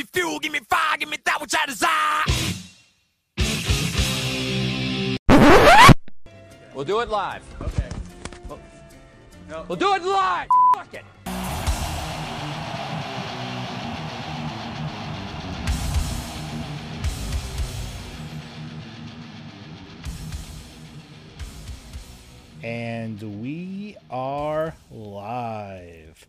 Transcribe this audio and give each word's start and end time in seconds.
me 0.00 0.06
fuel, 0.12 0.38
give 0.38 0.52
me 0.52 0.60
fire, 0.60 0.96
give 0.98 1.08
me 1.10 1.18
that 1.24 1.40
which 1.40 1.54
I 1.54 1.66
desire. 1.66 2.24
We'll 6.74 6.84
do 6.84 7.00
it 7.00 7.08
live. 7.10 7.42
Okay. 7.60 7.88
We'll 9.68 9.76
do 9.76 9.94
it 9.94 10.02
live. 10.02 10.48
Fuck 10.74 10.94
it. 10.94 11.04
And 22.62 23.42
we 23.42 23.96
are 24.10 24.74
live. 24.90 26.26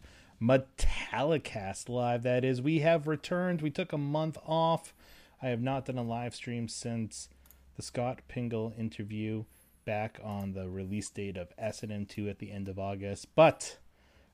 Metallicast 1.12 1.90
live, 1.90 2.24
that 2.24 2.44
is. 2.46 2.62
We 2.62 2.80
have 2.80 3.08
returned. 3.08 3.62
We 3.62 3.70
took 3.70 3.92
a 3.94 3.98
month 3.98 4.38
off. 4.46 4.94
I 5.42 5.48
have 5.48 5.62
not 5.62 5.86
done 5.86 5.98
a 5.98 6.04
live 6.04 6.36
stream 6.36 6.68
since 6.68 7.28
the 7.76 7.82
Scott 7.82 8.20
Pingle 8.30 8.74
interview 8.78 9.46
back 9.86 10.20
on 10.24 10.54
the 10.54 10.70
release 10.70 11.10
date 11.10 11.38
of 11.38 11.54
S&M2 11.58 12.30
at 12.30 12.40
the 12.40 12.52
end 12.52 12.70
of 12.70 12.78
August. 12.80 13.28
But 13.36 13.78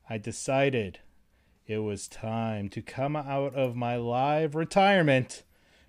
I 0.08 0.18
decided 0.18 1.00
it 1.66 1.78
was 1.78 2.06
time 2.08 2.68
to 2.70 2.82
come 2.82 3.16
out 3.16 3.54
of 3.54 3.74
my 3.74 3.96
live 3.96 4.54
retirement 4.54 5.42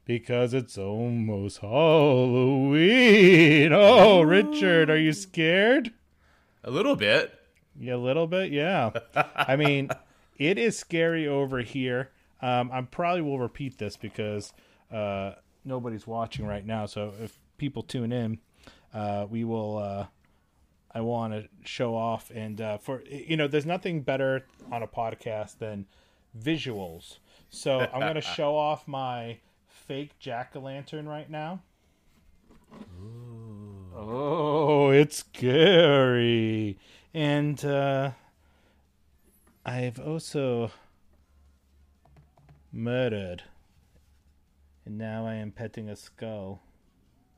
because 0.05 0.53
it's 0.53 0.77
almost 0.77 1.59
Halloween. 1.59 2.81
Oh, 3.73 4.21
Richard, 4.21 4.89
are 4.89 4.97
you 4.97 5.13
scared? 5.13 5.91
A 6.63 6.71
little 6.71 6.95
bit. 6.95 7.33
Yeah, 7.79 7.95
a 7.95 7.97
little 7.97 8.27
bit, 8.27 8.51
yeah. 8.51 8.91
I 9.35 9.55
mean, 9.55 9.89
it 10.39 10.57
is 10.57 10.77
scary 10.77 11.27
over 11.27 11.59
here. 11.59 12.09
Um, 12.41 12.71
I 12.71 12.81
probably 12.81 13.21
will 13.21 13.39
repeat 13.39 13.77
this 13.77 13.97
because 13.97 14.53
uh, 14.91 15.33
nobody's 15.65 16.07
watching 16.07 16.47
right 16.47 16.65
now. 16.65 16.85
So 16.85 17.13
if 17.21 17.37
people 17.57 17.83
tune 17.83 18.11
in, 18.11 18.39
uh, 18.93 19.27
we 19.29 19.43
will. 19.43 19.77
Uh, 19.77 20.05
I 20.91 21.01
want 21.01 21.33
to 21.33 21.47
show 21.63 21.95
off, 21.95 22.31
and 22.33 22.59
uh, 22.59 22.79
for 22.79 23.03
you 23.03 23.37
know, 23.37 23.47
there's 23.47 23.65
nothing 23.65 24.01
better 24.01 24.45
on 24.71 24.81
a 24.81 24.87
podcast 24.87 25.59
than 25.59 25.85
visuals. 26.41 27.17
So 27.51 27.79
I'm 27.79 27.99
going 27.99 28.15
to 28.15 28.21
show 28.21 28.57
off 28.57 28.87
my 28.87 29.37
fake 29.67 30.17
jack 30.17 30.53
o' 30.55 30.61
lantern 30.61 31.07
right 31.07 31.29
now. 31.29 31.61
Oh, 33.95 34.89
it's 34.91 35.17
scary. 35.17 36.77
And 37.13 37.63
uh 37.65 38.11
I've 39.69 39.99
also 39.99 40.71
murdered. 42.71 43.43
And 44.83 44.97
now 44.97 45.27
I 45.27 45.35
am 45.35 45.51
petting 45.51 45.87
a 45.87 45.95
skull. 45.95 46.63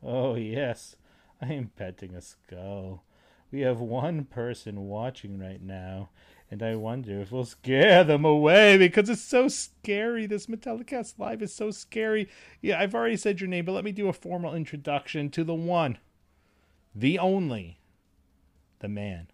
Oh, 0.02 0.36
yes, 0.36 0.96
I 1.42 1.52
am 1.52 1.72
petting 1.76 2.16
a 2.16 2.22
skull. 2.22 3.04
We 3.52 3.59
have 3.62 3.82
one 3.82 4.24
person 4.24 4.88
watching 4.88 5.40
right 5.40 5.62
now, 5.62 6.08
and 6.50 6.64
I 6.64 6.76
wonder 6.76 7.20
if 7.20 7.34
we'll 7.34 7.44
scare 7.44 8.06
them 8.06 8.24
away 8.24 8.78
because 8.78 9.09
it's 9.09 9.22
so 9.22 9.50
scary. 9.50 10.26
This 10.26 10.46
Metallicast 10.46 11.20
Live 11.20 11.42
is 11.42 11.54
so 11.54 11.70
scary. 11.70 12.30
Yeah, 12.62 12.80
I've 12.80 12.96
already 12.96 13.18
said 13.18 13.42
your 13.42 13.50
name, 13.50 13.66
but 13.66 13.74
let 13.74 13.84
me 13.84 13.92
do 13.92 14.08
a 14.08 14.14
formal 14.14 14.56
introduction 14.56 15.32
to 15.32 15.44
the 15.44 15.54
one, 15.54 15.98
the 16.96 17.20
only, 17.20 17.82
the 18.80 18.88
man, 18.88 19.28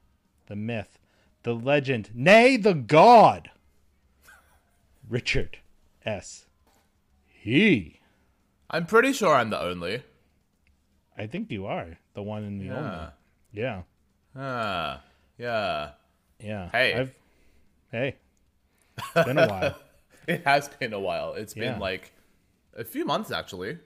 the 0.47 0.55
myth, 0.55 0.97
the 1.43 1.53
legend, 1.55 2.09
nay, 2.13 2.57
the 2.57 2.73
god, 2.73 3.49
Richard 5.09 5.59
S. 6.05 6.45
He. 7.25 7.99
I'm 8.69 8.85
pretty 8.85 9.13
sure 9.13 9.33
I'm 9.33 9.49
the 9.49 9.59
only. 9.61 10.03
I 11.17 11.27
think 11.27 11.51
you 11.51 11.65
are 11.65 11.97
the 12.13 12.21
one 12.21 12.43
and 12.43 12.59
the 12.59 12.69
only. 12.71 12.89
Yeah. 12.91 13.09
Yeah. 13.53 13.81
Ah. 14.35 15.01
Yeah. 15.37 15.91
Yeah. 16.39 16.69
Hey. 16.71 16.93
I've, 16.93 17.15
hey. 17.91 18.15
It's 18.97 19.25
been 19.25 19.37
a 19.37 19.47
while. 19.47 19.75
It 20.27 20.43
has 20.45 20.67
been 20.67 20.91
a 20.91 20.99
while. 20.99 21.35
It's 21.35 21.55
Yeah. 21.55 21.71
been 21.71 21.79
like 21.79 22.11
a 22.75 22.83
few 22.83 23.05
months 23.05 23.31
actually. 23.31 23.77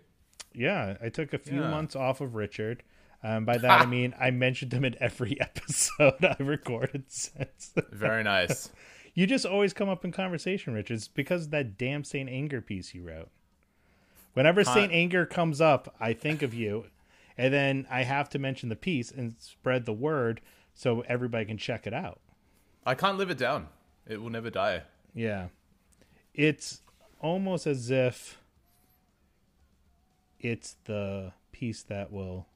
Yeah, 0.56 0.98
I 1.00 1.10
took 1.10 1.34
a 1.34 1.38
few 1.38 1.62
Yeah. 1.62 1.70
months 1.70 1.96
off 1.96 2.20
of 2.20 2.34
Richard. 2.34 2.82
Um, 3.24 3.46
by 3.46 3.58
that 3.58 3.82
I 3.82 3.86
mean 3.86 4.16
I 4.20 4.32
mentioned 4.32 4.74
him 4.74 4.84
in 4.84 4.96
every 5.00 5.40
episode 5.42 6.24
I 6.24 6.36
recorded 6.40 7.06
since. 7.12 7.74
Very 7.92 8.24
nice. 8.24 8.72
you 9.14 9.28
just 9.28 9.46
always 9.46 9.74
come 9.74 9.90
up 9.90 10.04
in 10.06 10.12
conversation, 10.12 10.74
Richard. 10.74 10.96
It's 10.96 11.08
because 11.08 11.46
of 11.46 11.52
that 11.52 11.78
damn 11.78 12.04
Saint 12.04 12.30
Anger 12.30 12.62
piece 12.62 12.94
you 12.94 13.04
wrote. 13.04 13.30
Whenever 14.34 14.64
Saint 14.64 14.94
Anger 14.94 15.26
comes 15.26 15.60
up, 15.60 15.94
I 16.00 16.14
think 16.14 16.42
of 16.42 16.54
you, 16.54 16.86
and 17.38 17.54
then 17.54 17.86
I 17.92 18.04
have 18.04 18.30
to 18.30 18.40
mention 18.40 18.70
the 18.70 18.78
piece 18.78 19.12
and 19.12 19.36
spread 19.40 19.86
the 19.86 19.94
word 19.94 20.40
so 20.74 21.02
everybody 21.02 21.46
can 21.46 21.58
check 21.58 21.86
it 21.86 21.94
out. 21.94 22.22
I 22.86 22.96
can't 22.96 23.18
live 23.18 23.30
it 23.30 23.38
down. 23.38 23.68
It 24.08 24.22
will 24.22 24.30
never 24.30 24.50
die. 24.50 24.84
Yeah. 25.14 25.48
It's 26.34 26.82
almost 27.20 27.68
as 27.68 27.92
if 27.92 28.38
it's 30.40 30.78
the 30.86 31.34
piece 31.52 31.84
that 31.84 32.12
will 32.12 32.48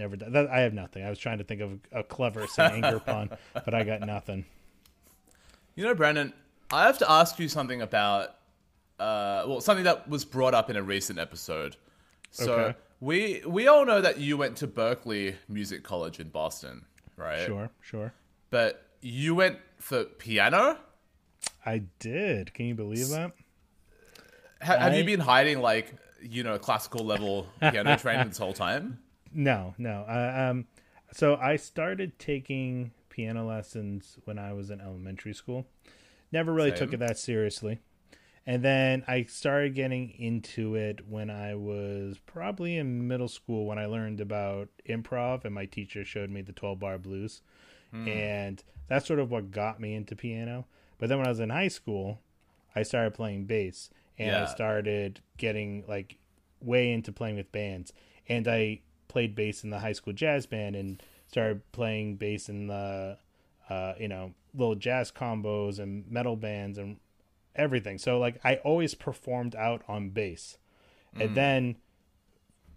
never 0.00 0.16
die. 0.16 0.28
That, 0.30 0.48
I 0.50 0.60
have 0.60 0.74
nothing. 0.74 1.04
I 1.04 1.10
was 1.10 1.18
trying 1.18 1.38
to 1.38 1.44
think 1.44 1.60
of 1.60 1.78
a 1.92 2.02
clever 2.02 2.46
Saint 2.46 2.72
Anger 2.84 2.98
pun, 3.06 3.30
but 3.54 3.74
I 3.74 3.84
got 3.84 4.00
nothing. 4.00 4.44
You 5.76 5.84
know, 5.84 5.94
Brandon, 5.94 6.32
I 6.72 6.86
have 6.86 6.98
to 6.98 7.10
ask 7.10 7.38
you 7.38 7.48
something 7.48 7.80
about 7.82 8.30
uh 8.98 9.44
well, 9.46 9.60
something 9.60 9.84
that 9.84 10.08
was 10.08 10.24
brought 10.24 10.52
up 10.54 10.68
in 10.70 10.76
a 10.76 10.82
recent 10.82 11.18
episode. 11.18 11.76
So 12.30 12.52
Okay. 12.52 12.78
we 13.00 13.42
we 13.46 13.66
all 13.68 13.84
know 13.86 14.00
that 14.00 14.18
you 14.18 14.36
went 14.36 14.56
to 14.58 14.66
Berklee 14.66 15.36
Music 15.48 15.82
College 15.82 16.20
in 16.20 16.28
Boston, 16.28 16.84
right? 17.16 17.46
Sure, 17.46 17.70
sure. 17.80 18.12
But 18.50 18.84
you 19.00 19.34
went 19.34 19.58
for 19.78 20.04
piano? 20.04 20.76
I 21.64 21.82
did. 21.98 22.52
Can 22.52 22.66
you 22.66 22.74
believe 22.74 23.08
that? 23.10 23.32
Ha- 24.62 24.76
have 24.76 24.92
I- 24.92 24.96
you 24.96 25.04
been 25.04 25.20
hiding 25.20 25.60
like 25.60 25.94
you 26.22 26.42
know 26.42 26.58
classical 26.58 27.04
level 27.06 27.46
piano 27.60 27.96
training 28.04 28.28
this 28.28 28.38
whole 28.38 28.52
time? 28.52 28.98
No, 29.32 29.74
no. 29.78 30.04
Uh, 30.08 30.50
um, 30.50 30.66
so 31.12 31.36
I 31.36 31.56
started 31.56 32.18
taking 32.18 32.92
piano 33.08 33.46
lessons 33.46 34.18
when 34.24 34.38
I 34.38 34.52
was 34.52 34.70
in 34.70 34.80
elementary 34.80 35.34
school. 35.34 35.66
Never 36.32 36.52
really 36.52 36.70
took 36.78 36.92
it 36.92 36.98
that 37.00 37.18
seriously. 37.18 37.80
And 38.46 38.62
then 38.64 39.04
I 39.06 39.24
started 39.24 39.74
getting 39.74 40.10
into 40.10 40.74
it 40.74 41.06
when 41.08 41.28
I 41.30 41.54
was 41.54 42.18
probably 42.26 42.76
in 42.76 43.06
middle 43.06 43.28
school 43.28 43.66
when 43.66 43.78
I 43.78 43.86
learned 43.86 44.20
about 44.20 44.68
improv 44.88 45.44
and 45.44 45.54
my 45.54 45.66
teacher 45.66 46.04
showed 46.04 46.30
me 46.30 46.40
the 46.42 46.52
12 46.52 46.78
bar 46.80 46.98
blues. 46.98 47.42
And 48.08 48.62
that's 48.88 49.06
sort 49.06 49.18
of 49.20 49.30
what 49.30 49.50
got 49.50 49.80
me 49.80 49.94
into 49.94 50.16
piano. 50.16 50.66
But 50.98 51.08
then 51.08 51.18
when 51.18 51.26
I 51.26 51.30
was 51.30 51.40
in 51.40 51.50
high 51.50 51.68
school, 51.68 52.20
I 52.74 52.82
started 52.84 53.14
playing 53.14 53.44
bass 53.46 53.90
and 54.18 54.30
I 54.42 54.46
started 54.46 55.20
getting 55.36 55.84
like 55.88 56.16
way 56.60 56.92
into 56.92 57.12
playing 57.12 57.36
with 57.36 57.50
bands. 57.52 57.92
And 58.28 58.46
I 58.48 58.80
played 59.10 59.34
bass 59.34 59.64
in 59.64 59.70
the 59.70 59.80
high 59.80 59.92
school 59.92 60.12
jazz 60.12 60.46
band 60.46 60.76
and 60.76 61.02
started 61.26 61.70
playing 61.72 62.16
bass 62.16 62.48
in 62.48 62.68
the 62.68 63.18
uh, 63.68 63.94
you 63.98 64.08
know, 64.08 64.34
little 64.54 64.74
jazz 64.74 65.12
combos 65.12 65.78
and 65.78 66.10
metal 66.10 66.36
bands 66.36 66.78
and 66.78 66.98
everything. 67.54 67.98
So 67.98 68.18
like 68.18 68.40
I 68.44 68.56
always 68.56 68.94
performed 68.94 69.54
out 69.54 69.82
on 69.88 70.10
bass. 70.10 70.58
And 71.14 71.34
then 71.34 71.76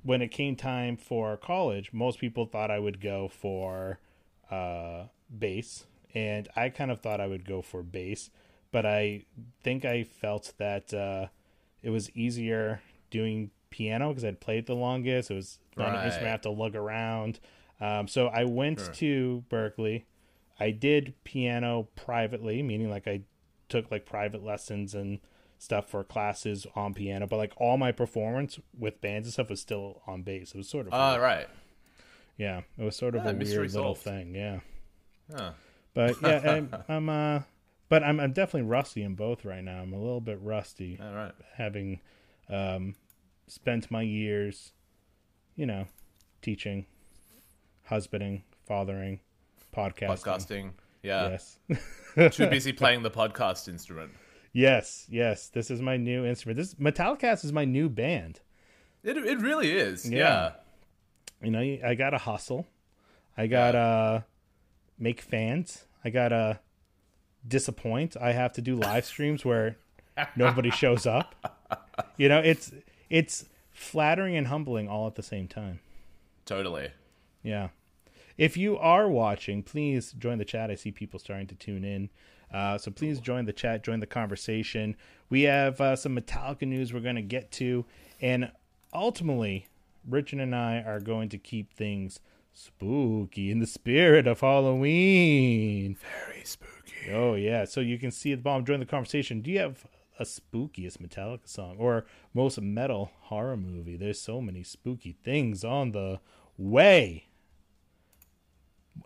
when 0.02 0.22
it 0.22 0.30
came 0.30 0.56
time 0.56 0.98
for 0.98 1.38
college, 1.38 1.94
most 1.94 2.20
people 2.20 2.46
thought 2.46 2.72
I 2.72 2.80
would 2.80 3.00
go 3.00 3.28
for 3.28 4.00
uh, 4.50 5.06
bass, 5.36 5.86
and 6.14 6.48
I 6.56 6.70
kind 6.70 6.92
of 6.92 7.00
thought 7.00 7.22
I 7.22 7.28
would 7.28 7.46
go 7.46 7.62
for 7.62 7.84
bass, 7.84 8.30
but 8.72 8.86
I 8.86 9.26
think 9.62 9.86
I 9.86 10.04
felt 10.04 10.54
that 10.58 10.94
uh, 10.94 11.28
it 11.82 11.92
was 11.92 12.10
easier 12.16 12.82
doing 13.12 13.52
piano 13.74 14.10
because 14.10 14.24
I'd 14.24 14.40
played 14.40 14.68
the 14.68 14.76
longest. 14.76 15.32
It 15.32 15.34
was 15.34 15.60
not 15.76 15.90
an 15.90 16.04
instrument 16.06 16.30
I 16.30 16.32
have 16.32 16.42
to 16.42 16.50
lug 16.52 16.76
around. 16.76 17.40
Um, 17.82 18.08
so 18.08 18.28
I 18.28 18.46
went 18.46 18.80
to 18.94 19.44
Berklee. 19.50 20.04
I 20.60 20.70
did 20.72 21.16
piano 21.26 21.88
privately, 21.96 22.62
meaning 22.62 22.90
like 22.90 23.08
I 23.08 23.22
took 23.68 23.90
like 23.92 24.06
private 24.06 24.44
lessons 24.44 24.94
and 24.94 25.20
stuff 25.58 25.90
for 25.90 26.04
classes 26.04 26.68
on 26.76 26.94
piano, 26.94 27.26
but 27.26 27.38
like 27.38 27.54
all 27.58 27.78
my 27.78 27.92
performance 27.92 28.60
with 28.78 29.02
bands 29.02 29.28
and 29.28 29.34
stuff 29.34 29.50
was 29.50 29.60
still 29.60 30.02
on 30.06 30.22
bass. 30.22 30.52
It 30.54 30.58
was 30.58 30.70
sort 30.70 30.88
of 30.88 30.94
Oh, 30.94 31.18
right. 31.18 31.48
yeah, 32.38 32.62
it 32.78 32.84
was 32.84 32.96
sort 32.96 33.16
of 33.16 33.26
Ah, 33.26 33.30
a 33.30 33.34
weird 33.34 33.74
little 33.74 33.96
thing. 33.96 34.36
Yeah, 34.36 34.60
Huh. 35.36 35.52
but 35.94 36.22
yeah, 36.22 36.40
I'm, 36.46 36.84
I'm 36.88 37.10
uh, 37.10 37.40
but 37.90 38.04
I'm 38.04 38.20
I'm 38.20 38.32
definitely 38.34 38.70
rusty 38.70 39.04
in 39.04 39.16
both 39.16 39.44
right 39.46 39.64
now. 39.64 39.82
I'm 39.82 39.94
a 39.94 39.98
little 40.00 40.22
bit 40.22 40.40
rusty, 40.42 41.00
All 41.02 41.14
right. 41.14 41.34
having 41.56 42.00
um 42.50 42.96
spent 43.54 43.92
my 43.92 44.02
years, 44.02 44.74
you 45.56 45.66
know, 45.66 45.86
teaching, 46.42 46.86
husbanding, 47.84 48.44
fathering, 48.68 49.20
podcasting. 49.76 50.24
Podcasting. 50.24 50.72
Yeah. 51.04 51.38
Yes. 52.18 52.36
Too 52.36 52.48
busy 52.48 52.74
playing 52.74 53.04
the 53.04 53.12
podcast 53.12 53.68
instrument. 53.68 54.12
Yes, 54.54 55.06
yes. 55.10 55.50
This 55.50 55.70
is 55.70 55.82
my 55.82 55.98
new 55.98 56.26
instrument. 56.26 56.58
This 56.58 56.76
Metallicast 56.76 57.46
is 57.46 57.54
my 57.54 57.66
new 57.66 57.90
band. 57.90 58.40
It 59.04 59.18
it 59.18 59.40
really 59.40 59.72
is. 59.72 60.10
Yeah. 60.10 60.18
Yeah. 60.18 60.52
You 61.42 61.52
know, 61.52 61.78
I 61.86 61.94
got 61.96 62.12
to 62.12 62.18
hustle. 62.18 62.68
I 63.38 63.48
got 63.48 63.74
to 63.74 63.78
uh, 63.78 64.22
make 64.98 65.22
fans. 65.22 65.86
I 66.06 66.10
got 66.10 66.30
to 66.30 66.60
disappoint. 67.48 68.16
I 68.20 68.32
have 68.32 68.54
to 68.54 68.62
do 68.62 68.76
live 68.76 69.06
streams 69.06 69.44
where 69.44 69.78
nobody 70.36 70.72
shows 70.72 71.06
up. 71.06 71.36
You 72.18 72.30
know, 72.30 72.40
it's 72.40 72.72
it's 73.14 73.46
flattering 73.70 74.36
and 74.36 74.48
humbling 74.48 74.90
all 74.90 75.06
at 75.06 75.14
the 75.14 75.22
same 75.22 75.48
time. 75.48 75.80
Totally. 76.46 76.90
Yeah. 77.44 77.70
If 78.40 78.58
you 78.58 78.76
are 78.80 79.08
watching, 79.08 79.62
please 79.62 80.14
join 80.14 80.40
the 80.40 80.46
chat. 80.46 80.72
I 80.72 80.76
see 80.76 80.92
people 80.92 81.20
starting 81.20 81.46
to 81.46 81.56
tune 81.56 81.84
in. 81.84 82.10
Uh, 82.52 82.80
so 82.80 82.90
please 82.90 83.20
join 83.20 83.46
the 83.46 83.54
chat, 83.54 83.84
join 83.84 84.00
the 84.00 84.08
conversation. 84.08 84.96
We 85.30 85.44
have 85.44 85.80
uh, 85.80 85.96
some 85.96 86.18
Metallica 86.18 86.68
news 86.68 86.92
we're 86.92 87.02
going 87.02 87.16
to 87.16 87.22
get 87.22 87.52
to. 87.52 87.86
And 88.20 88.52
ultimately, 88.92 89.68
Richard 90.10 90.40
and 90.40 90.56
I 90.56 90.78
are 90.78 91.00
going 91.00 91.30
to 91.30 91.38
keep 91.38 91.72
things 91.72 92.20
spooky 92.52 93.52
in 93.52 93.60
the 93.60 93.68
spirit 93.68 94.26
of 94.26 94.40
Halloween. 94.40 95.98
Very 96.26 96.44
spooky. 96.46 97.12
Oh, 97.12 97.36
yeah. 97.36 97.66
So 97.66 97.80
you 97.80 98.00
can 98.00 98.10
see 98.10 98.32
at 98.32 98.40
the 98.40 98.44
bottom, 98.44 98.66
join 98.66 98.80
the 98.80 98.88
conversation. 98.88 99.42
Do 99.42 99.52
you 99.52 99.60
have 99.60 99.86
a 100.20 100.24
spookiest 100.24 100.98
Metallica 100.98 101.48
song 101.48 101.76
or 101.78 102.06
most 102.34 102.60
metal 102.62 103.12
horror 103.22 103.58
movie? 103.58 103.96
There's 103.96 104.22
so 104.22 104.42
many 104.42 104.64
spooky 104.64 105.18
things 105.24 105.64
on 105.64 105.92
the 105.92 106.20
way. 106.58 107.28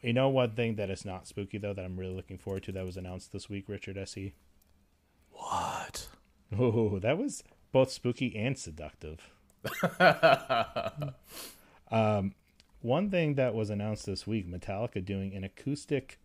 You 0.02 0.14
know 0.14 0.30
one 0.30 0.52
thing 0.52 0.76
that 0.76 0.90
is 0.90 1.06
not 1.06 1.28
spooky 1.28 1.58
though 1.58 1.74
that 1.74 1.84
I'm 1.84 1.98
really 1.98 2.14
looking 2.14 2.38
forward 2.38 2.64
to 2.64 2.72
that 2.74 2.86
was 2.86 2.98
announced 2.98 3.32
this 3.32 3.50
week, 3.50 3.66
Richard 3.68 3.98
S. 3.98 4.14
He. 4.14 4.34
What? 5.32 6.08
Oh, 6.58 7.00
that 7.00 7.18
was 7.18 7.44
both 7.72 7.92
spooky 7.92 8.36
and 8.36 8.58
seductive. 8.58 9.30
um, 11.92 12.34
one 12.82 13.10
thing 13.10 13.36
that 13.36 13.54
was 13.54 13.70
announced 13.70 14.06
this 14.06 14.26
week, 14.26 14.48
Metallica 14.50 15.04
doing 15.04 15.34
an 15.36 15.44
acoustic 15.44 16.20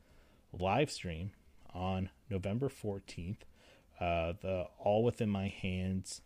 live 0.53 0.91
stream 0.91 1.33
on 1.75 2.11
November 2.31 2.69
14th. 2.69 3.39
Uh, 4.01 4.33
the 4.41 4.67
All 4.79 5.05
Within 5.05 5.29
My 5.31 5.49
Hands 5.49 6.21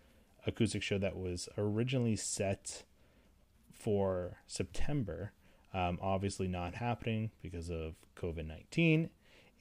acoustic 0.47 0.83
show 0.83 0.99
that 0.99 1.17
was 1.17 1.49
originally 1.59 2.17
set 2.17 2.85
for 3.73 4.39
September 4.47 5.33
um, 5.75 5.99
obviously 6.01 6.49
not 6.49 6.77
happening 6.77 7.31
because 7.43 7.69
of 7.69 7.95
COVID 8.17 8.47
19. 8.47 9.11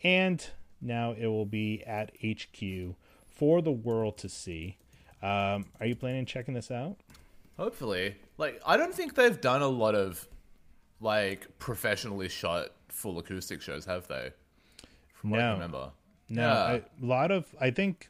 And 0.03 0.45
now 0.79 1.11
it 1.17 1.27
will 1.27 1.45
be 1.45 1.83
at 1.85 2.11
HQ 2.23 2.95
for 3.27 3.61
the 3.61 3.71
world 3.71 4.17
to 4.19 4.29
see. 4.29 4.77
Um, 5.21 5.65
are 5.79 5.85
you 5.85 5.95
planning 5.95 6.19
on 6.19 6.25
checking 6.25 6.53
this 6.53 6.71
out? 6.71 6.97
Hopefully. 7.57 8.15
Like, 8.37 8.61
I 8.65 8.77
don't 8.77 8.93
think 8.93 9.15
they've 9.15 9.39
done 9.41 9.61
a 9.61 9.67
lot 9.67 9.95
of, 9.95 10.27
like, 11.01 11.57
professionally 11.59 12.29
shot 12.29 12.69
full 12.87 13.17
acoustic 13.19 13.61
shows, 13.61 13.85
have 13.85 14.07
they? 14.07 14.31
From 15.13 15.31
what 15.31 15.39
I 15.39 15.43
No. 15.43 15.49
can 15.53 15.59
remember. 15.59 15.91
No, 16.29 16.41
Yeah. 16.41 16.79
A 17.01 17.05
lot 17.05 17.31
of 17.31 17.53
I 17.59 17.71
think 17.71 18.09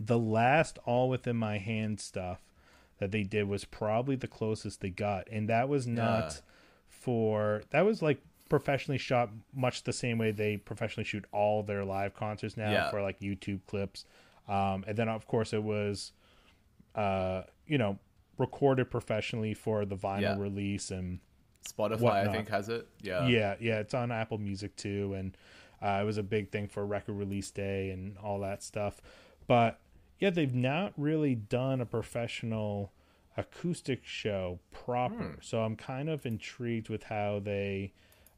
the 0.00 0.18
last 0.18 0.78
all 0.86 1.08
within 1.08 1.36
my 1.36 1.58
hand 1.58 2.00
stuff 2.00 2.40
that 2.98 3.10
they 3.10 3.22
did 3.22 3.48
was 3.48 3.64
probably 3.64 4.16
the 4.16 4.26
closest 4.28 4.80
they 4.80 4.90
got, 4.90 5.28
and 5.30 5.48
that 5.48 5.68
was 5.68 5.86
not 5.86 6.24
Yeah. 6.34 6.40
for 6.88 7.62
that 7.70 7.82
was 7.84 8.02
like 8.02 8.20
professionally 8.48 8.98
shot, 8.98 9.30
much 9.54 9.82
the 9.84 9.92
same 9.92 10.18
way 10.18 10.30
they 10.30 10.56
professionally 10.56 11.04
shoot 11.04 11.24
all 11.32 11.62
their 11.62 11.84
live 11.84 12.14
concerts 12.14 12.56
now 12.56 12.70
Yeah. 12.70 12.90
for 12.90 13.02
like 13.02 13.20
YouTube 13.20 13.60
clips, 13.66 14.04
um, 14.48 14.84
and 14.86 14.96
then 14.96 15.08
of 15.08 15.26
course 15.26 15.52
it 15.52 15.62
was, 15.62 16.12
uh, 16.94 17.42
you 17.66 17.78
know, 17.78 17.98
recorded 18.38 18.90
professionally 18.90 19.54
for 19.54 19.84
the 19.84 19.96
vinyl 19.96 20.38
release 20.38 20.90
and 20.90 21.20
Spotify, 21.68 22.00
Whatnot. 22.00 22.28
I 22.28 22.32
think, 22.32 22.48
has 22.50 22.68
it. 22.68 22.86
Yeah. 23.00 23.26
yeah, 23.26 23.54
yeah, 23.60 23.78
it's 23.80 23.94
on 23.94 24.12
Apple 24.12 24.38
Music 24.38 24.76
too, 24.76 25.14
and 25.14 25.36
uh, 25.84 25.98
it 26.00 26.04
was 26.04 26.16
a 26.16 26.22
big 26.22 26.50
thing 26.50 26.66
for 26.66 26.86
record 26.86 27.12
release 27.12 27.50
day 27.50 27.90
and 27.90 28.16
all 28.18 28.40
that 28.40 28.62
stuff. 28.62 29.02
But 29.46 29.80
yeah, 30.18 30.30
they've 30.30 30.54
not 30.54 30.94
really 30.96 31.34
done 31.34 31.80
a 31.80 31.86
professional 31.86 32.92
acoustic 33.36 34.00
show 34.04 34.60
proper. 34.72 35.36
So 35.42 35.62
I'm 35.62 35.76
kind 35.76 36.08
of 36.08 36.24
intrigued 36.24 36.88
with 36.88 37.02
how 37.04 37.40
they, 37.44 37.92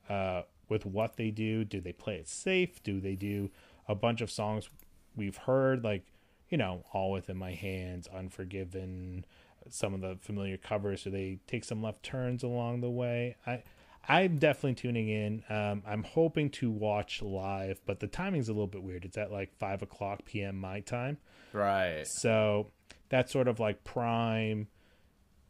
uh, 0.08 0.42
with 0.68 0.84
what 0.84 1.16
they 1.16 1.30
do. 1.30 1.64
Do 1.64 1.80
they 1.80 1.92
play 1.92 2.16
it 2.16 2.28
safe? 2.28 2.82
Do 2.82 2.98
they 3.00 3.14
do 3.14 3.50
a 3.86 3.94
bunch 3.94 4.20
of 4.20 4.30
songs 4.30 4.68
we've 5.14 5.36
heard, 5.36 5.84
like 5.84 6.04
you 6.48 6.58
know, 6.58 6.84
All 6.92 7.12
Within 7.12 7.36
My 7.36 7.52
Hands, 7.52 8.08
Unforgiven, 8.08 9.24
some 9.68 9.94
of 9.94 10.00
the 10.00 10.16
familiar 10.20 10.56
covers? 10.56 11.04
Do 11.04 11.10
they 11.10 11.38
take 11.46 11.64
some 11.64 11.82
left 11.82 12.02
turns 12.02 12.42
along 12.42 12.80
the 12.80 12.90
way? 12.90 13.36
I. 13.46 13.62
I'm 14.08 14.38
definitely 14.38 14.74
tuning 14.74 15.08
in. 15.08 15.42
Um, 15.48 15.82
I'm 15.86 16.02
hoping 16.04 16.50
to 16.50 16.70
watch 16.70 17.22
live, 17.22 17.80
but 17.86 18.00
the 18.00 18.06
timing's 18.06 18.48
a 18.48 18.52
little 18.52 18.66
bit 18.66 18.82
weird. 18.82 19.04
It's 19.04 19.18
at 19.18 19.32
like 19.32 19.52
five 19.58 19.82
o'clock 19.82 20.24
p.m. 20.24 20.58
my 20.60 20.80
time, 20.80 21.18
Right. 21.52 22.06
so 22.06 22.68
that's 23.08 23.32
sort 23.32 23.48
of 23.48 23.58
like 23.60 23.84
prime. 23.84 24.68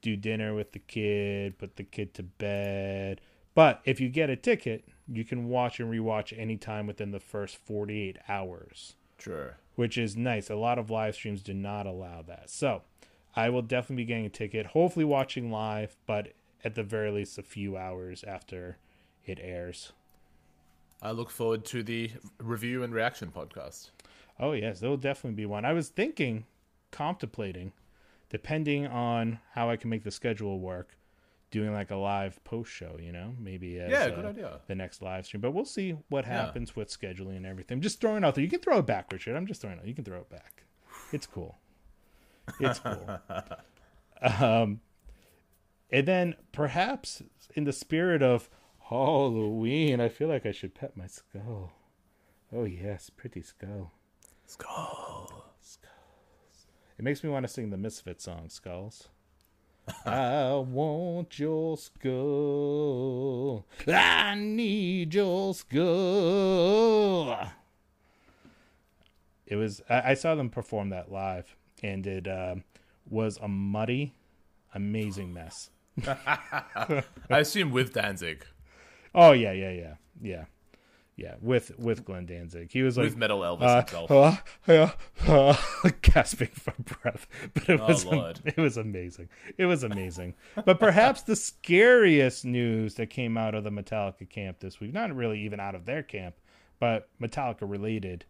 Do 0.02 0.14
dinner 0.16 0.54
with 0.54 0.72
the 0.72 0.78
kid, 0.78 1.58
put 1.58 1.76
the 1.76 1.82
kid 1.82 2.14
to 2.14 2.22
bed. 2.22 3.20
But 3.54 3.80
if 3.84 4.00
you 4.00 4.08
get 4.08 4.30
a 4.30 4.36
ticket, 4.36 4.84
you 5.08 5.24
can 5.24 5.48
watch 5.48 5.80
and 5.80 5.90
rewatch 5.90 6.38
anytime 6.38 6.86
within 6.86 7.10
the 7.10 7.18
first 7.20 7.56
48 7.56 8.18
hours, 8.28 8.94
Sure. 9.18 9.56
which 9.74 9.96
is 9.98 10.16
nice. 10.16 10.48
A 10.50 10.54
lot 10.54 10.78
of 10.78 10.90
live 10.90 11.14
streams 11.14 11.42
do 11.42 11.54
not 11.54 11.86
allow 11.86 12.22
that. 12.22 12.50
So 12.50 12.82
I 13.34 13.48
will 13.48 13.62
definitely 13.62 14.04
be 14.04 14.06
getting 14.06 14.26
a 14.26 14.30
ticket, 14.30 14.66
hopefully 14.66 15.04
watching 15.04 15.50
live, 15.50 15.96
but 16.06 16.32
at 16.64 16.74
the 16.74 16.82
very 16.82 17.10
least 17.10 17.38
a 17.38 17.42
few 17.42 17.76
hours 17.76 18.24
after 18.24 18.78
it 19.24 19.38
airs. 19.42 19.92
I 21.02 21.10
look 21.10 21.30
forward 21.30 21.64
to 21.66 21.82
the 21.82 22.10
review 22.38 22.82
and 22.82 22.92
reaction 22.94 23.30
podcast. 23.34 23.90
Oh 24.40 24.52
yes, 24.52 24.80
there 24.80 24.90
will 24.90 24.96
definitely 24.96 25.36
be 25.36 25.46
one. 25.46 25.64
I 25.64 25.72
was 25.72 25.88
thinking, 25.88 26.44
contemplating, 26.90 27.72
depending 28.28 28.86
on 28.86 29.38
how 29.52 29.70
I 29.70 29.76
can 29.76 29.90
make 29.90 30.04
the 30.04 30.10
schedule 30.10 30.58
work, 30.60 30.96
doing 31.50 31.72
like 31.72 31.90
a 31.90 31.96
live 31.96 32.42
post 32.44 32.70
show. 32.72 32.96
You 33.00 33.12
know, 33.12 33.34
maybe 33.38 33.78
as, 33.78 33.90
Yeah, 33.90 34.04
uh, 34.04 34.16
good 34.16 34.24
idea. 34.26 34.60
The 34.66 34.74
next 34.74 35.02
live 35.02 35.26
stream, 35.26 35.40
but 35.40 35.52
we'll 35.52 35.64
see 35.64 35.96
what 36.08 36.24
happens 36.24 36.74
with 36.74 36.88
scheduling 36.88 37.36
and 37.36 37.46
everything. 37.46 37.80
Just 37.80 38.00
throwing 38.00 38.24
out 38.24 38.34
there. 38.34 38.44
You 38.44 38.50
can 38.50 38.60
throw 38.60 38.78
it 38.78 38.86
back, 38.86 39.12
Richard. 39.12 39.36
I'm 39.36 39.46
just 39.46 39.60
throwing 39.60 39.76
it. 39.78 39.80
out. 39.80 39.86
You 39.88 39.94
can 39.94 40.04
throw 40.04 40.18
it 40.18 40.30
back. 40.30 40.64
It's 41.12 41.26
cool. 41.26 41.58
It's 42.60 42.78
cool. 42.78 43.20
um, 44.40 44.80
and 45.90 46.06
then 46.06 46.34
perhaps 46.52 47.22
in 47.54 47.64
the 47.64 47.72
spirit 47.72 48.22
of 48.22 48.48
Halloween, 48.88 50.00
I 50.00 50.08
feel 50.08 50.28
like 50.28 50.46
I 50.46 50.52
should 50.52 50.74
pet 50.74 50.96
my 50.96 51.06
skull. 51.06 51.72
Oh 52.52 52.64
yes, 52.64 53.10
pretty 53.10 53.42
skull. 53.42 53.92
Skull. 54.46 55.52
Skulls. 55.60 56.66
It 56.98 57.04
makes 57.04 57.24
me 57.24 57.30
want 57.30 57.46
to 57.46 57.52
sing 57.52 57.70
the 57.70 57.76
Misfit 57.76 58.20
song, 58.20 58.48
Skulls. 58.48 59.08
I 60.06 60.54
want 60.54 61.38
your 61.38 61.76
skull. 61.76 63.66
I 63.86 64.34
need 64.36 65.14
your 65.14 65.54
skull. 65.54 67.36
It 69.46 69.56
was. 69.56 69.80
I, 69.88 70.10
I 70.10 70.14
saw 70.14 70.34
them 70.34 70.50
perform 70.50 70.90
that 70.90 71.12
live, 71.12 71.56
and 71.82 72.04
it 72.06 72.26
um, 72.28 72.64
was 73.08 73.38
a 73.40 73.48
muddy, 73.48 74.14
amazing 74.74 75.32
mess. 75.32 75.70
I 76.06 77.02
assume 77.30 77.70
with 77.70 77.92
Danzig. 77.94 78.44
Oh 79.14 79.32
yeah, 79.32 79.52
yeah, 79.52 79.70
yeah, 79.70 79.94
yeah, 80.20 80.44
yeah. 81.16 81.34
With 81.40 81.78
with 81.78 82.04
Glenn 82.04 82.26
Danzig, 82.26 82.70
he 82.72 82.82
was 82.82 82.96
like 82.98 83.04
With 83.04 83.16
Metal 83.16 83.40
Elvis 83.40 83.62
uh, 83.62 83.76
himself. 83.80 84.10
uh, 84.10 84.36
uh, 84.68 84.90
uh, 85.26 85.90
gasping 86.02 86.48
for 86.48 86.74
breath. 86.82 87.26
But 87.54 87.68
it 87.68 87.80
Oh, 87.80 87.86
was 87.86 88.04
Lord. 88.04 88.40
it 88.44 88.56
was 88.58 88.76
amazing. 88.76 89.28
It 89.56 89.64
was 89.66 89.82
amazing. 89.82 90.34
but 90.64 90.78
perhaps 90.78 91.22
the 91.22 91.36
scariest 91.36 92.44
news 92.44 92.94
that 92.96 93.08
came 93.10 93.38
out 93.38 93.54
of 93.54 93.64
the 93.64 93.70
Metallica 93.70 94.28
camp 94.28 94.60
this 94.60 94.80
week, 94.80 94.92
not 94.92 95.14
really 95.14 95.40
even 95.40 95.60
out 95.60 95.74
of 95.74 95.86
their 95.86 96.02
camp, 96.02 96.34
but 96.78 97.08
Metallica 97.20 97.62
related. 97.68 98.26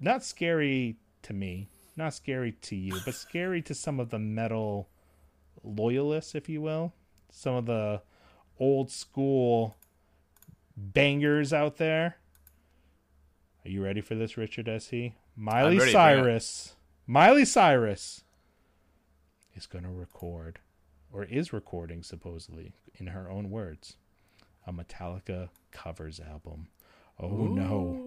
Not 0.00 0.24
scary 0.24 0.96
to 1.22 1.32
me, 1.34 1.68
not 1.96 2.14
scary 2.14 2.52
to 2.62 2.74
you, 2.74 2.96
but 3.04 3.14
scary 3.14 3.60
to 3.62 3.74
some 3.74 4.00
of 4.00 4.08
the 4.10 4.18
metal 4.18 4.88
loyalists, 5.62 6.34
if 6.34 6.48
you 6.48 6.60
will. 6.60 6.92
Some 7.30 7.54
of 7.54 7.66
the 7.66 8.02
old 8.58 8.90
school 8.90 9.76
bangers 10.76 11.52
out 11.52 11.76
there. 11.76 12.16
Are 13.64 13.68
you 13.68 13.82
ready 13.82 14.00
for 14.00 14.14
this, 14.14 14.36
Richard 14.36 14.68
S. 14.68 14.88
He? 14.88 15.14
Miley 15.36 15.78
ready. 15.78 15.92
Cyrus. 15.92 16.74
Miley 17.06 17.44
Cyrus 17.44 18.24
is 19.54 19.66
going 19.66 19.84
to 19.84 19.90
record, 19.90 20.58
or 21.12 21.24
is 21.24 21.52
recording 21.52 22.02
supposedly, 22.02 22.72
in 22.94 23.08
her 23.08 23.30
own 23.30 23.50
words, 23.50 23.96
a 24.66 24.72
Metallica 24.72 25.50
covers 25.72 26.20
album. 26.20 26.68
Oh 27.18 27.28
no. 27.28 28.00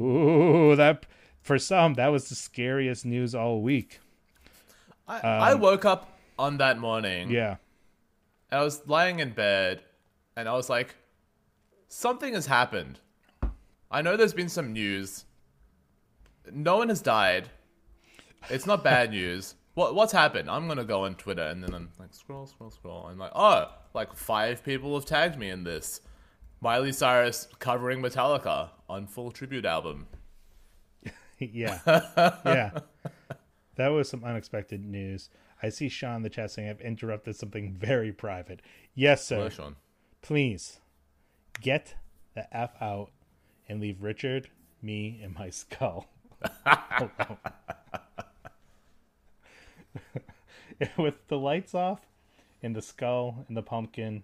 Ooh, 0.00 0.76
that 0.76 1.06
for 1.40 1.58
some, 1.58 1.94
that 1.94 2.08
was 2.08 2.28
the 2.28 2.34
scariest 2.34 3.04
news 3.04 3.34
all 3.34 3.62
week. 3.62 4.00
I, 5.08 5.18
I 5.20 5.52
um, 5.52 5.60
woke 5.60 5.84
up 5.84 6.19
on 6.40 6.56
that 6.56 6.78
morning. 6.78 7.30
Yeah. 7.30 7.56
I 8.50 8.62
was 8.62 8.86
lying 8.86 9.20
in 9.20 9.30
bed 9.30 9.82
and 10.36 10.48
I 10.48 10.54
was 10.54 10.70
like, 10.70 10.96
something 11.88 12.34
has 12.34 12.46
happened. 12.46 12.98
I 13.90 14.02
know 14.02 14.16
there's 14.16 14.34
been 14.34 14.48
some 14.48 14.72
news. 14.72 15.26
No 16.50 16.78
one 16.78 16.88
has 16.88 17.02
died. 17.02 17.50
It's 18.48 18.66
not 18.66 18.82
bad 18.82 19.10
news. 19.18 19.54
What 19.74 19.94
what's 19.94 20.12
happened? 20.12 20.50
I'm 20.50 20.66
gonna 20.66 20.84
go 20.84 21.04
on 21.04 21.14
Twitter 21.14 21.42
and 21.42 21.62
then 21.62 21.74
I'm 21.74 21.90
like 21.98 22.12
scroll, 22.14 22.46
scroll, 22.46 22.70
scroll. 22.70 23.06
I'm 23.06 23.18
like, 23.18 23.32
oh, 23.34 23.70
like 23.94 24.14
five 24.14 24.64
people 24.64 24.94
have 24.94 25.04
tagged 25.04 25.38
me 25.38 25.50
in 25.50 25.64
this. 25.64 26.00
Miley 26.60 26.92
Cyrus 26.92 27.48
covering 27.58 28.02
Metallica 28.02 28.70
on 28.88 29.06
full 29.06 29.30
tribute 29.30 29.64
album. 29.64 30.06
yeah. 31.38 31.80
yeah. 32.44 32.70
That 33.76 33.88
was 33.88 34.08
some 34.08 34.24
unexpected 34.24 34.84
news. 34.84 35.30
I 35.62 35.68
see 35.68 35.88
Sean 35.88 36.16
in 36.16 36.22
the 36.22 36.30
chat 36.30 36.50
saying 36.50 36.68
I've 36.68 36.80
interrupted 36.80 37.36
something 37.36 37.72
very 37.78 38.12
private. 38.12 38.60
Yes, 38.94 39.24
sir. 39.26 39.36
Hello, 39.36 39.48
Sean. 39.48 39.76
Please 40.22 40.80
get 41.60 41.94
the 42.34 42.54
F 42.56 42.72
out 42.80 43.10
and 43.68 43.80
leave 43.80 44.02
Richard, 44.02 44.48
me, 44.82 45.20
and 45.22 45.34
my 45.34 45.50
skull. 45.50 46.08
With 50.96 51.26
the 51.28 51.38
lights 51.38 51.74
off 51.74 52.00
and 52.62 52.74
the 52.74 52.80
skull 52.82 53.44
and 53.48 53.56
the 53.56 53.62
pumpkin 53.62 54.22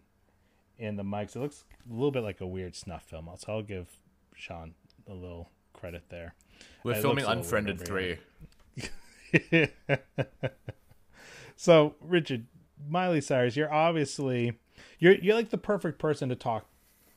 and 0.79 0.99
the 0.99 1.03
mics, 1.03 1.37
it 1.37 1.41
looks 1.41 1.65
a 1.89 1.93
little 1.93 2.11
bit 2.11 2.23
like 2.23 2.41
a 2.41 2.47
weird 2.47 2.75
snuff 2.75 3.03
film. 3.05 3.29
So 3.37 3.53
I'll 3.53 3.63
give 3.63 3.89
Sean 4.35 4.75
a 5.09 5.13
little 5.13 5.51
credit 5.75 6.05
there. 6.09 6.35
We're 6.83 6.93
It 6.93 7.03
filming 7.03 7.25
looks 7.27 7.27
a 7.27 7.29
little 7.29 7.43
Unfriended 7.43 7.79
weird 7.79 7.89
here. 7.89 8.17
3. 8.17 8.47
So, 11.59 11.95
Richard, 12.03 12.47
Miley 12.89 13.21
Cyrus, 13.23 13.57
you're 13.57 13.73
obviously 13.73 14.59
you're 14.99 15.15
you're 15.15 15.35
like 15.35 15.49
the 15.51 15.59
perfect 15.59 15.99
person 15.99 16.29
to 16.29 16.37
talk 16.37 16.67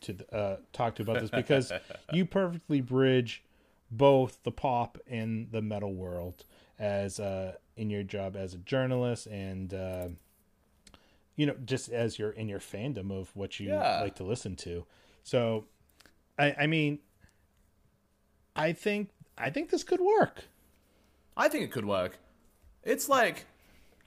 to 0.01 0.15
uh, 0.33 0.55
talk 0.71 0.95
to 0.95 1.01
about 1.01 1.19
this 1.19 1.29
because 1.29 1.73
you 2.13 2.25
perfectly 2.25 2.79
bridge 2.79 3.43
both 3.91 4.41
the 4.43 4.51
pop 4.51 4.97
and 5.09 5.51
the 5.51 5.61
metal 5.61 5.93
world 5.93 6.45
as 6.77 7.19
uh, 7.19 7.53
in 7.75 7.89
your 7.89 8.03
job 8.03 8.37
as 8.37 8.53
a 8.53 8.59
journalist 8.59 9.27
and 9.27 9.73
uh, 9.73 10.07
you 11.35 11.45
know 11.45 11.55
just 11.65 11.89
as 11.89 12.17
you're 12.17 12.31
in 12.31 12.47
your 12.47 12.59
fandom 12.59 13.11
of 13.11 13.35
what 13.35 13.59
you 13.59 13.67
Yeah. 13.71 13.99
like 14.01 14.15
to 14.15 14.23
listen 14.23 14.55
to. 14.57 14.85
So, 15.23 15.65
I, 16.37 16.55
I 16.61 16.67
mean, 16.67 16.99
I 18.55 18.71
think 18.71 19.09
I 19.37 19.49
think 19.49 19.69
this 19.69 19.83
could 19.83 19.99
work. 19.99 20.45
I 21.39 21.47
think 21.47 21.63
it 21.63 21.71
could 21.71 21.85
work. 21.85 22.19
It's 22.83 23.09
like 23.09 23.45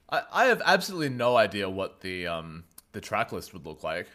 I, 0.09 0.21
I 0.31 0.45
have 0.45 0.61
absolutely 0.65 1.09
no 1.09 1.35
idea 1.35 1.69
what 1.69 1.99
the 2.01 2.27
um 2.27 2.63
the 2.93 3.01
track 3.01 3.31
list 3.33 3.51
would 3.53 3.65
look 3.65 3.83
like. 3.83 4.07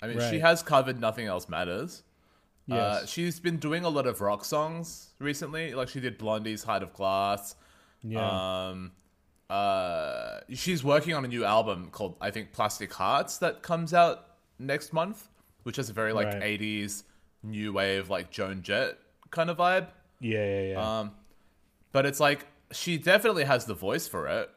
I 0.00 0.08
mean, 0.08 0.18
she 0.30 0.40
has 0.40 0.62
covered 0.62 0.98
"Nothing 0.98 1.26
Else 1.26 1.48
Matters." 1.48 2.02
Uh, 2.70 3.04
she's 3.06 3.38
been 3.38 3.58
doing 3.58 3.84
a 3.84 3.88
lot 3.88 4.06
of 4.06 4.20
rock 4.20 4.44
songs 4.44 5.10
recently. 5.18 5.74
Like 5.74 5.88
she 5.88 6.00
did 6.00 6.16
Blondie's 6.18 6.62
"Heart 6.64 6.82
of 6.82 6.92
Glass." 6.94 7.54
Yeah. 8.02 8.68
Um, 8.70 8.92
uh, 9.50 10.40
she's 10.54 10.82
working 10.82 11.14
on 11.14 11.24
a 11.24 11.28
new 11.28 11.44
album 11.44 11.90
called 11.90 12.16
I 12.20 12.30
think 12.30 12.52
Plastic 12.52 12.92
Hearts 12.92 13.38
that 13.38 13.62
comes 13.62 13.92
out 13.92 14.26
next 14.58 14.92
month, 14.92 15.28
which 15.64 15.76
has 15.76 15.90
a 15.90 15.92
very 15.92 16.12
like 16.12 16.28
Right. 16.28 16.42
'80s 16.42 17.04
new 17.42 17.72
wave 17.72 18.08
like 18.08 18.30
Joan 18.30 18.62
Jett 18.62 18.96
kind 19.30 19.50
of 19.50 19.58
vibe. 19.58 19.88
yeah, 20.20 20.44
yeah, 20.46 20.62
yeah. 20.72 20.98
Um, 21.00 21.12
but 21.92 22.06
it's 22.06 22.20
like 22.20 22.46
she 22.72 22.98
definitely 22.98 23.44
has 23.44 23.64
the 23.66 23.74
voice 23.74 24.06
for 24.08 24.26
it. 24.28 24.50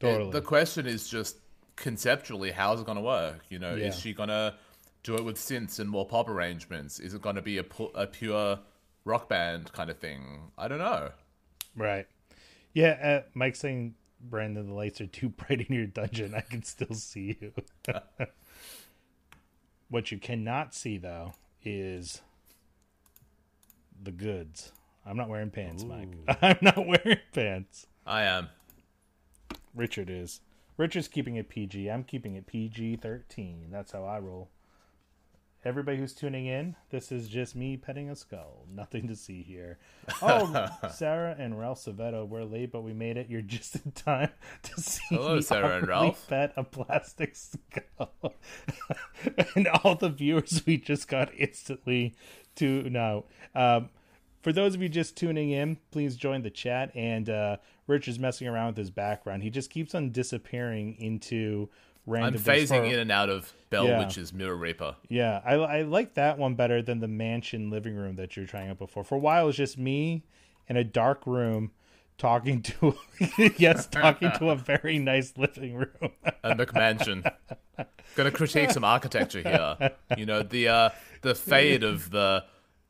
It- 0.00 0.30
the 0.32 0.40
question 0.40 0.86
is 0.86 1.08
just 1.08 1.36
conceptually, 1.76 2.50
how's 2.50 2.80
it 2.80 2.86
going 2.86 2.96
to 2.96 3.02
work? 3.04 3.40
You 3.48 3.58
know, 3.58 3.74
Yeah. 3.74 3.86
is 3.88 3.98
she 3.98 4.12
going 4.14 4.28
to 4.30 4.54
do 5.02 5.14
it 5.14 5.24
with 5.24 5.36
synths 5.36 5.78
and 5.80 5.88
more 5.88 6.06
pop 6.06 6.28
arrangements? 6.28 6.98
Is 7.00 7.14
it 7.14 7.22
going 7.22 7.36
to 7.36 7.42
be 7.42 7.58
a, 7.58 7.64
pu- 7.64 7.90
a 7.94 8.06
pure 8.06 8.58
rock 9.04 9.28
band 9.28 9.72
kind 9.72 9.90
of 9.90 9.98
thing? 9.98 10.50
I 10.58 10.68
don't 10.68 10.78
know. 10.78 11.10
Right. 11.76 12.06
Yeah, 12.72 13.22
uh, 13.24 13.28
Mike 13.34 13.56
saying, 13.56 13.94
Brandon, 14.20 14.66
the 14.68 14.74
lights 14.74 15.00
are 15.00 15.06
too 15.06 15.28
bright 15.30 15.66
in 15.68 15.74
your 15.74 15.86
dungeon. 15.86 16.34
I 16.34 16.40
can 16.42 16.62
still 16.62 16.94
see 16.94 17.36
you. 17.40 17.52
what 19.88 20.12
you 20.12 20.18
cannot 20.18 20.74
see, 20.74 20.98
though, 20.98 21.32
is 21.64 22.20
the 24.02 24.12
goods. 24.12 24.72
I'm 25.10 25.16
not 25.16 25.28
wearing 25.28 25.50
pants, 25.50 25.82
Mike. 25.82 26.08
I'm 26.40 26.58
not 26.62 26.86
wearing 26.86 27.18
pants. 27.32 27.86
I 28.06 28.22
am. 28.22 28.48
Richard 29.74 30.08
is. 30.08 30.40
Richard's 30.76 31.08
keeping 31.08 31.34
it 31.34 31.48
PG. 31.48 31.88
I'm 31.90 32.04
keeping 32.04 32.36
it 32.36 32.46
PG 32.46 32.96
13. 32.96 33.66
That's 33.72 33.90
how 33.90 34.04
I 34.04 34.20
roll. 34.20 34.50
Everybody 35.64 35.98
who's 35.98 36.14
tuning 36.14 36.46
in, 36.46 36.76
this 36.90 37.10
is 37.12 37.28
just 37.28 37.54
me 37.56 37.76
petting 37.76 38.08
a 38.08 38.14
skull. 38.16 38.64
Nothing 38.72 39.08
to 39.08 39.16
see 39.16 39.42
here. 39.42 39.78
Oh, 40.22 40.68
Sarah 40.92 41.34
and 41.38 41.58
Ralph 41.58 41.84
Savetto, 41.84 42.26
we're 42.26 42.44
late, 42.44 42.72
but 42.72 42.82
we 42.82 42.94
made 42.94 43.18
it. 43.18 43.28
You're 43.28 43.42
just 43.42 43.76
in 43.84 43.90
time 43.92 44.30
to 44.62 44.80
see 44.80 45.02
Hello, 45.10 45.34
me 45.36 45.42
Sarah 45.42 45.64
and 45.78 45.90
awkwardly 45.90 45.90
Ralph. 46.06 46.28
pet 46.28 46.52
a 46.56 46.62
plastic 46.64 47.34
skull. 47.34 48.34
and 49.56 49.66
all 49.68 49.96
the 49.96 50.08
viewers 50.08 50.62
we 50.64 50.78
just 50.78 51.08
got 51.08 51.34
instantly 51.36 52.14
to 52.54 52.90
out. 52.96 53.26
Um, 53.54 53.90
for 54.42 54.52
those 54.52 54.74
of 54.74 54.82
you 54.82 54.88
just 54.88 55.16
tuning 55.16 55.50
in, 55.50 55.78
please 55.90 56.16
join 56.16 56.42
the 56.42 56.50
chat. 56.50 56.90
And 56.94 57.28
uh, 57.28 57.56
Richard's 57.86 58.18
messing 58.18 58.48
around 58.48 58.68
with 58.68 58.76
his 58.78 58.90
background. 58.90 59.42
He 59.42 59.50
just 59.50 59.70
keeps 59.70 59.94
on 59.94 60.10
disappearing 60.10 60.96
into 60.98 61.68
random. 62.06 62.34
I'm 62.34 62.40
phasing 62.54 62.80
For- 62.80 62.84
in 62.84 62.98
and 62.98 63.10
out 63.12 63.28
of 63.30 63.52
Bell 63.70 63.86
Yeah. 63.86 63.98
Witch's 63.98 64.32
Mirror 64.32 64.56
Reaper. 64.56 64.96
Yeah, 65.08 65.40
I, 65.44 65.54
I 65.54 65.82
like 65.82 66.14
that 66.14 66.38
one 66.38 66.54
better 66.54 66.82
than 66.82 67.00
the 67.00 67.08
mansion 67.08 67.70
living 67.70 67.94
room 67.94 68.16
that 68.16 68.36
you 68.36 68.42
were 68.42 68.46
trying 68.48 68.70
out 68.70 68.78
before. 68.78 69.04
For 69.04 69.14
a 69.16 69.18
while, 69.18 69.44
it 69.44 69.46
was 69.46 69.56
just 69.56 69.78
me 69.78 70.24
in 70.68 70.76
a 70.76 70.84
dark 70.84 71.26
room 71.26 71.72
talking 72.18 72.62
to 72.62 72.94
yes, 73.56 73.86
talking 73.86 74.30
to 74.38 74.50
a 74.50 74.56
very 74.56 74.98
nice 74.98 75.34
living 75.36 75.74
room. 75.74 76.10
A 76.44 76.54
McMansion. 76.54 77.30
Gonna 78.14 78.30
critique 78.30 78.70
some 78.72 78.84
architecture 78.84 79.40
here. 79.42 79.92
You 80.18 80.26
know, 80.26 80.42
the 80.42 80.68
uh, 80.68 80.90
the 81.22 81.34
fade 81.36 81.82
of 81.82 82.10
the 82.10 82.44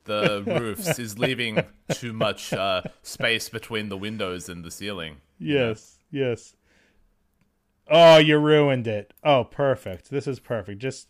the 0.04 0.42
roofs 0.46 0.98
is 0.98 1.18
leaving 1.18 1.62
too 1.92 2.12
much 2.12 2.52
uh, 2.52 2.82
space 3.02 3.48
between 3.48 3.88
the 3.88 3.96
windows 3.96 4.48
and 4.48 4.64
the 4.64 4.70
ceiling. 4.70 5.16
yes, 5.38 5.98
yes. 6.10 6.54
Oh, 7.92 8.18
you 8.18 8.38
ruined 8.38 8.86
it. 8.86 9.12
Oh, 9.24 9.42
perfect. 9.42 10.10
This 10.10 10.28
is 10.28 10.38
perfect. 10.38 10.78
Just 10.78 11.08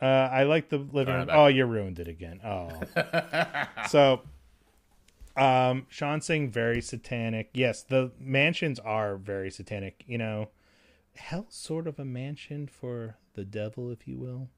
uh, 0.00 0.04
I 0.04 0.44
like 0.44 0.70
the 0.70 0.78
living 0.78 1.14
room. 1.14 1.28
Oh, 1.30 1.46
you 1.46 1.66
ruined 1.66 1.98
it 1.98 2.08
again. 2.08 2.40
Oh, 2.42 2.68
so 3.88 4.22
um, 5.36 5.86
Sean 5.88 6.20
saying 6.20 6.50
very 6.50 6.80
satanic. 6.80 7.50
Yes, 7.52 7.82
the 7.82 8.12
mansions 8.18 8.78
are 8.78 9.16
very 9.16 9.50
satanic. 9.50 10.04
You 10.06 10.18
know, 10.18 10.48
hell, 11.14 11.46
sort 11.50 11.86
of 11.86 11.98
a 11.98 12.04
mansion 12.04 12.66
for 12.66 13.18
the 13.34 13.44
devil, 13.44 13.90
if 13.90 14.08
you 14.08 14.18
will. 14.18 14.48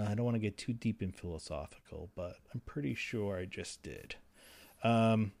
Uh, 0.00 0.06
I 0.10 0.14
don't 0.14 0.24
want 0.24 0.34
to 0.36 0.40
get 0.40 0.56
too 0.56 0.72
deep 0.72 1.02
and 1.02 1.14
philosophical, 1.14 2.10
but 2.14 2.36
I'm 2.54 2.60
pretty 2.66 2.94
sure 2.94 3.36
I 3.36 3.44
just 3.44 3.82
did. 3.82 4.14
Um, 4.82 5.32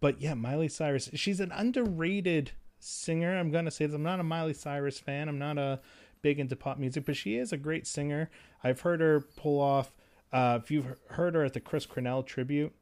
but 0.00 0.20
yeah, 0.20 0.34
Miley 0.34 0.68
Cyrus, 0.68 1.10
she's 1.14 1.38
an 1.40 1.52
underrated 1.52 2.52
singer. 2.80 3.38
I'm 3.38 3.50
gonna 3.50 3.70
say 3.70 3.86
this. 3.86 3.94
I'm 3.94 4.02
not 4.02 4.18
a 4.20 4.24
Miley 4.24 4.54
Cyrus 4.54 4.98
fan. 4.98 5.28
I'm 5.28 5.38
not 5.38 5.58
a 5.58 5.80
big 6.22 6.40
into 6.40 6.56
pop 6.56 6.78
music, 6.78 7.04
but 7.04 7.16
she 7.16 7.36
is 7.36 7.52
a 7.52 7.56
great 7.56 7.86
singer. 7.86 8.30
I've 8.64 8.80
heard 8.80 9.00
her 9.00 9.20
pull 9.20 9.60
off. 9.60 9.92
Uh, 10.32 10.58
if 10.62 10.70
you've 10.70 10.96
heard 11.10 11.34
her 11.34 11.44
at 11.44 11.52
the 11.52 11.60
Chris 11.60 11.84
Cornell 11.86 12.22
tribute 12.22 12.72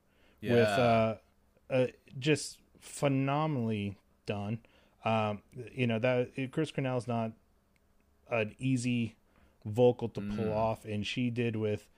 with 0.40 0.52
Yeah. 0.52 0.64
uh, 0.64 1.16
uh, 1.68 1.87
just 2.18 2.58
phenomenally 2.80 3.96
done. 4.26 4.60
Um, 5.04 5.42
you 5.75 5.87
know 5.87 5.99
that 5.99 6.50
Chris 6.52 6.70
Cornell's 6.70 7.08
not 7.08 7.32
an 8.30 8.54
easy 8.58 9.16
vocal 9.64 10.09
to 10.11 10.21
pull 10.21 10.52
off, 10.52 10.85
and 10.85 11.07
she 11.07 11.31
did 11.31 11.57
with 11.57 11.88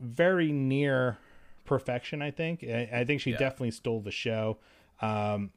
very 0.00 0.52
near 0.52 1.18
perfection. 1.64 2.22
I 2.22 2.30
think. 2.30 2.64
I, 2.64 2.88
I 2.92 3.04
think 3.04 3.20
she 3.20 3.30
Yeah. 3.32 3.38
definitely 3.38 3.70
stole 3.72 4.00
the 4.00 4.10
show. 4.10 4.58
Um, 5.00 5.52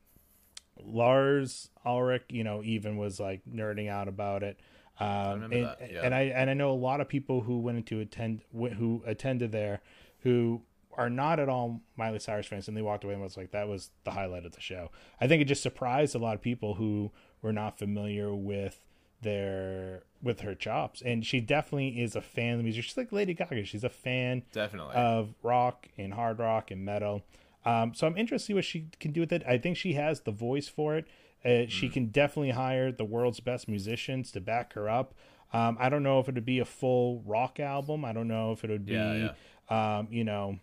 Lars 0.83 1.69
Ulrich, 1.85 2.23
you 2.29 2.43
know, 2.43 2.61
even 2.63 2.97
was 2.97 3.19
like 3.19 3.41
nerding 3.49 3.89
out 3.89 4.07
about 4.07 4.43
it. 4.43 4.59
Um, 4.99 5.43
and, 5.43 5.53
yeah. 5.53 6.01
and 6.03 6.15
I 6.15 6.21
and 6.23 6.49
I 6.49 6.53
know 6.53 6.71
a 6.71 6.73
lot 6.73 7.01
of 7.01 7.09
people 7.09 7.41
who 7.41 7.59
went 7.59 7.77
into 7.77 7.99
attend 7.99 8.41
who 8.53 9.03
attended 9.05 9.51
there 9.51 9.81
who 10.19 10.61
are 10.93 11.09
not 11.09 11.39
at 11.39 11.49
all 11.49 11.81
Miley 11.97 12.19
Cyrus 12.19 12.47
fans, 12.47 12.67
and 12.69 12.77
they 12.77 12.81
walked 12.81 13.03
away 13.03 13.13
and 13.13 13.21
was 13.21 13.35
like, 13.35 13.51
"That 13.51 13.67
was 13.67 13.91
the 14.05 14.11
highlight 14.11 14.45
of 14.45 14.53
the 14.53 14.61
show." 14.61 14.91
I 15.19 15.27
think 15.27 15.41
it 15.41 15.45
just 15.45 15.61
surprised 15.63 16.15
a 16.15 16.19
lot 16.19 16.35
of 16.35 16.41
people 16.41 16.75
who 16.75 17.11
were 17.41 17.51
not 17.51 17.77
familiar 17.77 18.33
with 18.33 18.87
their 19.21 20.03
with 20.25 20.41
her 20.41 20.53
chops, 20.55 21.01
and 21.01 21.25
she 21.25 21.39
definitely 21.39 22.01
is 22.01 22.15
a 22.17 22.21
fan 22.21 22.53
of 22.53 22.57
the 22.57 22.63
music. 22.63 22.83
She's 22.83 22.97
like 22.97 23.13
Lady 23.13 23.33
Gaga; 23.33 23.63
she's 23.63 23.83
a 23.85 23.89
fan 23.89 24.43
Definitely. 24.51 24.95
of 24.95 25.33
rock 25.43 25.87
and 25.97 26.13
hard 26.13 26.39
rock 26.39 26.71
and 26.71 26.83
metal. 26.83 27.21
Um, 27.63 27.93
so 27.93 28.05
I'm 28.05 28.17
interested 28.17 28.43
to 28.43 28.47
see 28.47 28.53
what 28.53 28.65
she 28.65 28.87
can 28.99 29.11
do 29.11 29.21
with 29.21 29.31
it. 29.31 29.43
I 29.47 29.57
think 29.57 29.77
she 29.77 29.93
has 29.93 30.21
the 30.21 30.31
voice 30.31 30.67
for 30.67 30.95
it. 30.97 31.05
Uh, 31.45 31.67
She 31.69 31.89
can 31.89 32.07
definitely 32.07 32.51
hire 32.51 32.91
the 32.91 33.05
world's 33.05 33.39
best 33.39 33.67
musicians 33.67 34.31
to 34.31 34.41
back 34.41 34.73
her 34.73 34.89
up. 34.89 35.13
Um, 35.53 35.77
I 35.79 35.89
don't 35.89 36.03
know 36.03 36.19
if 36.19 36.27
it 36.27 36.35
would 36.35 36.45
be 36.45 36.59
a 36.59 36.65
full 36.65 37.21
rock 37.25 37.59
album. 37.59 38.03
I 38.03 38.13
don't 38.13 38.27
know 38.27 38.51
if 38.51 38.63
it 38.63 38.69
would 38.71 38.85
be, 38.85 38.93
Yeah, 38.93 39.31
Um, 39.69 40.07
you 40.11 40.23
know, 40.23 40.59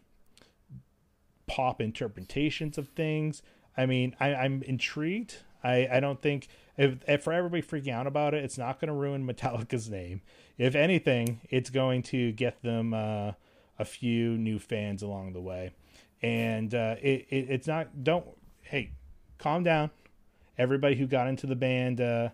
pop 1.47 1.81
interpretations 1.81 2.78
of 2.78 2.88
things. 2.88 3.42
I 3.76 3.87
mean, 3.87 4.14
I, 4.21 4.35
I'm 4.35 4.62
intrigued. 4.64 5.37
I, 5.62 5.88
I 5.90 6.00
don't 6.00 6.21
think 6.21 6.49
if, 6.76 6.97
if 7.07 7.23
for 7.23 7.33
everybody 7.33 7.62
freaking 7.62 7.92
out 7.92 8.07
about 8.07 8.35
it, 8.35 8.45
it's 8.45 8.59
not 8.59 8.81
going 8.81 8.88
to 8.88 8.95
ruin 8.95 9.26
Metallica's 9.26 9.88
name. 9.88 10.23
If 10.59 10.75
anything, 10.75 11.40
it's 11.50 11.71
going 11.71 12.02
to 12.04 12.33
get 12.33 12.62
them 12.62 12.95
uh, 12.95 13.33
a 13.78 13.85
few 13.85 14.37
new 14.37 14.59
fans 14.59 15.02
along 15.02 15.33
the 15.33 15.40
way. 15.40 15.73
And 16.21 16.75
uh, 16.75 16.97
it, 17.02 17.26
it 17.31 17.47
it's 17.50 17.66
not. 17.66 18.04
Don't 18.04 18.26
hey, 18.62 18.92
calm 19.38 19.64
down. 19.64 19.90
Everybody 20.57 20.95
who 20.95 21.07
got 21.07 21.26
into 21.26 21.47
the 21.49 21.57
band 21.57 22.00
uh, 22.00 22.28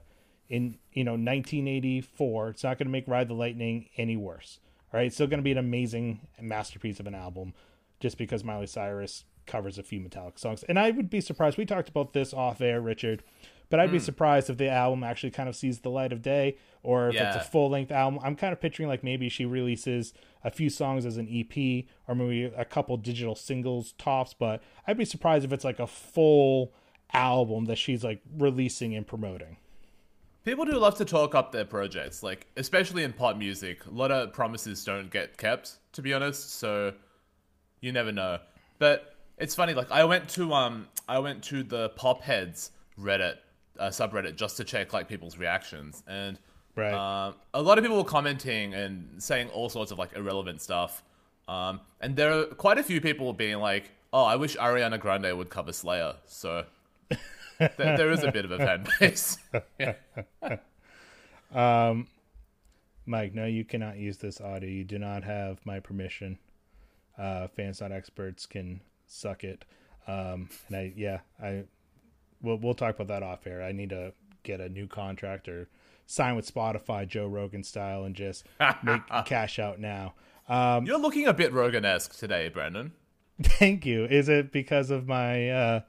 in 0.48 0.78
you 0.92 1.04
know 1.04 1.12
1984, 1.12 2.48
it's 2.50 2.64
not 2.64 2.76
going 2.76 2.86
to 2.86 2.92
make 2.92 3.08
Ride 3.08 3.28
the 3.28 3.34
Lightning 3.34 3.88
any 3.96 4.16
worse. 4.16 4.60
All 4.92 4.98
right, 4.98 5.06
it's 5.06 5.16
still 5.16 5.26
going 5.26 5.38
to 5.38 5.44
be 5.44 5.52
an 5.52 5.58
amazing 5.58 6.20
masterpiece 6.40 7.00
of 7.00 7.06
an 7.06 7.14
album, 7.14 7.54
just 7.98 8.18
because 8.18 8.44
Miley 8.44 8.66
Cyrus 8.66 9.24
covers 9.48 9.78
a 9.78 9.82
few 9.82 10.00
Metallica 10.00 10.38
songs. 10.38 10.62
And 10.68 10.78
I 10.78 10.90
would 10.90 11.10
be 11.10 11.20
surprised. 11.20 11.58
We 11.58 11.66
talked 11.66 11.88
about 11.88 12.12
this 12.12 12.32
off 12.32 12.60
air, 12.60 12.80
Richard, 12.80 13.24
but 13.70 13.80
I'd 13.80 13.90
be 13.90 13.98
hmm. 13.98 14.04
surprised 14.04 14.48
if 14.48 14.56
the 14.56 14.68
album 14.68 15.02
actually 15.02 15.30
kind 15.30 15.48
of 15.48 15.56
sees 15.56 15.80
the 15.80 15.90
light 15.90 16.12
of 16.12 16.22
day, 16.22 16.56
or 16.82 17.08
if 17.08 17.16
it's 17.16 17.36
a 17.36 17.40
full 17.40 17.68
length 17.68 17.90
album. 17.90 18.20
I'm 18.22 18.36
kind 18.36 18.52
of 18.52 18.60
picturing 18.60 18.88
like 18.88 19.04
maybe 19.04 19.28
she 19.28 19.44
releases 19.44 20.14
a 20.44 20.50
few 20.50 20.70
songs 20.70 21.04
as 21.04 21.16
an 21.16 21.28
EP, 21.30 21.84
or 22.06 22.14
maybe 22.14 22.44
a 22.44 22.64
couple 22.64 22.96
digital 22.96 23.34
singles 23.34 23.92
tops. 23.98 24.34
But 24.38 24.62
I'd 24.86 24.96
be 24.96 25.04
surprised 25.04 25.44
if 25.44 25.52
it's 25.52 25.64
like 25.64 25.80
a 25.80 25.86
full 25.86 26.72
album 27.12 27.66
that 27.66 27.76
she's 27.76 28.04
like 28.04 28.20
releasing 28.36 28.94
and 28.94 29.06
promoting. 29.06 29.56
People 30.44 30.64
do 30.64 30.78
love 30.78 30.96
to 30.96 31.04
talk 31.04 31.34
up 31.34 31.52
their 31.52 31.66
projects, 31.66 32.22
like 32.22 32.46
especially 32.56 33.04
in 33.04 33.12
pop 33.12 33.36
music. 33.36 33.84
A 33.84 33.90
lot 33.90 34.10
of 34.10 34.32
promises 34.32 34.82
don't 34.82 35.10
get 35.10 35.36
kept, 35.36 35.76
to 35.92 36.00
be 36.00 36.14
honest. 36.14 36.54
So 36.54 36.94
you 37.80 37.92
never 37.92 38.12
know. 38.12 38.38
But 38.78 39.14
it's 39.38 39.54
funny. 39.54 39.74
Like 39.74 39.90
I 39.90 40.04
went 40.04 40.28
to 40.30 40.52
um, 40.52 40.88
I 41.08 41.18
went 41.18 41.42
to 41.44 41.62
the 41.62 41.90
popheads 41.90 42.70
Reddit 43.00 43.36
uh, 43.78 43.88
subreddit 43.88 44.36
just 44.36 44.56
to 44.58 44.64
check 44.64 44.92
like 44.92 45.08
people's 45.08 45.38
reactions, 45.38 46.02
and 46.06 46.38
Right. 46.76 46.92
um, 46.94 47.34
a 47.54 47.60
lot 47.62 47.76
of 47.78 47.82
people 47.84 47.96
were 47.96 48.04
commenting 48.04 48.72
and 48.74 49.20
saying 49.22 49.48
all 49.48 49.68
sorts 49.68 49.90
of 49.90 49.98
like 49.98 50.14
irrelevant 50.14 50.60
stuff. 50.62 51.02
Um, 51.48 51.80
and 52.00 52.14
there 52.14 52.32
are 52.32 52.44
quite 52.44 52.78
a 52.78 52.82
few 52.84 53.00
people 53.00 53.32
being 53.32 53.58
like, 53.58 53.90
"Oh, 54.12 54.24
I 54.24 54.36
wish 54.36 54.56
Ariana 54.56 55.00
Grande 55.00 55.36
would 55.36 55.50
cover 55.50 55.72
Slayer." 55.72 56.14
So 56.26 56.64
th- 57.58 57.70
there 57.76 58.10
is 58.12 58.22
a 58.22 58.30
bit 58.30 58.44
of 58.44 58.50
a 58.52 58.58
fan 58.58 58.86
base. 59.00 59.38
Um, 61.54 62.08
Mike, 63.06 63.34
no, 63.34 63.46
you 63.46 63.64
cannot 63.64 63.96
use 63.96 64.18
this 64.18 64.40
audio. 64.40 64.68
You 64.68 64.84
do 64.84 64.98
not 64.98 65.24
have 65.24 65.64
my 65.64 65.80
permission. 65.80 66.38
Uh, 67.16 67.48
fans 67.48 67.80
not 67.80 67.90
experts 67.90 68.44
can 68.46 68.80
suck 69.08 69.44
it. 69.44 69.64
Um, 70.06 70.48
and 70.68 70.76
I, 70.76 70.92
yeah, 70.96 71.20
I, 71.42 71.64
we'll 72.40 72.56
we'll 72.58 72.74
talk 72.74 72.94
about 72.94 73.08
that 73.08 73.22
off 73.22 73.46
air. 73.46 73.62
I 73.62 73.72
need 73.72 73.90
to 73.90 74.12
get 74.42 74.60
a 74.60 74.68
new 74.68 74.86
contract 74.86 75.48
or 75.48 75.68
sign 76.06 76.36
with 76.36 76.52
Spotify, 76.52 77.06
Joe 77.06 77.26
Rogan 77.26 77.62
style, 77.64 78.04
and 78.04 78.14
just 78.14 78.44
make 78.82 79.02
cash 79.26 79.58
out 79.58 79.78
now. 79.80 80.14
Um, 80.48 80.86
You're 80.86 80.98
looking 80.98 81.26
a 81.26 81.34
bit 81.34 81.52
Rogan-esque 81.52 82.16
today, 82.16 82.48
Brandon. 82.48 82.92
thank 83.42 83.84
you. 83.84 84.04
Is 84.06 84.28
it 84.28 84.50
because 84.50 84.90
of 84.90 85.06
my? 85.06 85.50
Uh, 85.50 85.80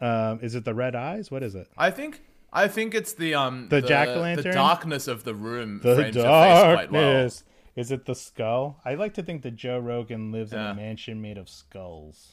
um, 0.00 0.40
is 0.42 0.54
it 0.54 0.64
the 0.64 0.74
red 0.74 0.94
eyes? 0.94 1.30
What 1.30 1.42
is 1.42 1.54
it? 1.54 1.68
I 1.78 1.90
think 1.90 2.22
I 2.52 2.68
think 2.68 2.94
it's 2.94 3.14
the 3.14 3.34
um 3.34 3.68
The 3.70 3.80
jack-o'-lantern? 3.80 4.42
the 4.42 4.52
darkness 4.52 5.08
of 5.08 5.24
the 5.24 5.34
room 5.34 5.80
The 5.82 5.94
frames 5.94 6.16
your 6.16 6.24
face 6.24 6.74
quite 6.74 6.92
well. 6.92 7.30
Is 7.74 7.90
it 7.90 8.04
the 8.04 8.14
skull? 8.14 8.80
I 8.84 8.94
like 8.94 9.14
to 9.14 9.22
think 9.22 9.42
that 9.42 9.56
Joe 9.56 9.78
Rogan 9.78 10.30
lives 10.32 10.52
in 10.52 10.58
a 10.58 10.74
mansion 10.74 11.22
made 11.22 11.38
of 11.38 11.48
skulls. 11.48 12.32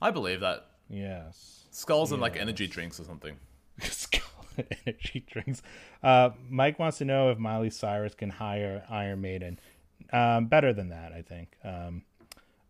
I 0.00 0.10
believe 0.10 0.40
that 0.40 0.66
Yes. 0.88 1.64
skulls 1.70 2.12
and 2.12 2.20
like 2.20 2.36
energy 2.36 2.66
drinks 2.66 2.98
or 3.00 3.04
something. 3.04 3.36
Skull 3.80 4.22
and 4.56 4.66
energy 4.86 5.24
drinks. 5.30 5.62
Uh, 6.02 6.30
Mike 6.48 6.78
wants 6.78 6.98
to 6.98 7.04
know 7.04 7.30
if 7.30 7.38
Miley 7.38 7.70
Cyrus 7.70 8.14
can 8.14 8.30
hire 8.30 8.84
Iron 8.90 9.20
Maiden. 9.20 9.58
Um, 10.12 10.46
better 10.46 10.72
than 10.72 10.88
that, 10.90 11.12
I 11.12 11.22
think. 11.22 11.56
Um, 11.64 12.02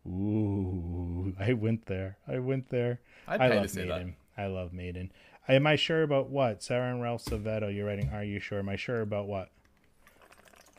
ooh, 0.07 1.35
I 1.39 1.53
went 1.53 1.87
there. 1.87 2.19
I 2.29 2.39
went 2.39 2.69
there. 2.69 3.01
I'd 3.27 3.41
I 3.41 3.49
love 3.57 3.71
see 3.71 3.81
that. 3.83 3.89
Maiden. 3.89 4.17
I 4.37 4.47
love 4.47 4.73
Maiden. 4.73 5.13
Am 5.49 5.67
I 5.67 5.77
sure 5.77 6.03
about 6.03 6.29
what? 6.31 6.63
Sarah 6.63 6.91
and 6.93 7.03
Ralph 7.03 7.25
Savetto, 7.25 7.75
you're 7.75 7.87
writing. 7.87 8.11
Are 8.13 8.25
you 8.25 8.39
sure? 8.41 8.59
Am 8.59 8.69
I 8.69 8.77
sure 8.77 9.01
about 9.01 9.27
what? 9.27 9.51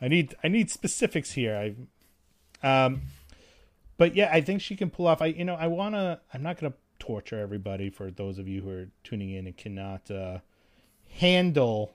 I 0.02 0.08
need 0.08 0.36
I 0.44 0.48
need 0.48 0.72
specifics 0.72 1.34
here. 1.34 1.76
I, 2.64 2.86
um, 2.86 3.02
but 3.98 4.16
yeah, 4.16 4.30
I 4.34 4.42
think 4.42 4.62
she 4.62 4.76
can 4.76 4.90
pull 4.90 5.08
off. 5.08 5.22
I 5.22 5.28
you 5.28 5.46
know 5.46 5.56
I 5.56 5.68
wanna. 5.68 6.22
I'm 6.34 6.42
not 6.42 6.60
gonna 6.60 6.74
torture 7.00 7.40
everybody 7.40 7.90
for 7.90 8.10
those 8.10 8.40
of 8.40 8.48
you 8.48 8.62
who 8.62 8.70
are 8.70 8.90
tuning 9.04 9.30
in 9.30 9.46
and 9.46 9.56
cannot 9.56 10.10
uh, 10.10 10.40
handle 11.10 11.94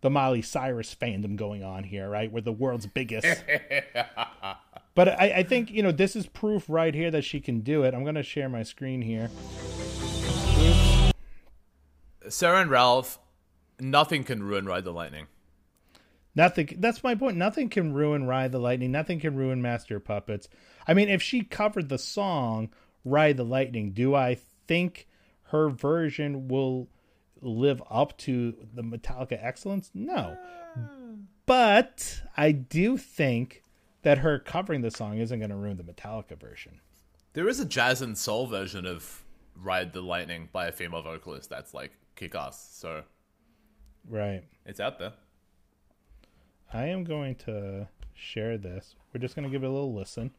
the 0.00 0.10
Miley 0.10 0.42
Cyrus 0.42 0.94
fandom 0.94 1.36
going 1.36 1.64
on 1.64 1.84
here. 1.84 2.10
Right, 2.10 2.30
we're 2.30 2.42
the 2.42 2.52
world's 2.52 2.86
biggest. 2.86 3.26
but 4.94 5.08
I, 5.08 5.32
I 5.36 5.42
think 5.44 5.70
you 5.70 5.82
know 5.82 5.92
this 5.92 6.14
is 6.14 6.26
proof 6.26 6.66
right 6.68 6.94
here 6.94 7.10
that 7.10 7.24
she 7.24 7.40
can 7.40 7.60
do 7.60 7.84
it. 7.84 7.94
I'm 7.94 8.04
gonna 8.04 8.22
share 8.22 8.50
my 8.50 8.62
screen 8.62 9.00
here. 9.00 9.30
Sarah 12.28 12.60
and 12.60 12.70
Ralph, 12.70 13.18
nothing 13.80 14.24
can 14.24 14.42
ruin 14.42 14.66
Ride 14.66 14.84
the 14.84 14.92
Lightning. 14.92 15.28
Nothing. 16.38 16.76
That's 16.78 17.02
my 17.02 17.16
point. 17.16 17.36
Nothing 17.36 17.68
can 17.68 17.92
ruin 17.92 18.24
Ride 18.24 18.52
the 18.52 18.60
Lightning. 18.60 18.92
Nothing 18.92 19.18
can 19.18 19.34
ruin 19.34 19.60
Master 19.60 19.98
Puppets. 19.98 20.48
I 20.86 20.94
mean, 20.94 21.08
if 21.08 21.20
she 21.20 21.42
covered 21.42 21.88
the 21.88 21.98
song 21.98 22.70
Ride 23.04 23.36
the 23.36 23.44
Lightning, 23.44 23.90
do 23.90 24.14
I 24.14 24.38
think 24.68 25.08
her 25.46 25.68
version 25.68 26.46
will 26.46 26.88
live 27.42 27.82
up 27.90 28.16
to 28.18 28.54
the 28.72 28.82
Metallica 28.82 29.36
excellence? 29.44 29.90
No. 29.92 30.38
But 31.44 32.22
I 32.36 32.52
do 32.52 32.96
think 32.96 33.64
that 34.02 34.18
her 34.18 34.38
covering 34.38 34.82
the 34.82 34.92
song 34.92 35.18
isn't 35.18 35.40
going 35.40 35.50
to 35.50 35.56
ruin 35.56 35.76
the 35.76 35.82
Metallica 35.82 36.38
version. 36.38 36.80
There 37.32 37.48
is 37.48 37.58
a 37.58 37.64
jazz 37.64 38.00
and 38.00 38.16
soul 38.16 38.46
version 38.46 38.86
of 38.86 39.24
Ride 39.56 39.92
the 39.92 40.02
Lightning 40.02 40.50
by 40.52 40.68
a 40.68 40.72
female 40.72 41.02
vocalist 41.02 41.50
that's 41.50 41.74
like 41.74 41.90
kick 42.14 42.36
ass. 42.36 42.68
So 42.74 43.02
Right. 44.08 44.44
it's 44.64 44.78
out 44.78 45.00
there. 45.00 45.14
I 46.72 46.86
am 46.86 47.04
going 47.04 47.34
to 47.46 47.88
share 48.14 48.58
this. 48.58 48.94
We're 49.12 49.20
just 49.20 49.34
going 49.34 49.48
to 49.48 49.50
give 49.50 49.62
it 49.62 49.66
a 49.66 49.70
little 49.70 49.94
listen. 49.94 50.32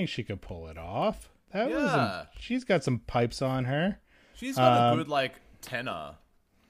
Think 0.00 0.08
she 0.08 0.22
could 0.24 0.40
pull 0.40 0.66
it 0.68 0.78
off. 0.78 1.28
That 1.52 1.70
was 1.70 1.84
Yeah. 1.84 2.24
she's 2.38 2.64
got 2.64 2.82
some 2.84 3.00
pipes 3.00 3.42
on 3.42 3.64
her. 3.66 3.98
She's 4.34 4.56
got 4.56 4.92
Um, 4.92 4.94
a 4.98 5.02
good 5.02 5.08
like 5.10 5.34
tenor, 5.60 6.14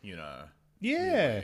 you 0.03 0.17
know. 0.17 0.45
Yeah. 0.81 1.43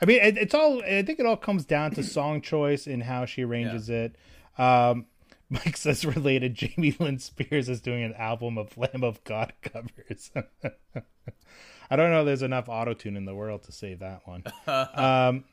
I 0.00 0.04
mean, 0.06 0.20
it, 0.22 0.36
it's 0.38 0.54
all. 0.54 0.82
I 0.84 1.02
think 1.02 1.18
it 1.18 1.26
all 1.26 1.36
comes 1.36 1.64
down 1.64 1.92
to 1.92 2.02
song 2.02 2.40
choice 2.42 2.86
and 2.86 3.02
how 3.02 3.24
she 3.24 3.42
arranges 3.42 3.88
it. 3.88 4.16
Um, 4.58 5.06
Mike 5.50 5.76
says 5.76 6.04
related. 6.04 6.54
Jamie 6.54 6.94
Lynn 6.98 7.18
Spears 7.18 7.68
is 7.68 7.80
doing 7.80 8.02
an 8.04 8.14
album 8.14 8.58
of 8.58 8.76
Lamb 8.76 9.02
of 9.02 9.22
God 9.24 9.52
covers. 9.62 10.30
I 11.90 11.96
don't 11.96 12.10
know. 12.10 12.24
There's 12.24 12.42
enough 12.42 12.68
auto 12.68 12.94
tune 12.94 13.16
in 13.16 13.24
the 13.24 13.34
world 13.34 13.62
to 13.64 13.72
save 13.72 14.00
that 14.00 14.22
one. 14.26 14.44
um, 14.66 15.44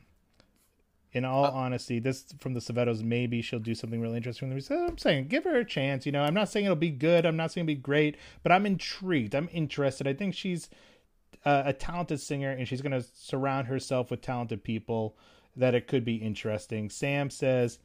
in 1.13 1.25
all 1.25 1.45
honesty, 1.45 1.99
this 1.99 2.25
from 2.39 2.53
the 2.53 2.59
Savettos. 2.59 3.03
Maybe 3.03 3.41
she'll 3.41 3.59
do 3.59 3.75
something 3.75 3.99
really 3.99 4.17
interesting. 4.17 4.51
I'm 4.71 4.97
saying 4.97 5.27
give 5.27 5.43
her 5.43 5.57
a 5.57 5.65
chance. 5.65 6.05
You 6.05 6.11
know, 6.11 6.23
I'm 6.23 6.33
not 6.33 6.49
saying 6.49 6.65
it'll 6.65 6.75
be 6.75 6.89
good. 6.89 7.25
I'm 7.25 7.35
not 7.35 7.51
saying 7.51 7.65
it'll 7.65 7.75
be 7.75 7.81
great, 7.81 8.17
but 8.43 8.51
I'm 8.51 8.65
intrigued. 8.65 9.35
I'm 9.35 9.49
interested. 9.51 10.07
I 10.07 10.13
think 10.13 10.33
she's 10.33 10.69
uh, 11.45 11.63
a 11.65 11.73
talented 11.73 12.19
singer 12.19 12.51
and 12.51 12.67
she's 12.67 12.81
going 12.81 12.91
to 12.91 13.05
surround 13.15 13.67
herself 13.67 14.11
with 14.11 14.21
talented 14.21 14.63
people 14.63 15.17
that 15.55 15.75
it 15.75 15.87
could 15.87 16.05
be 16.05 16.15
interesting. 16.15 16.89
Sam 16.89 17.29
says 17.29 17.79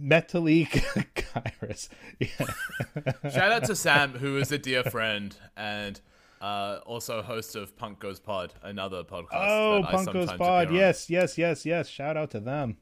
Metalik 0.00 0.70
Kairos. 1.14 1.88
Yeah. 2.18 3.30
Shout 3.30 3.52
out 3.52 3.64
to 3.64 3.76
Sam, 3.76 4.14
who 4.14 4.36
is 4.36 4.52
a 4.52 4.58
dear 4.58 4.82
friend 4.84 5.34
and 5.56 6.00
uh, 6.42 6.80
also 6.84 7.22
host 7.22 7.56
of 7.56 7.76
Punk 7.76 8.00
Goes 8.00 8.20
Pod, 8.20 8.52
another 8.62 9.04
podcast. 9.04 9.26
Oh, 9.32 9.80
that 9.82 9.88
I 9.88 9.94
Punkos 9.94 10.04
sometimes 10.04 10.32
Pod. 10.38 10.72
Yes, 10.74 11.08
yes, 11.08 11.38
yes, 11.38 11.64
yes. 11.64 11.88
Shout 11.88 12.16
out 12.16 12.30
to 12.32 12.40
them. 12.40 12.76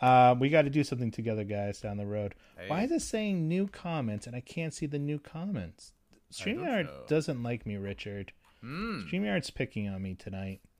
Uh, 0.00 0.34
we 0.38 0.48
got 0.48 0.62
to 0.62 0.70
do 0.70 0.84
something 0.84 1.10
together, 1.10 1.44
guys, 1.44 1.80
down 1.80 1.96
the 1.96 2.06
road. 2.06 2.34
Why 2.66 2.82
is 2.84 2.90
it 2.92 3.00
saying 3.00 3.48
new 3.48 3.66
comments 3.68 4.26
and 4.26 4.36
I 4.36 4.40
can't 4.40 4.72
see 4.74 4.86
the 4.86 4.98
new 4.98 5.18
comments? 5.18 5.92
StreamYard 6.32 6.88
doesn't 7.08 7.42
like 7.42 7.64
me, 7.66 7.76
Richard. 7.76 8.32
StreamYard's 8.62 9.50
picking 9.50 9.88
on 9.88 10.02
me 10.02 10.14
tonight. 10.14 10.60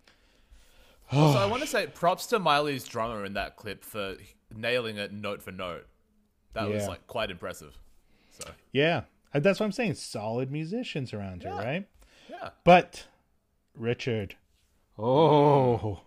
So 1.10 1.18
I 1.38 1.46
want 1.46 1.62
to 1.62 1.66
say 1.66 1.86
props 1.86 2.26
to 2.26 2.38
Miley's 2.38 2.84
drummer 2.86 3.24
in 3.24 3.32
that 3.32 3.56
clip 3.56 3.82
for 3.82 4.16
nailing 4.54 4.98
it 4.98 5.10
note 5.10 5.40
for 5.40 5.52
note. 5.52 5.86
That 6.52 6.68
was 6.68 6.86
like 6.86 7.06
quite 7.06 7.30
impressive. 7.30 7.78
So 8.30 8.50
Yeah, 8.72 9.02
Uh, 9.32 9.40
that's 9.40 9.58
what 9.58 9.64
I'm 9.64 9.72
saying. 9.72 9.94
Solid 9.94 10.50
musicians 10.52 11.14
around 11.14 11.44
Yeah. 11.44 11.56
right? 11.58 11.88
Yeah, 12.28 12.50
But 12.64 13.06
Richard, 13.74 14.36
oh, 14.98 16.00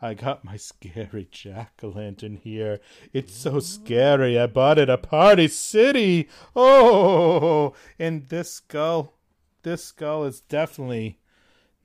I 0.00 0.14
got 0.14 0.44
my 0.44 0.56
scary 0.56 1.28
jack 1.30 1.80
o' 1.82 1.88
lantern 1.88 2.36
here. 2.36 2.80
It's 3.12 3.34
so 3.34 3.60
scary. 3.60 4.38
I 4.38 4.46
bought 4.46 4.78
it 4.78 4.88
at 4.88 5.02
Party 5.02 5.48
City. 5.48 6.28
Oh, 6.56 7.74
and 7.98 8.28
this 8.28 8.52
skull, 8.52 9.14
this 9.62 9.84
skull 9.84 10.24
is 10.24 10.40
definitely 10.40 11.20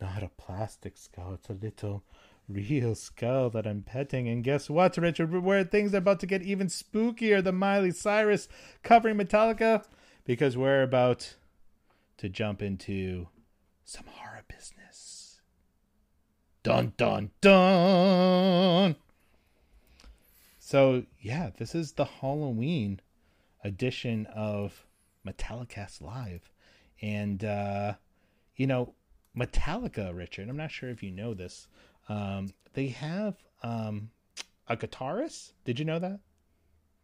not 0.02 0.24
a 0.24 0.32
plastic 0.38 0.98
skull. 0.98 1.36
It's 1.36 1.50
a 1.50 1.54
little 1.54 2.04
real 2.50 2.96
skull 2.96 3.50
that 3.52 3.68
I'm 3.68 3.84
petting. 3.84 4.28
And 4.28 4.44
guess 4.44 4.70
what, 4.70 4.98
Richard? 4.98 5.32
Where 5.32 5.64
things 5.64 5.94
are 5.94 5.98
about 5.98 6.20
to 6.22 6.26
get 6.26 6.42
even 6.42 6.68
spookier 6.68 7.44
than 7.44 7.56
Miley 7.56 7.92
Cyrus 7.92 8.48
covering 8.84 9.18
Metallica, 9.18 9.84
because 10.26 10.58
we're 10.58 10.84
about 10.84 11.36
to 12.18 12.30
jump 12.30 12.64
into 12.64 13.28
some 13.88 14.06
horror 14.06 14.44
business. 14.50 15.40
Dun 16.62 16.94
dun 16.98 17.32
dun. 17.40 18.98
So 20.60 21.04
yeah, 21.22 21.52
this 21.58 21.74
is 21.74 21.94
the 21.94 22.04
Halloween 22.06 23.00
edition 23.64 24.26
of 24.28 24.86
Metallicast 25.26 26.02
Live, 26.02 26.52
and 27.02 27.44
uh, 27.46 27.94
you 28.58 28.68
know 28.68 28.94
Metallica, 29.36 30.14
Richard. 30.14 30.50
I'm 30.50 30.58
not 30.58 30.72
sure 30.72 30.90
if 30.90 31.02
you 31.02 31.12
know 31.12 31.34
this. 31.34 31.68
Um, 32.10 32.54
they 32.74 32.88
have 32.88 33.36
um, 33.64 34.10
a 34.68 34.76
guitarist. 34.76 35.54
Did 35.64 35.80
you 35.80 35.86
know 35.86 36.00
that? 36.00 36.20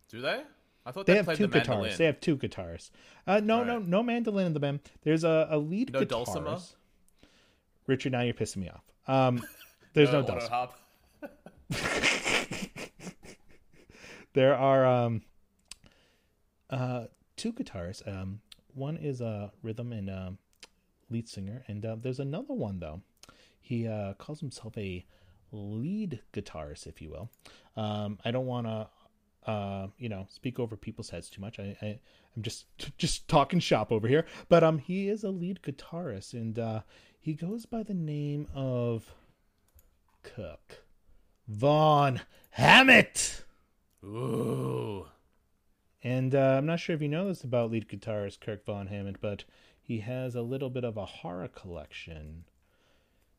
do 0.10 0.22
they? 0.22 0.44
I 0.86 0.92
thought 0.92 1.06
They 1.06 1.14
they, 1.14 1.18
have 1.24 1.38
two 1.38 1.48
the 1.48 1.60
guitarists. 1.60 1.68
mandolin. 1.68 1.98
They 1.98 2.06
have 2.06 2.20
two 2.20 2.38
guitarists. 2.38 2.90
Uh, 3.26 3.40
no, 3.44 3.64
no, 3.64 3.80
no 3.80 4.04
mandolin 4.04 4.48
in 4.48 4.54
the 4.54 4.60
band. 4.60 4.82
There's 5.04 5.24
a, 5.24 5.48
a 5.50 5.58
lead 5.58 5.94
No 5.94 6.02
guitarist. 6.02 6.08
dulcimer? 6.10 6.58
Richard, 7.88 8.12
now 8.12 8.22
you're 8.22 8.34
pissing 8.34 8.58
me 8.58 8.70
off. 8.70 8.84
Um, 9.08 9.44
there's 9.94 10.12
no, 10.12 10.22
auto 10.22 10.40
dulcimer. 10.40 10.70
There 14.34 14.56
are 14.56 14.84
um, 14.86 15.22
uh, 16.70 17.06
two 17.38 17.54
guitarists. 17.54 18.08
Um, 18.08 18.42
one 18.74 18.98
is 18.98 19.22
a 19.22 19.52
rhythm 19.62 19.94
and 19.94 20.10
um, 20.10 20.38
lead 21.12 21.30
singer, 21.30 21.64
and 21.68 21.86
uh, 21.86 21.98
there's 22.02 22.20
another 22.20 22.54
one 22.56 22.80
though. 22.80 23.02
He 23.62 23.88
uh, 23.88 24.14
calls 24.16 24.40
himself 24.40 24.76
a 24.76 25.06
lead 25.52 26.22
guitarist, 26.34 26.88
if 26.88 27.00
you 27.00 27.12
will. 27.12 27.30
Um, 27.78 28.18
I 28.26 28.32
don't 28.32 28.48
want 28.48 28.66
to, 28.66 28.88
uh, 29.46 29.88
you 29.98 30.10
know, 30.10 30.28
speak 30.30 30.60
over 30.60 30.76
people's 30.76 31.10
heads 31.10 31.30
too 31.30 31.42
much. 31.42 31.60
I, 31.60 31.76
I 31.82 32.00
I'm 32.36 32.42
just 32.42 32.66
just 32.98 33.28
talking 33.28 33.60
shop 33.60 33.92
over 33.92 34.08
here, 34.08 34.26
but 34.50 34.64
um, 34.64 34.80
he 34.80 35.10
is 35.10 35.24
a 35.24 35.30
lead 35.30 35.62
guitarist, 35.62 36.34
and 36.34 36.58
uh, 36.58 36.82
he 37.20 37.34
goes 37.34 37.66
by 37.66 37.84
the 37.84 37.94
name 37.94 38.48
of 38.54 39.14
Cook 40.24 40.84
Vaughn 41.48 42.22
Hammett. 42.52 43.44
Ooh. 44.04 45.08
And 46.04 46.36
uh, 46.36 46.56
I'm 46.58 46.66
not 46.66 46.82
sure 46.82 46.96
if 46.96 47.02
you 47.02 47.08
know 47.08 47.28
this 47.28 47.44
about 47.44 47.72
lead 47.72 47.88
guitarist 47.88 48.42
Kirk 48.42 48.66
Von 48.66 48.88
Hammond, 48.88 49.20
but 49.22 49.46
he 49.82 50.00
has 50.00 50.36
a 50.36 50.42
little 50.42 50.70
bit 50.70 50.84
of 50.84 50.98
a 50.98 51.06
horror 51.06 51.48
collection. 51.48 52.44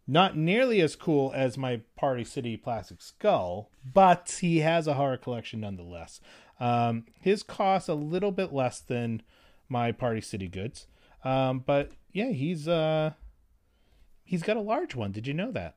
Not 0.07 0.37
nearly 0.37 0.81
as 0.81 0.97
cool 0.97 1.33
as 1.35 1.57
my 1.57 1.81
Party 1.97 2.25
City 2.25 2.57
Plastic 2.57 3.01
Skull, 3.01 3.71
but 3.91 4.39
he 4.41 4.59
has 4.59 4.87
a 4.87 4.95
horror 4.95 5.17
collection 5.17 5.61
nonetheless. 5.61 6.21
Um, 6.61 7.07
his 7.21 7.43
costs 7.43 7.89
a 7.89 7.95
little 7.95 8.31
bit 8.31 8.53
less 8.53 8.81
than 8.81 9.23
my 9.69 9.93
Party 9.93 10.21
City 10.21 10.47
goods, 10.47 10.87
um, 11.25 11.61
but 11.65 11.93
yeah, 12.13 12.31
he's 12.31 12.69
uh, 12.69 13.13
he's 14.25 14.43
got 14.43 14.59
a 14.59 14.61
large 14.61 14.95
one. 14.95 15.11
Did 15.11 15.27
you 15.27 15.35
know 15.35 15.51
that? 15.53 15.77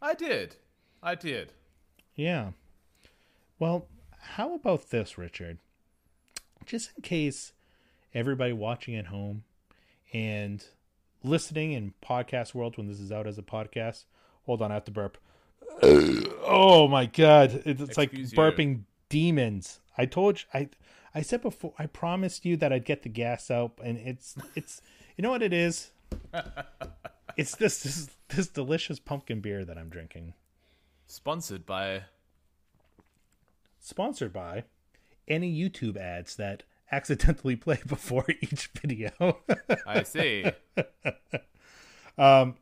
I 0.00 0.14
did. 0.14 0.56
I 1.02 1.14
did. 1.14 1.52
Yeah. 2.14 2.52
Well, 3.58 3.86
how 4.18 4.54
about 4.54 4.90
this, 4.90 5.18
Richard? 5.18 5.58
Just 6.64 6.90
in 6.96 7.02
case 7.02 7.52
everybody 8.14 8.52
watching 8.52 8.96
at 8.96 9.06
home 9.06 9.44
and 10.12 10.64
listening 11.22 11.72
in 11.72 11.94
podcast 12.02 12.54
world 12.54 12.76
when 12.76 12.88
this 12.88 13.00
is 13.00 13.12
out 13.12 13.26
as 13.26 13.38
a 13.38 13.42
podcast. 13.42 14.04
Hold 14.44 14.62
on, 14.62 14.70
I 14.70 14.74
have 14.74 14.84
to 14.84 14.90
burp. 14.90 15.18
oh 15.82 16.88
my 16.88 17.06
god, 17.06 17.62
it's, 17.64 17.80
it's 17.80 17.98
like 17.98 18.12
burping 18.12 18.82
demons. 19.08 19.80
I 19.98 20.06
told 20.06 20.40
you, 20.40 20.44
I, 20.54 20.68
I 21.14 21.22
said 21.22 21.42
before, 21.42 21.72
I 21.78 21.86
promised 21.86 22.44
you 22.44 22.56
that 22.58 22.72
I'd 22.72 22.84
get 22.84 23.02
the 23.02 23.08
gas 23.08 23.50
out, 23.50 23.78
and 23.82 23.98
it's, 23.98 24.36
it's, 24.54 24.80
you 25.16 25.22
know 25.22 25.30
what 25.30 25.42
it 25.42 25.52
is? 25.52 25.90
it's 27.36 27.56
this, 27.56 27.82
this, 27.82 28.10
this 28.28 28.48
delicious 28.48 28.98
pumpkin 28.98 29.40
beer 29.40 29.64
that 29.64 29.78
I'm 29.78 29.88
drinking. 29.88 30.34
Sponsored 31.06 31.64
by. 31.66 32.02
sponsored 33.80 34.32
by 34.32 34.64
any 35.28 35.52
YouTube 35.52 35.96
ads 35.96 36.36
that 36.36 36.62
accidentally 36.90 37.56
play 37.56 37.80
before 37.86 38.26
each 38.40 38.70
video. 38.80 39.38
I 39.86 40.02
see. 40.02 40.44
Um, 42.18 42.54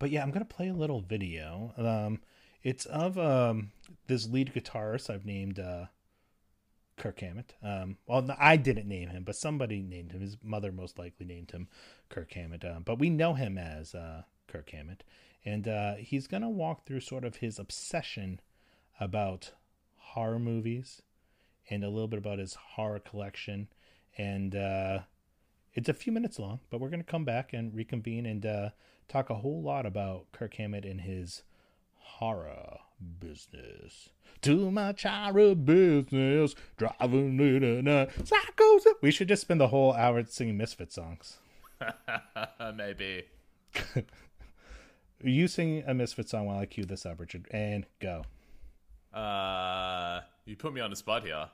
but 0.00 0.10
yeah, 0.10 0.22
I'm 0.22 0.30
gonna 0.30 0.44
play 0.44 0.68
a 0.68 0.74
little 0.74 1.00
video. 1.00 1.72
Um, 1.76 2.20
it's 2.62 2.86
of 2.86 3.18
um, 3.18 3.70
this 4.06 4.28
lead 4.28 4.52
guitarist 4.52 5.08
I've 5.08 5.24
named 5.24 5.58
uh, 5.58 5.86
Kirk 6.96 7.20
Hammett. 7.20 7.54
Um, 7.62 7.98
well, 8.06 8.22
no, 8.22 8.34
I 8.38 8.56
didn't 8.56 8.88
name 8.88 9.08
him, 9.08 9.22
but 9.22 9.36
somebody 9.36 9.82
named 9.82 10.12
him. 10.12 10.20
His 10.20 10.36
mother 10.42 10.72
most 10.72 10.98
likely 10.98 11.26
named 11.26 11.52
him 11.52 11.68
Kirk 12.08 12.32
Hammett. 12.32 12.64
Um, 12.64 12.82
but 12.82 12.98
we 12.98 13.08
know 13.08 13.34
him 13.34 13.56
as 13.56 13.94
uh, 13.94 14.22
Kirk 14.48 14.70
Hammett, 14.70 15.04
and 15.44 15.68
uh, 15.68 15.94
he's 15.94 16.26
gonna 16.26 16.50
walk 16.50 16.86
through 16.86 17.00
sort 17.00 17.24
of 17.24 17.36
his 17.36 17.58
obsession 17.58 18.40
about 18.98 19.52
horror 19.96 20.38
movies 20.38 21.02
and 21.70 21.84
a 21.84 21.88
little 21.88 22.08
bit 22.08 22.18
about 22.18 22.38
his 22.38 22.54
horror 22.54 22.98
collection. 22.98 23.68
And 24.18 24.54
uh, 24.54 25.00
it's 25.74 25.88
a 25.88 25.94
few 25.94 26.12
minutes 26.12 26.38
long, 26.38 26.60
but 26.68 26.80
we're 26.80 26.90
going 26.90 27.02
to 27.02 27.10
come 27.10 27.24
back 27.24 27.52
and 27.52 27.74
reconvene 27.74 28.26
and 28.26 28.44
uh, 28.44 28.70
talk 29.08 29.30
a 29.30 29.36
whole 29.36 29.62
lot 29.62 29.86
about 29.86 30.26
Kirk 30.32 30.54
Hammett 30.54 30.84
and 30.84 31.00
his 31.00 31.42
horror 31.94 32.78
business. 33.18 34.10
Too 34.42 34.70
much 34.70 35.04
horror 35.04 35.54
business, 35.54 36.54
driving 36.76 37.38
late 37.38 37.62
at 37.62 37.84
night, 37.84 38.10
psychos. 38.18 38.86
We 39.00 39.10
should 39.10 39.28
just 39.28 39.42
spend 39.42 39.60
the 39.60 39.68
whole 39.68 39.92
hour 39.92 40.24
singing 40.26 40.56
Misfit 40.56 40.92
songs. 40.92 41.38
Maybe. 42.74 43.24
You 45.22 45.48
sing 45.48 45.84
a 45.86 45.92
Misfit 45.92 46.30
song 46.30 46.46
while 46.46 46.58
I 46.58 46.64
cue 46.64 46.86
this 46.86 47.04
up, 47.04 47.20
Richard, 47.20 47.46
and 47.50 47.84
go. 48.00 48.24
Uh, 49.12 50.22
you 50.46 50.56
put 50.56 50.72
me 50.72 50.80
on 50.80 50.88
the 50.88 50.96
spot 50.96 51.24
here. 51.24 51.46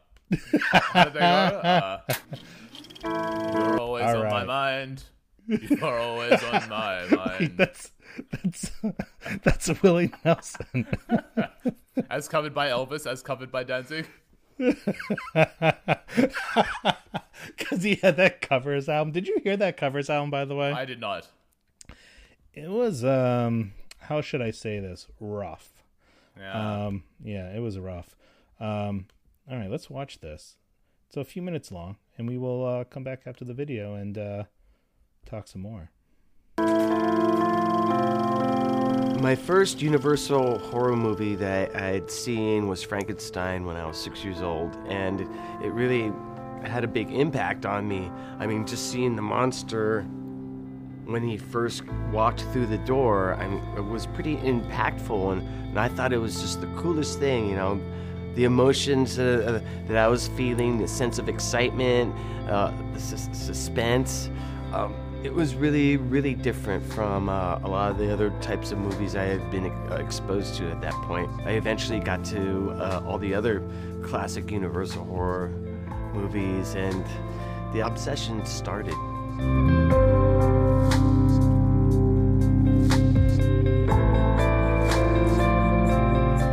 How 0.71 1.05
did 1.05 1.15
they 1.15 1.21
go? 1.21 2.01
Uh, 3.05 3.11
you're 3.55 3.81
always 3.81 4.05
All 4.05 4.23
on 4.23 4.31
my 4.31 4.45
mind. 4.45 5.05
You're 5.47 5.99
always 6.01 6.43
on 6.43 6.69
my 6.69 7.07
mind. 7.09 7.55
That's 7.57 7.93
that's 8.33 8.73
that's 9.45 9.83
Willie 9.83 10.13
Nelson. 10.25 10.89
As 12.11 12.27
covered 12.27 12.53
by 12.53 12.69
Elvis, 12.69 13.09
as 13.09 13.23
covered 13.23 13.53
by 13.53 13.63
Danzig. 13.63 14.09
Because 14.59 14.75
he 17.83 17.95
had 17.97 18.17
that 18.17 18.41
covers 18.41 18.89
album. 18.89 19.13
Did 19.13 19.29
you 19.29 19.39
hear 19.45 19.57
that 19.57 19.77
covers 19.77 20.11
album, 20.11 20.31
by 20.31 20.45
the 20.45 20.57
way? 20.57 20.73
I 20.73 20.85
did 20.85 21.01
not. 21.01 21.29
It 22.53 22.69
was 22.69 23.05
um 23.05 23.73
how 24.01 24.21
should 24.23 24.43
I 24.43 24.51
say 24.51 24.81
this? 24.81 25.07
Rough. 25.21 25.71
Yeah. 26.37 26.87
Um 26.87 27.05
yeah, 27.23 27.55
it 27.55 27.61
was 27.61 27.79
rough. 27.79 28.17
Um 28.59 29.07
all 29.51 29.57
right, 29.57 29.71
let's 29.71 29.89
watch 29.89 30.21
this. 30.21 30.57
It's 31.07 31.17
a 31.17 31.25
few 31.25 31.43
minutes 31.43 31.71
long 31.71 31.97
and 32.19 32.29
we 32.29 32.39
will 32.39 32.67
uh 32.67 32.85
come 32.85 33.05
back 33.05 33.23
after 33.27 33.45
the 33.45 33.55
video 33.55 33.95
and 33.95 34.19
uh 34.19 34.45
talk 35.25 35.47
some 35.47 35.63
more. 35.63 35.91
My 39.21 39.35
first 39.35 39.81
Universal 39.81 40.59
horror 40.59 40.97
movie 40.97 41.37
that 41.37 41.75
I'd 41.75 42.11
seen 42.11 42.69
was 42.69 42.83
Frankenstein 42.83 43.65
when 43.65 43.77
I 43.77 43.87
was 43.87 43.97
six 43.97 44.23
years 44.23 44.43
old, 44.43 44.77
and 44.87 45.23
it 45.65 45.73
really 45.73 46.13
had 46.65 46.85
a 46.85 46.87
big 46.87 47.11
impact 47.11 47.67
on 47.67 47.89
me. 47.89 48.11
I 48.39 48.47
mean, 48.47 48.67
just 48.67 48.91
seeing 48.91 49.17
the 49.17 49.23
monster 49.23 50.03
when 51.07 51.27
he 51.27 51.39
first 51.39 51.83
walked 52.13 52.43
through 52.53 52.67
the 52.67 52.79
door, 52.79 53.35
I 53.35 53.49
mean, 53.49 53.63
it 53.77 53.81
was 53.81 54.07
pretty 54.07 54.37
impactful, 54.37 55.33
and, 55.33 55.43
and 55.71 55.79
I 55.81 55.89
thought 55.89 56.13
it 56.13 56.19
was 56.19 56.41
just 56.41 56.61
the 56.61 56.69
coolest 56.77 57.19
thing, 57.19 57.49
you 57.49 57.57
know. 57.57 57.81
The 58.37 58.45
emotions 58.45 59.19
uh, 59.19 59.63
uh, 59.65 59.87
that 59.89 59.97
I 59.97 60.09
was 60.09 60.29
feeling, 60.29 60.77
the 60.79 60.87
sense 60.87 61.19
of 61.19 61.27
excitement, 61.27 62.15
uh, 62.51 62.71
the 62.93 63.01
sus- 63.01 63.31
suspense. 63.33 64.29
Um, 64.75 64.95
it 65.23 65.33
was 65.33 65.55
really, 65.55 65.97
really 65.97 66.35
different 66.35 66.85
from 66.93 67.31
uh, 67.31 67.59
a 67.65 67.67
lot 67.69 67.91
of 67.91 67.97
the 67.97 68.13
other 68.13 68.29
types 68.43 68.73
of 68.73 68.79
movies 68.79 69.17
I 69.17 69.25
had 69.25 69.51
been 69.51 69.71
uh, 69.71 69.95
exposed 69.97 70.55
to 70.57 70.71
at 70.71 70.83
that 70.83 70.93
point. 71.05 71.31
I 71.47 71.53
eventually 71.53 71.99
got 71.99 72.27
to 72.27 72.73
uh, 72.73 73.03
all 73.07 73.17
the 73.19 73.35
other 73.35 73.63
classic 74.05 74.51
Universal 74.51 75.05
horror 75.05 75.49
movies, 76.13 76.75
and 76.75 77.05
the 77.73 77.87
obsession 77.87 78.45
started. 78.45 78.95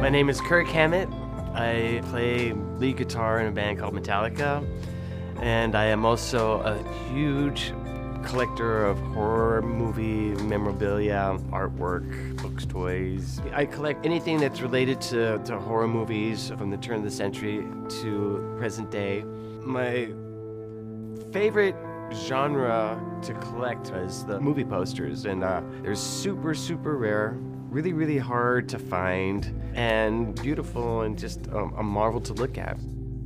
My 0.01 0.09
name 0.09 0.29
is 0.29 0.39
Kirk 0.39 0.67
Hammett. 0.67 1.09
I 1.53 2.01
play 2.09 2.53
lead 2.53 2.97
guitar 2.97 3.39
in 3.39 3.47
a 3.47 3.51
band 3.51 3.79
called 3.79 3.93
Metallica, 3.93 4.67
and 5.39 5.75
I 5.75 5.85
am 5.85 6.05
also 6.05 6.61
a 6.61 6.81
huge 7.09 7.73
collector 8.23 8.85
of 8.85 8.97
horror 9.13 9.61
movie 9.61 10.33
memorabilia, 10.43 11.37
artwork, 11.51 12.41
books, 12.41 12.65
toys. 12.65 13.41
I 13.53 13.65
collect 13.65 14.05
anything 14.05 14.39
that's 14.39 14.61
related 14.61 15.01
to, 15.01 15.39
to 15.39 15.59
horror 15.59 15.87
movies 15.87 16.49
from 16.57 16.71
the 16.71 16.77
turn 16.77 16.97
of 16.97 17.03
the 17.03 17.11
century 17.11 17.65
to 18.01 18.55
present 18.57 18.89
day. 18.89 19.23
My 19.61 20.09
favorite 21.31 21.75
genre 22.13 22.99
to 23.23 23.33
collect 23.35 23.89
is 23.91 24.25
the 24.25 24.39
movie 24.39 24.65
posters, 24.65 25.25
and 25.25 25.43
uh, 25.43 25.61
they're 25.81 25.95
super, 25.95 26.53
super 26.53 26.97
rare, 26.97 27.37
really, 27.73 27.91
really 27.91 28.19
hard 28.19 28.69
to 28.69 28.77
find, 28.77 29.51
and 29.73 30.39
beautiful, 30.41 31.01
and 31.01 31.17
just 31.17 31.47
um, 31.51 31.73
a 31.75 31.81
marvel 31.83 32.21
to 32.21 32.33
look 32.33 32.59
at. 32.59 32.77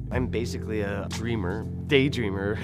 I'm 0.10 0.28
basically 0.28 0.82
a 0.82 1.06
dreamer, 1.10 1.66
daydreamer. 1.88 2.58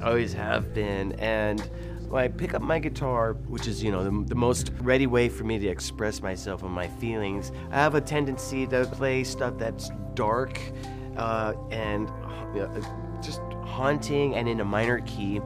I 0.00 0.04
always 0.08 0.32
have 0.34 0.72
been, 0.72 1.12
and 1.14 1.60
when 2.08 2.22
I 2.22 2.28
pick 2.28 2.54
up 2.54 2.62
my 2.62 2.78
guitar, 2.78 3.32
which 3.48 3.66
is, 3.66 3.82
you 3.82 3.90
know, 3.90 4.04
the, 4.04 4.28
the 4.28 4.36
most 4.36 4.70
ready 4.82 5.08
way 5.08 5.28
for 5.28 5.42
me 5.42 5.58
to 5.58 5.66
express 5.66 6.22
myself 6.22 6.62
and 6.62 6.70
my 6.70 6.86
feelings, 6.86 7.50
I 7.72 7.74
have 7.74 7.96
a 7.96 8.00
tendency 8.00 8.64
to 8.68 8.86
play 8.86 9.24
stuff 9.24 9.58
that's 9.58 9.90
dark 10.14 10.60
uh, 11.16 11.54
and 11.72 12.08
uh, 12.56 12.68
just 13.20 13.40
haunting 13.64 14.36
and 14.36 14.48
in 14.48 14.60
a 14.60 14.64
minor 14.64 15.00
key. 15.00 15.40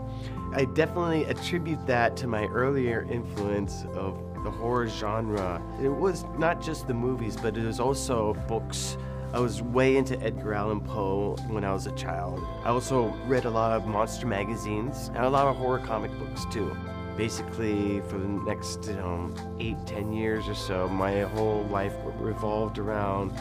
I 0.53 0.67
definitely 0.67 1.25
attribute 1.25 1.87
that 1.87 2.19
to 2.19 2.27
my 2.27 2.45
earlier 2.47 3.07
influence 3.11 3.85
of 3.95 4.28
the 4.51 4.57
horror 4.57 4.89
genre. 4.89 5.61
It 5.83 5.91
was 5.91 6.25
not 6.39 6.63
just 6.63 6.87
the 6.87 6.95
movies, 6.95 7.37
but 7.37 7.57
it 7.57 7.65
was 7.65 7.81
also 7.81 8.33
books. 8.49 8.97
I 9.35 9.41
was 9.41 9.61
way 9.61 9.99
into 9.99 10.19
Edgar 10.23 10.55
Allan 10.55 10.81
Poe 10.81 11.37
when 11.49 11.65
I 11.65 11.73
was 11.75 11.87
a 11.87 11.93
child. 11.93 12.43
I 12.65 12.71
also 12.71 13.09
read 13.27 13.45
a 13.45 13.51
lot 13.51 13.73
of 13.73 13.87
monster 13.87 14.27
magazines 14.27 15.09
and 15.09 15.19
a 15.19 15.29
lot 15.29 15.49
of 15.49 15.57
horror 15.57 15.81
comic 15.81 16.11
books 16.19 16.47
too. 16.51 16.75
Basically, 17.15 18.01
for 18.09 18.17
the 18.17 18.29
next 18.29 18.89
know, 18.89 19.35
eight, 19.61 19.77
ten 19.85 20.15
years 20.15 20.49
or 20.49 20.55
so, 20.55 20.89
my 20.89 21.23
whole 21.23 21.65
life 21.65 21.95
revolved 22.19 22.79
around 22.79 23.33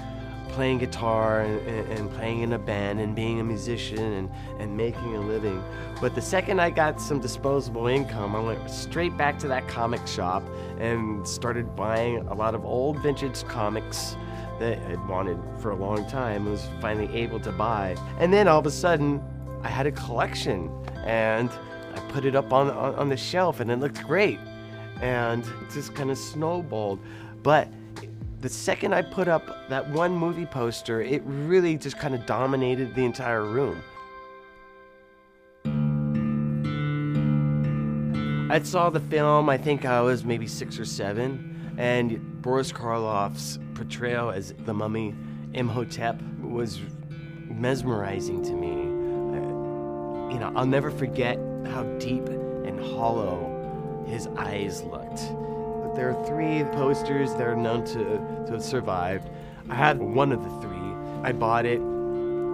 playing 0.57 0.79
guitar 0.79 1.41
and, 1.41 1.61
and 1.91 2.11
playing 2.13 2.41
in 2.41 2.53
a 2.53 2.57
band 2.57 2.99
and 2.99 3.15
being 3.15 3.39
a 3.39 3.43
musician 3.43 3.99
and, 3.99 4.29
and 4.57 4.75
making 4.75 5.15
a 5.15 5.19
living. 5.19 5.63
But 6.01 6.15
the 6.15 6.21
second 6.21 6.59
I 6.59 6.71
got 6.71 6.99
some 6.99 7.19
disposable 7.19 7.85
income, 7.85 8.35
I 8.35 8.39
went 8.39 8.67
straight 8.67 9.15
back 9.15 9.37
to 9.37 9.47
that 9.49 9.67
comic 9.67 10.07
shop 10.07 10.41
and 10.79 11.27
started 11.27 11.75
buying 11.75 12.27
a 12.29 12.33
lot 12.33 12.55
of 12.55 12.65
old 12.65 12.97
vintage 13.03 13.43
comics 13.43 14.17
that 14.59 14.79
I'd 14.89 15.07
wanted 15.07 15.37
for 15.59 15.69
a 15.69 15.75
long 15.75 16.09
time. 16.09 16.47
I 16.47 16.49
was 16.49 16.67
finally 16.81 17.15
able 17.15 17.39
to 17.41 17.51
buy. 17.51 17.95
And 18.19 18.33
then 18.33 18.47
all 18.47 18.57
of 18.57 18.65
a 18.65 18.71
sudden, 18.71 19.21
I 19.61 19.67
had 19.67 19.85
a 19.85 19.91
collection 19.91 20.71
and 21.05 21.51
I 21.93 21.99
put 22.09 22.25
it 22.25 22.35
up 22.35 22.51
on, 22.51 22.71
on, 22.71 22.95
on 22.95 23.09
the 23.09 23.17
shelf 23.17 23.59
and 23.59 23.69
it 23.69 23.75
looked 23.75 24.03
great. 24.07 24.39
And 25.01 25.43
it 25.43 25.71
just 25.71 25.93
kind 25.93 26.09
of 26.09 26.17
snowballed. 26.17 26.99
But 27.43 27.67
the 28.39 28.49
second 28.49 28.93
I 28.93 29.01
put 29.01 29.27
up 29.27 29.67
that 29.69 29.89
one 29.89 30.11
movie 30.11 30.45
poster, 30.45 31.01
it 31.01 31.23
really 31.25 31.75
just 31.77 31.97
kind 31.97 32.13
of 32.13 32.25
dominated 32.25 32.93
the 32.93 33.03
entire 33.03 33.43
room. 33.43 33.81
I 38.49 38.61
saw 38.63 38.89
the 38.89 38.99
film, 38.99 39.49
I 39.49 39.57
think 39.57 39.85
I 39.85 40.01
was 40.01 40.23
maybe 40.23 40.47
six 40.47 40.79
or 40.79 40.85
seven, 40.85 41.75
and 41.77 42.41
Boris 42.41 42.71
Karloff's 42.71 43.59
portrayal 43.73 44.31
as 44.31 44.53
the 44.65 44.73
mummy 44.73 45.13
Imhotep 45.53 46.21
was 46.41 46.79
mesmerizing 47.45 48.43
to 48.43 48.53
me. 48.53 48.85
You 50.33 50.39
know, 50.39 50.51
I'll 50.55 50.65
never 50.65 50.91
forget 50.91 51.37
how 51.65 51.83
deep 51.99 52.27
and 52.27 52.79
hollow 52.79 54.05
his 54.07 54.27
eyes 54.37 54.83
looked. 54.83 55.21
There 55.97 56.11
are 56.11 56.25
three 56.27 56.63
posters 56.75 57.31
that 57.33 57.47
are 57.47 57.55
known 57.55 57.83
to, 57.85 58.43
to 58.45 58.51
have 58.51 58.61
survived. 58.61 59.31
I 59.67 59.73
had 59.73 59.97
one 59.97 60.31
of 60.31 60.43
the 60.43 60.61
three. 60.61 60.77
I 61.23 61.31
bought 61.31 61.65
it, 61.65 61.79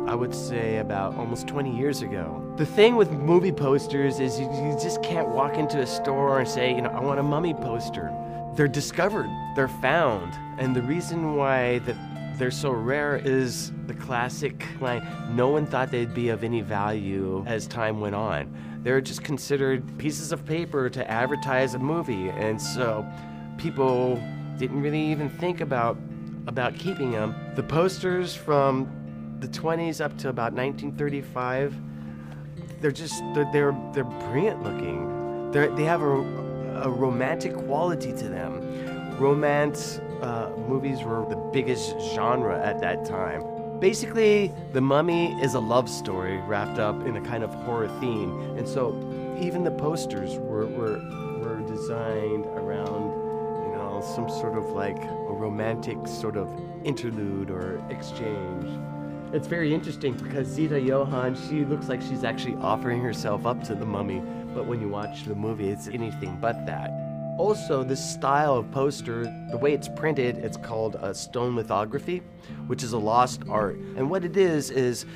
I 0.10 0.16
would 0.16 0.34
say, 0.34 0.78
about 0.78 1.18
almost 1.18 1.46
20 1.50 1.76
years 1.76 2.04
ago. 2.04 2.54
The 2.56 2.66
thing 2.66 2.96
with 2.96 3.12
movie 3.12 3.52
posters 3.52 4.22
is 4.22 4.40
you, 4.40 4.46
you 4.46 4.78
just 4.82 5.04
can't 5.04 5.28
walk 5.28 5.56
into 5.56 5.82
a 5.82 5.86
store 5.86 6.40
and 6.40 6.48
say, 6.48 6.74
you 6.74 6.82
know, 6.82 6.90
I 6.92 7.02
want 7.02 7.20
a 7.20 7.24
mummy 7.24 7.54
poster. 7.54 8.14
They're 8.56 8.70
discovered, 8.70 9.30
they're 9.58 9.68
found. 9.68 10.34
And 10.58 10.74
the 10.74 10.82
reason 10.82 11.36
why 11.36 11.80
that 11.80 11.98
they're 12.40 12.50
so 12.50 12.72
rare 12.72 13.18
is 13.18 13.74
the 13.88 13.94
classic 13.94 14.66
line 14.80 15.06
no 15.32 15.50
one 15.50 15.66
thought 15.66 15.92
they'd 15.92 16.14
be 16.14 16.30
of 16.30 16.46
any 16.46 16.62
value 16.62 17.44
as 17.46 17.68
time 17.68 18.00
went 18.00 18.16
on. 18.16 18.56
They're 18.84 19.02
just 19.02 19.22
considered 19.22 19.98
pieces 19.98 20.32
of 20.32 20.46
paper 20.46 20.90
to 20.90 21.12
advertise 21.12 21.74
a 21.74 21.80
movie. 21.80 22.30
And 22.30 22.62
so 22.62 23.06
people 23.58 24.22
didn't 24.58 24.82
really 24.82 25.12
even 25.12 25.30
think 25.30 25.62
about 25.62 25.98
about 26.48 26.76
keeping 26.78 27.12
them. 27.12 27.36
The 27.56 27.64
posters 27.64 28.36
from 28.36 29.38
the 29.40 29.48
20s 29.48 30.04
up 30.04 30.18
to 30.20 30.30
about 30.30 30.54
1935, 30.54 31.74
they're 32.82 32.92
just 32.92 33.22
they're 33.34 33.50
they're, 33.52 33.76
they're 33.94 34.04
brilliant 34.04 34.64
looking. 34.64 35.52
They 35.52 35.68
they 35.70 35.84
have 35.84 36.02
a, 36.02 36.20
a 36.84 36.90
romantic 36.90 37.56
quality 37.56 38.12
to 38.14 38.30
them. 38.30 39.18
Romance 39.20 40.00
uh, 40.22 40.52
movies 40.68 41.04
were 41.04 41.26
the 41.30 41.36
biggest 41.36 41.96
genre 42.14 42.60
at 42.60 42.80
that 42.82 43.06
time. 43.06 43.44
Basically, 43.80 44.52
The 44.72 44.80
Mummy 44.80 45.34
is 45.42 45.56
a 45.56 45.60
love 45.60 45.90
story 45.90 46.38
wrapped 46.48 46.80
up 46.80 47.06
in 47.06 47.18
a 47.18 47.22
kind 47.22 47.44
of 47.44 47.54
horror 47.54 47.90
theme, 48.00 48.40
and 48.58 48.66
so 48.68 48.96
even 49.40 49.64
the 49.64 49.72
posters 49.72 50.38
were 50.38 50.66
were, 50.68 51.00
were 51.42 51.60
designed 51.68 52.46
around 52.46 53.03
some 54.04 54.30
sort 54.30 54.58
of 54.58 54.66
like 54.72 54.98
a 54.98 55.34
romantic 55.34 56.08
sort 56.08 56.38
of 56.38 56.50
interlude 56.84 57.50
or 57.50 57.82
exchange. 57.90 58.70
It's 59.34 59.48
very 59.48 59.74
interesting 59.74 60.14
because 60.14 60.48
Zita 60.48 60.80
Johann, 60.80 61.36
she 61.50 61.66
looks 61.66 61.90
like 61.90 62.02
she's 62.02 62.24
actually 62.24 62.56
offering 62.56 63.02
herself 63.02 63.46
up 63.46 63.64
to 63.64 63.76
the 63.76 63.86
mummy, 63.86 64.22
but 64.54 64.68
when 64.68 64.80
you 64.80 64.90
watch 64.90 65.24
the 65.24 65.34
movie, 65.34 65.70
it's 65.70 65.88
anything 65.88 66.38
but 66.40 66.66
that. 66.68 66.92
Also, 67.40 67.84
this 67.84 68.14
style 68.14 68.56
of 68.56 68.70
poster, 68.70 69.24
the 69.50 69.58
way 69.58 69.74
it's 69.74 69.90
printed, 69.90 70.38
it's 70.38 70.58
called 70.58 70.98
a 71.02 71.16
stone 71.16 71.56
lithography, 71.56 72.22
which 72.68 72.84
is 72.84 72.94
a 72.94 72.98
lost 72.98 73.42
art. 73.50 73.76
And 73.98 74.08
what 74.08 74.24
it 74.24 74.38
is, 74.38 74.70
is 74.70 75.08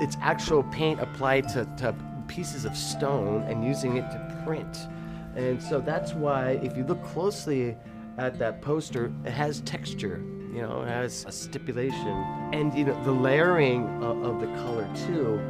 it's 0.00 0.16
actual 0.20 0.62
paint 0.64 1.00
applied 1.00 1.48
to, 1.48 1.68
to 1.78 1.94
pieces 2.28 2.64
of 2.64 2.76
stone 2.76 3.42
and 3.42 3.64
using 3.64 3.96
it 3.96 4.08
to 4.12 4.42
print. 4.44 4.86
And 5.34 5.60
so 5.60 5.80
that's 5.80 6.12
why, 6.14 6.60
if 6.62 6.76
you 6.76 6.84
look 6.84 7.02
closely 7.02 7.76
at 8.18 8.38
that 8.38 8.62
poster, 8.62 9.12
it 9.24 9.30
has 9.30 9.60
texture. 9.62 10.22
You 10.52 10.62
know, 10.62 10.82
it 10.82 10.88
has 10.88 11.24
a 11.26 11.32
stipulation, 11.32 12.16
and 12.52 12.72
you 12.74 12.84
know 12.84 13.04
the 13.04 13.12
layering 13.12 13.86
of, 14.02 14.22
of 14.22 14.40
the 14.40 14.46
color 14.58 14.88
too 14.94 15.40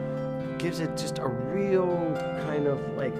gives 0.58 0.80
it 0.80 0.96
just 0.96 1.18
a 1.18 1.26
real 1.26 1.86
kind 2.46 2.66
of 2.66 2.78
like 2.96 3.12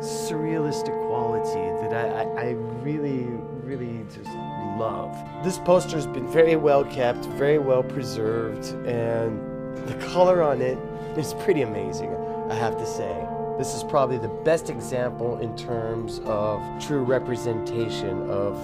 surrealistic 0.00 0.96
quality 1.06 1.60
that 1.80 1.92
I, 1.92 2.22
I, 2.22 2.46
I 2.46 2.50
really, 2.82 3.24
really 3.62 4.04
just 4.12 4.30
love. 4.78 5.16
This 5.44 5.58
poster's 5.58 6.06
been 6.06 6.26
very 6.26 6.56
well 6.56 6.84
kept, 6.84 7.24
very 7.26 7.58
well 7.58 7.82
preserved, 7.82 8.74
and 8.86 9.38
the 9.86 9.94
color 10.08 10.42
on 10.42 10.60
it 10.60 10.78
is 11.16 11.34
pretty 11.34 11.62
amazing, 11.62 12.14
I 12.50 12.54
have 12.54 12.76
to 12.78 12.86
say. 12.86 13.26
This 13.60 13.74
is 13.74 13.82
probably 13.82 14.16
the 14.16 14.28
best 14.28 14.70
example 14.70 15.36
in 15.36 15.54
terms 15.54 16.22
of 16.24 16.62
true 16.82 17.02
representation 17.02 18.30
of 18.30 18.54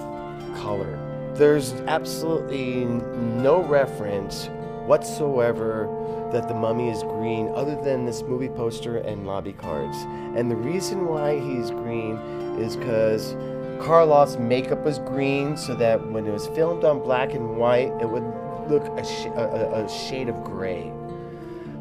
color. 0.55 0.97
There's 1.35 1.73
absolutely 1.87 2.85
no 2.85 3.61
reference 3.61 4.47
whatsoever 4.87 5.87
that 6.31 6.47
the 6.47 6.55
mummy 6.55 6.89
is 6.89 7.03
green 7.03 7.49
other 7.49 7.79
than 7.79 8.05
this 8.05 8.23
movie 8.23 8.49
poster 8.49 8.97
and 8.97 9.27
lobby 9.27 9.53
cards. 9.53 9.95
And 10.35 10.49
the 10.49 10.55
reason 10.55 11.05
why 11.05 11.39
he's 11.39 11.69
green 11.69 12.15
is 12.57 12.75
because 12.75 13.35
Karloff's 13.77 14.37
makeup 14.37 14.83
was 14.83 14.97
green 14.97 15.57
so 15.57 15.75
that 15.75 16.09
when 16.09 16.25
it 16.25 16.31
was 16.31 16.47
filmed 16.47 16.83
on 16.83 17.01
black 17.03 17.35
and 17.35 17.55
white, 17.55 17.91
it 18.01 18.09
would 18.09 18.25
look 18.67 18.83
a, 18.97 19.05
sh- 19.05 19.27
a, 19.27 19.75
a- 19.75 19.85
a 19.85 19.89
shade 19.89 20.27
of 20.27 20.43
gray. 20.43 20.91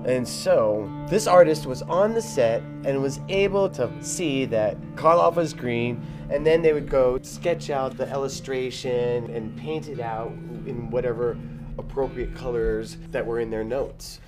And 0.07 0.27
so 0.27 0.88
this 1.09 1.27
artist 1.27 1.66
was 1.66 1.83
on 1.83 2.14
the 2.14 2.23
set 2.23 2.62
and 2.85 3.03
was 3.03 3.19
able 3.29 3.69
to 3.71 3.90
see 4.01 4.45
that 4.47 4.81
Karloff 4.95 5.35
was 5.35 5.53
green, 5.53 6.01
and 6.31 6.47
then 6.47 6.62
they 6.62 6.73
would 6.73 6.88
go 6.88 7.19
sketch 7.23 7.71
out 7.71 7.97
the 7.97 8.09
illustration 8.09 9.29
and 9.35 9.57
paint 9.57 9.88
it 9.88 9.99
out 9.99 10.31
in 10.64 10.90
whatever 10.90 11.37
appropriate 11.77 12.37
colors 12.37 12.99
that 13.11 13.27
were 13.27 13.40
in 13.40 13.51
their 13.51 13.64
notes. 13.64 14.21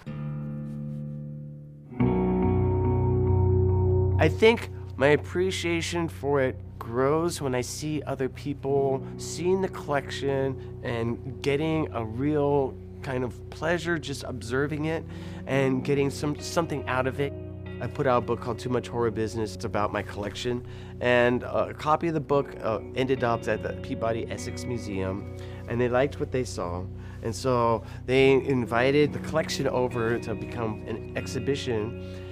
I 4.21 4.29
think 4.29 4.71
my 4.97 5.09
appreciation 5.09 6.09
for 6.09 6.41
it 6.41 6.57
grows 6.81 7.41
when 7.41 7.55
I 7.55 7.61
see 7.61 8.03
other 8.03 8.29
people 8.29 9.07
seeing 9.17 9.61
the 9.61 9.69
collection 9.69 10.81
and 10.83 11.41
getting 11.41 11.89
a 11.95 12.05
real 12.05 12.75
kind 13.03 13.25
of 13.25 13.49
pleasure 13.51 13.99
just 13.99 14.25
observing 14.25 14.87
it 14.87 15.05
and 15.47 15.85
getting 15.85 16.11
some 16.11 16.39
something 16.41 16.87
out 16.89 17.07
of 17.07 17.21
it. 17.21 17.33
I 17.81 17.87
put 17.87 18.07
out 18.07 18.25
a 18.25 18.27
book 18.27 18.41
called 18.41 18.59
Too 18.59 18.71
Much 18.71 18.89
Horror 18.89 19.13
Business. 19.13 19.55
It's 19.55 19.65
about 19.65 19.93
my 19.93 20.03
collection, 20.03 20.67
and 21.01 21.45
a 21.45 21.73
copy 21.75 22.09
of 22.09 22.15
the 22.15 22.21
book 22.21 22.57
uh, 22.63 22.81
ended 22.97 23.23
up 23.23 23.47
at 23.47 23.63
the 23.63 23.75
Peabody 23.83 24.27
Essex 24.31 24.65
Museum, 24.65 25.37
and 25.69 25.81
they 25.81 25.89
liked 25.89 26.19
what 26.19 26.33
they 26.33 26.43
saw, 26.43 26.85
and 27.23 27.35
so 27.35 27.85
they 28.07 28.33
invited 28.33 29.13
the 29.13 29.21
collection 29.21 29.69
over 29.69 30.19
to 30.19 30.35
become 30.35 30.83
an 30.89 31.17
exhibition 31.17 32.25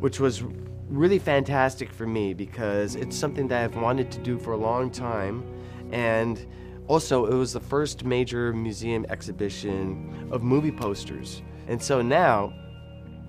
which 0.00 0.20
was 0.20 0.42
really 0.88 1.18
fantastic 1.18 1.92
for 1.92 2.06
me 2.06 2.32
because 2.32 2.94
it's 2.94 3.16
something 3.16 3.48
that 3.48 3.64
I've 3.64 3.76
wanted 3.76 4.10
to 4.12 4.18
do 4.20 4.38
for 4.38 4.52
a 4.52 4.56
long 4.56 4.90
time. 4.90 5.44
And 5.92 6.44
also, 6.88 7.26
it 7.26 7.34
was 7.34 7.52
the 7.52 7.60
first 7.60 8.04
major 8.04 8.52
museum 8.54 9.04
exhibition 9.10 10.28
of 10.32 10.42
movie 10.42 10.72
posters. 10.72 11.42
And 11.66 11.80
so 11.80 12.00
now 12.00 12.54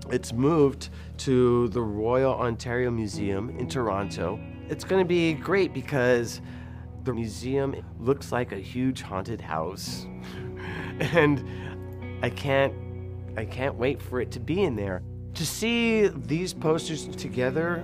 it's 0.10 0.32
moved 0.32 0.90
to 1.18 1.68
the 1.70 1.82
Royal 1.82 2.34
Ontario 2.34 2.90
Museum 2.90 3.50
in 3.60 3.68
Toronto. 3.68 4.40
It's 4.70 4.86
going 4.86 5.04
to 5.04 5.08
be 5.08 5.34
great 5.34 5.74
because 5.74 6.40
the 7.04 7.14
museum 7.14 7.76
looks 8.00 8.32
like 8.32 8.54
a 8.54 8.58
huge 8.58 9.02
haunted 9.02 9.42
house. 9.42 10.08
and 11.00 11.46
I 12.22 12.30
can't 12.30 12.74
I 13.38 13.46
can't 13.46 13.76
wait 13.76 14.02
for 14.02 14.22
it 14.22 14.32
to 14.32 14.40
be 14.40 14.64
in 14.64 14.76
there. 14.76 15.02
To 15.36 15.46
see 15.46 16.08
these 16.08 16.54
posters 16.54 17.08
together, 17.08 17.84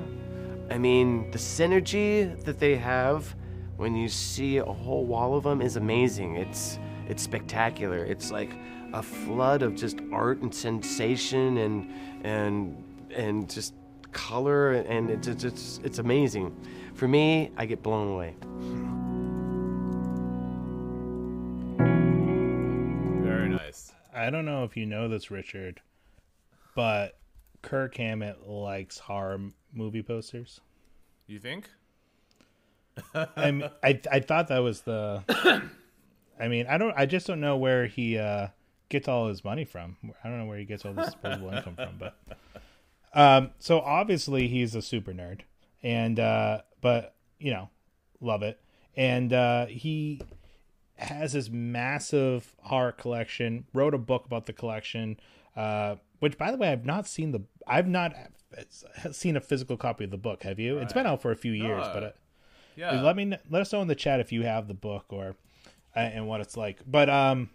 I 0.70 0.78
mean, 0.78 1.32
the 1.32 1.38
synergy 1.38 2.44
that 2.44 2.60
they 2.60 2.76
have 2.76 3.36
when 3.78 3.96
you 3.96 4.08
see 4.08 4.58
a 4.58 4.66
whole 4.66 5.06
wall 5.06 5.36
of 5.36 5.44
them 5.44 5.62
is 5.62 5.76
amazing. 5.76 6.38
It's 6.38 6.80
it's 7.08 7.22
spectacular. 7.22 8.04
It's 8.04 8.32
like 8.32 8.52
a 8.94 9.04
flood 9.04 9.62
of 9.62 9.76
just 9.76 10.00
art 10.12 10.42
and 10.42 10.54
sensation 10.54 11.58
and 11.58 12.26
and 12.26 12.84
and 13.12 13.50
just 13.50 13.74
color 14.12 14.74
and 14.74 15.10
it's 15.10 15.28
it's 15.28 15.44
it's, 15.44 15.80
it's 15.84 16.00
amazing. 16.00 16.56
For 16.94 17.08
me, 17.08 17.52
I 17.58 17.66
get 17.66 17.84
blown 17.84 18.08
away. 18.08 18.36
Very 23.26 23.50
nice. 23.50 23.92
I 24.14 24.30
don't 24.30 24.46
know 24.46 24.64
if 24.64 24.78
you 24.78 24.86
know 24.86 25.10
this, 25.10 25.30
Richard, 25.30 25.82
but 26.74 27.18
Kirk 27.62 27.98
Hammett 27.98 28.48
likes 28.48 28.98
horror 28.98 29.42
movie 29.74 30.04
posters. 30.04 30.62
You 31.28 31.40
think? 31.40 31.70
I 33.14 33.52
mean, 33.52 33.70
I 33.84 34.00
I 34.12 34.20
thought 34.20 34.48
that 34.50 34.60
was 34.60 34.82
the. 34.82 35.24
I 36.40 36.48
mean, 36.48 36.68
I 36.68 36.78
don't. 36.78 36.94
I 36.98 37.06
just 37.06 37.28
don't 37.28 37.40
know 37.40 37.58
where 37.58 37.88
he 37.88 38.18
uh, 38.18 38.48
gets 38.90 39.08
all 39.08 39.28
his 39.28 39.44
money 39.44 39.66
from. 39.66 39.98
I 40.24 40.30
don't 40.30 40.40
know 40.40 40.46
where 40.46 40.58
he 40.58 40.66
gets 40.66 40.86
all 40.86 40.94
this 40.94 41.06
disposable 41.06 41.50
income 41.50 41.76
from, 41.76 41.98
but. 42.00 42.16
Um. 43.14 43.52
So 43.60 43.80
obviously 43.80 44.48
he's 44.48 44.76
a 44.76 44.82
super 44.82 45.14
nerd, 45.14 45.42
and 45.82 46.20
uh, 46.20 46.62
but 46.82 47.16
you 47.40 47.52
know, 47.52 47.70
love 48.20 48.44
it, 48.44 48.60
and 48.96 49.32
uh, 49.32 49.68
he 49.68 50.22
has 50.96 51.34
this 51.34 51.50
massive 51.50 52.56
horror 52.64 52.92
collection. 52.92 53.66
Wrote 53.74 53.94
a 53.94 53.98
book 53.98 54.26
about 54.26 54.46
the 54.46 54.54
collection, 54.54 55.18
uh, 55.56 55.96
which, 56.20 56.38
by 56.38 56.52
the 56.52 56.58
way, 56.58 56.70
I've 56.70 56.86
not 56.86 57.08
seen 57.08 57.32
the. 57.32 57.42
I've 57.66 57.88
not 57.88 58.14
seen 59.12 59.38
a 59.38 59.42
physical 59.42 59.78
copy 59.78 60.04
of 60.04 60.12
the 60.12 60.18
book. 60.18 60.44
Have 60.44 60.60
you? 60.60 60.78
It's 60.80 60.94
been 60.94 61.06
out 61.06 61.22
for 61.22 61.32
a 61.32 61.38
few 61.38 61.54
years, 61.54 61.86
but. 61.94 62.18
Yeah. 62.76 63.02
let 63.02 63.16
me 63.16 63.34
let 63.50 63.62
us 63.62 63.74
know 63.74 63.82
in 63.82 63.88
the 63.88 63.96
chat 63.96 64.20
if 64.20 64.32
you 64.32 64.44
have 64.44 64.68
the 64.68 64.74
book 64.74 65.06
or 65.10 65.36
uh, 65.96 66.00
and 66.00 66.28
what 66.28 66.42
it's 66.42 66.58
like. 66.58 66.80
But 66.86 67.10
um, 67.10 67.50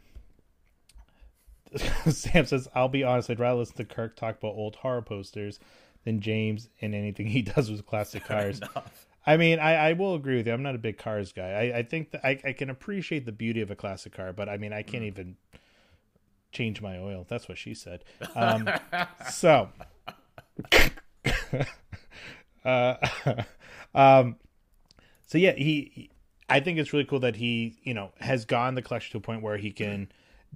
Sam 2.08 2.46
says, 2.46 2.68
"I'll 2.74 2.88
be 2.88 3.04
honest. 3.04 3.30
I'd 3.30 3.40
rather 3.40 3.58
listen 3.58 3.76
to 3.76 3.84
Kirk 3.84 4.16
talk 4.16 4.38
about 4.38 4.54
old 4.54 4.76
horror 4.76 5.02
posters 5.02 5.58
than 6.04 6.20
James 6.20 6.68
and 6.80 6.94
anything 6.94 7.26
he 7.26 7.42
does 7.42 7.70
with 7.70 7.86
classic 7.86 8.24
cars." 8.24 8.60
I 9.26 9.36
mean, 9.36 9.58
I, 9.58 9.74
I 9.74 9.92
will 9.92 10.14
agree 10.14 10.36
with 10.36 10.46
you. 10.46 10.52
I'm 10.52 10.62
not 10.62 10.74
a 10.74 10.78
big 10.78 10.96
cars 10.96 11.32
guy. 11.32 11.50
I, 11.50 11.78
I 11.78 11.82
think 11.82 12.10
that 12.12 12.24
I, 12.24 12.40
I 12.42 12.52
can 12.52 12.70
appreciate 12.70 13.26
the 13.26 13.32
beauty 13.32 13.60
of 13.60 13.70
a 13.70 13.76
classic 13.76 14.14
car, 14.14 14.32
but 14.32 14.48
I 14.48 14.56
mean, 14.56 14.72
I 14.72 14.82
can't 14.82 15.04
even 15.04 15.36
change 16.52 16.80
my 16.80 16.98
oil. 16.98 17.26
That's 17.28 17.48
what 17.48 17.58
she 17.58 17.74
said. 17.74 18.04
Um, 18.34 18.68
so, 19.30 19.68
uh, 22.64 22.94
um, 23.94 24.36
so 25.30 25.38
yeah, 25.38 25.52
he, 25.52 25.92
he- 25.94 26.10
I 26.48 26.58
think 26.58 26.80
it's 26.80 26.92
really 26.92 27.04
cool 27.04 27.20
that 27.20 27.36
he, 27.36 27.78
you 27.84 27.94
know, 27.94 28.10
has 28.18 28.44
gone 28.44 28.74
the 28.74 28.82
collection 28.82 29.12
to 29.12 29.18
a 29.18 29.20
point 29.20 29.40
where 29.40 29.56
he 29.56 29.70
can 29.70 30.08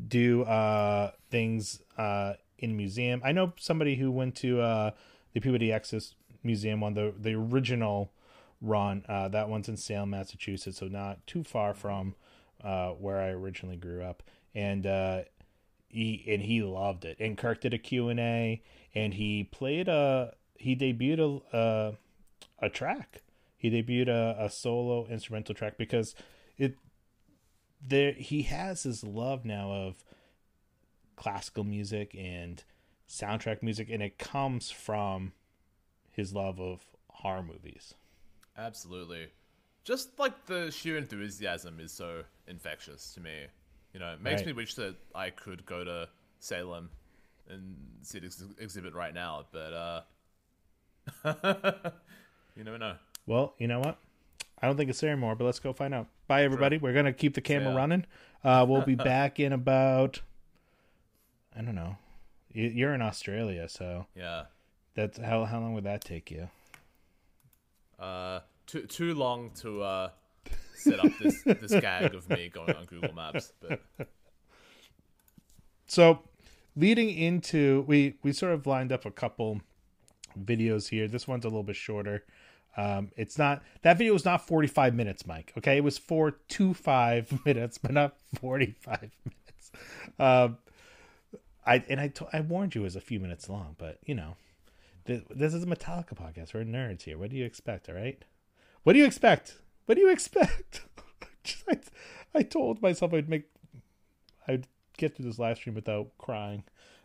do 0.08 0.42
uh 0.42 1.12
things 1.30 1.80
uh 1.96 2.32
in 2.58 2.76
museum. 2.76 3.22
I 3.24 3.30
know 3.30 3.52
somebody 3.60 3.94
who 3.94 4.10
went 4.10 4.34
to 4.36 4.60
uh 4.60 4.90
the 5.34 5.38
Peabody 5.40 5.70
Essex 5.72 6.16
Museum 6.42 6.82
on 6.82 6.94
the 6.94 7.14
the 7.16 7.34
original 7.34 8.10
run. 8.60 9.04
Uh 9.08 9.28
that 9.28 9.48
one's 9.48 9.68
in 9.68 9.76
Salem, 9.76 10.10
Massachusetts, 10.10 10.78
so 10.78 10.88
not 10.88 11.24
too 11.28 11.44
far 11.44 11.74
from 11.74 12.16
uh 12.64 12.88
where 12.90 13.20
I 13.20 13.28
originally 13.28 13.76
grew 13.76 14.02
up. 14.02 14.24
And 14.52 14.84
uh 14.88 15.20
he 15.88 16.24
and 16.26 16.42
he 16.42 16.60
loved 16.64 17.04
it. 17.04 17.18
And 17.20 17.38
Kirk 17.38 17.60
did 17.60 17.72
a 17.72 17.78
Q&A 17.78 18.60
and 18.96 19.14
he 19.14 19.44
played 19.44 19.86
a 19.86 20.34
he 20.56 20.74
debuted 20.74 21.40
a 21.52 21.56
uh, 21.56 21.92
a 22.58 22.68
track. 22.68 23.20
He 23.64 23.70
debuted 23.70 24.08
a, 24.08 24.36
a 24.44 24.50
solo 24.50 25.06
instrumental 25.06 25.54
track 25.54 25.78
because 25.78 26.14
it 26.58 26.76
there 27.80 28.12
he 28.12 28.42
has 28.42 28.82
his 28.82 29.02
love 29.02 29.46
now 29.46 29.72
of 29.72 30.04
classical 31.16 31.64
music 31.64 32.14
and 32.14 32.62
soundtrack 33.08 33.62
music 33.62 33.88
and 33.90 34.02
it 34.02 34.18
comes 34.18 34.70
from 34.70 35.32
his 36.10 36.34
love 36.34 36.60
of 36.60 36.82
horror 37.08 37.42
movies. 37.42 37.94
Absolutely. 38.58 39.28
Just 39.82 40.18
like 40.18 40.44
the 40.44 40.70
sheer 40.70 40.98
enthusiasm 40.98 41.80
is 41.80 41.90
so 41.90 42.24
infectious 42.46 43.14
to 43.14 43.20
me. 43.20 43.46
You 43.94 44.00
know, 44.00 44.12
it 44.12 44.20
makes 44.20 44.40
Right. 44.40 44.46
me 44.46 44.52
wish 44.52 44.74
that 44.74 44.96
I 45.14 45.30
could 45.30 45.64
go 45.64 45.84
to 45.84 46.10
Salem 46.38 46.90
and 47.48 47.76
see 48.02 48.18
this 48.18 48.42
exhibit 48.58 48.92
right 48.92 49.14
now, 49.14 49.46
but 49.52 49.72
uh 49.72 50.02
you 52.56 52.64
never 52.64 52.76
know. 52.78 52.96
Well, 53.26 53.54
you 53.58 53.66
know 53.68 53.80
what? 53.80 53.98
I 54.60 54.66
don't 54.66 54.76
think 54.76 54.90
it's 54.90 55.00
there 55.00 55.10
anymore, 55.10 55.34
but 55.34 55.44
let's 55.44 55.58
go 55.58 55.72
find 55.72 55.94
out. 55.94 56.06
Bye, 56.26 56.44
everybody. 56.44 56.78
We're 56.78 56.92
gonna 56.94 57.12
keep 57.12 57.34
the 57.34 57.40
camera 57.40 57.70
ya. 57.70 57.76
running. 57.76 58.06
Uh, 58.42 58.64
we'll 58.68 58.82
be 58.82 58.94
back 59.12 59.38
in 59.40 59.52
about, 59.52 60.20
I 61.56 61.62
don't 61.62 61.74
know, 61.74 61.96
You- 62.52 62.68
You're 62.70 62.94
in 62.94 63.02
Australia, 63.02 63.68
so 63.68 64.06
Yeah. 64.14 64.44
that's 64.94 65.18
how 65.18 65.44
how 65.44 65.60
long 65.60 65.74
would 65.74 65.84
that 65.84 66.02
take 66.04 66.30
you? 66.30 66.48
Uh, 67.98 68.40
too 68.66 68.86
too 68.86 69.14
long 69.14 69.50
to 69.56 69.82
uh 69.82 70.10
set 70.76 70.98
up 71.00 71.10
this 71.20 71.42
this 71.42 71.72
gag 71.80 72.14
of 72.14 72.28
me 72.28 72.48
going 72.48 72.74
on 72.74 72.84
Google 72.84 73.14
Maps, 73.14 73.52
but 73.60 73.80
So, 75.86 76.20
leading 76.76 77.10
into 77.10 77.84
we 77.86 78.14
we 78.22 78.32
sort 78.32 78.52
of 78.52 78.66
lined 78.66 78.92
up 78.92 79.04
a 79.04 79.10
couple 79.10 79.60
videos 80.38 80.88
here. 80.88 81.06
This 81.08 81.28
one's 81.28 81.44
a 81.44 81.48
little 81.48 81.62
bit 81.62 81.76
shorter. 81.76 82.24
Um, 82.76 83.10
it's 83.16 83.38
not 83.38 83.62
that 83.82 83.98
video 83.98 84.12
was 84.12 84.24
not 84.24 84.46
45 84.46 84.94
minutes, 84.94 85.26
Mike. 85.26 85.52
Okay, 85.58 85.76
it 85.76 85.84
was 85.84 85.96
four 85.98 86.32
to 86.32 86.74
five 86.74 87.32
minutes, 87.46 87.78
but 87.78 87.92
not 87.92 88.16
45 88.40 89.00
minutes. 89.24 89.72
Um, 90.18 90.58
I 91.66 91.84
and 91.88 92.00
I 92.00 92.08
to, 92.08 92.26
I 92.32 92.40
warned 92.40 92.74
you 92.74 92.82
it 92.82 92.84
was 92.84 92.96
a 92.96 93.00
few 93.00 93.20
minutes 93.20 93.48
long, 93.48 93.76
but 93.78 93.98
you 94.04 94.14
know, 94.14 94.36
th- 95.06 95.22
this 95.30 95.54
is 95.54 95.62
a 95.62 95.66
Metallica 95.66 96.14
podcast. 96.14 96.52
We're 96.52 96.64
nerds 96.64 97.02
here. 97.02 97.16
What 97.16 97.30
do 97.30 97.36
you 97.36 97.44
expect? 97.44 97.88
All 97.88 97.94
right, 97.94 98.22
what 98.82 98.92
do 98.94 98.98
you 98.98 99.04
expect? 99.06 99.58
What 99.86 99.94
do 99.94 100.00
you 100.00 100.10
expect? 100.10 100.82
Just- 101.44 101.64
I, 101.68 101.78
I 102.34 102.42
told 102.42 102.82
myself 102.82 103.14
I'd 103.14 103.28
make 103.28 103.44
I'd 104.48 104.66
get 104.98 105.14
through 105.16 105.26
this 105.26 105.38
live 105.38 105.56
stream 105.58 105.74
without 105.74 106.08
crying. 106.18 106.64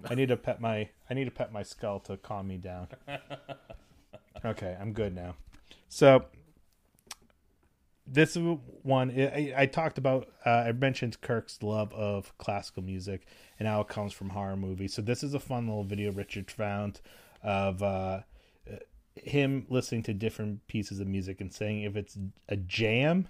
I 0.09 0.15
need 0.15 0.29
to 0.29 0.37
pet 0.37 0.59
my 0.61 0.89
I 1.09 1.13
need 1.13 1.25
to 1.25 1.31
pet 1.31 1.53
my 1.53 1.61
skull 1.63 1.99
to 2.01 2.17
calm 2.17 2.47
me 2.47 2.57
down. 2.57 2.87
Okay, 4.43 4.75
I'm 4.79 4.93
good 4.93 5.13
now. 5.13 5.35
So 5.89 6.25
this 8.07 8.37
one 8.83 9.11
I, 9.11 9.53
I 9.57 9.65
talked 9.65 9.97
about 9.97 10.29
uh, 10.45 10.49
I 10.49 10.71
mentioned 10.71 11.19
Kirk's 11.21 11.61
love 11.61 11.93
of 11.93 12.35
classical 12.37 12.83
music 12.83 13.25
and 13.59 13.67
how 13.67 13.81
it 13.81 13.87
comes 13.87 14.13
from 14.13 14.29
horror 14.29 14.55
movies. 14.55 14.93
So 14.93 15.01
this 15.01 15.23
is 15.23 15.33
a 15.33 15.39
fun 15.39 15.67
little 15.67 15.83
video 15.83 16.11
Richard 16.11 16.49
found 16.49 17.01
of 17.43 17.83
uh, 17.83 18.21
him 19.15 19.65
listening 19.69 20.03
to 20.03 20.13
different 20.13 20.65
pieces 20.67 20.99
of 20.99 21.07
music 21.07 21.41
and 21.41 21.53
saying 21.53 21.83
if 21.83 21.95
it's 21.95 22.17
a 22.47 22.55
jam 22.55 23.27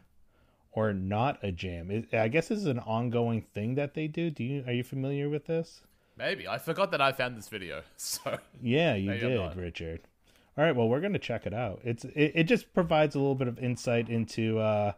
or 0.72 0.94
not 0.94 1.40
a 1.42 1.52
jam. 1.52 1.90
It, 1.90 2.14
I 2.14 2.28
guess 2.28 2.50
this 2.50 2.60
is 2.60 2.68
an 2.68 2.80
ongoing 2.80 3.42
thing 3.42 3.76
that 3.76 3.96
they 3.96 4.08
do. 4.08 4.30
Do 4.30 4.44
you 4.44 4.64
are 4.68 4.74
you 4.74 4.84
familiar 4.84 5.30
with 5.30 5.46
this? 5.46 5.82
maybe 6.20 6.48
I 6.48 6.58
forgot 6.58 6.92
that 6.92 7.02
I 7.02 7.14
found 7.14 7.38
this 7.38 7.48
video. 7.48 7.82
So 7.98 8.38
Yeah, 8.62 8.96
you 8.96 9.14
did. 9.14 9.56
Richard. 9.56 10.02
All 10.60 10.66
right, 10.66 10.76
well, 10.76 10.90
we're 10.90 11.00
going 11.00 11.14
to 11.14 11.20
check 11.20 11.48
it 11.48 11.54
out. 11.54 11.80
It's 11.86 12.04
it, 12.04 12.34
it 12.36 12.44
just 12.44 12.74
provides 12.74 13.16
a 13.16 13.18
little 13.18 13.34
bit 13.34 13.48
of 13.48 13.58
insight 13.60 14.10
into 14.10 14.60
uh 14.60 14.92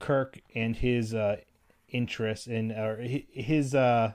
Kirk 0.00 0.40
and 0.54 0.76
his 0.76 1.14
uh 1.14 1.38
in 1.88 2.06
or 2.72 2.98
his 3.00 3.74
uh 3.74 4.12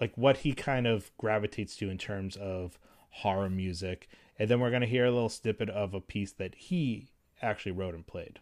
like 0.00 0.16
what 0.16 0.38
he 0.38 0.54
kind 0.54 0.86
of 0.86 1.10
gravitates 1.18 1.76
to 1.76 1.90
in 1.90 1.98
terms 1.98 2.34
of 2.36 2.78
horror 3.10 3.50
music. 3.50 4.08
And 4.38 4.48
then 4.48 4.58
we're 4.58 4.70
going 4.70 4.80
to 4.80 4.88
hear 4.88 5.04
a 5.04 5.10
little 5.10 5.28
snippet 5.28 5.68
of 5.68 5.92
a 5.92 6.00
piece 6.00 6.32
that 6.32 6.54
he 6.54 7.10
actually 7.42 7.72
wrote 7.72 7.94
and 7.94 8.06
played. 8.06 8.40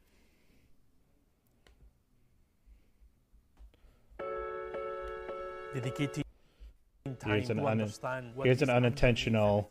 Dedicating 5.74 6.08
time 6.08 6.21
Here's 7.24 7.50
an, 7.50 7.58
un- 7.58 7.90
here's 8.44 8.62
an 8.62 8.70
unintentional 8.70 9.68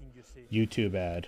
you. 0.49 0.67
YouTube 0.67 0.95
ad. 0.95 1.27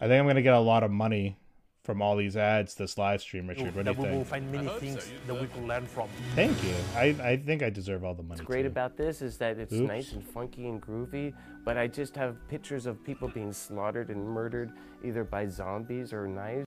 I 0.00 0.08
think 0.08 0.18
I'm 0.18 0.24
going 0.24 0.34
to 0.36 0.42
get 0.42 0.54
a 0.54 0.58
lot 0.58 0.82
of 0.82 0.90
money 0.90 1.38
from 1.84 2.02
all 2.02 2.16
these 2.16 2.36
ads 2.36 2.74
this 2.74 2.98
live 2.98 3.20
stream, 3.20 3.46
Richard. 3.46 3.74
What 3.74 3.84
do 3.84 3.92
that 3.92 3.96
you 3.96 4.02
we 4.02 4.08
will 4.08 4.24
think? 4.24 4.26
find 4.28 4.52
many 4.52 4.66
hope 4.66 4.74
so, 4.74 4.80
things 4.80 5.12
that 5.26 5.34
we 5.34 5.40
deserve 5.40 5.52
can 5.54 5.68
learn 5.68 5.86
from. 5.86 6.08
Thank 6.34 6.62
you. 6.64 6.74
I, 6.96 7.14
I 7.22 7.36
think 7.36 7.62
I 7.62 7.70
deserve 7.70 8.04
all 8.04 8.14
the 8.14 8.22
money. 8.22 8.40
What's 8.40 8.46
great 8.46 8.62
too. 8.62 8.68
about 8.68 8.96
this 8.96 9.22
is 9.22 9.36
that 9.38 9.58
it's 9.58 9.72
Oops. 9.72 9.88
nice 9.88 10.12
and 10.12 10.24
funky 10.24 10.66
and 10.66 10.82
groovy, 10.82 11.32
but 11.64 11.76
I 11.76 11.86
just 11.86 12.16
have 12.16 12.36
pictures 12.48 12.86
of 12.86 13.02
people 13.04 13.28
being 13.28 13.52
slaughtered 13.52 14.10
and 14.10 14.24
murdered 14.24 14.72
either 15.04 15.22
by 15.22 15.46
zombies 15.46 16.12
or 16.12 16.26
knives. 16.26 16.66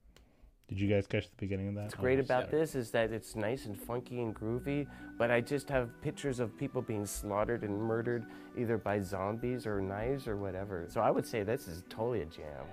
Did 0.68 0.80
you 0.80 0.88
guys 0.88 1.06
catch 1.06 1.28
the 1.28 1.36
beginning 1.36 1.68
of 1.68 1.74
that? 1.76 1.82
What's 1.84 1.94
great 1.94 2.18
about 2.18 2.50
this 2.50 2.74
is 2.74 2.90
that 2.90 3.12
it's 3.12 3.36
nice 3.36 3.66
and 3.66 3.78
funky 3.78 4.20
and 4.20 4.34
groovy, 4.34 4.88
but 5.16 5.30
I 5.30 5.40
just 5.40 5.68
have 5.68 5.90
pictures 6.02 6.40
of 6.40 6.58
people 6.58 6.82
being 6.82 7.06
slaughtered 7.06 7.62
and 7.62 7.80
murdered 7.80 8.26
either 8.58 8.76
by 8.76 8.98
zombies 8.98 9.64
or 9.64 9.80
knives 9.80 10.26
or 10.26 10.36
whatever. 10.36 10.86
So 10.88 11.00
I 11.00 11.10
would 11.12 11.24
say 11.24 11.44
this 11.44 11.68
is 11.68 11.84
totally 11.88 12.22
a 12.22 12.24
jam. 12.24 12.64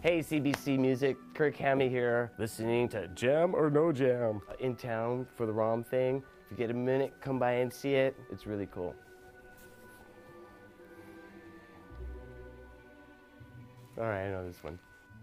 Hey 0.00 0.20
CBC 0.20 0.76
Music, 0.78 1.16
Kirk 1.34 1.56
Hammett 1.56 1.90
here, 1.90 2.32
listening 2.38 2.88
to 2.90 3.06
Jam 3.08 3.54
or 3.54 3.70
No 3.70 3.92
Jam 3.92 4.40
in 4.58 4.74
town 4.74 5.26
for 5.36 5.46
the 5.46 5.52
ROM 5.52 5.84
thing. 5.84 6.22
If 6.46 6.52
you 6.52 6.56
get 6.56 6.70
a 6.70 6.78
minute, 6.78 7.12
come 7.20 7.38
by 7.38 7.52
and 7.52 7.72
see 7.72 7.94
it. 7.94 8.16
It's 8.32 8.46
really 8.46 8.66
cool. 8.66 8.94
All 13.98 14.04
right, 14.04 14.26
I 14.26 14.30
know 14.30 14.46
this 14.46 14.62
one. 14.62 14.78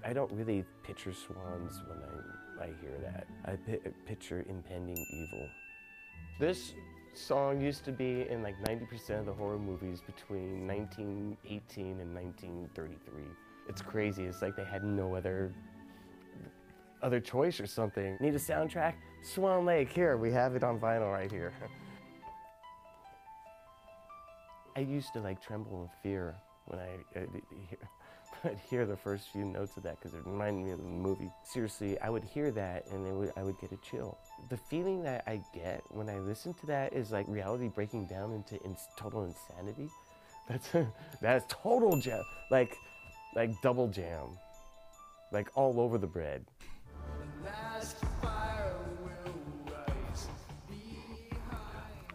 I 0.06 0.14
don't 0.14 0.32
really 0.32 0.64
picture 0.84 1.14
swans 1.14 1.82
when 1.88 1.98
I, 1.98 2.66
I 2.66 2.68
hear 2.80 2.94
that. 3.02 3.26
I 3.44 3.58
picture 4.06 4.46
impending 4.48 5.04
evil. 5.12 5.50
This 6.40 6.74
song 7.16 7.60
used 7.60 7.84
to 7.86 7.92
be 7.92 8.28
in 8.30 8.44
like 8.44 8.56
90% 8.64 9.20
of 9.20 9.26
the 9.26 9.34
horror 9.34 9.58
movies 9.58 10.02
between 10.02 10.68
1918 10.68 12.00
and 12.00 12.14
1933. 12.14 13.24
It's 13.68 13.82
crazy. 13.82 14.26
It's 14.26 14.44
like 14.44 14.56
they 14.56 14.64
had 14.64 14.84
no 14.84 15.16
other 15.16 15.52
other 17.02 17.20
choice 17.20 17.60
or 17.60 17.66
something. 17.68 18.18
Need 18.20 18.36
a 18.36 18.40
soundtrack? 18.40 18.94
Swan 19.24 19.66
Lake. 19.66 19.92
Here, 19.92 20.18
we 20.18 20.32
have 20.32 20.56
it 20.56 20.64
on 20.64 20.80
vinyl 20.80 21.12
right 21.12 21.32
here. 21.32 21.54
I 24.76 24.82
used 24.82 25.14
to 25.14 25.20
like 25.20 25.42
tremble 25.42 25.84
in 25.84 25.90
fear 26.04 26.36
when 26.66 26.80
I, 26.80 26.98
I 27.16 27.26
hear, 27.70 27.80
I'd 28.46 28.60
hear 28.70 28.86
the 28.86 28.96
first 28.96 29.30
few 29.30 29.44
notes 29.44 29.76
of 29.76 29.84
that 29.84 30.00
because 30.00 30.14
it 30.14 30.22
reminded 30.26 30.64
me 30.66 30.72
of 30.72 30.78
the 30.78 30.84
movie. 30.84 31.32
Seriously, 31.44 32.00
I 32.00 32.10
would 32.10 32.24
hear 32.24 32.52
that 32.52 32.86
and 32.92 33.18
would, 33.18 33.34
I 33.36 33.44
would 33.44 33.60
get 33.60 33.72
a 33.72 33.78
chill. 33.78 34.18
The 34.50 34.58
feeling 34.58 35.02
that 35.04 35.24
I 35.26 35.42
get 35.54 35.84
when 35.90 36.10
I 36.10 36.20
listen 36.20 36.54
to 36.56 36.66
that 36.68 36.94
is 36.94 37.12
like 37.12 37.26
reality 37.28 37.70
breaking 37.70 38.06
down 38.06 38.34
into 38.34 38.64
ins- 38.64 38.88
total 38.98 39.24
insanity. 39.26 39.90
That's 40.48 40.70
that's 41.22 41.44
total 41.50 41.98
jam, 41.98 42.22
like 42.52 42.78
like 43.34 43.50
double 43.64 43.88
jam, 43.88 44.28
like 45.32 45.50
all 45.56 45.80
over 45.80 45.98
the 45.98 46.06
bread. 46.06 46.46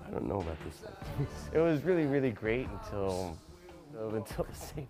I 0.07 0.11
don't 0.13 0.29
know 0.29 0.41
about 0.41 0.57
this 0.65 1.29
it 1.53 1.59
was 1.59 1.83
really, 1.83 2.05
really 2.07 2.31
great 2.31 2.69
until 2.69 3.37
until 3.99 4.45
the 4.45 4.55
same 4.55 4.89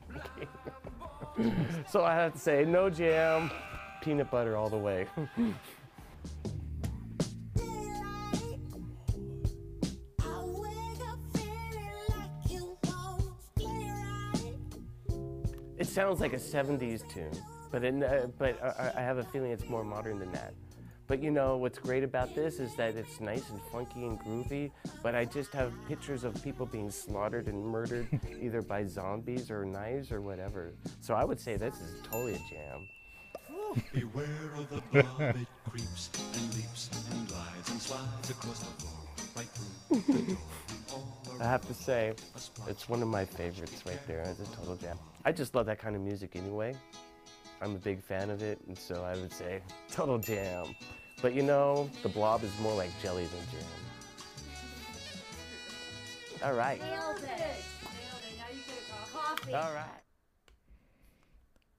came. 1.46 1.84
so 1.88 2.04
I 2.04 2.14
have 2.14 2.32
to 2.34 2.38
say, 2.38 2.64
no 2.64 2.90
jam, 2.90 3.50
peanut 4.02 4.30
butter 4.30 4.56
all 4.56 4.68
the 4.68 4.78
way. 4.78 5.06
It 15.80 15.86
sounds 15.86 16.20
like 16.20 16.34
a 16.34 16.36
70s 16.36 17.10
tune, 17.10 17.30
but 17.72 17.82
it, 17.82 18.02
uh, 18.02 18.26
but 18.36 18.62
I, 18.62 18.92
I 18.98 19.00
have 19.00 19.16
a 19.16 19.24
feeling 19.24 19.50
it's 19.50 19.66
more 19.66 19.82
modern 19.82 20.18
than 20.18 20.30
that. 20.32 20.52
But 21.10 21.24
you 21.24 21.32
know 21.32 21.56
what's 21.56 21.80
great 21.80 22.04
about 22.04 22.36
this 22.36 22.60
is 22.60 22.76
that 22.76 22.94
it's 22.94 23.20
nice 23.20 23.50
and 23.50 23.60
funky 23.72 24.06
and 24.06 24.16
groovy, 24.20 24.70
but 25.02 25.16
I 25.16 25.24
just 25.24 25.52
have 25.54 25.72
pictures 25.88 26.22
of 26.22 26.40
people 26.44 26.66
being 26.66 26.88
slaughtered 26.88 27.48
and 27.48 27.66
murdered 27.66 28.06
either 28.40 28.62
by 28.62 28.84
zombies 28.84 29.50
or 29.50 29.64
knives 29.64 30.12
or 30.12 30.20
whatever. 30.20 30.70
So 31.00 31.14
I 31.14 31.24
would 31.24 31.40
say 31.40 31.56
this 31.56 31.74
is 31.80 32.00
totally 32.04 32.34
a 32.34 32.38
jam. 32.48 32.86
Beware 33.92 34.24
of 34.56 34.70
the 34.70 34.80
blob, 35.02 35.20
it 35.34 35.48
creeps 35.68 36.10
and 36.32 36.54
leaps 36.54 36.90
and 37.10 37.26
glides 37.26 37.70
and 37.70 37.82
slides 37.82 38.30
across 38.30 38.60
the 38.60 38.66
floor, 38.80 38.92
right 39.36 39.48
through 39.48 40.14
the 40.14 40.22
door. 40.34 40.38
I 41.40 41.44
have 41.44 41.66
to 41.66 41.74
say, 41.74 42.14
it's 42.68 42.88
one 42.88 43.02
of 43.02 43.08
my 43.08 43.24
favorites 43.24 43.82
right 43.84 43.98
there. 44.06 44.20
It's 44.20 44.38
a 44.38 44.56
total 44.56 44.76
jam. 44.76 44.96
I 45.24 45.32
just 45.32 45.56
love 45.56 45.66
that 45.66 45.80
kind 45.80 45.96
of 45.96 46.02
music 46.02 46.36
anyway. 46.36 46.76
I'm 47.60 47.74
a 47.74 47.78
big 47.78 48.00
fan 48.00 48.30
of 48.30 48.42
it, 48.42 48.60
and 48.68 48.78
so 48.78 49.02
I 49.02 49.16
would 49.16 49.32
say 49.32 49.60
total 49.90 50.18
jam. 50.18 50.66
But 51.22 51.34
you 51.34 51.42
know, 51.42 51.90
the 52.02 52.08
blob 52.08 52.44
is 52.44 52.58
more 52.60 52.74
like 52.74 52.90
jelly 53.02 53.26
than 53.26 53.40
jam. 53.50 53.68
All 56.42 56.54
right. 56.54 56.80
All 59.48 59.74
right. 59.74 59.84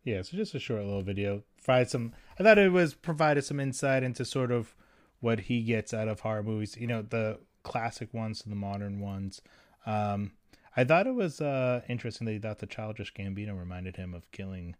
Yeah, 0.03 0.21
so 0.23 0.37
just 0.37 0.55
a 0.55 0.59
short 0.59 0.83
little 0.83 1.01
video. 1.01 1.43
Provide 1.63 1.89
some. 1.89 2.13
I 2.39 2.43
thought 2.43 2.57
it 2.57 2.71
was 2.71 2.93
provided 2.93 3.43
some 3.43 3.59
insight 3.59 4.03
into 4.03 4.25
sort 4.25 4.51
of 4.51 4.75
what 5.19 5.41
he 5.41 5.61
gets 5.61 5.93
out 5.93 6.07
of 6.07 6.19
horror 6.21 6.43
movies. 6.43 6.75
You 6.77 6.87
know, 6.87 7.01
the 7.01 7.39
classic 7.63 8.13
ones 8.13 8.41
and 8.43 8.51
the 8.51 8.55
modern 8.55 8.99
ones. 8.99 9.41
Um, 9.85 10.31
I 10.75 10.83
thought 10.83 11.07
it 11.07 11.15
was 11.15 11.41
uh, 11.41 11.81
interesting 11.89 12.25
that 12.25 12.31
he 12.31 12.39
thought 12.39 12.59
the 12.59 12.65
Childish 12.65 13.13
Gambino 13.13 13.57
reminded 13.57 13.95
him 13.97 14.13
of 14.13 14.31
killing 14.31 14.75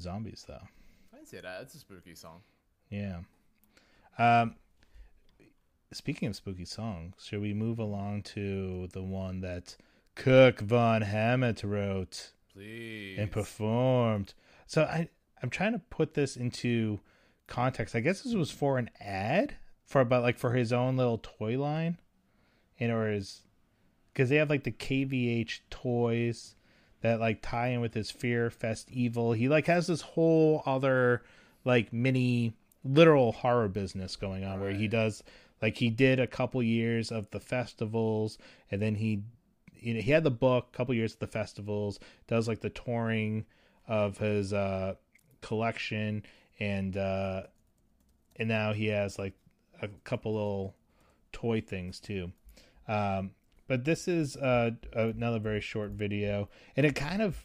zombies, 0.00 0.44
though. 0.46 0.66
I 1.12 1.16
didn't 1.16 1.28
see 1.28 1.40
that. 1.40 1.62
It's 1.62 1.74
a 1.74 1.78
spooky 1.78 2.14
song. 2.14 2.40
Yeah. 2.90 3.20
Um, 4.18 4.56
speaking 5.92 6.28
of 6.28 6.36
spooky 6.36 6.64
songs, 6.64 7.14
should 7.24 7.40
we 7.40 7.54
move 7.54 7.78
along 7.78 8.22
to 8.22 8.88
the 8.92 9.02
one 9.02 9.40
that 9.40 9.76
Kirk 10.14 10.60
Von 10.60 11.02
Hammett 11.02 11.62
wrote 11.62 12.32
Please. 12.52 13.16
and 13.18 13.30
performed? 13.30 14.34
So 14.66 14.82
I 14.82 15.08
I'm 15.42 15.50
trying 15.50 15.72
to 15.72 15.78
put 15.78 16.14
this 16.14 16.36
into 16.36 17.00
context. 17.46 17.94
I 17.94 18.00
guess 18.00 18.22
this 18.22 18.34
was 18.34 18.50
for 18.50 18.78
an 18.78 18.90
ad 19.00 19.56
for 19.84 20.00
about 20.00 20.22
like 20.22 20.38
for 20.38 20.52
his 20.52 20.72
own 20.72 20.96
little 20.96 21.18
toy 21.18 21.58
line, 21.58 21.98
and 22.78 22.92
or 22.92 23.10
his 23.10 23.42
because 24.12 24.28
they 24.28 24.36
have 24.36 24.50
like 24.50 24.64
the 24.64 24.72
KVH 24.72 25.60
toys 25.70 26.56
that 27.02 27.20
like 27.20 27.38
tie 27.40 27.68
in 27.68 27.80
with 27.80 27.94
his 27.94 28.10
Fear 28.10 28.50
Fest 28.50 28.90
Evil. 28.90 29.32
He 29.32 29.48
like 29.48 29.66
has 29.66 29.86
this 29.86 30.00
whole 30.00 30.62
other 30.66 31.22
like 31.64 31.92
mini 31.92 32.54
literal 32.88 33.32
horror 33.32 33.68
business 33.68 34.16
going 34.16 34.44
on 34.44 34.60
where 34.60 34.72
he 34.72 34.88
does 34.88 35.22
like 35.60 35.76
he 35.76 35.90
did 35.90 36.18
a 36.18 36.26
couple 36.26 36.62
years 36.62 37.10
of 37.10 37.30
the 37.30 37.40
festivals 37.40 38.38
and 38.70 38.80
then 38.80 38.94
he 38.94 39.22
you 39.74 39.94
know 39.94 40.00
he 40.00 40.10
had 40.10 40.24
the 40.24 40.30
book 40.30 40.68
a 40.72 40.76
couple 40.76 40.94
years 40.94 41.12
of 41.12 41.18
the 41.18 41.26
festivals 41.26 41.98
does 42.26 42.48
like 42.48 42.60
the 42.60 42.70
touring 42.70 43.44
of 43.86 44.18
his 44.18 44.52
uh 44.52 44.94
collection 45.40 46.22
and 46.60 46.96
uh 46.96 47.42
and 48.36 48.48
now 48.48 48.72
he 48.72 48.86
has 48.86 49.18
like 49.18 49.34
a 49.82 49.88
couple 50.04 50.34
little 50.34 50.74
toy 51.32 51.60
things 51.60 52.00
too. 52.00 52.32
Um 52.86 53.32
but 53.66 53.84
this 53.84 54.08
is 54.08 54.36
uh 54.36 54.70
another 54.92 55.38
very 55.38 55.60
short 55.60 55.90
video 55.90 56.48
and 56.76 56.86
it 56.86 56.94
kind 56.94 57.22
of 57.22 57.44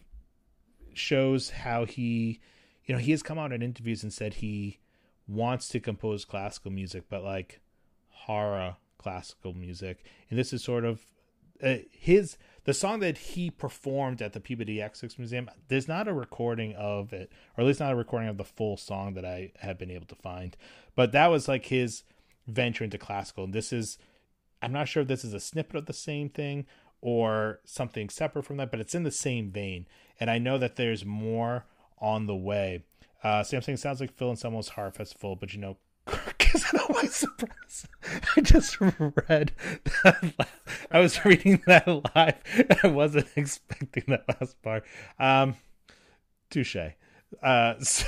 shows 0.93 1.49
how 1.49 1.85
he 1.85 2.39
you 2.85 2.93
know 2.93 2.99
he 2.99 3.11
has 3.11 3.23
come 3.23 3.39
out 3.39 3.51
in 3.51 3.61
interviews 3.61 4.03
and 4.03 4.13
said 4.13 4.35
he 4.35 4.79
wants 5.27 5.67
to 5.69 5.79
compose 5.79 6.25
classical 6.25 6.71
music 6.71 7.03
but 7.09 7.23
like 7.23 7.61
horror 8.09 8.75
classical 8.97 9.53
music 9.53 10.03
and 10.29 10.37
this 10.37 10.53
is 10.53 10.63
sort 10.63 10.85
of 10.85 11.05
uh, 11.63 11.77
his 11.91 12.37
the 12.65 12.73
song 12.73 12.99
that 12.99 13.17
he 13.17 13.49
performed 13.49 14.21
at 14.21 14.33
the 14.33 14.39
Peabody 14.39 14.81
Essex 14.81 15.17
Museum. 15.17 15.49
There's 15.67 15.87
not 15.87 16.07
a 16.07 16.13
recording 16.13 16.73
of 16.75 17.11
it, 17.11 17.31
or 17.57 17.61
at 17.61 17.67
least 17.67 17.81
not 17.81 17.91
a 17.91 17.97
recording 17.97 18.29
of 18.29 18.37
the 18.37 18.43
full 18.43 18.77
song 18.77 19.15
that 19.15 19.25
I 19.25 19.51
have 19.59 19.77
been 19.77 19.91
able 19.91 20.05
to 20.07 20.15
find. 20.15 20.55
But 20.95 21.11
that 21.11 21.27
was 21.27 21.47
like 21.47 21.65
his 21.65 22.03
venture 22.47 22.83
into 22.83 22.97
classical. 22.97 23.43
And 23.43 23.53
this 23.53 23.73
is, 23.73 23.97
I'm 24.61 24.71
not 24.71 24.87
sure 24.87 25.01
if 25.01 25.09
this 25.09 25.25
is 25.25 25.33
a 25.33 25.39
snippet 25.39 25.75
of 25.75 25.85
the 25.87 25.93
same 25.93 26.29
thing 26.29 26.65
or 27.01 27.59
something 27.65 28.07
separate 28.07 28.45
from 28.45 28.57
that, 28.57 28.71
but 28.71 28.79
it's 28.79 28.95
in 28.95 29.03
the 29.03 29.11
same 29.11 29.51
vein. 29.51 29.85
And 30.19 30.29
I 30.29 30.37
know 30.37 30.57
that 30.57 30.77
there's 30.77 31.03
more 31.03 31.65
on 31.99 32.27
the 32.27 32.35
way. 32.35 32.85
Uh, 33.23 33.41
Sam 33.43 33.61
saying 33.61 33.77
sounds 33.77 34.01
like 34.01 34.11
Phil 34.13 34.29
and 34.29 34.37
Someone's 34.39 34.69
Heart 34.69 34.95
Festival, 34.95 35.35
but 35.35 35.53
you 35.53 35.59
know, 35.59 35.77
Kirk 36.05 36.53
isn't 36.53 36.81
always 36.89 37.15
surprised. 37.15 37.87
I 38.35 38.41
just 38.41 38.79
read 38.81 39.53
that. 40.03 40.47
I 40.91 40.99
was 40.99 41.23
reading 41.23 41.61
that 41.65 41.87
live. 41.87 42.35
I 42.83 42.87
wasn't 42.87 43.27
expecting 43.35 44.03
that 44.07 44.25
last 44.27 44.61
part. 44.61 44.83
Um, 45.19 45.55
touche. 46.49 46.75
Uh, 47.41 47.79
so, 47.79 48.05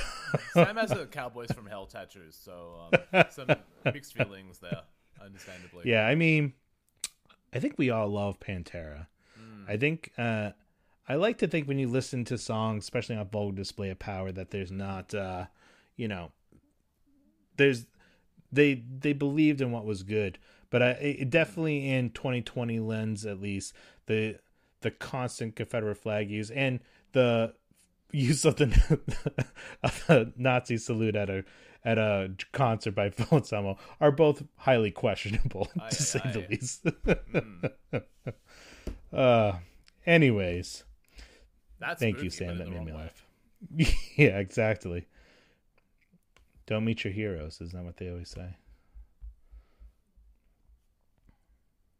Sam 0.52 0.76
has 0.76 0.92
a 0.92 1.06
Cowboys 1.06 1.50
from 1.50 1.66
Hell 1.66 1.86
tattoos, 1.86 2.38
so 2.40 2.90
um, 3.12 3.24
some 3.30 3.48
mixed 3.84 4.14
feelings 4.14 4.58
there, 4.58 4.82
understandably. 5.24 5.82
yeah, 5.84 6.06
I 6.06 6.14
mean, 6.14 6.52
I 7.52 7.58
think 7.58 7.74
we 7.78 7.90
all 7.90 8.08
love 8.08 8.38
Pantera. 8.38 9.06
I 9.68 9.76
think 9.76 10.12
uh, 10.16 10.50
I 11.08 11.14
like 11.14 11.38
to 11.38 11.46
think 11.46 11.68
when 11.68 11.78
you 11.78 11.88
listen 11.88 12.24
to 12.26 12.38
songs, 12.38 12.84
especially 12.84 13.16
on 13.16 13.28
Vulgar 13.28 13.56
Display 13.56 13.90
of 13.90 13.98
Power, 13.98 14.32
that 14.32 14.50
there's 14.50 14.72
not, 14.72 15.14
uh, 15.14 15.46
you 15.96 16.08
know, 16.08 16.32
there's 17.56 17.86
they 18.52 18.82
they 18.98 19.12
believed 19.12 19.60
in 19.60 19.72
what 19.72 19.84
was 19.84 20.02
good, 20.02 20.38
but 20.70 20.82
I 20.82 20.90
it 20.90 21.30
definitely 21.30 21.90
in 21.90 22.10
2020 22.10 22.80
lens 22.80 23.24
at 23.24 23.40
least 23.40 23.72
the 24.06 24.38
the 24.80 24.90
constant 24.90 25.56
Confederate 25.56 25.96
flag 25.96 26.30
use 26.30 26.50
and 26.50 26.80
the 27.12 27.54
use 28.12 28.44
of 28.44 28.56
the, 28.56 28.66
of 29.82 30.04
the 30.06 30.32
Nazi 30.36 30.76
salute 30.76 31.16
at 31.16 31.28
a 31.30 31.44
at 31.84 31.98
a 31.98 32.32
concert 32.52 32.94
by 32.94 33.10
Phil 33.10 33.38
Anselmo 33.38 33.78
are 34.00 34.10
both 34.12 34.42
highly 34.58 34.90
questionable 34.90 35.68
Aye, 35.80 35.88
to 35.88 36.02
say 36.02 36.20
aye, 36.24 36.32
the 36.32 36.46
least. 36.50 36.86
uh, 39.12 39.52
anyways, 40.04 40.84
That's 41.86 42.00
thank 42.00 42.22
you, 42.22 42.30
Sam. 42.30 42.58
That 42.58 42.68
made 42.68 42.84
me 42.84 42.92
laugh. 42.92 43.26
yeah, 44.16 44.38
exactly. 44.38 45.06
Don't 46.66 46.84
meet 46.84 47.04
your 47.04 47.12
heroes, 47.12 47.60
isn't 47.60 47.78
that 47.78 47.84
what 47.84 47.96
they 47.96 48.10
always 48.10 48.28
say? 48.28 48.56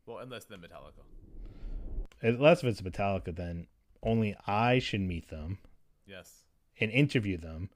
Well, 0.07 0.19
unless 0.19 0.45
they're 0.45 0.59
Metallica. 0.59 1.05
Unless 2.21 2.65
if 2.65 2.71
it's 2.71 2.81
Metallica, 2.81 3.35
then 3.35 3.69
only 4.03 4.35
I 4.47 4.81
should 4.81 5.01
meet 5.01 5.29
them 5.29 5.59
Yes. 6.07 6.43
and 6.81 6.91
interview 6.91 7.37
them, 7.37 7.71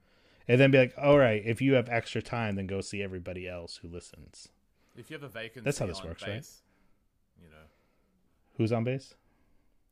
and 0.49 0.61
then 0.61 0.71
be 0.71 0.79
like, 0.79 0.95
"All 0.97 1.19
right, 1.19 1.43
if 1.45 1.61
you 1.61 1.75
have 1.75 1.89
extra 1.89 2.23
time, 2.23 2.57
then 2.57 2.67
go 2.67 2.81
see 2.81 3.03
everybody 3.03 3.49
else 3.49 3.77
who 3.79 3.89
listens." 3.89 4.49
If 4.97 5.11
you 5.11 5.15
have 5.15 5.23
a 5.23 5.29
vacancy 5.29 5.65
That's 5.65 5.79
how 5.79 5.87
this 5.87 6.01
on 6.01 6.09
works, 6.09 6.23
right? 6.23 6.45
you 7.41 7.49
know. 7.49 7.67
Who's 8.55 8.73
on 8.73 8.85
base? 8.85 9.15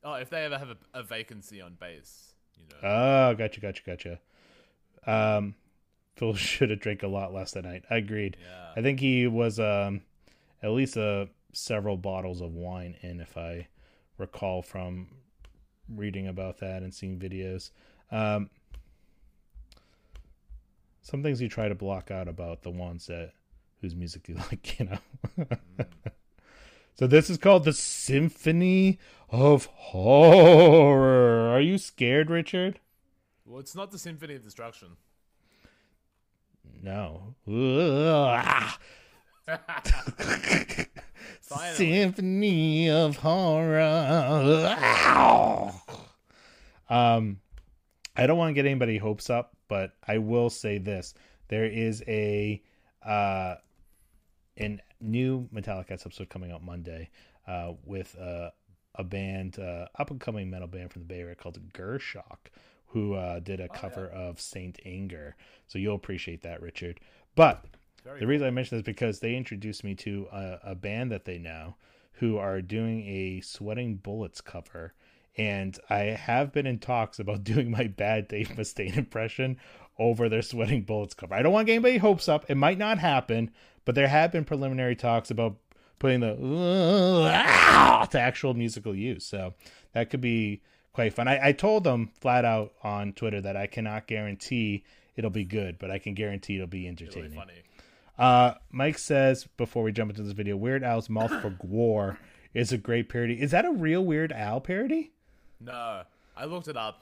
Oh, 0.03 0.13
if 0.13 0.29
they 0.29 0.45
ever 0.45 0.57
have 0.57 0.69
a, 0.69 0.77
a 0.93 1.03
vacancy 1.03 1.61
on 1.61 1.75
base, 1.79 2.33
you 2.57 2.65
know. 2.69 2.87
Oh, 2.87 3.35
gotcha, 3.35 3.59
gotcha, 3.59 3.83
gotcha. 3.85 4.19
Um, 5.05 5.55
Phil 6.15 6.33
should 6.35 6.69
have 6.69 6.79
drank 6.79 7.03
a 7.03 7.07
lot 7.07 7.33
less 7.33 7.51
that 7.51 7.65
night. 7.65 7.83
I 7.89 7.97
agreed. 7.97 8.37
yeah. 8.41 8.73
I 8.75 8.81
think 8.81 8.99
he 8.99 9.27
was 9.27 9.59
um, 9.59 10.01
at 10.63 10.71
least 10.71 10.97
uh, 10.97 11.25
several 11.53 11.97
bottles 11.97 12.41
of 12.41 12.53
wine 12.53 12.95
in, 13.01 13.19
if 13.19 13.37
I 13.37 13.67
recall 14.17 14.61
from 14.61 15.07
reading 15.89 16.27
about 16.27 16.59
that 16.59 16.83
and 16.83 16.93
seeing 16.93 17.17
videos. 17.19 17.71
Um, 18.11 18.49
some 21.01 21.23
things 21.23 21.41
you 21.41 21.49
try 21.49 21.67
to 21.67 21.75
block 21.75 22.11
out 22.11 22.27
about 22.27 22.61
the 22.61 22.69
ones 22.69 23.07
that 23.07 23.33
whose 23.81 23.95
music 23.95 24.27
you 24.29 24.35
like, 24.51 24.79
you 24.79 24.85
know. 24.85 25.45
So 26.99 27.07
this 27.07 27.29
is 27.29 27.37
called 27.37 27.63
the 27.63 27.71
Symphony 27.71 28.99
of 29.29 29.67
Horror. 29.67 31.47
Are 31.47 31.61
you 31.61 31.77
scared, 31.77 32.29
Richard? 32.29 32.81
Well, 33.45 33.61
it's 33.61 33.73
not 33.73 33.91
the 33.91 33.97
Symphony 33.97 34.35
of 34.35 34.43
Destruction. 34.43 34.97
No. 36.83 37.35
Symphony 41.71 42.89
of 42.89 43.15
Horror. 43.15 44.75
um, 46.89 47.39
I 48.17 48.27
don't 48.27 48.37
want 48.37 48.49
to 48.49 48.53
get 48.53 48.65
anybody 48.65 48.97
hopes 48.97 49.29
up, 49.29 49.55
but 49.69 49.93
I 50.05 50.17
will 50.17 50.49
say 50.49 50.79
this: 50.79 51.13
there 51.47 51.63
is 51.65 52.03
a 52.09 52.61
uh, 53.05 53.55
an 54.59 54.81
new 55.01 55.47
Metallica 55.53 55.91
episode 55.91 56.29
coming 56.29 56.51
out 56.51 56.63
Monday 56.63 57.09
uh, 57.47 57.73
with 57.85 58.15
uh, 58.19 58.49
a 58.95 59.03
band, 59.03 59.57
uh, 59.59 59.85
up 59.97 60.11
and 60.11 60.19
coming 60.19 60.49
metal 60.49 60.67
band 60.67 60.91
from 60.91 61.01
the 61.01 61.07
Bay 61.07 61.21
Area 61.21 61.35
called 61.35 61.57
Gershock, 61.73 62.51
who 62.87 63.13
uh, 63.13 63.39
did 63.39 63.59
a 63.59 63.69
cover 63.69 64.07
of 64.07 64.39
Saint 64.39 64.79
Anger. 64.85 65.35
So 65.67 65.79
you'll 65.79 65.95
appreciate 65.95 66.41
that, 66.43 66.61
Richard. 66.61 66.99
But 67.35 67.65
Very 68.03 68.19
the 68.19 68.27
reason 68.27 68.47
I 68.47 68.51
mention 68.51 68.77
this 68.77 68.81
is 68.81 68.85
because 68.85 69.19
they 69.19 69.35
introduced 69.35 69.83
me 69.83 69.95
to 69.95 70.27
a, 70.31 70.59
a 70.63 70.75
band 70.75 71.11
that 71.11 71.25
they 71.25 71.37
know 71.37 71.75
who 72.13 72.37
are 72.37 72.61
doing 72.61 73.07
a 73.07 73.41
Sweating 73.41 73.95
Bullets 73.95 74.41
cover. 74.41 74.93
And 75.37 75.79
I 75.89 75.99
have 75.99 76.51
been 76.51 76.67
in 76.67 76.79
talks 76.79 77.19
about 77.19 77.43
doing 77.45 77.71
my 77.71 77.87
bad 77.87 78.27
Dave 78.27 78.49
Mustaine 78.49 78.97
impression 78.97 79.57
over 79.97 80.27
their 80.27 80.41
Sweating 80.41 80.83
Bullets 80.83 81.13
cover. 81.13 81.35
I 81.35 81.41
don't 81.41 81.53
want 81.53 81.67
to 81.67 81.71
get 81.71 81.75
anybody 81.75 81.97
hopes 81.97 82.27
up. 82.27 82.45
It 82.49 82.55
might 82.55 82.77
not 82.77 82.99
happen, 82.99 83.51
but 83.89 83.95
there 83.95 84.07
have 84.07 84.31
been 84.31 84.45
preliminary 84.45 84.95
talks 84.95 85.31
about 85.31 85.55
putting 85.97 86.19
the 86.19 86.35
to 88.11 88.19
actual 88.19 88.53
musical 88.53 88.93
use. 88.93 89.25
So 89.25 89.55
that 89.93 90.11
could 90.11 90.21
be 90.21 90.61
quite 90.93 91.11
fun. 91.15 91.27
I, 91.27 91.47
I 91.47 91.51
told 91.53 91.83
them 91.85 92.11
flat 92.21 92.45
out 92.45 92.73
on 92.83 93.13
Twitter 93.13 93.41
that 93.41 93.57
I 93.57 93.65
cannot 93.65 94.05
guarantee 94.05 94.83
it'll 95.15 95.31
be 95.31 95.43
good, 95.43 95.79
but 95.79 95.89
I 95.89 95.97
can 95.97 96.13
guarantee 96.13 96.55
it'll 96.57 96.67
be 96.67 96.81
Really 96.81 96.89
entertaining. 96.89 97.31
funny. 97.31 97.63
Uh, 98.15 98.53
Mike 98.69 98.99
says 98.99 99.47
before 99.57 99.81
we 99.81 99.91
jump 99.91 100.11
into 100.11 100.21
this 100.21 100.33
video, 100.33 100.55
Weird 100.55 100.83
Al's 100.83 101.09
"Mouth 101.09 101.31
for 101.41 101.49
Gwar" 101.65 102.17
is 102.53 102.71
a 102.71 102.77
great 102.77 103.09
parody. 103.09 103.41
Is 103.41 103.49
that 103.49 103.65
a 103.65 103.71
real 103.71 104.05
Weird 104.05 104.31
Al 104.31 104.61
parody? 104.61 105.13
No, 105.59 106.03
I 106.37 106.45
looked 106.45 106.67
it 106.67 106.77
up. 106.77 107.01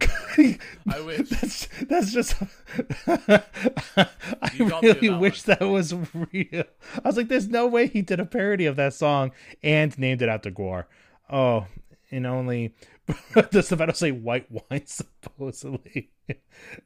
I 0.00 1.00
wish. 1.04 1.28
That's 1.28 1.68
that's 1.82 2.12
just. 2.12 2.34
I 3.06 4.50
You 4.54 4.68
got 4.68 4.82
me 4.82 4.88
with 4.88 5.02
really 5.02 5.18
wish 5.18 5.42
that 5.42 5.60
was 5.60 5.94
real. 6.32 6.64
I 6.94 7.00
was 7.04 7.16
like, 7.16 7.28
"There's 7.28 7.48
no 7.48 7.66
way 7.66 7.86
he 7.86 8.02
did 8.02 8.20
a 8.20 8.26
parody 8.26 8.66
of 8.66 8.76
that 8.76 8.94
song 8.94 9.32
and 9.62 9.98
named 9.98 10.22
it 10.22 10.28
after 10.28 10.50
Gwar." 10.50 10.84
Oh, 11.30 11.66
and 12.10 12.26
only 12.26 12.74
does 13.50 13.68
the 13.68 13.76
Veto 13.76 13.92
say 13.92 14.10
white 14.10 14.46
wine 14.50 14.86
supposedly. 14.86 16.10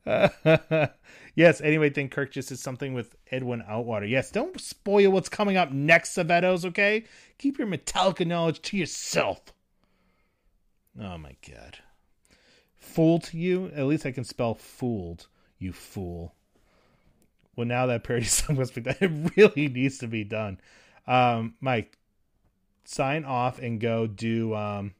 yes. 0.06 1.60
Anyway, 1.60 1.88
then 1.90 2.08
Kirk 2.08 2.32
just 2.32 2.48
did 2.48 2.58
something 2.58 2.94
with 2.94 3.16
Edwin 3.30 3.62
Outwater. 3.68 4.08
Yes. 4.08 4.30
Don't 4.30 4.60
spoil 4.60 5.10
what's 5.10 5.28
coming 5.28 5.56
up 5.56 5.72
next, 5.72 6.16
Savettos. 6.16 6.64
Okay. 6.64 7.04
Keep 7.38 7.58
your 7.58 7.68
Metallica 7.68 8.26
knowledge 8.26 8.62
to 8.62 8.76
yourself. 8.76 9.40
Oh 11.00 11.18
my 11.18 11.36
god. 11.48 11.78
Fool 12.82 13.20
to 13.20 13.38
you? 13.38 13.70
At 13.74 13.86
least 13.86 14.04
I 14.04 14.10
can 14.10 14.24
spell 14.24 14.54
fooled. 14.54 15.28
You 15.58 15.72
fool. 15.72 16.34
Well, 17.54 17.66
now 17.66 17.86
that 17.86 18.02
parody 18.02 18.24
song 18.26 18.56
must 18.56 18.74
be 18.74 18.80
done. 18.80 18.96
It 19.00 19.32
really 19.36 19.68
needs 19.68 19.98
to 19.98 20.08
be 20.08 20.24
done. 20.24 20.58
Um, 21.06 21.54
Mike, 21.60 21.96
sign 22.84 23.24
off 23.24 23.60
and 23.60 23.80
go 23.80 24.06
do 24.06 24.54
um, 24.54 24.94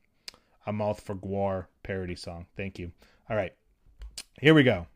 a 0.64 0.72
mouth 0.72 1.01
for 1.01 1.16
Gwar 1.16 1.66
parody 1.83 2.14
song. 2.14 2.47
Thank 2.57 2.78
you. 2.78 2.93
All 3.28 3.37
right, 3.37 3.53
here 4.41 4.55
we 4.55 4.62
go. 4.62 4.87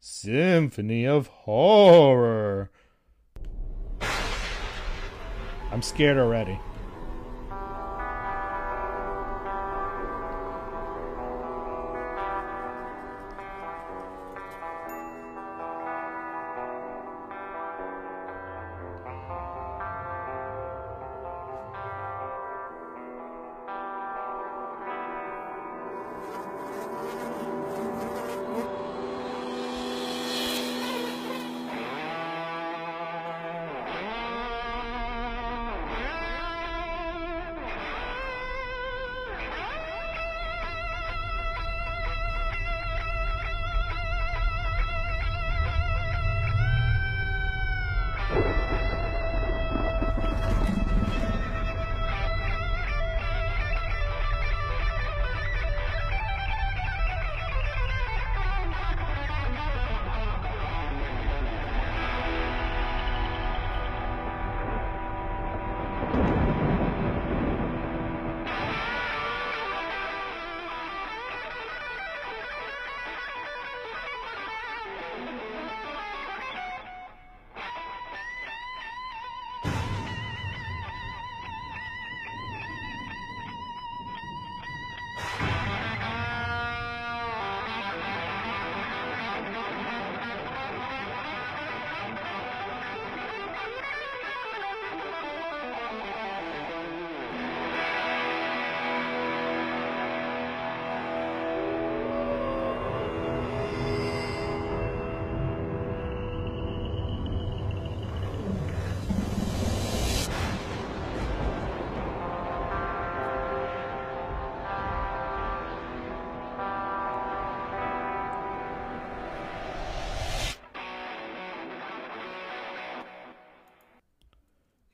Symphony 0.00 1.06
of 1.06 1.28
Horror. 1.28 2.70
I'm 5.70 5.82
scared 5.82 6.18
already. 6.18 6.58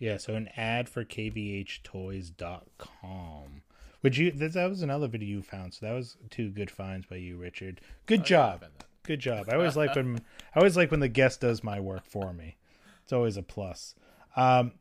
Yeah, 0.03 0.17
so 0.17 0.35
an 0.35 0.49
ad 0.57 0.89
for 0.89 1.05
kvhtoys.com. 1.05 3.63
Would 4.03 4.17
you 4.17 4.33
that, 4.33 4.53
that 4.55 4.69
was 4.69 4.83
another 4.83 5.07
video 5.07 5.29
you 5.29 5.43
found, 5.43 5.75
so 5.75 5.87
that 5.87 5.93
was 5.93 6.17
two 6.29 6.51
good 6.51 6.73
finds 6.73 7.07
by 7.07 7.15
you, 7.17 7.37
Richard. 7.37 7.81
Good 8.07 8.25
job. 8.25 8.65
Good 9.05 9.21
job. 9.21 9.49
I 9.49 9.55
always 9.55 9.77
like 9.77 9.95
when 9.95 10.19
I 10.57 10.59
always 10.59 10.77
like 10.77 10.91
when 10.91 10.99
the 10.99 11.07
guest 11.07 11.43
does 11.43 11.63
my 11.63 11.79
work 11.79 12.05
for 12.05 12.33
me. 12.33 12.57
It's 13.05 13.13
always 13.13 13.37
a 13.37 13.45
plus. 13.45 13.95
Um 14.35 14.73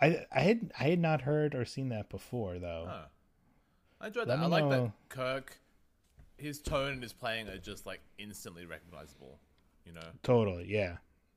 I 0.00 0.26
I 0.32 0.40
had 0.40 0.72
I 0.80 0.88
had 0.88 0.98
not 0.98 1.20
heard 1.20 1.54
or 1.54 1.64
seen 1.64 1.90
that 1.90 2.08
before 2.08 2.58
though. 2.58 2.86
Huh. 2.88 3.04
I 4.00 4.08
enjoyed 4.08 4.26
Let 4.26 4.40
that. 4.40 4.46
I 4.46 4.48
like 4.48 4.68
that. 4.68 4.90
Kirk, 5.10 5.60
his 6.38 6.58
tone 6.58 6.94
and 6.94 7.02
his 7.04 7.12
playing 7.12 7.48
are 7.48 7.58
just 7.58 7.86
like 7.86 8.00
instantly 8.18 8.66
recognizable. 8.66 9.38
You 9.86 9.92
know, 9.92 10.08
Totally, 10.24 10.66
yeah. 10.68 10.96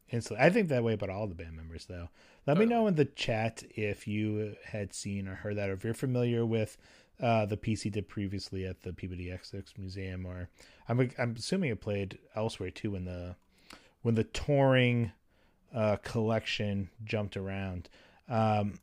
Instantly. 0.09 0.45
I 0.45 0.49
think 0.49 0.69
that 0.69 0.83
way 0.83 0.93
about 0.93 1.09
all 1.09 1.27
the 1.27 1.35
band 1.35 1.55
members, 1.55 1.85
though. 1.85 2.09
Let 2.45 2.57
me 2.57 2.65
know 2.65 2.87
in 2.87 2.95
the 2.95 3.05
chat 3.05 3.63
if 3.75 4.07
you 4.07 4.55
had 4.65 4.93
seen 4.93 5.27
or 5.27 5.35
heard 5.35 5.57
that, 5.57 5.69
or 5.69 5.73
if 5.73 5.83
you're 5.83 5.93
familiar 5.93 6.45
with 6.45 6.77
uh, 7.21 7.45
the 7.45 7.57
piece 7.57 7.81
he 7.83 7.89
did 7.89 8.09
previously 8.09 8.65
at 8.65 8.81
the 8.81 8.91
Peabody 8.91 9.31
Essex 9.31 9.73
Museum, 9.77 10.25
or 10.25 10.49
I'm 10.89 11.11
I'm 11.17 11.35
assuming 11.37 11.71
it 11.71 11.81
played 11.81 12.19
elsewhere 12.35 12.69
too 12.69 12.91
when 12.91 13.05
the 13.05 13.35
when 14.01 14.15
the 14.15 14.23
touring 14.23 15.11
uh, 15.73 15.97
collection 16.03 16.89
jumped 17.03 17.37
around. 17.37 17.89
Um, 18.27 18.79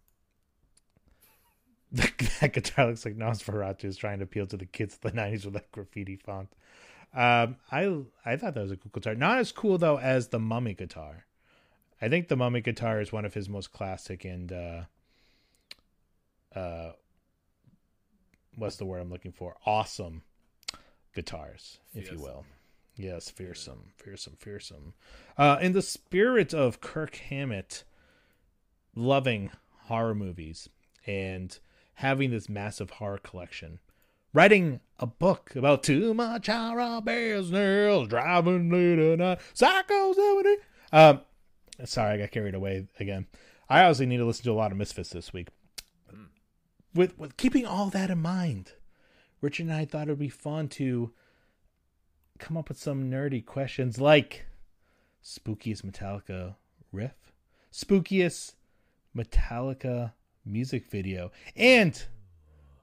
that 1.92 2.52
guitar 2.52 2.86
looks 2.86 3.04
like 3.04 3.16
Nosferatu 3.16 3.84
is 3.84 3.96
trying 3.96 4.18
to 4.18 4.24
appeal 4.24 4.46
to 4.46 4.56
the 4.56 4.66
kids 4.66 4.94
of 4.94 5.00
the 5.00 5.12
'90s 5.12 5.44
with 5.44 5.54
that 5.54 5.70
graffiti 5.72 6.16
font. 6.16 6.48
Um, 7.12 7.56
I 7.72 8.02
I 8.24 8.36
thought 8.36 8.54
that 8.54 8.62
was 8.62 8.70
a 8.70 8.76
cool 8.76 8.90
guitar. 8.92 9.14
Not 9.14 9.38
as 9.38 9.52
cool 9.52 9.78
though 9.78 9.98
as 9.98 10.28
the 10.28 10.38
Mummy 10.38 10.74
guitar. 10.74 11.24
I 12.00 12.08
think 12.08 12.28
the 12.28 12.36
Mummy 12.36 12.61
guitar 12.61 13.00
is 13.00 13.12
one 13.12 13.24
of 13.24 13.34
his 13.34 13.48
most 13.48 13.72
classic 13.72 14.24
and 14.24 14.52
uh, 14.52 14.82
uh, 16.54 16.92
what's 18.56 18.76
the 18.76 18.84
word 18.84 19.00
I'm 19.00 19.11
looking 19.11 19.32
for? 19.32 19.56
Awesome 19.66 20.22
guitars, 21.14 21.78
if 21.94 22.11
you 22.11 22.18
will. 22.18 22.44
Yes, 22.96 23.30
fearsome, 23.30 23.92
fearsome, 23.96 24.36
fearsome. 24.38 24.94
Uh, 25.36 25.58
in 25.61 25.72
the 25.72 25.82
spirit 25.82 26.52
of 26.52 26.80
Kirk 26.80 27.16
Hammett 27.16 27.84
loving 28.94 29.50
horror 29.84 30.14
movies 30.14 30.68
and 31.06 31.58
having 31.94 32.30
this 32.30 32.48
massive 32.48 32.90
horror 32.90 33.18
collection, 33.18 33.78
writing 34.32 34.80
a 34.98 35.06
book 35.06 35.54
about 35.56 35.82
too 35.82 36.14
much 36.14 36.46
horror 36.46 37.00
business, 37.00 38.08
driving 38.08 38.70
late 38.70 38.98
at 38.98 39.18
night, 39.18 39.40
Psycho 39.54 40.12
70. 40.12 40.56
Um, 40.92 41.20
sorry, 41.84 42.14
I 42.14 42.16
got 42.18 42.30
carried 42.30 42.54
away 42.54 42.86
again. 42.98 43.26
I 43.68 43.82
obviously 43.82 44.06
need 44.06 44.18
to 44.18 44.24
listen 44.24 44.44
to 44.44 44.52
a 44.52 44.54
lot 44.54 44.72
of 44.72 44.78
Misfits 44.78 45.10
this 45.10 45.32
week. 45.32 45.48
With 46.94 47.16
with 47.18 47.36
keeping 47.36 47.66
all 47.66 47.88
that 47.90 48.10
in 48.10 48.20
mind, 48.20 48.72
Richard 49.40 49.66
and 49.66 49.72
I 49.72 49.84
thought 49.84 50.08
it 50.08 50.10
would 50.10 50.18
be 50.18 50.28
fun 50.28 50.68
to 50.70 51.12
come 52.38 52.56
up 52.56 52.68
with 52.68 52.78
some 52.78 53.10
nerdy 53.10 53.44
questions 53.44 54.00
like 54.00 54.46
spookiest 55.22 55.82
Metallica 55.82 56.56
riff, 56.90 57.32
spookiest 57.72 58.54
Metallica 59.16 60.12
music 60.44 60.90
video, 60.90 61.30
and 61.54 62.06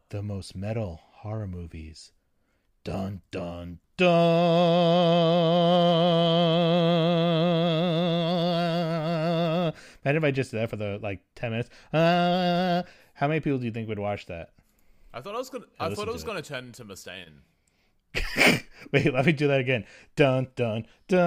the 0.10 0.24
most 0.24 0.56
metal 0.56 1.02
horror 1.22 1.48
movies. 1.48 2.12
Dun 2.84 3.22
dun 3.32 3.80
dun. 8.78 9.74
Imagine 10.06 10.18
if 10.18 10.24
I 10.24 10.32
just 10.32 10.52
did 10.52 10.58
that 10.62 10.70
for 10.70 10.76
the 10.78 11.00
like 11.02 11.22
ten 11.36 11.52
minutes. 11.52 11.70
Uh, 11.92 12.84
how 13.14 13.28
many 13.28 13.40
people 13.42 13.58
do 13.60 13.66
you 13.66 13.72
think 13.72 13.88
would 13.90 14.00
watch 14.00 14.26
that? 14.28 14.52
I 15.14 15.22
thought 15.22 15.36
I 15.36 15.38
was 15.38 15.50
gonna. 15.50 15.66
I 15.80 15.90
listen 15.90 15.96
thought 15.96 16.04
it 16.04 16.06
to 16.08 16.14
was 16.14 16.24
it. 16.24 16.28
gonna 16.28 16.42
turn 16.42 16.66
into 16.66 16.86
Mustaine. 16.86 17.42
Wait, 18.94 19.14
let 19.14 19.26
me 19.26 19.32
do 19.34 19.48
that 19.48 19.60
again. 19.60 19.86
Dun 20.16 20.48
dun 20.56 20.86
dun. 21.08 21.18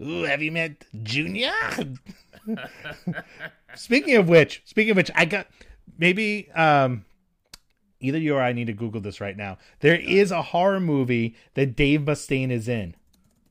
Ooh, 0.00 0.22
have 0.24 0.42
you 0.42 0.50
met 0.52 0.84
Junior? 1.02 1.52
Speaking 3.74 4.16
of 4.16 4.28
which, 4.28 4.62
speaking 4.64 4.92
of 4.92 4.96
which, 4.96 5.10
I 5.14 5.24
got 5.24 5.46
maybe 5.98 6.50
um 6.52 7.04
either 8.00 8.18
you 8.18 8.34
or 8.34 8.42
I 8.42 8.52
need 8.52 8.66
to 8.66 8.72
Google 8.72 9.00
this 9.00 9.20
right 9.20 9.36
now. 9.36 9.58
There 9.80 9.94
is 9.96 10.30
a 10.30 10.42
horror 10.42 10.80
movie 10.80 11.36
that 11.54 11.76
Dave 11.76 12.00
Mustaine 12.00 12.50
is 12.50 12.68
in, 12.68 12.94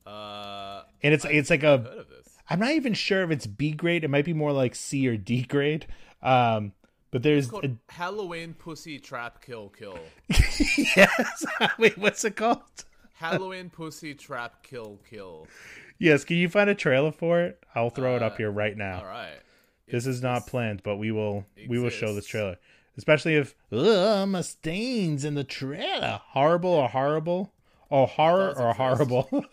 Uh, 0.06 0.82
and 1.02 1.14
it's 1.14 1.24
it's 1.24 1.50
like 1.50 1.62
a 1.62 1.78
heard 1.78 1.86
of 1.86 2.08
this? 2.08 2.38
I'm 2.50 2.58
not 2.60 2.72
even 2.72 2.94
sure 2.94 3.22
if 3.22 3.30
it's 3.30 3.46
B 3.46 3.72
grade. 3.72 4.04
It 4.04 4.08
might 4.08 4.24
be 4.24 4.34
more 4.34 4.52
like 4.52 4.74
C 4.74 5.06
or 5.08 5.16
D 5.16 5.42
grade. 5.42 5.86
Um, 6.22 6.72
but 7.10 7.22
there's 7.22 7.52
a, 7.52 7.76
Halloween 7.88 8.54
Pussy 8.54 8.98
Trap 8.98 9.44
Kill 9.44 9.68
Kill. 9.70 9.98
yes. 10.28 11.44
Wait, 11.78 11.96
what's 11.98 12.24
it 12.24 12.36
called? 12.36 12.62
Halloween 13.14 13.70
Pussy 13.70 14.14
Trap 14.14 14.62
Kill 14.62 14.98
Kill. 15.08 15.46
Yes, 16.02 16.24
can 16.24 16.36
you 16.36 16.48
find 16.48 16.68
a 16.68 16.74
trailer 16.74 17.12
for 17.12 17.40
it? 17.42 17.62
I'll 17.76 17.90
throw 17.90 18.16
it 18.16 18.24
up 18.24 18.36
here 18.36 18.50
right 18.50 18.76
now. 18.76 18.98
Uh, 18.98 19.02
All 19.02 19.06
right. 19.06 19.38
This 19.86 20.04
is 20.04 20.20
not 20.20 20.48
planned, 20.48 20.82
but 20.82 20.96
we 20.96 21.12
will 21.12 21.46
we 21.68 21.78
will 21.78 21.90
show 21.90 22.12
this 22.12 22.26
trailer. 22.26 22.56
Especially 22.98 23.36
if 23.36 23.54
Ugh, 23.70 24.28
Mustaine's 24.28 25.24
in 25.24 25.34
the 25.34 25.44
trailer. 25.44 26.20
Horrible 26.30 26.70
or 26.70 26.88
horrible? 26.88 27.52
Oh, 27.88 28.06
horror 28.06 28.52
or 28.58 28.74
horrible? 28.74 29.28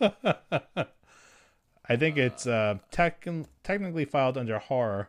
I 1.88 1.96
think 1.96 2.16
it's 2.16 2.48
uh, 2.48 2.78
tech- 2.90 3.28
technically 3.62 4.04
filed 4.04 4.36
under 4.36 4.58
horror, 4.58 5.08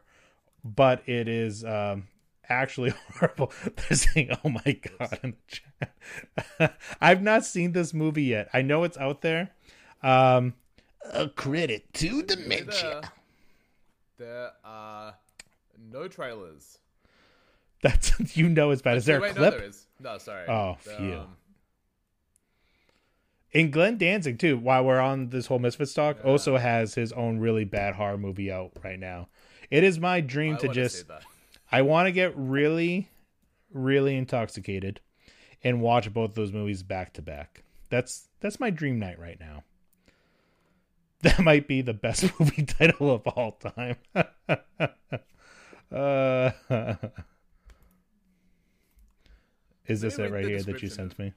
but 0.64 1.02
it 1.10 1.28
is 1.28 1.66
um, 1.66 2.08
actually 2.50 2.94
horrible. 3.16 3.52
They're 3.64 3.98
saying, 3.98 4.30
"Oh 4.46 4.50
my 4.50 4.80
god!" 5.00 5.20
In 5.24 5.32
the 5.32 5.60
chat. 6.60 6.78
I've 7.02 7.24
not 7.24 7.46
seen 7.46 7.72
this 7.72 7.96
movie 7.96 8.24
yet. 8.26 8.48
I 8.54 8.62
know 8.62 8.84
it's 8.84 8.98
out 8.98 9.22
there. 9.22 9.52
Um, 10.04 10.54
a 11.12 11.28
credit 11.30 11.92
to 11.96 12.24
dementia. 12.24 13.02
There, 14.18 14.52
are 14.64 15.16
no 15.92 16.08
trailers. 16.08 16.78
That's 17.82 18.14
you 18.38 18.50
know 18.50 18.72
it's 18.72 18.82
bad. 18.82 18.98
Is 18.98 19.06
there 19.06 19.18
a 19.18 19.22
Wait, 19.22 19.36
clip? 19.36 19.54
No, 19.54 19.60
there 19.60 19.68
is. 19.68 19.88
No, 20.00 20.18
sorry. 20.18 20.48
Oh, 20.48 20.78
The, 20.84 20.92
phew. 20.92 21.14
um, 21.16 21.36
And 23.54 23.74
Glenn 23.74 23.98
Danzig 23.98 24.38
too. 24.40 24.58
While 24.58 24.86
we're 24.86 25.00
on 25.00 25.30
this 25.30 25.48
whole 25.48 25.60
Misfits 25.60 25.94
talk, 25.94 26.24
also 26.24 26.58
has 26.58 26.94
his 26.96 27.12
own 27.14 27.40
really 27.40 27.66
bad 27.66 27.96
horror 27.96 28.18
movie 28.18 28.52
out 28.52 28.72
right 28.84 29.00
now. 29.00 29.30
It 29.70 29.84
is 29.84 30.00
my 30.00 30.22
dream 30.22 30.56
I 30.56 30.58
to 30.60 30.68
just. 30.70 31.06
I 31.72 31.82
want 31.82 32.08
to 32.08 32.12
get 32.12 32.34
really, 32.36 33.10
really 33.74 34.16
intoxicated 34.18 35.00
and 35.64 35.82
watch 35.82 36.12
both 36.14 36.36
those 36.36 36.52
movies 36.52 36.84
back 36.84 37.14
to 37.14 37.22
back. 37.22 37.64
That's 37.90 38.28
that's 38.40 38.60
my 38.60 38.70
dream 38.70 39.00
night 39.00 39.20
right 39.20 39.40
now. 39.40 39.64
That 41.24 41.40
might 41.40 41.68
be 41.68 41.84
the 41.84 41.94
best 41.94 42.24
movie 42.40 42.66
title 42.66 43.12
of 43.12 43.28
all 43.28 43.52
time. 43.52 43.98
uh, 44.16 44.26
is 49.86 50.02
this 50.02 50.18
it 50.18 50.32
right 50.32 50.46
here 50.46 50.64
that 50.64 50.82
you 50.82 50.90
sent 50.90 51.20
me? 51.20 51.34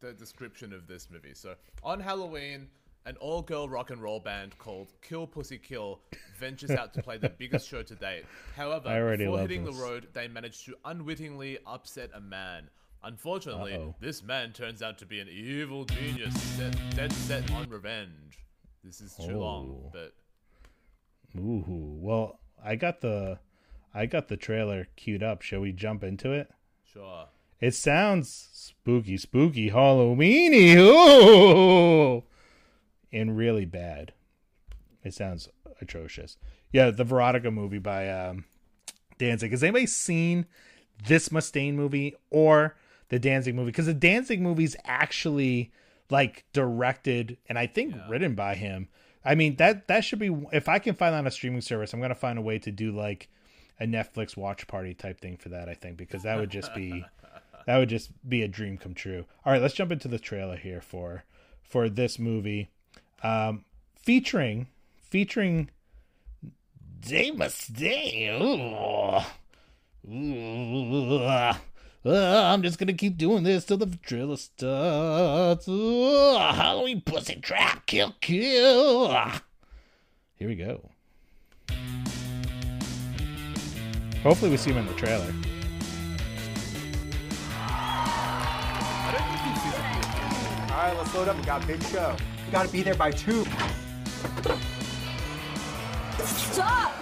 the 0.00 0.12
description 0.12 0.72
of 0.72 0.86
this 0.86 1.08
movie. 1.10 1.34
So, 1.34 1.56
on 1.82 1.98
Halloween, 1.98 2.68
an 3.06 3.16
all-girl 3.16 3.68
rock 3.68 3.90
and 3.90 4.00
roll 4.00 4.20
band 4.20 4.56
called 4.58 4.92
Kill 5.02 5.26
Pussy 5.26 5.58
Kill 5.58 6.00
ventures 6.38 6.70
out 6.70 6.92
to 6.94 7.02
play 7.02 7.18
the 7.18 7.28
biggest 7.28 7.68
show 7.68 7.82
to 7.82 7.94
date. 7.94 8.24
However, 8.56 9.16
before 9.16 9.40
hitting 9.40 9.64
this. 9.64 9.76
the 9.76 9.82
road, 9.82 10.08
they 10.12 10.28
manage 10.28 10.64
to 10.66 10.74
unwittingly 10.84 11.58
upset 11.66 12.10
a 12.14 12.20
man. 12.20 12.70
Unfortunately, 13.02 13.74
Uh-oh. 13.74 13.94
this 14.00 14.22
man 14.22 14.52
turns 14.52 14.82
out 14.82 14.98
to 14.98 15.06
be 15.06 15.20
an 15.20 15.28
evil 15.28 15.84
genius 15.84 16.34
dead 16.94 17.12
set 17.12 17.50
on 17.52 17.68
revenge. 17.68 18.38
This 18.84 19.00
is 19.00 19.14
too 19.14 19.38
long, 19.38 19.82
Oh. 19.86 19.90
but 19.92 20.14
Ooh, 21.38 21.64
well, 22.00 22.38
I 22.62 22.76
got 22.76 23.00
the 23.00 23.38
I 23.94 24.06
got 24.06 24.28
the 24.28 24.36
trailer 24.36 24.88
queued 24.96 25.22
up. 25.22 25.42
Shall 25.42 25.60
we 25.60 25.72
jump 25.72 26.04
into 26.04 26.32
it? 26.32 26.50
sure. 26.92 27.26
It 27.60 27.74
sounds 27.74 28.48
spooky, 28.52 29.16
spooky, 29.16 29.70
Halloweeny, 29.70 30.76
ooh, 30.76 32.22
and 33.12 33.36
really 33.36 33.64
bad. 33.64 34.12
It 35.02 35.14
sounds 35.14 35.48
atrocious. 35.80 36.36
Yeah, 36.72 36.90
the 36.90 37.04
Veronica 37.04 37.50
movie 37.50 37.78
by 37.78 38.08
um, 38.10 38.44
Danzig. 39.18 39.52
Has 39.52 39.62
anybody 39.62 39.86
seen 39.86 40.44
this 41.06 41.30
Mustaine 41.30 41.74
movie 41.74 42.14
or 42.30 42.76
the 43.08 43.18
Danzig 43.18 43.54
movie? 43.54 43.70
Because 43.70 43.86
the 43.86 43.94
Danzig 43.94 44.40
movie's 44.40 44.76
actually 44.84 45.70
like 46.10 46.44
directed 46.52 47.38
and 47.48 47.58
I 47.58 47.66
think 47.66 47.94
written 48.08 48.34
by 48.34 48.54
him. 48.54 48.88
I 49.24 49.34
mean 49.34 49.56
that 49.56 49.88
that 49.88 50.04
should 50.04 50.18
be 50.18 50.34
if 50.52 50.68
I 50.68 50.78
can 50.78 50.94
find 50.94 51.14
that 51.14 51.18
on 51.18 51.26
a 51.26 51.30
streaming 51.30 51.60
service, 51.60 51.92
I'm 51.92 52.00
gonna 52.00 52.14
find 52.14 52.38
a 52.38 52.42
way 52.42 52.58
to 52.60 52.70
do 52.70 52.92
like 52.92 53.28
a 53.80 53.86
Netflix 53.86 54.36
watch 54.36 54.66
party 54.66 54.94
type 54.94 55.20
thing 55.20 55.36
for 55.36 55.48
that. 55.50 55.68
I 55.68 55.74
think 55.74 55.96
because 55.96 56.22
that 56.22 56.38
would 56.38 56.50
just 56.50 56.74
be 56.74 57.04
that 57.66 57.78
would 57.78 57.88
just 57.88 58.10
be 58.28 58.42
a 58.42 58.48
dream 58.48 58.78
come 58.78 58.94
true. 58.94 59.24
All 59.44 59.52
right, 59.52 59.60
let's 59.60 59.74
jump 59.74 59.92
into 59.92 60.08
the 60.08 60.18
trailer 60.18 60.56
here 60.56 60.80
for 60.80 61.24
for 61.62 61.88
this 61.88 62.18
movie, 62.18 62.70
um, 63.22 63.64
featuring 63.96 64.68
featuring 65.02 65.70
Dave 67.00 67.34
Mustaine. 67.34 68.40
Ooh. 68.40 70.12
Ooh. 70.12 71.52
Uh, 72.06 72.52
I'm 72.52 72.62
just 72.62 72.78
gonna 72.78 72.92
keep 72.92 73.18
doing 73.18 73.42
this 73.42 73.64
till 73.64 73.78
the 73.78 73.86
trailer 74.00 74.36
starts. 74.36 75.66
Ooh, 75.66 76.36
Halloween 76.38 77.00
pussy 77.00 77.34
trap, 77.40 77.84
kill, 77.86 78.14
kill. 78.20 79.08
Here 80.36 80.46
we 80.46 80.54
go. 80.54 80.88
Hopefully, 84.22 84.52
we 84.52 84.56
see 84.56 84.70
him 84.70 84.76
in 84.76 84.86
the 84.86 84.94
trailer. 84.94 85.34
I 87.58 89.12
don't 89.12 89.26
think 89.26 89.40
he's 89.42 89.62
season 89.62 89.82
All 90.70 90.76
right, 90.76 90.96
let's 90.96 91.12
load 91.12 91.26
up. 91.26 91.36
We 91.36 91.42
got 91.42 91.64
a 91.64 91.66
big 91.66 91.82
show. 91.82 92.14
We 92.46 92.52
gotta 92.52 92.68
be 92.68 92.82
there 92.82 92.94
by 92.94 93.10
two. 93.10 93.44
Stop! 96.24 96.92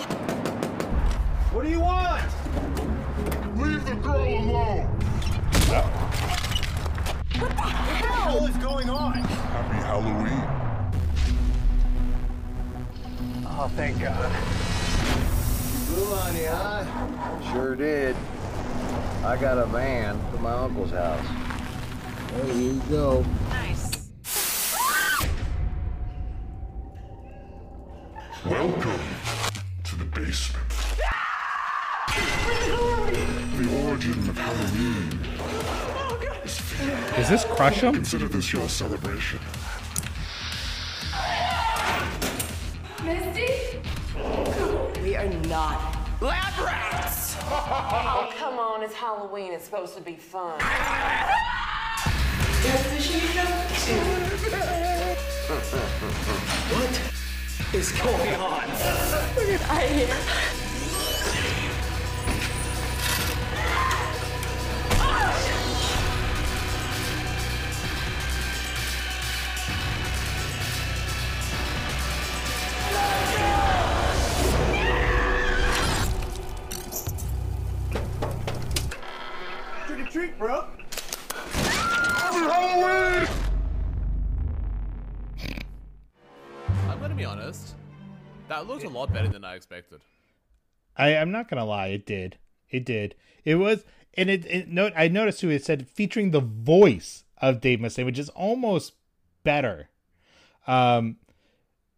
What 1.52 1.64
do 1.64 1.70
you 1.70 1.80
want? 1.80 2.93
Leave 3.64 3.86
the 3.86 3.94
girl 3.94 4.20
alone! 4.20 4.86
What 7.38 7.50
the 7.50 7.62
hell 7.62 8.46
is 8.46 8.56
going 8.58 8.90
on? 8.90 9.14
Happy 9.14 9.76
Halloween. 9.76 10.44
Oh, 13.46 13.70
thank 13.74 14.00
God. 14.02 14.30
Blew 15.88 16.12
on 16.12 16.36
you, 16.36 16.48
huh? 16.48 17.52
Sure 17.52 17.74
did. 17.74 18.14
I 19.24 19.38
got 19.38 19.56
a 19.56 19.64
van 19.64 20.18
to 20.32 20.38
my 20.40 20.52
uncle's 20.52 20.90
house. 20.90 21.26
There 22.32 22.56
you 22.56 22.82
go. 22.90 23.24
Nice. 23.48 24.10
Welcome 28.44 29.00
to 29.84 29.96
the 29.96 30.04
basement. 30.04 30.73
The 34.04 34.10
origin 34.10 34.28
of 34.28 34.36
Halloween. 34.36 35.18
Is 37.16 37.28
this 37.30 37.44
Crush 37.44 37.82
'em? 37.82 37.94
Consider 37.94 38.28
this 38.28 38.52
your 38.52 38.68
celebration. 38.68 39.40
Misty? 43.02 43.80
We 45.02 45.16
are 45.16 45.28
not. 45.48 45.96
Lab 46.20 46.58
rats! 46.58 47.36
oh, 47.44 48.30
come 48.36 48.58
on, 48.58 48.82
it's 48.82 48.92
Halloween. 48.92 49.52
It's 49.52 49.64
supposed 49.64 49.94
to 49.96 50.02
be 50.02 50.16
fun. 50.16 50.60
What 56.70 57.00
is 57.72 57.92
going 57.92 58.34
on? 58.34 58.68
Look 59.36 59.48
at 59.48 59.70
I 59.70 59.86
here. 59.86 60.63
Trick 80.34 80.38
bro. 80.38 80.64
Happy 81.52 82.38
Halloween! 82.38 83.28
I'm 86.88 87.00
gonna 87.00 87.14
be 87.14 87.24
honest. 87.24 87.74
That 88.48 88.66
looked 88.66 88.84
a 88.84 88.88
lot 88.88 89.12
better 89.12 89.28
than 89.28 89.44
I 89.44 89.54
expected. 89.54 90.00
I, 90.96 91.16
I'm 91.16 91.30
not 91.30 91.48
gonna 91.48 91.64
lie, 91.64 91.88
it 91.88 92.06
did. 92.06 92.38
It 92.70 92.84
did. 92.84 93.14
It 93.44 93.56
was, 93.56 93.84
and 94.14 94.30
it, 94.30 94.44
it 94.46 94.68
note 94.68 94.92
I 94.96 95.08
noticed 95.08 95.40
too. 95.40 95.50
It 95.50 95.64
said 95.64 95.88
featuring 95.88 96.30
the 96.30 96.40
voice 96.40 97.24
of 97.38 97.60
Dave 97.60 97.78
Mustaine, 97.80 98.06
which 98.06 98.18
is 98.18 98.28
almost 98.30 98.94
better. 99.42 99.88
Um, 100.66 101.16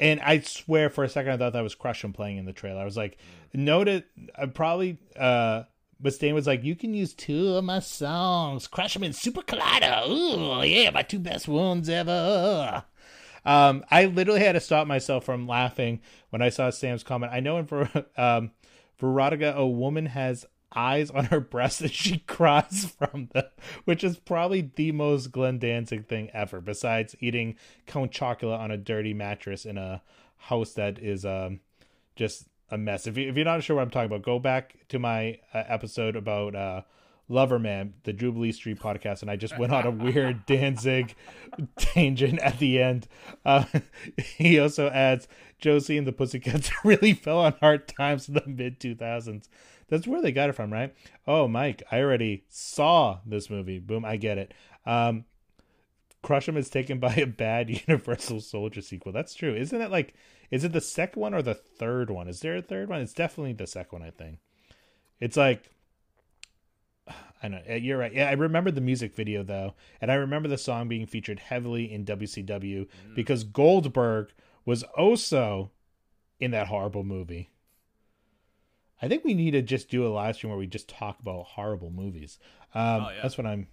and 0.00 0.20
I 0.20 0.40
swear 0.40 0.90
for 0.90 1.04
a 1.04 1.08
second 1.08 1.32
I 1.32 1.36
thought 1.36 1.52
that 1.52 1.62
was 1.62 1.74
Crush'em 1.74 2.12
playing 2.12 2.36
in 2.38 2.44
the 2.44 2.52
trailer. 2.52 2.80
I 2.80 2.84
was 2.84 2.96
like, 2.96 3.18
noted. 3.54 4.04
I 4.36 4.46
probably. 4.46 4.98
uh 5.16 5.64
Mustaine 6.02 6.34
was 6.34 6.46
like, 6.46 6.64
"You 6.64 6.76
can 6.76 6.94
use 6.94 7.14
two 7.14 7.54
of 7.54 7.64
my 7.64 7.80
songs, 7.80 8.66
crush 8.66 8.94
them 8.94 9.04
in 9.04 9.12
Super 9.12 9.42
Collider. 9.42 10.08
Ooh, 10.08 10.66
yeah, 10.66 10.90
my 10.90 11.02
two 11.02 11.18
best 11.18 11.48
ones 11.48 11.88
ever." 11.88 12.84
Um, 13.44 13.84
I 13.90 14.06
literally 14.06 14.40
had 14.40 14.52
to 14.52 14.60
stop 14.60 14.88
myself 14.88 15.24
from 15.24 15.46
laughing 15.46 16.00
when 16.30 16.42
I 16.42 16.48
saw 16.48 16.70
Sam's 16.70 17.04
comment. 17.04 17.32
I 17.32 17.40
know 17.40 17.58
in 17.58 17.64
Ver- 17.64 18.06
um, 18.16 18.50
Veronica, 18.98 19.54
a 19.56 19.66
woman 19.66 20.06
has 20.06 20.44
eyes 20.74 21.10
on 21.10 21.26
her 21.26 21.40
breast 21.40 21.80
and 21.80 21.90
she 21.92 22.18
cries 22.26 22.94
from 22.98 23.28
them, 23.32 23.44
which 23.84 24.02
is 24.02 24.18
probably 24.18 24.72
the 24.74 24.92
most 24.92 25.30
Glenn 25.30 25.58
Danzig 25.58 26.06
thing 26.06 26.28
ever, 26.32 26.60
besides 26.60 27.14
eating 27.20 27.56
cone 27.86 28.10
chocolate 28.10 28.60
on 28.60 28.70
a 28.70 28.76
dirty 28.76 29.14
mattress 29.14 29.64
in 29.64 29.78
a 29.78 30.02
house 30.36 30.72
that 30.74 30.98
is 30.98 31.24
um, 31.24 31.60
just 32.16 32.46
a 32.70 32.78
mess. 32.78 33.06
If, 33.06 33.16
you, 33.16 33.28
if 33.28 33.36
you're 33.36 33.44
not 33.44 33.62
sure 33.62 33.76
what 33.76 33.82
I'm 33.82 33.90
talking 33.90 34.06
about, 34.06 34.22
go 34.22 34.38
back 34.38 34.76
to 34.88 34.98
my 34.98 35.38
uh, 35.54 35.62
episode 35.68 36.16
about 36.16 36.54
uh, 36.54 36.82
Loverman, 37.30 37.92
the 38.04 38.12
Jubilee 38.12 38.52
Street 38.52 38.78
podcast, 38.78 39.22
and 39.22 39.30
I 39.30 39.36
just 39.36 39.58
went 39.58 39.72
on 39.72 39.86
a 39.86 39.90
weird 39.90 40.46
Danzig 40.46 41.14
tangent 41.78 42.38
at 42.40 42.58
the 42.58 42.80
end. 42.80 43.08
Uh, 43.44 43.64
he 44.16 44.58
also 44.58 44.88
adds 44.90 45.28
Josie 45.58 45.98
and 45.98 46.06
the 46.06 46.12
Pussycats 46.12 46.70
really 46.84 47.12
fell 47.12 47.38
on 47.38 47.54
hard 47.60 47.88
times 47.88 48.28
in 48.28 48.34
the 48.34 48.44
mid 48.46 48.78
2000s. 48.80 49.48
That's 49.88 50.06
where 50.06 50.20
they 50.20 50.32
got 50.32 50.50
it 50.50 50.54
from, 50.54 50.72
right? 50.72 50.94
Oh, 51.26 51.46
Mike, 51.46 51.82
I 51.90 52.00
already 52.00 52.44
saw 52.48 53.20
this 53.24 53.48
movie. 53.48 53.78
Boom, 53.78 54.04
I 54.04 54.16
get 54.16 54.38
it. 54.38 54.54
Um, 54.84 55.24
Crush 56.22 56.48
'em 56.48 56.56
is 56.56 56.68
taken 56.68 56.98
by 56.98 57.14
a 57.14 57.26
bad 57.26 57.70
Universal 57.88 58.40
Soldier 58.40 58.82
sequel. 58.82 59.12
That's 59.12 59.34
true. 59.34 59.54
Isn't 59.54 59.80
it 59.80 59.90
like, 59.90 60.14
is 60.50 60.64
it 60.64 60.72
the 60.72 60.80
second 60.80 61.20
one 61.20 61.34
or 61.34 61.42
the 61.42 61.54
third 61.54 62.10
one? 62.10 62.28
Is 62.28 62.40
there 62.40 62.56
a 62.56 62.62
third 62.62 62.88
one? 62.88 63.00
It's 63.00 63.12
definitely 63.14 63.52
the 63.52 63.66
second 63.66 64.00
one, 64.00 64.08
I 64.08 64.10
think. 64.10 64.38
It's 65.20 65.36
like, 65.36 65.70
I 67.42 67.48
know 67.48 67.60
you're 67.68 67.98
right. 67.98 68.12
Yeah, 68.12 68.28
I 68.28 68.32
remember 68.32 68.70
the 68.70 68.80
music 68.80 69.14
video 69.14 69.42
though, 69.42 69.74
and 70.00 70.10
I 70.10 70.14
remember 70.14 70.48
the 70.48 70.58
song 70.58 70.88
being 70.88 71.06
featured 71.06 71.38
heavily 71.38 71.92
in 71.92 72.04
WCW 72.04 72.86
because 73.14 73.44
Goldberg 73.44 74.28
was 74.64 74.82
also 74.82 75.70
in 76.40 76.50
that 76.52 76.66
horrible 76.68 77.04
movie. 77.04 77.50
I 79.00 79.08
think 79.08 79.24
we 79.24 79.34
need 79.34 79.50
to 79.52 79.62
just 79.62 79.90
do 79.90 80.06
a 80.06 80.08
live 80.08 80.36
stream 80.36 80.50
where 80.50 80.58
we 80.58 80.66
just 80.66 80.88
talk 80.88 81.20
about 81.20 81.44
horrible 81.44 81.90
movies. 81.90 82.38
Um, 82.74 83.02
Oh, 83.02 83.10
yeah. 83.10 83.22
That's 83.22 83.36
what 83.38 83.46
I'm. 83.46 83.66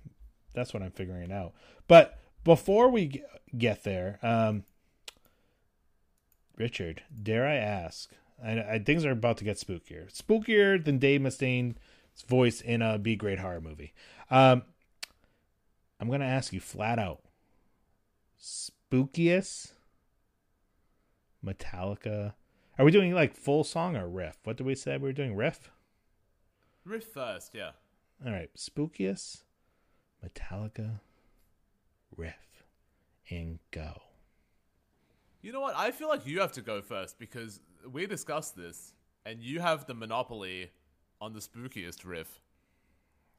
That's 0.53 0.73
what 0.73 0.83
I'm 0.83 0.91
figuring 0.91 1.31
out. 1.31 1.53
But 1.87 2.19
before 2.43 2.89
we 2.89 3.23
get 3.57 3.83
there, 3.83 4.19
um, 4.21 4.65
Richard, 6.57 7.03
dare 7.21 7.47
I 7.47 7.55
ask? 7.55 8.11
I, 8.43 8.59
I 8.61 8.79
things 8.79 9.05
are 9.05 9.11
about 9.11 9.37
to 9.37 9.43
get 9.43 9.57
spookier, 9.57 10.11
spookier 10.13 10.83
than 10.83 10.99
Dave 10.99 11.21
Mustaine's 11.21 11.77
voice 12.27 12.61
in 12.61 12.81
a 12.81 12.97
B 12.97 13.15
grade 13.15 13.39
horror 13.39 13.61
movie. 13.61 13.93
Um, 14.29 14.63
I'm 15.99 16.09
gonna 16.09 16.25
ask 16.25 16.53
you 16.53 16.59
flat 16.59 16.99
out: 16.99 17.21
spookiest 18.39 19.71
Metallica. 21.45 22.33
Are 22.77 22.85
we 22.85 22.91
doing 22.91 23.13
like 23.13 23.35
full 23.35 23.63
song 23.63 23.95
or 23.95 24.07
riff? 24.07 24.37
What 24.43 24.57
did 24.57 24.65
we 24.65 24.75
say 24.75 24.97
we 24.97 25.03
were 25.03 25.13
doing? 25.13 25.35
Riff. 25.35 25.69
Riff 26.85 27.05
first, 27.05 27.51
yeah. 27.53 27.71
All 28.25 28.31
right, 28.31 28.49
spookiest 28.57 29.43
Metallica 30.23 30.99
riff 32.15 32.63
and 33.29 33.59
go. 33.71 34.01
You 35.43 35.51
know 35.51 35.59
what? 35.59 35.75
I 35.75 35.91
feel 35.91 36.07
like 36.07 36.25
you 36.25 36.39
have 36.39 36.53
to 36.53 36.61
go 36.61 36.81
first 36.81 37.19
because 37.19 37.59
we 37.91 38.07
discussed 38.07 38.55
this, 38.55 38.93
and 39.25 39.43
you 39.43 39.59
have 39.59 39.85
the 39.85 39.93
monopoly 39.93 40.71
on 41.21 41.33
the 41.33 41.41
spookiest 41.41 42.05
riff. 42.05 42.39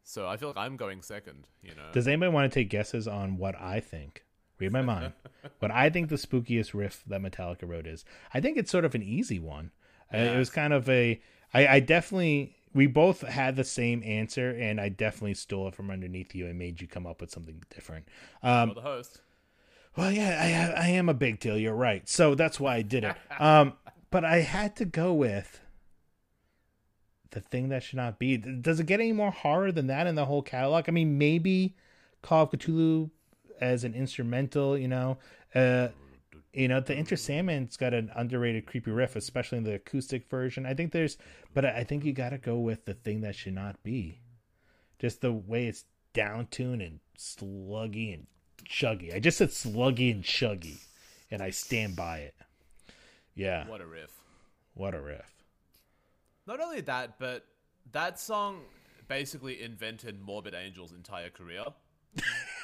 So 0.04 0.28
I 0.28 0.36
feel 0.36 0.48
like 0.48 0.58
I'm 0.58 0.76
going 0.76 1.00
second. 1.00 1.48
You 1.62 1.74
know. 1.74 1.90
Does 1.92 2.06
anybody 2.06 2.30
want 2.30 2.52
to 2.52 2.60
take 2.60 2.68
guesses 2.68 3.08
on 3.08 3.38
what 3.38 3.58
I 3.58 3.80
think? 3.80 4.22
Read 4.60 4.70
my 4.70 4.82
mind. 4.82 5.14
what 5.60 5.70
I 5.70 5.88
think 5.88 6.10
the 6.10 6.16
spookiest 6.16 6.74
riff 6.74 7.02
that 7.06 7.22
Metallica 7.22 7.66
wrote 7.66 7.86
is. 7.86 8.04
I 8.34 8.40
think 8.40 8.58
it's 8.58 8.70
sort 8.70 8.84
of 8.84 8.94
an 8.94 9.02
easy 9.02 9.38
one. 9.38 9.72
Uh, 10.12 10.18
it 10.18 10.36
was 10.36 10.50
kind 10.50 10.74
of 10.74 10.88
a. 10.90 11.20
I, 11.54 11.66
I 11.66 11.80
definitely. 11.80 12.54
We 12.74 12.86
both 12.86 13.22
had 13.22 13.56
the 13.56 13.64
same 13.64 14.02
answer, 14.04 14.50
and 14.50 14.78
I 14.78 14.90
definitely 14.90 15.34
stole 15.34 15.68
it 15.68 15.74
from 15.74 15.90
underneath 15.90 16.34
you 16.34 16.48
and 16.48 16.58
made 16.58 16.82
you 16.82 16.88
come 16.88 17.06
up 17.06 17.20
with 17.22 17.30
something 17.30 17.62
different. 17.70 18.08
Um, 18.42 18.72
the 18.74 18.82
host. 18.82 19.20
Well, 19.96 20.10
yeah, 20.10 20.74
I 20.76 20.82
I 20.82 20.88
am 20.88 21.08
a 21.08 21.14
big 21.14 21.40
deal. 21.40 21.56
You're 21.56 21.74
right. 21.74 22.08
So 22.08 22.34
that's 22.34 22.58
why 22.58 22.76
I 22.76 22.82
did 22.82 23.04
it. 23.04 23.16
Um, 23.38 23.74
but 24.10 24.24
I 24.24 24.40
had 24.40 24.76
to 24.76 24.84
go 24.84 25.12
with 25.12 25.60
the 27.30 27.40
thing 27.40 27.68
that 27.70 27.82
should 27.82 27.96
not 27.96 28.18
be. 28.18 28.36
Does 28.36 28.78
it 28.78 28.86
get 28.86 29.00
any 29.00 29.12
more 29.12 29.32
horror 29.32 29.72
than 29.72 29.88
that 29.88 30.06
in 30.06 30.14
the 30.14 30.24
whole 30.24 30.42
catalog? 30.42 30.84
I 30.86 30.92
mean, 30.92 31.18
maybe 31.18 31.74
Call 32.22 32.44
of 32.44 32.50
Cthulhu 32.50 33.10
as 33.60 33.82
an 33.82 33.92
instrumental. 33.94 34.78
You 34.78 34.88
know, 34.88 35.18
uh, 35.54 35.88
you 36.52 36.68
know, 36.68 36.80
the 36.80 36.94
Enter 36.94 37.16
Sandman's 37.16 37.76
got 37.76 37.92
an 37.92 38.10
underrated 38.14 38.66
creepy 38.66 38.92
riff, 38.92 39.16
especially 39.16 39.58
in 39.58 39.64
the 39.64 39.74
acoustic 39.74 40.30
version. 40.30 40.64
I 40.64 40.74
think 40.74 40.92
there's, 40.92 41.18
but 41.52 41.64
I 41.64 41.78
I 41.78 41.84
think 41.84 42.04
you 42.04 42.12
got 42.12 42.30
to 42.30 42.38
go 42.38 42.58
with 42.58 42.84
the 42.84 42.94
thing 42.94 43.20
that 43.22 43.34
should 43.34 43.54
not 43.54 43.82
be. 43.82 44.20
Just 45.00 45.20
the 45.20 45.32
way 45.32 45.66
it's 45.66 45.84
down 46.12 46.46
tuned 46.46 46.82
and 46.82 47.00
sluggy 47.18 48.14
and 48.14 48.28
chuggy. 48.64 49.14
I 49.14 49.18
just 49.18 49.38
said 49.38 49.50
sluggy 49.50 50.12
and 50.12 50.22
chuggy, 50.22 50.78
and 51.30 51.42
I 51.42 51.50
stand 51.50 51.96
by 51.96 52.18
it. 52.18 52.34
Yeah. 53.34 53.66
What 53.68 53.80
a 53.80 53.86
riff. 53.86 54.10
What 54.74 54.94
a 54.94 55.00
riff. 55.00 55.30
Not 56.46 56.60
only 56.60 56.80
that, 56.82 57.18
but 57.18 57.46
that 57.92 58.18
song 58.18 58.60
basically 59.08 59.62
invented 59.62 60.20
Morbid 60.20 60.54
Angel's 60.54 60.92
entire 60.92 61.30
career. 61.30 61.64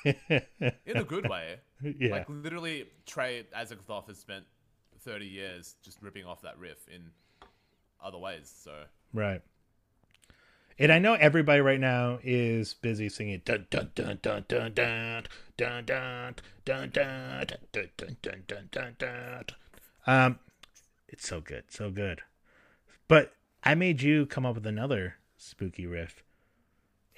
In 0.05 0.96
a 0.96 1.05
good 1.05 1.28
way. 1.28 1.57
Yeah. 1.98 2.11
Like, 2.11 2.26
literally, 2.28 2.84
Trey 3.07 3.46
Azagthoth 3.57 4.07
has 4.09 4.18
spent 4.18 4.44
30 5.01 5.24
years 5.24 5.76
just 5.82 5.96
ripping 6.03 6.26
off 6.26 6.42
that 6.42 6.59
riff 6.59 6.86
in 6.94 7.01
other 8.05 8.18
ways, 8.18 8.53
so. 8.62 8.82
Right. 9.14 9.40
And 10.81 10.91
I 10.91 10.99
know 10.99 11.12
everybody 11.12 11.61
right 11.61 11.78
now 11.78 12.18
is 12.22 12.72
busy 12.72 13.11
singing 13.11 13.43
dun 13.45 13.66
dun 13.68 13.91
dun 13.95 14.18
dun 14.22 14.43
dun 14.49 14.72
dun 14.74 15.26
dun 15.59 15.85
dun 15.85 16.35
dun 16.64 16.91
dun 16.91 16.91
dun 16.91 17.89
dun 18.22 18.45
dun 18.49 18.68
dun 18.72 18.97
dun. 18.99 19.45
Um, 20.07 20.39
it's 21.07 21.28
so 21.28 21.43
good, 21.43 21.64
so 21.68 21.91
good. 21.91 22.22
But 23.09 23.35
I 23.62 23.74
made 23.74 24.01
you 24.01 24.24
come 24.24 24.47
up 24.47 24.55
with 24.55 24.66
another 24.66 25.16
spooky 25.37 25.85
riff. 25.85 26.22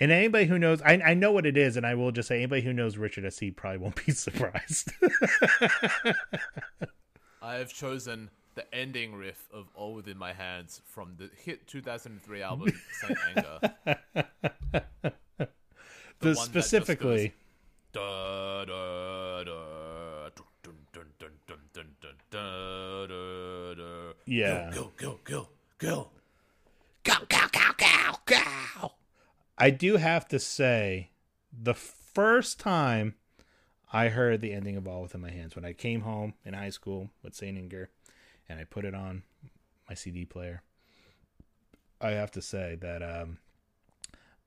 And 0.00 0.10
anybody 0.10 0.46
who 0.46 0.58
knows, 0.58 0.82
I 0.82 0.94
I 0.94 1.14
know 1.14 1.30
what 1.30 1.46
it 1.46 1.56
is, 1.56 1.76
and 1.76 1.86
I 1.86 1.94
will 1.94 2.10
just 2.10 2.26
say 2.26 2.38
anybody 2.38 2.62
who 2.62 2.72
knows 2.72 2.96
Richard 2.96 3.24
S. 3.24 3.38
He 3.38 3.52
probably 3.52 3.78
won't 3.78 4.04
be 4.04 4.10
surprised. 4.10 4.90
I 7.40 7.54
have 7.54 7.72
chosen 7.72 8.30
the 8.54 8.72
ending 8.74 9.14
riff 9.14 9.48
of 9.52 9.66
All 9.74 9.94
Within 9.94 10.18
My 10.18 10.32
Hands 10.32 10.80
from 10.86 11.14
the 11.18 11.30
hit 11.42 11.66
2003 11.66 12.42
album, 12.42 12.72
Saint 13.00 13.18
Anger. 13.36 13.58
The 16.20 16.28
The- 16.30 16.36
one 16.36 16.46
that 16.46 16.52
just 16.52 16.68
specifically, 16.68 17.28
goes, 17.28 17.34
Da, 17.92 18.64
da, 18.64 19.44
da. 19.44 20.28
Yeah. 24.26 24.70
Go, 24.72 24.92
go, 24.96 25.18
go, 25.24 25.48
go, 25.78 26.08
Go, 27.04 27.14
go, 27.28 27.38
go, 27.50 27.60
go, 27.76 28.12
go. 28.26 28.92
I 29.58 29.70
do 29.70 29.96
have 29.96 30.28
to 30.28 30.38
say, 30.38 31.10
the 31.52 31.74
first 31.74 32.60
time 32.60 33.14
I 33.92 34.08
heard 34.08 34.40
the 34.40 34.52
ending 34.52 34.76
of 34.76 34.86
All 34.86 35.02
Within 35.02 35.20
My 35.20 35.30
Hands, 35.30 35.54
when 35.56 35.64
I 35.64 35.72
came 35.72 36.02
home 36.02 36.34
in 36.44 36.54
high 36.54 36.70
school 36.70 37.10
with 37.22 37.34
St. 37.34 37.58
Anger 37.58 37.90
and 38.48 38.58
I 38.60 38.64
put 38.64 38.84
it 38.84 38.94
on 38.94 39.22
my 39.88 39.94
CD 39.94 40.24
player, 40.24 40.62
I 42.00 42.10
have 42.10 42.30
to 42.32 42.42
say 42.42 42.76
that 42.80 43.02
um 43.02 43.38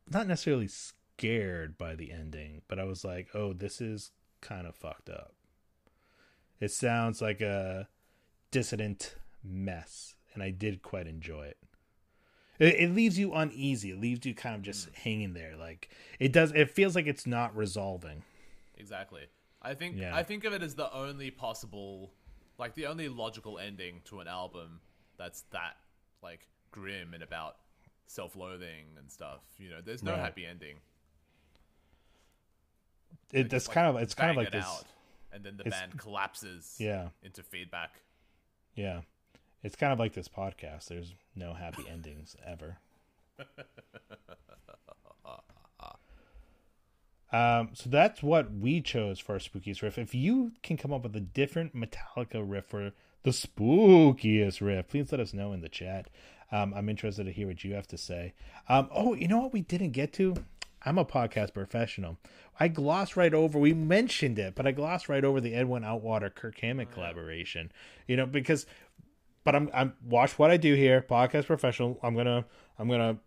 not 0.09 0.27
necessarily 0.27 0.67
scared 0.67 1.77
by 1.77 1.95
the 1.95 2.11
ending, 2.11 2.61
but 2.67 2.79
I 2.79 2.83
was 2.83 3.03
like, 3.03 3.29
oh, 3.33 3.53
this 3.53 3.81
is 3.81 4.11
kind 4.41 4.67
of 4.67 4.75
fucked 4.75 5.09
up. 5.09 5.33
It 6.59 6.71
sounds 6.71 7.21
like 7.21 7.41
a 7.41 7.87
dissident 8.51 9.15
mess, 9.43 10.15
and 10.33 10.43
I 10.43 10.51
did 10.51 10.81
quite 10.81 11.07
enjoy 11.07 11.45
it. 11.45 11.57
It, 12.59 12.75
it 12.79 12.89
leaves 12.95 13.17
you 13.19 13.33
uneasy. 13.33 13.91
It 13.91 13.99
leaves 13.99 14.25
you 14.25 14.33
kind 14.33 14.55
of 14.55 14.61
just 14.61 14.89
hanging 14.93 15.33
there. 15.33 15.55
Like 15.57 15.89
it 16.19 16.31
does. 16.31 16.51
It 16.53 16.69
feels 16.71 16.95
like 16.95 17.07
it's 17.07 17.25
not 17.27 17.55
resolving. 17.55 18.23
Exactly. 18.77 19.23
I 19.61 19.73
think 19.73 19.97
Yeah. 19.97 20.15
I 20.15 20.23
think 20.23 20.43
of 20.45 20.53
it 20.53 20.61
as 20.61 20.75
the 20.75 20.93
only 20.93 21.31
possible, 21.31 22.11
like 22.57 22.75
the 22.75 22.85
only 22.87 23.09
logical 23.09 23.59
ending 23.59 24.01
to 24.05 24.19
an 24.19 24.27
album 24.27 24.79
that's 25.17 25.41
that 25.51 25.77
like 26.23 26.47
grim 26.71 27.13
and 27.13 27.21
about 27.23 27.57
self-loathing 28.07 28.85
and 28.97 29.11
stuff. 29.11 29.39
You 29.57 29.69
know, 29.69 29.81
there's 29.83 30.03
no 30.03 30.11
Right. 30.11 30.19
happy 30.21 30.45
ending. 30.45 30.77
It, 33.31 33.49
that's 33.49 33.67
kind 33.67 33.87
of. 33.87 34.01
It's 34.01 34.13
kind 34.13 34.31
of 34.31 34.37
like 34.37 34.51
this. 34.51 34.63
out, 34.65 34.83
and 35.31 35.43
then 35.43 35.57
the 35.57 35.63
band 35.69 35.97
collapses. 35.97 36.75
Yeah. 36.79 37.09
Into 37.23 37.43
feedback. 37.43 38.01
Yeah. 38.75 39.01
It's 39.63 39.75
kind 39.75 39.91
of 39.91 39.99
like 39.99 40.13
this 40.13 40.27
podcast. 40.27 40.87
There's 40.87 41.13
no 41.35 41.53
happy 41.53 41.85
endings 41.91 42.35
ever. 42.45 42.77
Um, 47.31 47.69
so 47.73 47.89
that's 47.89 48.21
what 48.21 48.51
we 48.51 48.81
chose 48.81 49.19
for 49.19 49.33
our 49.33 49.39
spookiest 49.39 49.81
riff. 49.81 49.97
If 49.97 50.13
you 50.15 50.51
can 50.63 50.77
come 50.77 50.93
up 50.93 51.03
with 51.03 51.15
a 51.15 51.21
different 51.21 51.75
Metallica 51.75 52.43
riff 52.45 52.65
for 52.65 52.91
the 53.23 53.31
spookiest 53.31 54.61
riff, 54.61 54.87
please 54.87 55.11
let 55.11 55.19
us 55.19 55.33
know 55.33 55.51
in 55.51 55.61
the 55.61 55.69
chat. 55.69 56.07
Um, 56.51 56.73
I'm 56.73 56.89
interested 56.89 57.25
to 57.25 57.31
hear 57.31 57.47
what 57.47 57.63
you 57.63 57.73
have 57.73 57.87
to 57.87 57.97
say. 57.97 58.33
Um, 58.69 58.89
oh, 58.93 59.15
you 59.15 59.27
know 59.27 59.39
what 59.39 59.53
we 59.53 59.61
didn't 59.61 59.91
get 59.91 60.13
to? 60.13 60.35
I'm 60.85 60.99
a 60.99 61.05
podcast 61.05 61.53
professional. 61.53 62.17
I 62.59 62.67
glossed 62.67 63.17
right 63.17 63.33
over. 63.33 63.57
We 63.57 63.73
mentioned 63.73 64.37
it, 64.37 64.53
but 64.53 64.67
I 64.67 64.71
glossed 64.71 65.09
right 65.09 65.25
over 65.25 65.41
the 65.41 65.55
Edwin 65.55 65.83
Outwater 65.83 66.33
Kirk 66.33 66.59
Hammett 66.59 66.91
collaboration. 66.91 67.71
You 68.07 68.17
know, 68.17 68.27
because, 68.27 68.67
but 69.43 69.55
I'm 69.55 69.69
I'm 69.73 69.93
watch 70.03 70.37
what 70.37 70.51
I 70.51 70.57
do 70.57 70.75
here. 70.75 71.01
Podcast 71.01 71.47
professional. 71.47 71.99
I'm 72.03 72.15
gonna 72.15 72.45
I'm 72.77 72.87
gonna 72.87 73.17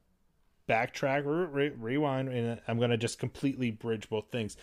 backtrack, 0.68 1.24
re- 1.24 1.68
re- 1.68 1.76
rewind, 1.76 2.28
and 2.28 2.60
I'm 2.68 2.78
gonna 2.78 2.96
just 2.96 3.18
completely 3.18 3.70
bridge 3.70 4.08
both 4.08 4.30
things. 4.30 4.56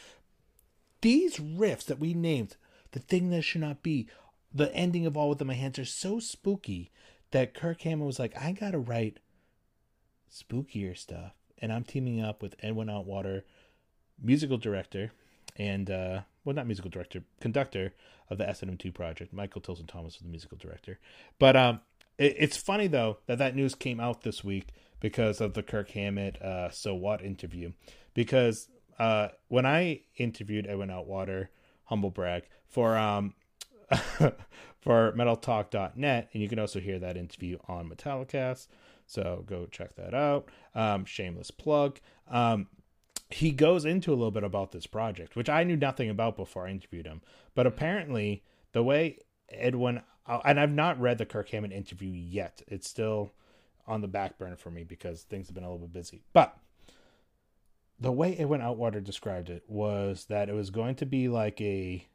These 1.02 1.38
riffs 1.38 1.86
that 1.86 2.00
we 2.00 2.14
named, 2.14 2.56
the 2.92 3.00
thing 3.00 3.30
that 3.30 3.44
should 3.44 3.62
not 3.62 3.84
be, 3.84 4.08
the 4.54 4.74
ending 4.74 5.06
of 5.06 5.18
All 5.18 5.30
Within 5.30 5.48
My 5.48 5.54
Hands 5.54 5.78
are 5.78 5.86
so 5.86 6.20
spooky 6.20 6.92
that 7.32 7.54
Kirk 7.54 7.82
Hammett 7.82 8.06
was 8.06 8.20
like, 8.20 8.36
I 8.42 8.52
gotta 8.54 8.80
write 8.80 9.20
spookier 10.32 10.98
stuff, 10.98 11.34
and 11.60 11.74
I'm 11.74 11.84
teaming 11.84 12.22
up 12.22 12.42
with 12.42 12.56
Edwin 12.62 12.88
Outwater, 12.88 13.44
musical 14.22 14.58
director, 14.58 15.12
and 15.58 15.90
uh, 15.90 16.22
well, 16.44 16.56
not 16.56 16.68
musical 16.68 16.92
director, 16.92 17.24
conductor 17.42 17.94
of 18.30 18.38
the 18.38 18.48
S&M2 18.48 18.94
project. 18.94 19.34
Michael 19.34 19.62
Tilson 19.62 19.88
Thomas 19.88 20.16
was 20.16 20.24
the 20.24 20.30
musical 20.30 20.58
director, 20.58 21.00
but 21.40 21.56
um, 21.56 21.82
it, 22.18 22.36
it's 22.38 22.58
funny 22.58 22.88
though 22.88 23.18
that 23.28 23.38
that 23.38 23.56
news 23.56 23.76
came 23.76 24.00
out 24.00 24.22
this 24.22 24.44
week 24.44 24.70
because 25.06 25.40
of 25.40 25.54
the 25.54 25.62
Kirk 25.62 25.92
Hammett 25.92 26.42
uh, 26.42 26.72
"So 26.72 26.96
What" 26.96 27.24
interview, 27.24 27.74
because 28.16 28.70
uh, 28.98 29.28
when 29.50 29.64
I 29.64 30.02
interviewed 30.18 30.66
Edwin 30.66 30.90
Outwater, 30.90 31.50
humble 31.84 32.10
brag 32.10 32.42
for 32.68 32.98
um 32.98 33.36
for 34.80 35.14
metaltalk.net 35.14 36.30
and 36.34 36.42
you 36.42 36.50
can 36.50 36.58
also 36.58 36.80
hear 36.80 36.98
that 36.98 37.18
interview 37.18 37.60
on 37.68 37.88
metallicast 37.88 38.66
so 39.06 39.44
go 39.46 39.68
check 39.68 39.96
that 39.96 40.16
out. 40.16 40.50
Um 40.74 41.06
shameless 41.06 41.52
plug. 41.52 42.00
Um 42.28 42.66
he 43.30 43.52
goes 43.52 43.86
into 43.86 44.10
a 44.10 44.16
little 44.16 44.32
bit 44.32 44.44
about 44.44 44.72
this 44.72 44.88
project 44.88 45.36
which 45.36 45.50
i 45.50 45.64
knew 45.64 45.76
nothing 45.76 46.10
about 46.10 46.36
before 46.36 46.66
i 46.66 46.72
interviewed 46.72 47.06
him. 47.06 47.22
But 47.54 47.68
apparently 47.68 48.44
the 48.72 48.82
way 48.82 49.20
edwin 49.50 50.02
uh, 50.26 50.40
and 50.44 50.60
i've 50.60 50.72
not 50.72 51.00
read 51.00 51.20
the 51.20 51.28
kirk 51.28 51.50
hammett 51.50 51.72
interview 51.72 52.10
yet. 52.10 52.64
It's 52.68 52.90
still 52.90 53.32
on 53.88 54.02
the 54.02 54.08
back 54.08 54.38
burner 54.38 54.56
for 54.56 54.72
me 54.72 54.84
because 54.84 55.24
things 55.24 55.48
have 55.48 55.56
been 55.56 55.64
a 55.64 55.72
little 55.72 55.88
bit 55.88 55.94
busy 55.94 56.22
but 56.34 56.58
the 58.00 58.12
way 58.12 58.36
Edwin 58.36 58.62
Outwater 58.62 59.04
described 59.04 59.50
it 59.50 59.64
was 59.68 60.26
that 60.26 60.50
it 60.50 60.54
was 60.54 60.70
going 60.70 60.96
to 60.96 61.06
be 61.06 61.30
like 61.30 61.62
a 61.62 62.06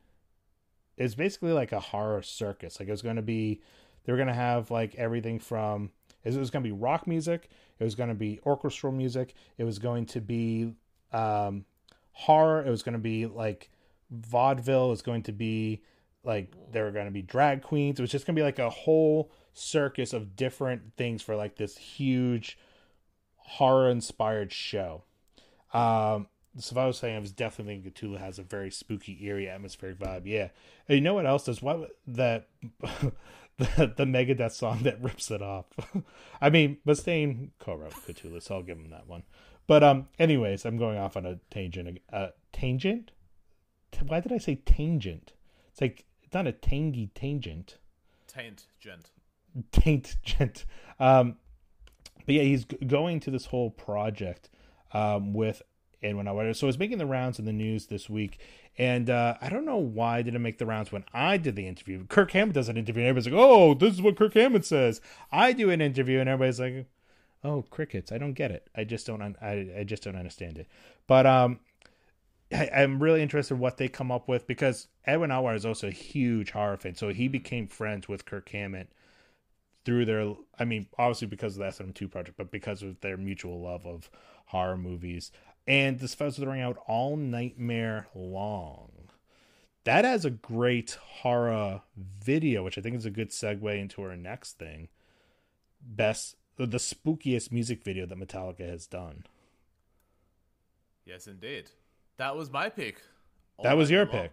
it's 1.00 1.14
basically 1.14 1.52
like 1.52 1.72
a 1.72 1.80
horror 1.80 2.20
circus. 2.20 2.78
Like 2.78 2.88
it 2.88 2.92
was 2.92 3.00
going 3.00 3.16
to 3.16 3.22
be, 3.22 3.62
they 4.04 4.12
were 4.12 4.18
going 4.18 4.28
to 4.28 4.34
have 4.34 4.70
like 4.70 4.94
everything 4.96 5.38
from, 5.38 5.90
it 6.22 6.34
was 6.34 6.50
going 6.50 6.62
to 6.62 6.68
be 6.68 6.76
rock 6.76 7.06
music, 7.06 7.48
it 7.78 7.84
was 7.84 7.94
going 7.94 8.10
to 8.10 8.14
be 8.14 8.38
orchestral 8.44 8.92
music, 8.92 9.32
it 9.56 9.64
was 9.64 9.78
going 9.78 10.04
to 10.06 10.20
be 10.20 10.74
um, 11.12 11.64
horror, 12.12 12.62
it 12.62 12.68
was 12.68 12.82
going 12.82 12.92
to 12.92 12.98
be 12.98 13.24
like 13.24 13.70
vaudeville, 14.10 14.88
it 14.88 14.90
was 14.90 15.00
going 15.00 15.22
to 15.22 15.32
be 15.32 15.82
like 16.22 16.52
there 16.70 16.84
were 16.84 16.90
going 16.90 17.06
to 17.06 17.10
be 17.10 17.22
drag 17.22 17.62
queens. 17.62 17.98
It 17.98 18.02
was 18.02 18.10
just 18.10 18.26
going 18.26 18.36
to 18.36 18.40
be 18.40 18.44
like 18.44 18.58
a 18.58 18.68
whole 18.68 19.32
circus 19.52 20.12
of 20.12 20.36
different 20.36 20.96
things 20.96 21.22
for 21.22 21.36
like 21.36 21.56
this 21.56 21.76
huge 21.76 22.58
horror 23.36 23.90
inspired 23.90 24.52
show. 24.52 25.04
Um, 25.72 26.28
so 26.58 26.80
I 26.80 26.86
was 26.86 26.98
saying 26.98 27.16
I 27.16 27.20
was 27.20 27.32
definitely 27.32 27.80
thinking 27.80 27.92
Cthulhu 27.92 28.18
has 28.18 28.38
a 28.38 28.42
very 28.42 28.70
spooky, 28.70 29.24
eerie, 29.24 29.48
atmospheric 29.48 29.98
vibe. 29.98 30.22
Yeah. 30.24 30.48
And 30.88 30.96
you 30.96 31.00
know 31.00 31.14
what 31.14 31.26
else 31.26 31.44
does? 31.44 31.62
What 31.62 31.90
that 32.06 32.48
the 32.80 33.92
the 33.96 34.04
Megadeth 34.04 34.52
song 34.52 34.82
that 34.82 35.00
rips 35.02 35.30
it 35.30 35.42
off. 35.42 35.66
I 36.40 36.50
mean, 36.50 36.78
Mustaine 36.86 37.50
co-wrote 37.58 37.92
Cthulhu, 37.92 38.42
so 38.42 38.56
I'll 38.56 38.62
give 38.62 38.78
him 38.78 38.90
that 38.90 39.06
one. 39.06 39.22
But 39.66 39.84
um, 39.84 40.08
anyways, 40.18 40.64
I'm 40.64 40.78
going 40.78 40.98
off 40.98 41.16
on 41.16 41.26
a 41.26 41.38
tangent. 41.50 42.00
Uh, 42.12 42.28
tangent? 42.52 43.12
Why 44.06 44.20
did 44.20 44.32
I 44.32 44.38
say 44.38 44.56
tangent? 44.56 45.32
It's 45.70 45.80
like 45.80 46.04
it's 46.22 46.34
not 46.34 46.46
a 46.46 46.52
tangy 46.52 47.10
tangent. 47.14 47.76
Taint 48.26 48.66
gent. 48.80 49.10
Taint 49.72 50.16
gent. 50.22 50.64
Um, 50.98 51.36
but 52.26 52.34
yeah, 52.34 52.42
he's 52.42 52.64
going 52.64 53.20
to 53.20 53.30
this 53.30 53.46
whole 53.46 53.70
project 53.70 54.48
um, 54.92 55.32
with 55.32 55.62
Edwin 56.02 56.26
Outwater. 56.26 56.54
So 56.54 56.68
it's 56.68 56.78
making 56.78 56.98
the 56.98 57.06
rounds 57.06 57.38
in 57.38 57.44
the 57.44 57.52
news 57.52 57.86
this 57.86 58.08
week. 58.08 58.40
And 58.78 59.10
uh, 59.10 59.34
I 59.40 59.48
don't 59.48 59.64
know 59.64 59.76
why 59.76 60.22
didn't 60.22 60.42
make 60.42 60.58
the 60.58 60.66
rounds 60.66 60.92
when 60.92 61.04
I 61.12 61.36
did 61.36 61.56
the 61.56 61.66
interview. 61.66 62.06
Kirk 62.06 62.30
Hammett 62.30 62.54
does 62.54 62.68
an 62.68 62.76
interview, 62.76 63.02
and 63.02 63.08
everybody's 63.08 63.32
like, 63.32 63.42
oh, 63.42 63.74
this 63.74 63.94
is 63.94 64.02
what 64.02 64.16
Kirk 64.16 64.34
Hammett 64.34 64.64
says. 64.64 65.00
I 65.30 65.52
do 65.52 65.70
an 65.70 65.80
interview, 65.80 66.20
and 66.20 66.28
everybody's 66.28 66.60
like, 66.60 66.86
oh, 67.44 67.62
crickets. 67.70 68.12
I 68.12 68.18
don't 68.18 68.32
get 68.32 68.50
it. 68.50 68.68
I 68.74 68.84
just 68.84 69.06
don't. 69.06 69.20
I, 69.22 69.70
I 69.78 69.84
just 69.84 70.02
don't 70.02 70.16
understand 70.16 70.58
it. 70.58 70.68
But 71.06 71.26
um, 71.26 71.60
I, 72.52 72.70
I'm 72.74 73.02
really 73.02 73.22
interested 73.22 73.54
in 73.54 73.60
what 73.60 73.76
they 73.76 73.88
come 73.88 74.10
up 74.10 74.28
with 74.28 74.46
because 74.46 74.88
Edwin 75.04 75.30
Outwater 75.30 75.56
is 75.56 75.66
also 75.66 75.88
a 75.88 75.92
huge 75.92 76.52
horror 76.52 76.76
fan. 76.76 76.94
So 76.94 77.08
he 77.10 77.28
became 77.28 77.66
friends 77.66 78.08
with 78.08 78.24
Kirk 78.24 78.48
Hammett 78.50 78.88
through 79.90 80.04
their 80.04 80.34
I 80.56 80.64
mean, 80.64 80.86
obviously 80.96 81.26
because 81.26 81.58
of 81.58 81.76
the 81.76 81.84
SM2 81.84 82.08
project, 82.08 82.36
but 82.38 82.52
because 82.52 82.80
of 82.84 83.00
their 83.00 83.16
mutual 83.16 83.60
love 83.60 83.84
of 83.84 84.08
horror 84.46 84.76
movies. 84.76 85.32
And 85.66 85.98
this 85.98 86.14
fellow's 86.14 86.38
throwing 86.38 86.60
out 86.60 86.78
All 86.86 87.16
Nightmare 87.16 88.06
Long. 88.14 88.92
That 89.82 90.04
has 90.04 90.24
a 90.24 90.30
great 90.30 90.96
horror 91.22 91.82
video, 91.96 92.62
which 92.62 92.78
I 92.78 92.80
think 92.82 92.94
is 92.94 93.04
a 93.04 93.10
good 93.10 93.30
segue 93.30 93.80
into 93.80 94.00
our 94.02 94.14
next 94.14 94.58
thing. 94.58 94.90
Best 95.82 96.36
the 96.56 96.66
spookiest 96.66 97.50
music 97.50 97.82
video 97.82 98.06
that 98.06 98.18
Metallica 98.18 98.68
has 98.68 98.86
done. 98.86 99.24
Yes, 101.04 101.26
indeed. 101.26 101.64
That 102.18 102.36
was 102.36 102.48
my 102.48 102.68
pick. 102.68 103.02
All 103.56 103.64
that 103.64 103.76
was 103.76 103.90
your 103.90 104.04
long. 104.04 104.12
pick. 104.12 104.32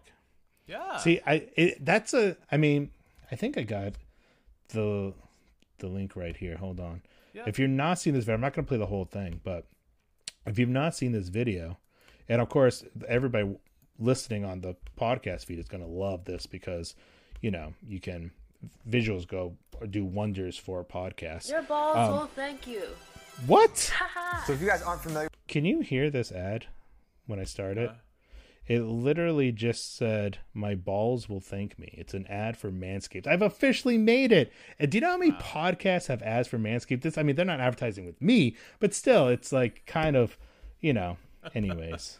Yeah. 0.67 0.97
See, 0.97 1.19
I 1.25 1.47
it, 1.55 1.83
that's 1.83 2.13
a. 2.13 2.37
I 2.51 2.57
mean, 2.57 2.91
I 3.31 3.35
think 3.35 3.57
I 3.57 3.63
got 3.63 3.93
the 4.69 5.13
the 5.79 5.87
link 5.87 6.15
right 6.15 6.35
here. 6.35 6.57
Hold 6.57 6.79
on. 6.79 7.01
Yeah. 7.33 7.43
If 7.47 7.59
you're 7.59 7.67
not 7.67 7.99
seeing 7.99 8.15
this 8.15 8.23
video, 8.25 8.35
I'm 8.35 8.41
not 8.41 8.53
going 8.53 8.65
to 8.65 8.69
play 8.69 8.77
the 8.77 8.85
whole 8.87 9.05
thing, 9.05 9.41
but 9.43 9.65
if 10.45 10.57
you've 10.57 10.69
not 10.69 10.95
seen 10.95 11.11
this 11.11 11.29
video, 11.29 11.77
and 12.29 12.41
of 12.41 12.49
course 12.49 12.83
everybody 13.07 13.55
listening 13.99 14.45
on 14.45 14.61
the 14.61 14.75
podcast 14.99 15.45
feed 15.45 15.59
is 15.59 15.67
going 15.67 15.83
to 15.83 15.89
love 15.89 16.25
this 16.25 16.45
because 16.45 16.95
you 17.41 17.51
know 17.51 17.73
you 17.87 17.99
can 17.99 18.31
visuals 18.89 19.27
go 19.27 19.55
do 19.89 20.03
wonders 20.05 20.57
for 20.57 20.83
podcasts. 20.83 21.49
Your 21.49 21.61
balls 21.63 21.97
Um, 21.97 22.11
will 22.11 22.27
thank 22.27 22.65
you. 22.67 22.83
What? 23.45 23.91
So 24.45 24.53
if 24.53 24.61
you 24.61 24.67
guys 24.67 24.81
aren't 24.81 25.01
familiar 25.01 25.29
Can 25.47 25.63
you 25.65 25.81
hear 25.81 26.09
this 26.09 26.31
ad 26.31 26.65
when 27.27 27.39
I 27.39 27.43
start 27.43 27.77
it? 27.77 27.91
It 28.67 28.81
literally 28.81 29.51
just 29.51 29.95
said, 29.95 30.39
"My 30.53 30.75
balls 30.75 31.29
will 31.29 31.39
thank 31.39 31.79
me." 31.79 31.93
It's 31.97 32.13
an 32.13 32.27
ad 32.27 32.57
for 32.57 32.69
Manscaped. 32.69 33.25
I've 33.25 33.41
officially 33.41 33.97
made 33.97 34.31
it. 34.31 34.51
And 34.77 34.91
do 34.91 34.97
you 34.97 35.01
know 35.01 35.11
how 35.11 35.17
many 35.17 35.31
podcasts 35.31 36.07
have 36.07 36.21
ads 36.21 36.47
for 36.47 36.57
Manscaped? 36.57 37.01
This, 37.01 37.17
I 37.17 37.23
mean, 37.23 37.35
they're 37.37 37.45
not 37.45 37.61
advertising 37.61 38.05
with 38.05 38.21
me, 38.21 38.55
but 38.79 38.93
still, 38.93 39.27
it's 39.29 39.51
like 39.53 39.85
kind 39.85 40.15
of, 40.17 40.37
you 40.81 40.91
know. 40.93 41.17
Anyways, 41.55 42.19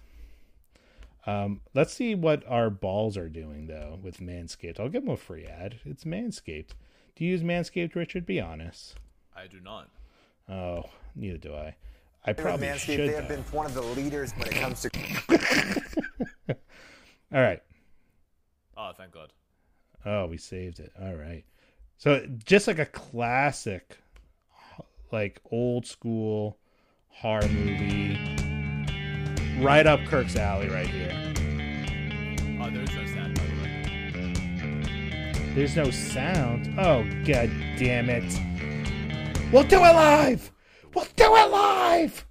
um, 1.28 1.60
let's 1.74 1.94
see 1.94 2.16
what 2.16 2.48
our 2.48 2.70
balls 2.70 3.18
are 3.18 3.30
doing 3.30 3.68
though 3.68 4.00
with 4.02 4.20
Manscaped. 4.22 4.80
I'll 4.80 4.90
give 4.90 5.04
them 5.04 5.14
a 5.14 5.18
free 5.18 5.46
ad. 5.46 5.80
It's 5.84 6.06
Manscaped. 6.06 6.70
Do 7.16 7.26
you 7.26 7.32
use 7.32 7.42
Manscaped, 7.42 7.96
Richard? 7.96 8.26
Be 8.26 8.40
honest. 8.40 8.96
I 9.36 9.48
do 9.48 9.60
not. 9.60 9.90
Oh, 10.48 10.86
neither 11.16 11.38
do 11.38 11.54
I. 11.54 11.76
I 12.26 12.32
with 12.32 12.38
probably 12.38 12.68
Manscaped, 12.68 12.80
should. 12.80 13.10
they 13.10 13.14
have 13.16 13.28
though. 13.28 13.36
been 13.36 13.44
one 13.52 13.66
of 13.66 13.74
the 13.74 13.82
leaders 13.82 14.32
when 14.34 14.48
it 14.48 14.56
comes 14.56 14.82
to 14.82 14.90
All 17.34 17.42
right. 17.42 17.62
Oh, 18.78 18.92
thank 18.98 19.12
God. 19.12 19.34
Oh, 20.06 20.28
we 20.28 20.38
saved 20.38 20.80
it. 20.80 20.94
All 21.02 21.16
right. 21.16 21.44
So 21.98 22.26
just 22.46 22.68
like 22.68 22.80
a 22.80 22.86
classic, 22.86 23.98
like 25.12 25.42
old 25.52 25.86
school 25.86 26.58
horror 27.10 27.48
movie, 27.50 28.18
right 29.60 29.86
up 29.86 30.00
Kirk's 30.06 30.38
alley, 30.38 30.70
right 30.70 30.88
here. 30.88 31.12
Oh, 32.62 32.70
there 32.70 32.84
is 32.84 32.96
no 32.96 33.06
sound, 33.08 33.36
by 33.36 33.44
the 33.46 33.52
way. 33.62 35.34
There's 35.54 35.76
no 35.76 35.90
sound. 35.90 36.80
Oh, 36.80 37.04
god 37.26 37.50
damn 37.78 38.10
it! 38.10 38.40
We'll 39.52 39.64
do 39.64 39.78
it 39.78 39.94
live. 39.94 40.52
We'll 40.94 41.08
do 41.16 41.36
it 41.36 41.52
live. 41.52 42.26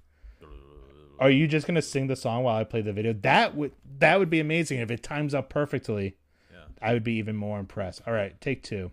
Are 1.19 1.29
you 1.29 1.47
just 1.47 1.67
gonna 1.67 1.81
sing 1.81 2.07
the 2.07 2.15
song 2.15 2.43
while 2.43 2.55
I 2.55 2.63
play 2.63 2.81
the 2.81 2.93
video? 2.93 3.11
That 3.13 3.55
would 3.55 3.73
that 3.99 4.19
would 4.19 4.29
be 4.29 4.39
amazing 4.39 4.79
if 4.79 4.91
it 4.91 5.03
times 5.03 5.33
up 5.33 5.49
perfectly. 5.49 6.15
Yeah. 6.51 6.65
I 6.81 6.93
would 6.93 7.03
be 7.03 7.13
even 7.13 7.35
more 7.35 7.59
impressed. 7.59 8.01
All 8.07 8.13
right, 8.13 8.39
take 8.41 8.63
two. 8.63 8.91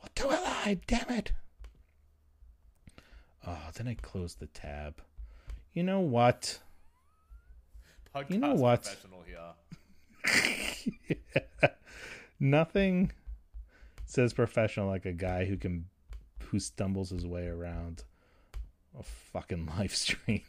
We'll 0.00 0.10
do 0.14 0.34
it 0.34 0.42
live, 0.42 0.86
damn 0.86 1.10
it. 1.10 1.32
Oh, 3.46 3.58
then 3.74 3.88
I 3.88 3.94
closed 3.94 4.38
the 4.40 4.46
tab. 4.46 5.00
You 5.72 5.82
know 5.82 6.00
what? 6.00 6.60
Podcast 8.14 8.30
You 8.30 8.38
know 8.38 8.54
what? 8.54 8.82
professional 8.82 9.24
here. 9.26 9.38
Nothing 12.40 13.12
says 14.04 14.32
professional 14.32 14.88
like 14.88 15.06
a 15.06 15.12
guy 15.12 15.44
who 15.46 15.56
can 15.56 15.86
who 16.46 16.58
stumbles 16.58 17.10
his 17.10 17.26
way 17.26 17.46
around 17.46 18.04
a 18.98 19.02
fucking 19.02 19.66
live 19.78 19.94
stream. 19.94 20.42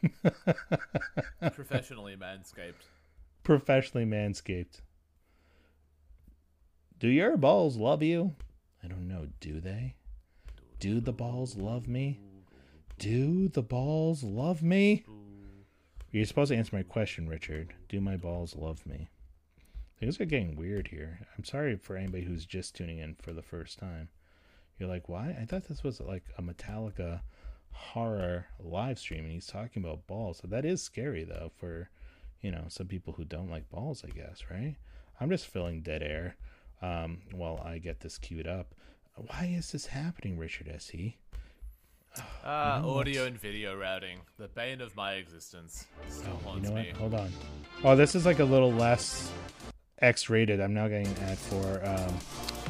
Professionally 1.54 2.16
manscaped. 2.18 2.84
Professionally 3.44 4.06
manscaped. 4.06 4.82
Do 7.00 7.10
your 7.10 7.36
balls 7.36 7.76
love 7.76 8.02
you? 8.02 8.36
I 8.84 8.88
don't 8.88 9.08
know. 9.08 9.28
Do 9.40 9.60
they? 9.60 9.96
Do 10.80 11.00
the 11.02 11.12
balls 11.14 11.58
love 11.58 11.88
me? 11.88 12.20
Do 12.98 13.50
the 13.50 13.62
balls 13.62 14.24
love 14.24 14.64
me? 14.64 15.04
You're 16.12 16.26
supposed 16.26 16.52
to 16.52 16.58
answer 16.58 16.76
my 16.76 16.84
question, 16.84 17.28
Richard. 17.28 17.74
Do 17.90 18.00
my 18.00 18.18
balls 18.18 18.56
love 18.56 18.86
me? 18.86 19.10
Things 20.00 20.22
are 20.22 20.26
getting 20.26 20.56
weird 20.56 20.88
here. 20.88 21.20
I'm 21.38 21.44
sorry 21.44 21.76
for 21.76 21.98
anybody 21.98 22.24
who's 22.24 22.46
just 22.46 22.76
tuning 22.76 23.00
in 23.00 23.16
for 23.16 23.34
the 23.34 23.42
first 23.42 23.80
time. 23.80 24.10
You're 24.78 24.90
like, 24.90 25.10
why? 25.10 25.36
I 25.40 25.46
thought 25.46 25.68
this 25.68 25.84
was 25.84 26.00
like 26.00 26.24
a 26.38 26.42
Metallica 26.42 27.22
horror 27.72 28.46
live 28.60 29.00
stream, 29.00 29.24
and 29.24 29.32
he's 29.32 29.48
talking 29.48 29.84
about 29.84 30.08
balls. 30.08 30.40
So 30.42 30.48
that 30.48 30.66
is 30.66 30.82
scary, 30.82 31.24
though, 31.24 31.52
for 31.58 31.90
you 32.44 32.52
know 32.52 32.66
some 32.68 32.86
people 32.86 33.14
who 33.14 33.24
don't 33.26 33.50
like 33.50 33.68
balls. 33.72 34.04
I 34.08 34.12
guess, 34.12 34.44
right? 34.52 34.76
I'm 35.20 35.30
just 35.32 35.48
filling 35.48 35.82
dead 35.82 36.04
air 36.04 36.36
um, 36.82 37.22
while 37.32 37.60
I 37.66 37.80
get 37.80 38.02
this 38.02 38.20
queued 38.20 38.46
up. 38.48 38.76
Why 39.16 39.52
is 39.58 39.72
this 39.72 39.88
happening, 39.88 40.38
Richard 40.38 40.68
S. 40.68 40.90
He? 40.90 41.18
Ah, 42.46 42.80
know 42.82 42.90
what? 42.90 43.02
audio 43.02 43.26
and 43.26 43.40
video 43.40 43.76
routing. 43.76 44.20
The 44.38 44.48
bane 44.48 44.82
of 44.82 44.96
my 44.96 45.14
existence. 45.14 45.86
Still 46.10 46.28
You 46.34 46.40
haunts 46.48 46.70
know 46.70 46.76
what? 46.76 46.84
me. 46.84 46.94
Hold 46.98 47.14
on. 47.16 47.32
Oh, 47.84 47.96
this 47.96 48.14
is 48.14 48.26
like 48.26 48.40
a 48.40 48.44
little 48.46 48.72
less 48.72 49.32
X-rated. 50.00 50.60
I'm 50.62 50.74
now 50.74 50.88
getting 50.88 51.08
an 51.08 51.18
ad 51.24 51.38
for 51.40 51.82
um, 51.86 52.18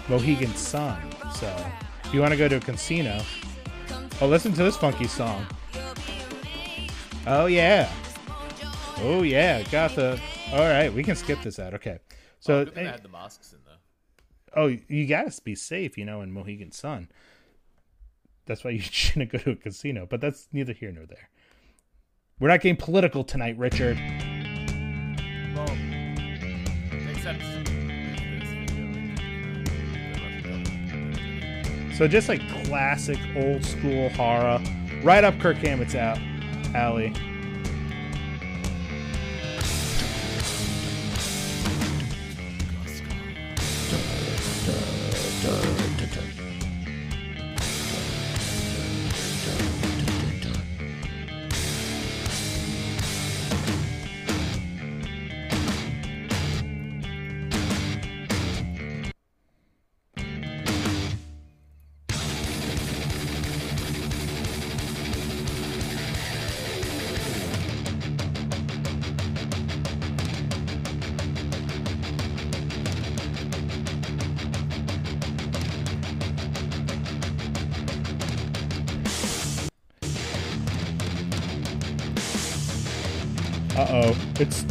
Mohegan 0.07 0.53
Sun. 0.55 1.01
So, 1.36 1.53
if 2.05 2.13
you 2.13 2.21
want 2.21 2.32
to 2.32 2.38
go 2.38 2.47
to 2.47 2.55
a 2.57 2.59
casino, 2.59 3.21
oh, 4.21 4.28
listen 4.28 4.53
to 4.53 4.63
this 4.63 4.78
funky 4.78 5.07
song. 5.07 5.45
Oh 7.26 7.45
yeah. 7.47 7.89
Oh 8.98 9.22
yeah. 9.24 9.64
Got 9.64 9.96
the. 9.96 10.20
All 10.52 10.60
right, 10.60 10.94
we 10.94 11.04
can 11.04 11.16
skip 11.16 11.41
this 11.41 11.60
out. 11.60 11.74
Okay. 11.74 12.00
So, 12.39 12.60
Oh, 12.60 12.66
they 12.66 12.84
had 12.84 13.02
the 13.04 13.10
masks 13.10 13.54
in 13.54 13.60
there. 13.66 13.78
oh, 14.56 14.68
you 14.88 15.08
gotta 15.08 15.34
be 15.44 15.56
safe, 15.56 15.98
you 15.98 16.06
know, 16.06 16.22
in 16.22 16.32
Mohegan 16.32 16.72
Sun. 16.72 17.10
That's 18.46 18.64
why 18.64 18.72
you 18.72 18.82
shouldn't 18.82 19.32
go 19.32 19.38
to 19.39 19.52
a 19.52 19.56
casino. 19.56 20.06
But 20.10 20.22
that's 20.22 20.48
neither 20.52 20.74
here 20.74 20.91
nor 20.91 21.06
there. 21.06 21.30
We're 22.39 22.50
not 22.50 22.62
getting 22.62 22.76
political 22.76 23.24
tonight, 23.24 23.58
Richard. 23.58 23.98
Well, 25.56 25.70
except. 27.10 27.41
So 31.98 32.08
just 32.08 32.28
like 32.28 32.41
classic 32.66 33.20
old 33.36 33.64
school 33.64 34.10
horror, 34.10 34.60
right 35.04 35.24
up 35.24 35.39
Kirk 35.39 35.58
Hammett's 35.58 35.96
out 35.96 36.18
alley. 36.76 37.14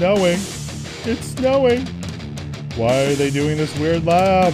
Snowing. 0.02 0.40
It's 1.04 1.26
snowing. 1.28 1.86
Why 2.74 3.04
are 3.04 3.14
they 3.14 3.30
doing 3.30 3.56
this 3.56 3.72
weird 3.78 4.04
lab? 4.04 4.52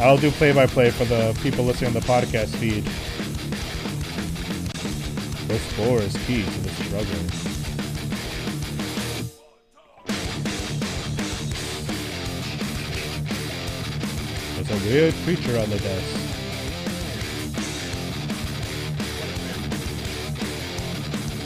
I'll 0.00 0.16
do 0.16 0.32
play 0.32 0.50
by 0.50 0.66
play 0.66 0.90
for 0.90 1.04
the 1.04 1.38
people 1.44 1.64
listening 1.64 1.94
on 1.94 1.94
the 1.94 2.00
podcast 2.00 2.48
feed. 2.56 2.82
This 5.46 5.62
floor 5.74 6.00
is 6.00 6.12
key 6.26 6.42
to 6.42 6.60
the 6.60 6.70
struggle. 6.70 7.06
There's 14.56 14.70
a 14.70 14.88
weird 14.88 15.14
creature 15.22 15.56
on 15.60 15.70
the 15.70 15.78
desk. 15.78 16.16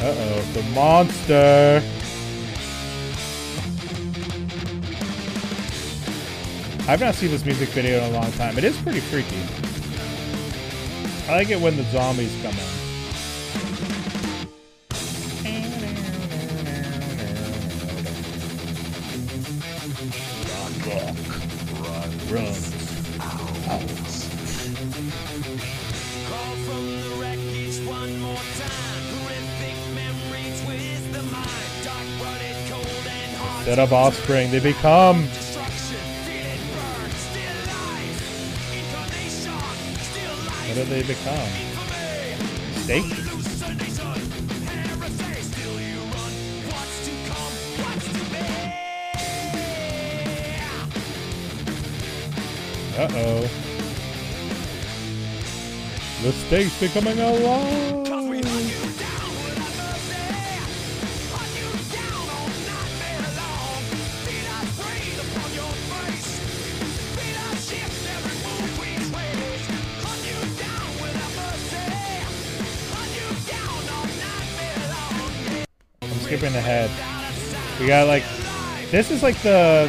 Uh 0.01 0.15
oh, 0.17 0.41
the 0.55 0.63
monster! 0.75 1.92
I've 6.89 7.01
not 7.01 7.15
seen 7.15 7.31
this 7.31 7.45
music 7.45 7.69
video 7.69 7.99
in 7.99 8.13
a 8.13 8.19
long 8.19 8.33
time. 8.33 8.59
It 8.59 8.65
is 8.65 8.77
pretty 8.79 8.99
freaky. 8.99 9.39
I 11.29 11.37
like 11.37 11.49
it 11.51 11.61
when 11.61 11.77
the 11.77 11.85
zombies 11.85 12.35
come 12.43 12.55
in. 12.55 12.59
Runs. 22.33 22.73
Call 26.29 26.57
from 26.65 26.85
the 27.01 27.11
wreckage 27.21 27.79
they 41.03 41.15
become? 41.15 41.49
Steak? 42.85 43.05
Loses 43.05 43.61
the 43.61 43.75
nation. 43.75 44.07
Heresy, 44.67 45.43
still 45.43 45.79
got 77.93 78.07
like 78.07 78.25
this 78.91 79.11
is 79.11 79.23
like 79.23 79.37
the 79.43 79.87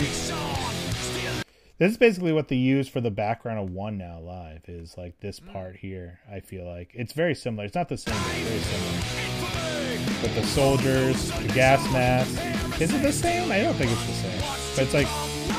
this 1.78 1.92
is 1.92 1.98
basically 1.98 2.34
what 2.34 2.50
they 2.50 2.58
use 2.58 2.90
for 2.90 3.00
the 3.00 3.10
background 3.10 3.60
of 3.60 3.70
one 3.70 3.98
now 3.98 4.20
live 4.20 4.60
is 4.68 4.98
like 4.98 5.18
this 5.22 5.40
part 5.40 5.78
here. 5.78 6.20
I 6.30 6.42
feel 6.42 6.66
like 6.66 6.92
it's 6.94 7.14
very 7.14 7.34
similar. 7.34 7.64
It's 7.64 7.76
not 7.76 7.88
the 7.88 7.98
same, 7.98 8.14
but 8.14 8.34
very 8.34 8.60
similar. 8.60 10.22
With 10.22 10.36
the 10.36 10.44
soldiers, 10.48 11.32
the 11.32 11.48
gas 11.54 11.82
mask. 11.94 12.82
Is 12.82 12.94
it 12.94 13.02
the 13.02 13.14
same? 13.14 13.50
I 13.50 13.62
don't 13.62 13.74
think 13.76 13.90
it's 13.90 14.06
the 14.06 14.14
same, 14.14 14.42
but 14.76 14.84
it's 14.84 14.94
like 14.94 15.08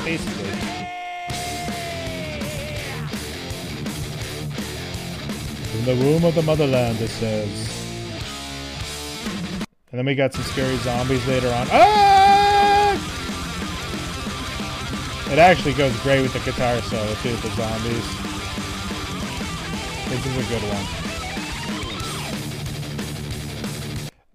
basically. 0.05 0.49
In 5.79 5.85
the 5.85 5.95
womb 5.95 6.23
of 6.23 6.35
the 6.35 6.43
motherland, 6.43 7.01
it 7.01 7.09
says. 7.09 7.71
And 9.89 9.97
then 9.97 10.05
we 10.05 10.13
got 10.13 10.31
some 10.31 10.43
scary 10.43 10.77
zombies 10.77 11.25
later 11.25 11.47
on. 11.47 11.67
Ah! 11.71 12.24
It 15.27 15.39
actually 15.39 15.73
goes 15.73 15.99
great 16.01 16.21
with 16.21 16.33
the 16.33 16.39
guitar 16.39 16.79
solo 16.83 17.13
too, 17.15 17.31
with 17.31 17.41
the 17.41 17.49
zombies. 17.49 18.05
This 20.09 20.25
is 20.25 20.37
a 20.37 20.49
good 20.49 20.61
one. 20.61 20.85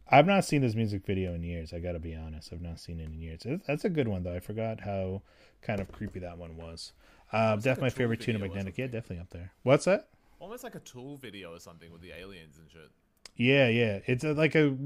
I've 0.09 0.27
not 0.27 0.45
seen 0.45 0.63
this 0.63 0.75
music 0.75 1.07
video 1.07 1.33
in 1.35 1.45
years. 1.45 1.73
I 1.73 1.79
got 1.79 1.93
to 1.93 2.01
be 2.01 2.17
honest. 2.17 2.53
I've 2.53 2.61
not 2.61 2.81
seen 2.81 2.99
it 2.99 3.05
in 3.05 3.21
years. 3.21 3.47
That's 3.67 3.85
a 3.85 3.89
good 3.89 4.09
one 4.09 4.25
though. 4.25 4.35
I 4.35 4.41
forgot 4.41 4.81
how 4.81 5.23
kind 5.63 5.81
of 5.81 5.93
creepy 5.93 6.19
that 6.21 6.37
one 6.37 6.57
was. 6.57 6.93
Uh, 7.33 7.53
like 7.55 7.63
definitely 7.63 7.83
my 7.85 7.91
favorite 7.91 8.21
tune 8.21 8.35
of 8.35 8.43
Magnetic. 8.43 8.77
Yeah, 8.77 8.87
definitely 8.87 9.21
up 9.21 9.31
there. 9.31 9.53
What's 9.63 9.85
that? 9.85 10.09
Almost 10.41 10.65
like 10.65 10.75
a 10.75 10.81
tool 10.81 11.17
video 11.17 11.55
or 11.55 11.61
something 11.61 11.93
with 11.93 12.01
the 12.01 12.11
aliens 12.13 12.59
and 12.59 12.69
shit. 12.69 12.91
Yeah, 13.37 13.69
yeah. 13.69 14.01
It's 14.07 14.25
a, 14.25 14.33
like 14.33 14.57
a 14.57 14.77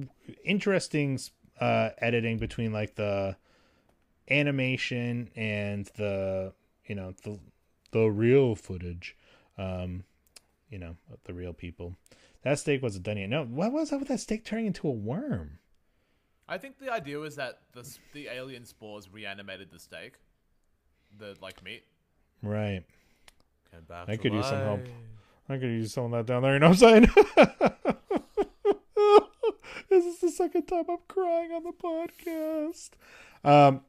interesting 0.45 1.19
uh, 1.59 1.91
editing 1.99 2.37
between 2.37 2.75
like 2.75 2.95
the 2.97 3.37
animation 4.31 5.31
and 5.37 5.87
the 5.97 6.53
you 6.87 6.95
know 6.95 7.15
the 7.25 7.39
the 7.93 8.11
real 8.11 8.55
footage. 8.55 9.17
Um, 9.57 10.05
you 10.71 10.79
know 10.79 10.97
the 11.25 11.35
real 11.35 11.53
people. 11.53 11.97
That 12.43 12.59
steak 12.59 12.83
wasn't 12.83 13.05
done 13.05 13.17
yet. 13.17 13.31
No, 13.31 13.45
what 13.45 13.73
was 13.73 13.93
up 13.93 14.01
with 14.01 14.09
that 14.09 14.21
steak 14.21 14.45
turning 14.45 14.67
into 14.67 14.87
a 14.87 14.91
worm? 14.91 15.59
I 16.47 16.59
think 16.59 16.79
the 16.79 16.93
idea 16.93 17.19
was 17.19 17.37
that 17.37 17.61
the 17.73 17.89
the 18.13 18.29
alien 18.29 18.67
spores 18.67 19.09
reanimated 19.11 19.71
the 19.71 19.79
steak, 19.79 20.19
the 21.19 21.37
like 21.41 21.65
meat. 21.65 21.85
Right. 22.43 22.83
Came 23.71 23.81
back 23.89 24.09
I 24.09 24.17
to 24.17 24.19
could 24.19 24.35
use 24.35 24.47
some 24.47 24.59
help. 24.59 24.81
I 25.49 25.55
could 25.55 25.71
use 25.71 25.93
some 25.93 26.07
of 26.07 26.11
that 26.13 26.27
down 26.27 26.43
there. 26.43 26.55
You 26.55 26.59
know 26.59 26.71
what 26.71 26.83
I'm 26.83 26.89
saying? 27.07 27.09
this 29.89 30.05
is 30.05 30.19
the 30.21 30.31
second 30.31 30.67
time 30.67 30.85
I'm 30.89 30.99
crying 31.09 31.53
on 31.53 31.65
the 31.65 31.73
podcast. 31.73 32.91
Um, 33.43 33.81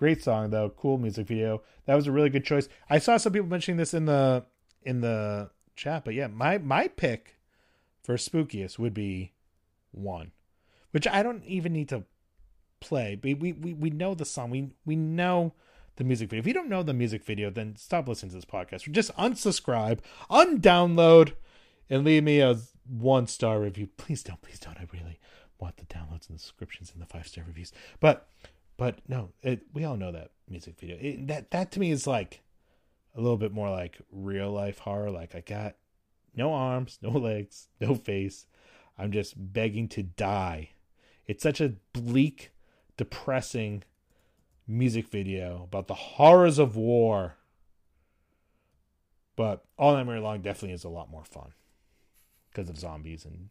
great 0.00 0.22
song 0.22 0.48
though. 0.48 0.70
Cool 0.70 0.96
music 0.96 1.26
video. 1.26 1.62
That 1.84 1.94
was 1.94 2.06
a 2.06 2.12
really 2.12 2.30
good 2.30 2.44
choice. 2.44 2.68
I 2.88 2.98
saw 2.98 3.18
some 3.18 3.34
people 3.34 3.48
mentioning 3.48 3.76
this 3.76 3.92
in 3.92 4.06
the 4.06 4.44
in 4.82 5.02
the 5.02 5.50
chat, 5.76 6.04
but 6.06 6.14
yeah, 6.14 6.26
my 6.26 6.56
my 6.56 6.88
pick 6.88 7.36
for 8.02 8.14
spookiest 8.16 8.78
would 8.78 8.94
be 8.94 9.34
one, 9.92 10.32
which 10.90 11.06
I 11.06 11.22
don't 11.22 11.44
even 11.44 11.74
need 11.74 11.90
to 11.90 12.04
play. 12.80 13.20
We 13.22 13.34
we 13.34 13.52
we, 13.52 13.74
we 13.74 13.90
know 13.90 14.14
the 14.14 14.24
song. 14.24 14.48
We 14.48 14.70
we 14.86 14.96
know 14.96 15.52
the 15.96 16.04
music 16.04 16.30
video. 16.30 16.40
If 16.40 16.46
you 16.46 16.54
don't 16.54 16.70
know 16.70 16.82
the 16.82 16.94
music 16.94 17.22
video, 17.22 17.50
then 17.50 17.76
stop 17.76 18.08
listening 18.08 18.30
to 18.30 18.36
this 18.36 18.46
podcast. 18.46 18.88
Or 18.88 18.92
Just 18.92 19.14
unsubscribe, 19.16 19.98
undownload, 20.30 21.34
and 21.90 22.06
leave 22.06 22.24
me 22.24 22.40
a 22.40 22.56
one 22.88 23.26
star 23.26 23.60
review. 23.60 23.86
Please 23.98 24.22
don't, 24.22 24.40
please 24.40 24.58
don't. 24.58 24.78
I 24.78 24.86
really 24.94 25.20
want 25.58 25.76
the 25.76 25.84
downloads 25.84 26.30
and 26.30 26.38
the 26.38 26.42
subscriptions 26.42 26.90
and 26.90 27.02
the 27.02 27.06
five 27.06 27.28
star 27.28 27.44
reviews. 27.46 27.70
But 28.00 28.26
but 28.80 28.98
no, 29.06 29.28
it, 29.42 29.60
we 29.74 29.84
all 29.84 29.98
know 29.98 30.10
that 30.10 30.30
music 30.48 30.80
video. 30.80 30.96
It, 30.98 31.26
that 31.26 31.50
that 31.50 31.70
to 31.72 31.80
me 31.80 31.90
is 31.90 32.06
like 32.06 32.40
a 33.14 33.20
little 33.20 33.36
bit 33.36 33.52
more 33.52 33.68
like 33.68 33.98
real 34.10 34.50
life 34.50 34.78
horror. 34.78 35.10
Like 35.10 35.34
I 35.34 35.40
got 35.40 35.74
no 36.34 36.54
arms, 36.54 36.98
no 37.02 37.10
legs, 37.18 37.68
no 37.78 37.94
face. 37.94 38.46
I'm 38.96 39.12
just 39.12 39.34
begging 39.36 39.86
to 39.88 40.02
die. 40.02 40.70
It's 41.26 41.42
such 41.42 41.60
a 41.60 41.74
bleak, 41.92 42.52
depressing 42.96 43.82
music 44.66 45.08
video 45.08 45.64
about 45.64 45.86
the 45.86 45.94
horrors 45.94 46.58
of 46.58 46.74
war. 46.74 47.36
But 49.36 49.62
All 49.76 49.92
Nightmare 49.92 50.20
Long 50.20 50.40
definitely 50.40 50.72
is 50.72 50.84
a 50.84 50.88
lot 50.88 51.10
more 51.10 51.26
fun 51.26 51.52
because 52.50 52.70
of 52.70 52.78
zombies 52.78 53.26
and 53.26 53.50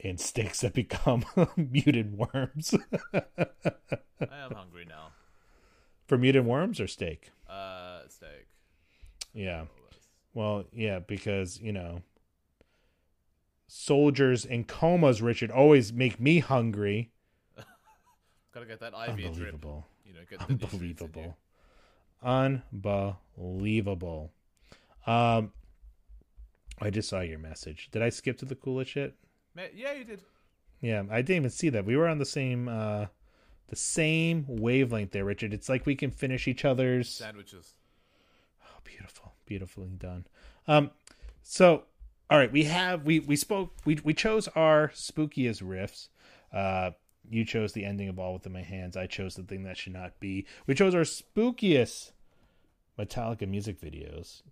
and 0.00 0.20
sticks 0.20 0.60
that 0.60 0.74
become 0.74 1.24
muted 1.56 2.16
worms. 2.16 2.74
I 3.12 3.20
am 4.20 4.52
hungry 4.54 4.86
now. 4.88 5.08
For 6.06 6.16
muted 6.16 6.44
worms 6.46 6.80
or 6.80 6.86
steak? 6.86 7.30
Uh, 7.48 8.00
steak. 8.08 8.46
Yeah. 9.34 9.64
Well, 10.34 10.64
yeah, 10.72 11.00
because, 11.00 11.60
you 11.60 11.72
know, 11.72 12.02
soldiers 13.66 14.44
in 14.44 14.64
comas, 14.64 15.20
Richard, 15.20 15.50
always 15.50 15.92
make 15.92 16.18
me 16.20 16.38
hungry. 16.38 17.10
Gotta 18.54 18.66
get 18.66 18.80
that 18.80 18.92
IV 18.94 19.16
drip. 19.16 19.26
Unbelievable. 19.28 19.86
You 20.04 20.14
know, 20.14 20.20
get 20.28 20.38
the 20.46 20.52
nutrients 20.54 21.02
in 21.02 21.10
you. 21.14 21.34
Unbelievable. 22.22 22.72
Unbelievable. 23.36 24.32
Um, 25.06 25.52
I 26.80 26.90
just 26.90 27.08
saw 27.08 27.20
your 27.20 27.38
message. 27.38 27.88
Did 27.92 28.02
I 28.02 28.08
skip 28.08 28.38
to 28.38 28.44
the 28.44 28.54
coolest 28.54 28.90
shit? 28.92 29.14
Yeah, 29.56 29.92
you 29.92 30.04
did. 30.04 30.20
Yeah, 30.80 31.02
I 31.10 31.22
didn't 31.22 31.36
even 31.36 31.50
see 31.50 31.68
that. 31.70 31.84
We 31.84 31.96
were 31.96 32.08
on 32.08 32.18
the 32.18 32.24
same 32.24 32.68
uh 32.68 33.06
the 33.68 33.76
same 33.76 34.46
wavelength 34.48 35.10
there, 35.10 35.24
Richard. 35.24 35.52
It's 35.52 35.68
like 35.68 35.84
we 35.84 35.94
can 35.94 36.10
finish 36.10 36.48
each 36.48 36.64
other's 36.64 37.08
Sandwiches. 37.08 37.74
Oh, 38.64 38.80
beautiful, 38.84 39.34
beautifully 39.46 39.88
done. 39.98 40.26
Um, 40.66 40.90
so 41.42 41.84
all 42.30 42.38
right, 42.38 42.52
we 42.52 42.64
have 42.64 43.04
we 43.04 43.20
we 43.20 43.36
spoke 43.36 43.72
we 43.84 43.98
we 44.04 44.14
chose 44.14 44.48
our 44.48 44.88
spookiest 44.88 45.62
riffs. 45.62 46.08
Uh, 46.52 46.92
you 47.30 47.44
chose 47.44 47.72
the 47.72 47.84
ending 47.84 48.08
of 48.08 48.18
All 48.18 48.34
Within 48.34 48.52
My 48.52 48.62
Hands. 48.62 48.96
I 48.96 49.06
chose 49.06 49.34
the 49.34 49.42
thing 49.42 49.64
that 49.64 49.76
should 49.76 49.92
not 49.92 50.18
be. 50.20 50.46
We 50.66 50.74
chose 50.74 50.94
our 50.94 51.02
spookiest 51.02 52.12
Metallica 52.98 53.48
music 53.48 53.80
videos. 53.80 54.42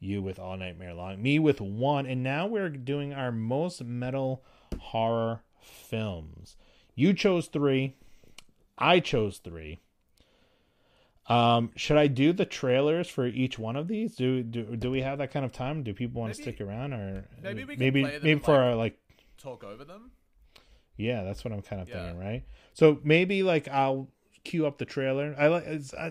You 0.00 0.22
with 0.22 0.38
All 0.38 0.56
Nightmare 0.56 0.94
Long, 0.94 1.20
me 1.20 1.38
with 1.38 1.60
one, 1.60 2.06
and 2.06 2.22
now 2.22 2.46
we're 2.46 2.68
doing 2.68 3.12
our 3.12 3.32
most 3.32 3.82
metal 3.82 4.44
horror 4.78 5.40
films. 5.60 6.56
You 6.94 7.12
chose 7.12 7.46
three. 7.48 7.94
I 8.76 9.00
chose 9.00 9.38
three. 9.38 9.80
Um, 11.26 11.72
should 11.76 11.96
I 11.98 12.06
do 12.06 12.32
the 12.32 12.46
trailers 12.46 13.08
for 13.08 13.26
each 13.26 13.58
one 13.58 13.76
of 13.76 13.86
these? 13.88 14.14
Do 14.14 14.42
do 14.42 14.76
do 14.76 14.90
we 14.90 15.02
have 15.02 15.18
that 15.18 15.30
kind 15.30 15.44
of 15.44 15.52
time? 15.52 15.82
Do 15.82 15.92
people 15.92 16.20
want 16.22 16.34
to 16.34 16.40
stick 16.40 16.60
around, 16.60 16.94
or 16.94 17.28
maybe 17.42 17.64
we 17.64 17.74
can 17.74 17.80
maybe 17.80 18.02
maybe 18.02 18.34
for 18.40 18.52
like, 18.52 18.60
our 18.62 18.74
like 18.76 18.98
Talk 19.36 19.62
over 19.62 19.84
them. 19.84 20.10
yeah, 20.96 21.22
that's 21.24 21.44
what 21.44 21.52
I'm 21.52 21.60
kind 21.62 21.82
of 21.82 21.88
Yeah. 21.88 22.02
thinking, 22.06 22.18
right? 22.18 22.44
So 22.72 22.98
maybe 23.04 23.42
like 23.42 23.68
I'll 23.68 24.08
cue 24.44 24.66
up 24.66 24.78
the 24.78 24.84
trailer. 24.86 25.34
I 25.38 25.48
like 25.48 25.64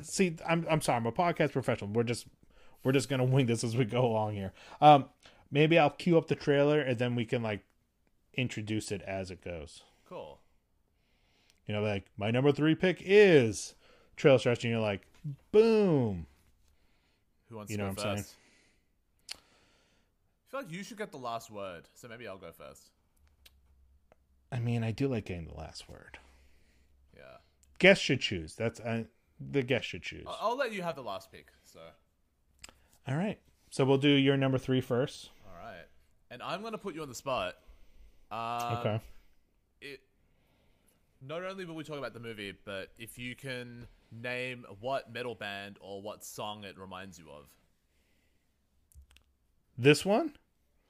see. 0.04 0.36
I'm 0.48 0.68
I'm 0.70 0.82
sorry. 0.82 0.98
I'm 0.98 1.06
a 1.08 1.12
podcast 1.12 1.52
professional. 1.52 1.90
We're 1.92 2.04
just 2.04 2.28
we're 2.84 2.92
just 2.92 3.10
gonna 3.10 3.24
wing 3.26 3.46
this 3.46 3.64
as 3.64 3.76
we 3.76 3.86
go 3.86 4.06
along 4.06 4.36
here. 4.36 4.54
Um, 4.82 5.06
maybe 5.52 5.78
I'll 5.80 5.90
cue 5.90 6.18
up 6.18 6.28
the 6.28 6.36
trailer 6.36 6.80
and 6.80 6.98
then 6.98 7.16
we 7.16 7.26
can 7.26 7.42
like 7.44 7.64
introduce 8.34 8.92
it 8.92 9.02
as 9.02 9.32
it 9.32 9.44
goes. 9.44 9.84
Cool. 10.08 10.40
You 11.66 11.74
know, 11.74 11.82
like 11.82 12.06
my 12.18 12.32
number 12.32 12.52
three 12.52 12.76
pick 12.76 13.02
is 13.04 13.76
Trail 14.16 14.40
Stretch, 14.40 14.64
and 14.64 14.72
you're 14.72 14.82
like, 14.82 15.06
boom. 15.52 16.26
Who 17.50 17.58
wants 17.58 17.72
You 17.72 17.78
to 17.78 17.84
know 17.84 17.90
go 17.90 17.96
what 18.02 18.06
I'm 18.08 18.16
saying? 18.16 18.24
first? 18.24 18.36
I 19.34 20.52
feel 20.52 20.60
like 20.62 20.72
you 20.72 20.84
should 20.84 20.98
get 20.98 21.12
the 21.12 21.18
last 21.18 21.52
word, 21.52 21.90
so 21.94 22.08
maybe 22.08 22.26
I'll 22.28 22.38
go 22.38 22.52
first. 22.52 22.84
I 24.52 24.60
mean, 24.60 24.84
I 24.84 24.92
do 24.92 25.10
like 25.10 25.26
getting 25.26 25.48
the 25.48 25.56
last 25.56 25.90
word. 25.90 26.20
Yeah. 27.16 27.24
Guest 27.80 28.02
should 28.02 28.22
choose. 28.22 28.56
That's 28.56 28.80
uh, 28.80 29.04
the 29.40 29.62
guest 29.62 29.86
should 29.88 30.04
choose. 30.04 30.24
I'll, 30.26 30.38
I'll 30.52 30.58
let 30.58 30.72
you 30.72 30.82
have 30.84 30.96
the 30.96 31.04
last 31.04 31.32
pick. 31.34 31.48
So, 31.66 31.80
All 33.08 33.16
right. 33.16 33.40
So 33.70 33.86
we'll 33.86 33.98
do 33.98 34.10
your 34.10 34.38
number 34.38 34.58
three 34.58 34.82
first. 34.82 35.30
all 35.46 35.58
right. 35.60 35.86
And 36.30 36.42
I'm 36.42 36.62
gonna 36.62 36.78
put 36.78 36.96
you 36.96 37.02
on 37.02 37.10
the 37.10 37.16
spot. 37.16 37.56
Um, 38.32 38.78
Okay. 38.78 39.02
It. 39.82 40.02
Not 41.22 41.44
only 41.44 41.66
will 41.66 41.76
we 41.76 41.84
talk 41.84 41.98
about 41.98 42.14
the 42.14 42.20
movie, 42.20 42.54
but 42.66 42.90
if 42.98 43.18
you 43.18 43.36
can 43.36 43.88
name 44.12 44.66
what 44.80 45.12
metal 45.12 45.36
band 45.36 45.78
or 45.82 46.02
what 46.02 46.24
song 46.24 46.64
it 46.64 46.78
reminds 46.78 47.18
you 47.20 47.26
of. 47.30 47.46
This 49.78 50.06
one? 50.06 50.34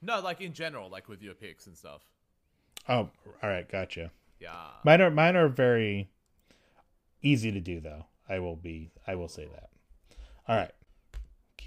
No, 0.00 0.20
like 0.20 0.40
in 0.40 0.52
general, 0.52 0.88
like 0.88 1.08
with 1.08 1.22
your 1.22 1.34
picks 1.34 1.66
and 1.66 1.76
stuff. 1.76 2.02
Oh, 2.88 3.10
all 3.42 3.48
right, 3.50 3.68
gotcha. 3.68 4.10
Yeah. 4.40 4.52
Mine 4.84 5.00
are 5.02 5.10
mine 5.10 5.36
are 5.36 5.48
very 5.48 6.08
easy 7.22 7.50
to 7.52 7.60
do 7.60 7.80
though. 7.80 8.06
I 8.28 8.38
will 8.38 8.56
be 8.56 8.90
I 9.06 9.14
will 9.16 9.28
say 9.28 9.46
that. 9.46 9.70
All 10.46 10.56
right. 10.56 10.70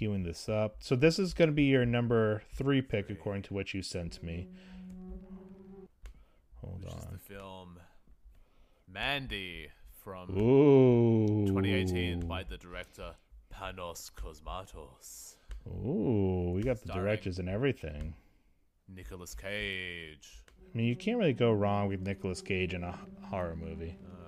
Queuing 0.02 0.24
this 0.24 0.48
up. 0.48 0.76
So 0.80 0.96
this 0.96 1.18
is 1.18 1.32
going 1.34 1.48
to 1.48 1.54
be 1.54 1.64
your 1.64 1.86
number 1.86 2.42
3 2.56 2.82
pick 2.82 3.08
according 3.10 3.42
to 3.44 3.54
what 3.54 3.72
you 3.72 3.82
sent 3.82 4.22
me. 4.22 4.48
Hold 6.60 6.84
Which 6.84 6.92
is 6.94 7.04
on. 7.04 7.08
the 7.12 7.18
film 7.18 7.78
Mandy 8.92 9.68
from 10.02 10.30
Ooh. 10.36 11.46
2018 11.46 12.20
by 12.26 12.42
the 12.42 12.56
director 12.56 13.14
Panos 13.54 14.10
Cosmatos. 14.12 15.36
Ooh, 15.68 16.52
we 16.54 16.62
got 16.62 16.80
the 16.80 16.88
Starring- 16.88 17.04
directors 17.04 17.38
and 17.38 17.48
everything. 17.48 18.14
Nicolas 18.88 19.34
Cage. 19.34 20.42
I 20.74 20.76
mean, 20.78 20.86
you 20.86 20.96
can't 20.96 21.18
really 21.18 21.32
go 21.32 21.52
wrong 21.52 21.86
with 21.88 22.00
Nicolas 22.00 22.40
Cage 22.42 22.74
in 22.74 22.82
a 22.82 22.98
horror 23.22 23.54
movie. 23.56 23.96
Uh. 24.04 24.18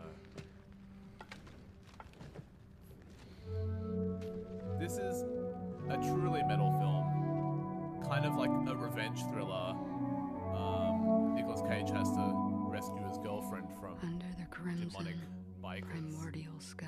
This 4.78 4.98
is 4.98 5.24
a 5.90 5.96
truly 5.96 6.42
metal 6.44 6.72
film, 6.80 8.02
kind 8.08 8.24
of 8.24 8.36
like 8.36 8.50
a 8.50 8.76
revenge 8.76 9.22
thriller. 9.32 9.74
Um, 10.54 11.34
Nicolas 11.34 11.60
Cage 11.62 11.90
has 11.90 12.10
to 12.12 12.32
rescue 12.68 13.06
his 13.08 13.18
girlfriend 13.18 13.68
from 13.80 13.96
under 14.02 14.26
the 14.38 14.46
crimson 14.50 14.88
demonic 14.88 15.16
bikers. 15.62 15.90
primordial 15.90 16.58
sky. 16.58 16.86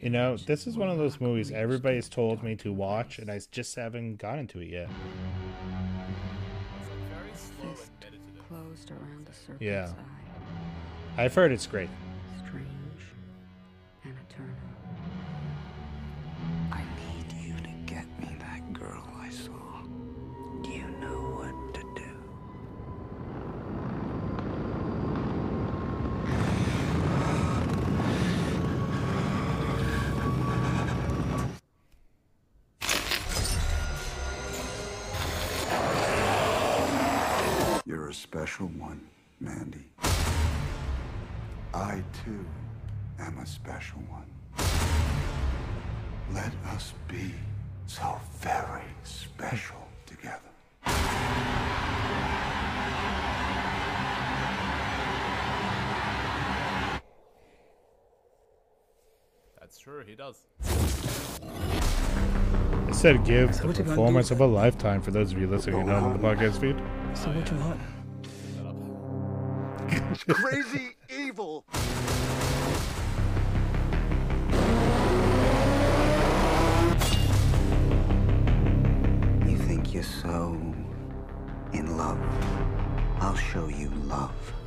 You 0.00 0.10
know, 0.10 0.36
this 0.36 0.66
is 0.66 0.76
one 0.76 0.88
of 0.88 0.98
those 0.98 1.20
movies 1.20 1.50
everybody's 1.50 2.08
told 2.08 2.42
me 2.42 2.54
to 2.56 2.72
watch, 2.72 3.18
and 3.18 3.30
I 3.30 3.40
just 3.50 3.74
haven't 3.74 4.16
gotten 4.16 4.40
into 4.40 4.60
it 4.60 4.68
yet. 4.68 4.88
Fist 7.34 7.92
closed 8.48 8.90
around 8.90 9.26
the 9.26 9.64
yeah. 9.64 9.92
I've 11.16 11.34
heard 11.34 11.50
it's 11.50 11.66
great. 11.66 11.90
Special 43.48 44.00
one. 44.10 44.26
Let 46.34 46.52
us 46.74 46.92
be 47.08 47.32
so 47.86 48.20
very 48.40 48.82
special 49.04 49.88
together. 50.04 50.38
That's 59.58 59.78
true. 59.78 60.04
He 60.06 60.14
does. 60.14 60.44
I 62.86 62.92
said 62.92 63.24
give 63.24 63.54
So 63.54 63.62
the 63.62 63.68
what 63.68 63.78
you 63.78 63.84
gonna 63.84 63.96
performance 63.96 64.30
of 64.30 64.40
a 64.40 64.46
lifetime 64.46 65.00
for 65.00 65.10
those 65.10 65.32
of 65.32 65.38
you 65.40 65.46
listening 65.46 65.86
not 65.86 66.02
on 66.02 66.12
the 66.12 66.18
podcast 66.18 66.60
feed. 66.60 66.76
So 67.16 67.30
what 67.30 67.50
you 67.50 67.56
want? 67.56 67.80
Crazy 70.28 70.96
evil. 71.08 71.57
Show 83.52 83.66
you 83.68 83.88
love. 84.06 84.57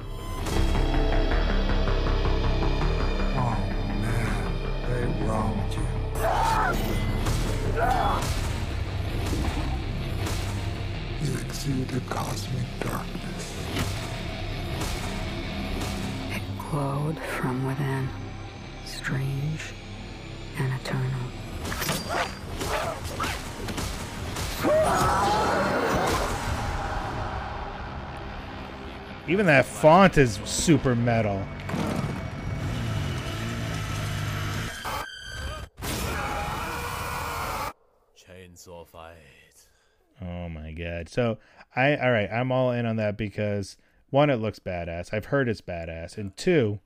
Even 29.32 29.46
that 29.46 29.66
font 29.66 30.18
is 30.18 30.42
super 30.44 30.94
metal. 30.94 31.42
Chainsaw 38.14 38.86
fight. 38.86 39.16
Oh 40.22 40.50
my 40.50 40.74
god. 40.74 41.08
So 41.08 41.38
I 41.74 41.96
all 41.96 42.12
right, 42.12 42.30
I'm 42.30 42.52
all 42.52 42.74
in 42.74 42.86
on 42.86 42.98
that 42.98 43.18
because 43.18 43.78
one, 44.10 44.30
it 44.30 44.36
looks 44.36 44.60
badass. 44.60 45.14
I've 45.14 45.28
heard 45.28 45.48
it's 45.48 45.62
badass. 45.62 46.18
And 46.18 46.36
two, 46.36 46.82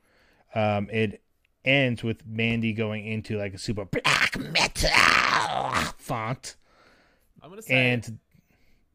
um, 0.54 0.88
it 0.92 1.24
ends 1.66 2.04
with 2.04 2.28
Mandy 2.28 2.74
going 2.74 3.08
into 3.08 3.40
like 3.40 3.56
a 3.56 3.58
super 3.58 3.86
black 3.86 4.38
metal 4.38 4.92
font. 5.98 6.58
I'm 7.42 7.50
gonna 7.50 7.64
say 7.64 7.74
and 7.74 8.20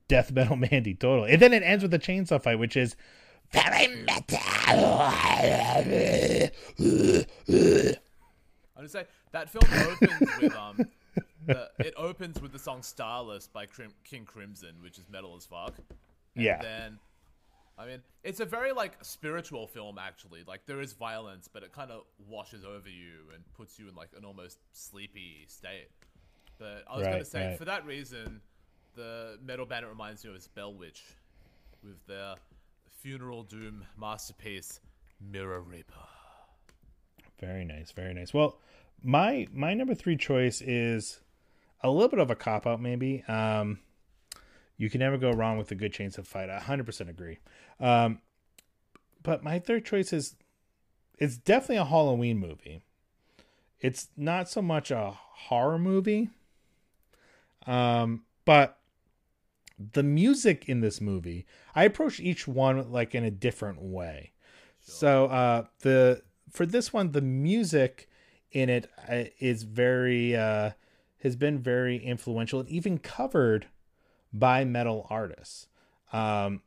death 0.07 0.31
metal 0.31 0.55
Mandy 0.55 0.95
total. 0.95 1.25
And 1.25 1.43
then 1.43 1.53
it 1.53 1.65
ends 1.65 1.83
with 1.83 1.93
a 1.93 1.99
chainsaw 1.99 2.41
fight, 2.41 2.61
which 2.61 2.77
is 2.77 2.95
very 3.53 3.87
metal. 4.05 4.39
I'm 8.77 8.87
gonna 8.87 8.89
say 8.89 9.05
that 9.33 9.51
film 9.51 9.65
opens 9.89 10.41
with 10.41 10.57
um, 10.57 10.89
the, 11.47 11.71
it 11.79 11.95
opens 11.97 12.41
with 12.41 12.53
the 12.53 12.59
song 12.59 12.83
"Starless" 12.83 13.47
by 13.49 13.67
Crim- 13.67 13.95
King 14.05 14.25
Crimson, 14.25 14.77
which 14.83 14.99
is 14.99 15.05
metal 15.11 15.35
as 15.37 15.45
fuck. 15.45 15.75
And 15.79 16.45
Yeah. 16.45 16.61
Then, 16.63 16.99
I 17.79 17.87
mean, 17.87 18.03
it's 18.23 18.41
a 18.41 18.45
very 18.45 18.73
like 18.73 18.93
spiritual 19.03 19.67
film 19.67 19.99
actually. 19.99 20.45
Like 20.47 20.67
there 20.67 20.81
is 20.81 20.93
violence, 20.93 21.49
but 21.53 21.63
it 21.63 21.73
kind 21.73 21.91
of 21.91 22.03
washes 22.29 22.65
over 22.65 22.89
you 22.89 23.33
and 23.35 23.43
puts 23.55 23.79
you 23.79 23.89
in 23.89 23.95
like 23.95 24.11
an 24.17 24.25
almost 24.25 24.59
sleepy 24.73 25.45
state. 25.49 25.89
But 26.59 26.85
I 26.89 26.97
was 26.97 27.07
gonna 27.07 27.25
say 27.25 27.49
right. 27.49 27.59
for 27.59 27.65
that 27.65 27.85
reason, 27.87 28.41
the 28.95 29.39
Metal 29.45 29.67
band 29.67 29.85
it 29.85 29.89
reminds 29.89 30.25
me 30.25 30.35
of 30.35 30.55
Bell 30.55 30.75
Witch, 30.75 31.03
with 31.83 32.07
their 32.07 32.35
funeral 33.01 33.43
doom 33.43 33.87
masterpiece, 33.99 34.81
Mirror 35.21 35.63
Reaper. 35.63 35.95
Very 37.41 37.65
nice, 37.65 37.93
very 37.93 38.13
nice. 38.13 38.35
Well, 38.35 38.59
my 39.03 39.47
my 39.53 39.73
number 39.73 39.95
three 39.95 40.17
choice 40.17 40.61
is 40.61 41.21
a 41.83 41.91
little 41.91 42.09
bit 42.09 42.19
of 42.19 42.31
a 42.31 42.35
cop 42.35 42.67
out, 42.67 42.81
maybe. 42.81 43.25
Um, 43.27 43.79
you 44.77 44.91
can 44.91 45.01
never 45.01 45.17
go 45.17 45.31
wrong 45.31 45.57
with 45.57 45.71
a 45.71 45.75
good 45.75 45.93
chainsaw 45.93 46.27
fight. 46.27 46.51
I 46.51 46.59
100% 46.59 47.09
agree. 47.09 47.39
Um, 47.79 48.21
but 49.23 49.43
my 49.43 49.59
third 49.59 49.85
choice 49.85 50.13
is 50.13 50.37
it's 51.19 51.39
definitely 51.39 51.77
a 51.77 51.85
Halloween 51.85 52.39
movie. 52.39 52.83
It's 53.81 54.09
not 54.17 54.49
so 54.51 54.61
much 54.61 54.91
a 54.91 55.13
horror 55.17 55.79
movie. 55.79 56.29
Um, 57.67 58.25
but 58.45 58.80
the 59.93 60.03
music 60.03 60.69
in 60.69 60.81
this 60.81 61.01
movie, 61.01 61.47
I 61.75 61.85
approach 61.85 62.21
each 62.21 62.47
one 62.47 62.91
like 62.91 63.15
in 63.15 63.25
a 63.25 63.31
different 63.31 63.81
way. 63.81 64.33
So 64.81 65.27
uh, 65.27 65.65
the 65.81 66.23
for 66.51 66.67
this 66.67 66.93
one, 66.93 67.13
the 67.13 67.21
music 67.21 68.09
in 68.53 68.69
it 68.69 68.91
uh, 69.09 69.25
very 69.67 70.37
uh, 70.37 70.71
has 71.23 71.37
been 71.37 71.59
very 71.59 71.97
influential 71.97 72.61
and 72.61 72.69
even 72.69 72.99
covered 72.99 73.67
by 74.33 74.65
metal 74.65 75.07
artists. 75.11 75.69
Um, 76.13 76.63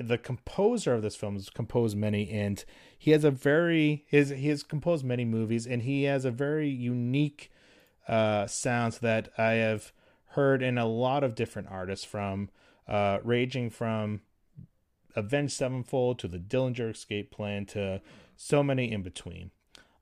the 0.00 0.18
composer 0.18 0.94
of 0.94 1.02
this 1.02 1.16
film 1.16 1.34
has 1.34 1.50
composed 1.50 1.96
many, 1.96 2.30
and 2.30 2.64
he 2.96 3.12
has 3.12 3.24
a 3.24 3.30
very 3.30 4.04
his 4.06 4.30
he 4.30 4.48
has 4.48 4.62
composed 4.62 5.04
many 5.04 5.24
movies, 5.24 5.66
and 5.66 5.82
he 5.82 6.04
has 6.04 6.24
a 6.24 6.30
very 6.30 6.68
unique 6.68 7.50
uh, 8.06 8.46
sounds 8.46 8.98
that 8.98 9.28
I 9.38 9.52
have 9.52 9.92
heard 10.32 10.62
in 10.62 10.78
a 10.78 10.86
lot 10.86 11.24
of 11.24 11.34
different 11.34 11.68
artists 11.70 12.04
from 12.04 12.50
uh, 12.88 13.18
ranging 13.22 13.70
from 13.70 14.20
Avenged 15.14 15.52
Sevenfold 15.52 16.18
to 16.20 16.28
the 16.28 16.38
Dillinger 16.38 16.90
Escape 16.92 17.30
Plan 17.30 17.66
to 17.66 18.00
so 18.36 18.62
many 18.62 18.90
in 18.90 19.02
between. 19.02 19.50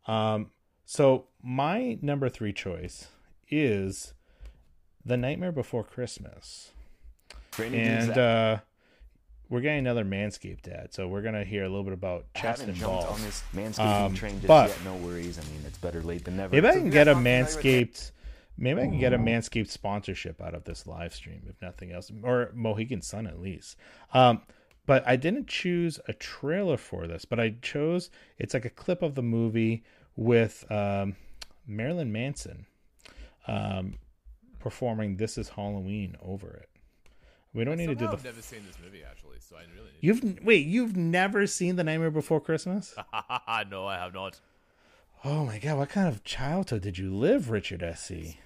Um, 0.06 0.50
so 0.84 1.26
my 1.42 1.98
number 2.02 2.28
three 2.28 2.52
choice 2.52 3.08
is 3.50 4.14
The 5.04 5.16
Nightmare 5.16 5.52
Before 5.52 5.82
Christmas, 5.82 6.70
Brandon 7.56 7.80
and 7.80 8.18
uh, 8.18 8.58
we're 9.48 9.60
getting 9.60 9.78
another 9.80 10.04
Manscaped 10.04 10.68
ad, 10.68 10.92
so 10.92 11.08
we're 11.08 11.22
gonna 11.22 11.44
hear 11.44 11.64
a 11.64 11.68
little 11.68 11.84
bit 11.84 11.92
about 11.92 12.26
chest 12.34 12.62
and 12.64 12.78
balls. 12.80 13.04
on 13.06 13.22
this 13.22 13.42
manscaping 13.54 14.06
Um, 14.06 14.14
train 14.14 14.34
just 14.34 14.46
but 14.48 14.68
yet. 14.68 14.78
No 14.84 14.94
worries. 14.96 15.38
I 15.38 15.42
mean, 15.42 15.62
it's 15.66 15.78
better 15.78 16.02
late 16.02 16.24
than 16.24 16.36
never. 16.36 16.54
Maybe 16.54 16.66
I 16.68 16.72
can 16.72 16.90
get 16.90 17.08
a 17.08 17.14
guys 17.14 17.16
aren't 17.16 17.24
familiar 17.24 17.44
with 17.44 17.56
Manscaped. 17.92 18.10
Maybe 18.58 18.80
I 18.80 18.86
can 18.86 18.98
get 18.98 19.12
a 19.12 19.18
Manscaped 19.18 19.70
sponsorship 19.70 20.40
out 20.40 20.54
of 20.54 20.64
this 20.64 20.86
live 20.86 21.14
stream, 21.14 21.42
if 21.48 21.60
nothing 21.60 21.92
else, 21.92 22.10
or 22.22 22.50
Mohegan 22.54 23.02
Sun 23.02 23.26
at 23.26 23.40
least. 23.40 23.76
Um, 24.14 24.40
but 24.86 25.06
I 25.06 25.16
didn't 25.16 25.48
choose 25.48 26.00
a 26.08 26.12
trailer 26.12 26.76
for 26.76 27.06
this, 27.06 27.24
but 27.24 27.38
I 27.38 27.56
chose 27.60 28.08
it's 28.38 28.54
like 28.54 28.64
a 28.64 28.70
clip 28.70 29.02
of 29.02 29.14
the 29.14 29.22
movie 29.22 29.84
with 30.14 30.64
um, 30.70 31.16
Marilyn 31.66 32.12
Manson 32.12 32.66
um, 33.46 33.98
performing 34.58 35.16
"This 35.16 35.36
Is 35.36 35.50
Halloween" 35.50 36.16
over 36.22 36.48
it. 36.48 36.70
We 37.52 37.64
don't 37.64 37.76
need 37.76 37.86
to 37.86 37.94
do 37.94 38.06
the. 38.06 38.12
I've 38.12 38.24
never 38.24 38.42
seen 38.42 38.60
this 38.66 38.78
movie 38.82 39.02
actually, 39.08 39.38
so 39.40 39.56
I 39.56 39.62
really 39.74 39.90
need. 39.90 39.98
You've 40.00 40.44
wait, 40.44 40.66
you've 40.66 40.96
never 40.96 41.46
seen 41.46 41.76
The 41.76 41.84
Nightmare 41.84 42.10
Before 42.10 42.40
Christmas? 42.40 42.94
no, 43.70 43.86
I 43.86 43.96
have 43.96 44.14
not. 44.14 44.40
Oh 45.24 45.44
my 45.44 45.58
god, 45.58 45.78
what 45.78 45.88
kind 45.88 46.06
of 46.06 46.22
childhood 46.22 46.82
did 46.82 46.98
you 46.98 47.14
live, 47.14 47.50
Richard 47.50 47.82
S. 47.82 48.08
He? 48.08 48.38
Oh 48.38 48.45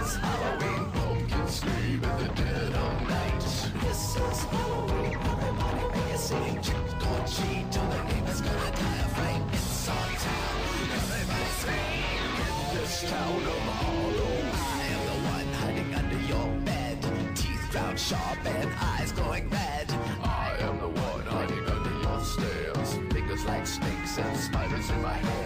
town 13.07 13.41
of 13.41 13.59
Hollow, 13.81 14.37
I 14.53 14.83
am 14.93 15.01
the 15.07 15.17
one 15.27 15.53
hiding 15.53 15.95
under 15.95 16.19
your 16.27 16.47
bed. 16.61 16.97
Teeth 17.35 17.71
ground 17.71 17.99
sharp 17.99 18.45
and 18.45 18.69
eyes 18.79 19.11
glowing 19.11 19.49
red. 19.49 19.91
I 20.21 20.55
am 20.59 20.79
the 20.79 20.89
one 20.89 21.25
hiding 21.25 21.65
under 21.67 21.89
your 21.89 22.19
stairs. 22.23 22.99
Fingers 23.11 23.43
like 23.45 23.65
snakes 23.65 24.19
and 24.19 24.37
spiders 24.37 24.89
in 24.91 25.01
my 25.01 25.13
hair. 25.13 25.40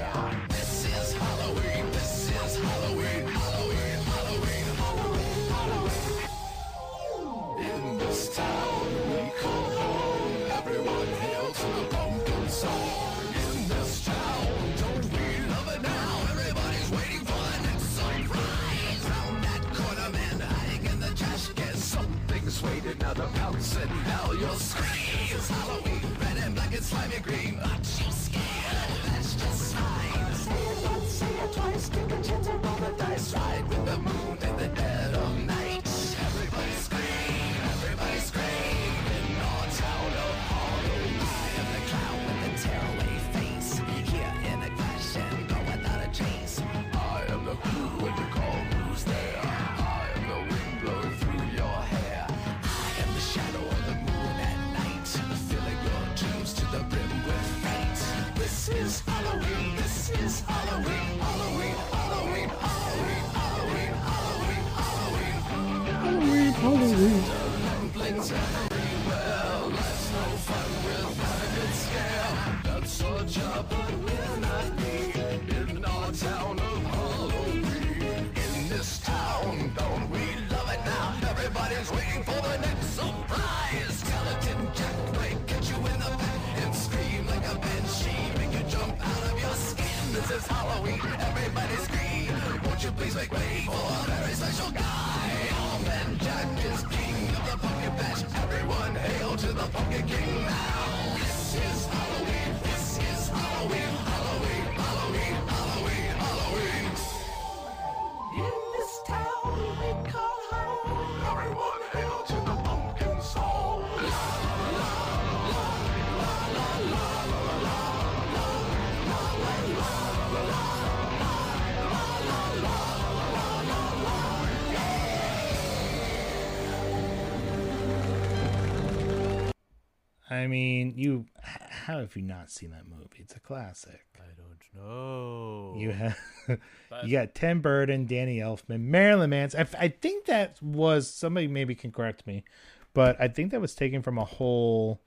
Mean, 130.86 130.94
you. 130.98 131.26
How 131.42 132.00
have 132.00 132.16
you 132.16 132.22
not 132.22 132.50
seen 132.50 132.72
that 132.72 132.88
movie? 132.88 133.18
It's 133.20 133.36
a 133.36 133.40
classic. 133.40 134.06
I 134.18 134.28
don't 134.36 134.84
know. 134.84 135.76
You 135.78 135.92
have. 135.92 136.20
You 137.04 137.12
got 137.12 137.36
Tim 137.36 137.60
Burton, 137.60 138.06
Danny 138.06 138.38
Elfman, 138.38 138.82
Marilyn 138.82 139.32
Manson. 139.32 139.68
I, 139.74 139.86
I 139.86 139.88
think 139.90 140.26
that 140.26 140.62
was 140.62 141.10
somebody 141.10 141.48
maybe 141.48 141.76
can 141.76 141.92
correct 141.92 142.26
me, 142.26 142.46
but 142.94 143.20
I 143.20 143.28
think 143.28 143.52
that 143.52 143.60
was 143.60 143.76
taken 143.76 144.02
from 144.02 144.18
a 144.18 144.24
whole 144.24 145.02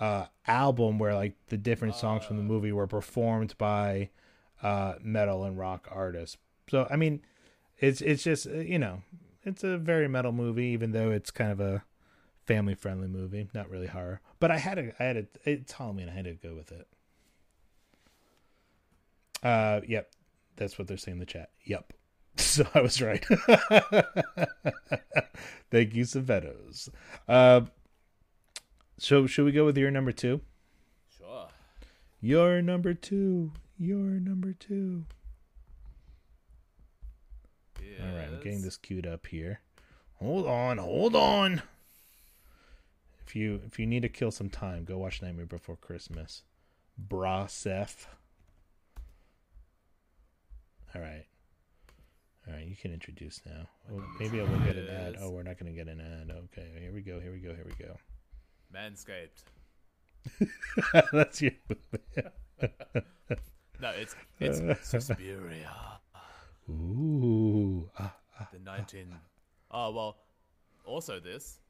uh, 0.00 0.26
album 0.46 0.98
where 0.98 1.14
like 1.14 1.34
the 1.48 1.56
different 1.56 1.94
songs 1.94 2.24
from 2.24 2.36
the 2.38 2.42
movie 2.42 2.72
were 2.72 2.86
performed 2.86 3.56
by 3.58 4.08
uh, 4.62 4.94
metal 5.02 5.44
and 5.44 5.58
rock 5.58 5.86
artists. 5.90 6.36
So 6.68 6.88
I 6.90 6.96
mean, 6.96 7.20
it's 7.78 8.00
it's 8.00 8.24
just 8.24 8.46
uh, 8.46 8.54
you 8.58 8.78
know 8.78 9.02
it's 9.44 9.62
a 9.62 9.78
very 9.78 10.08
metal 10.08 10.32
movie, 10.32 10.66
even 10.66 10.92
though 10.92 11.10
it's 11.10 11.30
kind 11.30 11.52
of 11.52 11.60
a 11.60 11.84
family 12.50 12.74
friendly 12.74 13.06
movie, 13.06 13.48
not 13.54 13.70
really 13.70 13.86
horror. 13.86 14.20
But 14.40 14.50
I 14.50 14.58
had 14.58 14.76
a 14.76 14.92
I 14.98 15.04
had 15.04 15.16
a 15.16 15.24
it's 15.44 15.70
Halloween. 15.70 16.08
I 16.08 16.12
had 16.12 16.24
to 16.24 16.34
go 16.34 16.52
with 16.52 16.72
it. 16.72 16.88
Uh, 19.40 19.82
yep, 19.86 20.10
that's 20.56 20.76
what 20.76 20.88
they're 20.88 20.96
saying 20.96 21.14
in 21.14 21.20
the 21.20 21.26
chat. 21.26 21.50
Yep, 21.64 21.92
so 22.36 22.66
I 22.74 22.80
was 22.80 23.00
right. 23.00 23.24
Thank 25.70 25.94
you, 25.94 26.02
Savetos. 26.02 26.88
Uh, 27.28 27.60
so 28.98 29.28
should 29.28 29.44
we 29.44 29.52
go 29.52 29.64
with 29.64 29.78
your 29.78 29.92
number 29.92 30.10
two? 30.10 30.40
Sure. 31.16 31.46
Your 32.20 32.60
number 32.60 32.94
two. 32.94 33.52
Your 33.78 34.18
number 34.18 34.54
two. 34.54 35.04
All 37.78 38.16
right, 38.16 38.26
I'm 38.26 38.42
getting 38.42 38.62
this 38.62 38.76
queued 38.76 39.06
up 39.06 39.28
here. 39.28 39.60
Hold 40.16 40.48
on, 40.48 40.78
hold 40.78 41.14
on. 41.14 41.62
If 43.30 43.36
you 43.36 43.60
if 43.64 43.78
you 43.78 43.86
need 43.86 44.02
to 44.02 44.08
kill 44.08 44.32
some 44.32 44.50
time, 44.50 44.82
go 44.82 44.98
watch 44.98 45.22
Nightmare 45.22 45.46
Before 45.46 45.76
Christmas. 45.76 46.42
Brasef. 46.98 48.08
All 50.92 51.00
right. 51.00 51.26
All 52.48 52.54
right, 52.54 52.66
you 52.66 52.74
can 52.74 52.92
introduce 52.92 53.40
now. 53.46 53.68
Oh, 53.88 54.02
maybe 54.18 54.40
I 54.40 54.42
will 54.42 54.58
get 54.58 54.74
an 54.74 54.88
ad. 54.88 55.14
Oh, 55.20 55.30
we're 55.30 55.44
not 55.44 55.60
going 55.60 55.72
to 55.72 55.78
get 55.78 55.86
an 55.86 56.00
ad. 56.00 56.34
Okay, 56.36 56.72
here 56.80 56.92
we 56.92 57.02
go. 57.02 57.20
Here 57.20 57.30
we 57.30 57.38
go. 57.38 57.54
Here 57.54 57.64
we 57.64 57.84
go. 57.84 57.96
Manscaped. 58.74 59.44
That's 61.12 61.40
you. 61.40 61.52
No, 63.80 63.90
it's 63.90 64.16
it's 64.40 64.88
Suspiria. 64.90 65.70
Ooh. 66.68 67.88
Ah, 67.96 68.12
ah, 68.40 68.48
The 68.52 68.58
19. 68.58 69.14
Oh, 69.70 69.92
well, 69.92 70.16
also 70.84 71.20
this. 71.20 71.60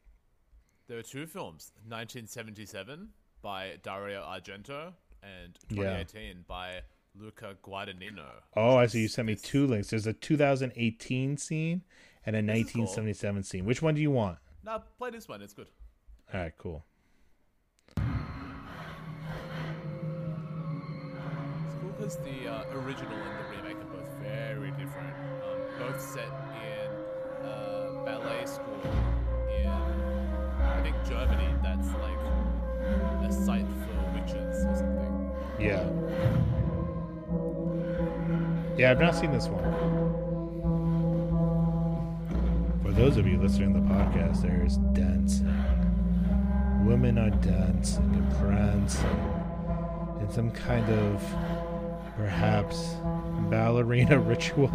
There 0.90 0.96
were 0.96 1.04
two 1.04 1.28
films 1.28 1.70
1977 1.86 3.10
by 3.42 3.78
Dario 3.80 4.22
Argento 4.22 4.92
and 5.22 5.56
Yeah. 5.68 6.02
2018 6.02 6.44
by 6.48 6.80
Luca 7.14 7.56
Guadagnino. 7.62 8.26
Oh, 8.56 8.74
I 8.74 8.86
see. 8.86 9.02
You 9.02 9.06
sent 9.06 9.26
me 9.28 9.36
two 9.36 9.68
links. 9.68 9.90
There's 9.90 10.08
a 10.08 10.12
2018 10.12 11.36
scene 11.36 11.84
and 12.26 12.34
a 12.34 12.42
This 12.42 12.66
is 12.66 12.72
cool. 12.72 12.82
1977 12.82 13.42
scene. 13.44 13.64
Which 13.66 13.80
one 13.80 13.94
do 13.94 14.00
you 14.00 14.10
want? 14.10 14.38
No, 14.64 14.82
play 14.98 15.10
this 15.10 15.28
one. 15.28 15.42
It's 15.42 15.54
good. 15.54 15.68
All 16.34 16.40
right, 16.40 16.52
cool. 16.58 16.84
It's 17.90 17.96
cool 21.80 21.92
because 21.98 22.16
the 22.16 22.48
uh, 22.48 22.64
original 22.72 23.12
and 23.12 23.38
the 23.38 23.56
remake 23.56 23.76
are 23.76 23.90
both 23.94 24.08
very 24.24 24.72
different. 24.72 25.14
Um, 25.44 25.60
both 25.78 26.00
set 26.00 26.26
in 26.26 27.46
uh, 27.46 28.02
ballet 28.04 28.44
school 28.46 29.09
I 30.80 30.82
think, 30.82 30.96
Germany. 31.06 31.46
That's 31.62 31.88
like 31.88 32.16
a 33.28 33.32
site 33.32 33.66
for 33.66 34.18
witches 34.18 34.64
or 34.64 34.74
something. 34.74 35.30
Yeah. 35.58 35.84
Yeah, 38.78 38.90
I've 38.92 39.00
not 39.00 39.14
seen 39.14 39.30
this 39.30 39.46
one. 39.46 39.62
For 42.82 42.92
those 42.92 43.18
of 43.18 43.26
you 43.26 43.36
listening 43.36 43.74
to 43.74 43.80
the 43.80 43.86
podcast, 43.86 44.40
there's 44.40 44.78
dancing. 44.94 45.52
Women 46.86 47.18
are 47.18 47.28
dancing 47.28 48.14
and 48.14 48.36
prancing 48.38 49.06
in 50.20 50.30
some 50.30 50.50
kind 50.50 50.88
of 50.88 51.22
perhaps 52.16 52.94
ballerina 53.50 54.18
ritual. 54.26 54.70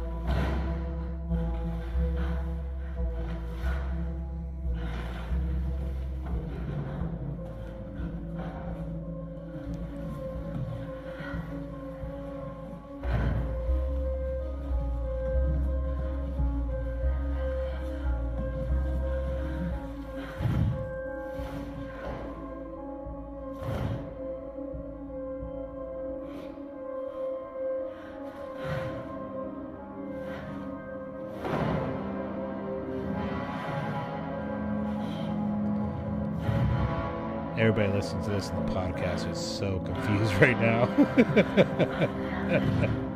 Listening 38.01 38.23
to 38.23 38.29
this 38.31 38.49
in 38.49 38.55
the 38.65 38.71
podcast 38.71 39.31
is 39.31 39.37
so 39.37 39.77
confused 39.85 40.33
right 40.41 40.59
now. 40.59 40.89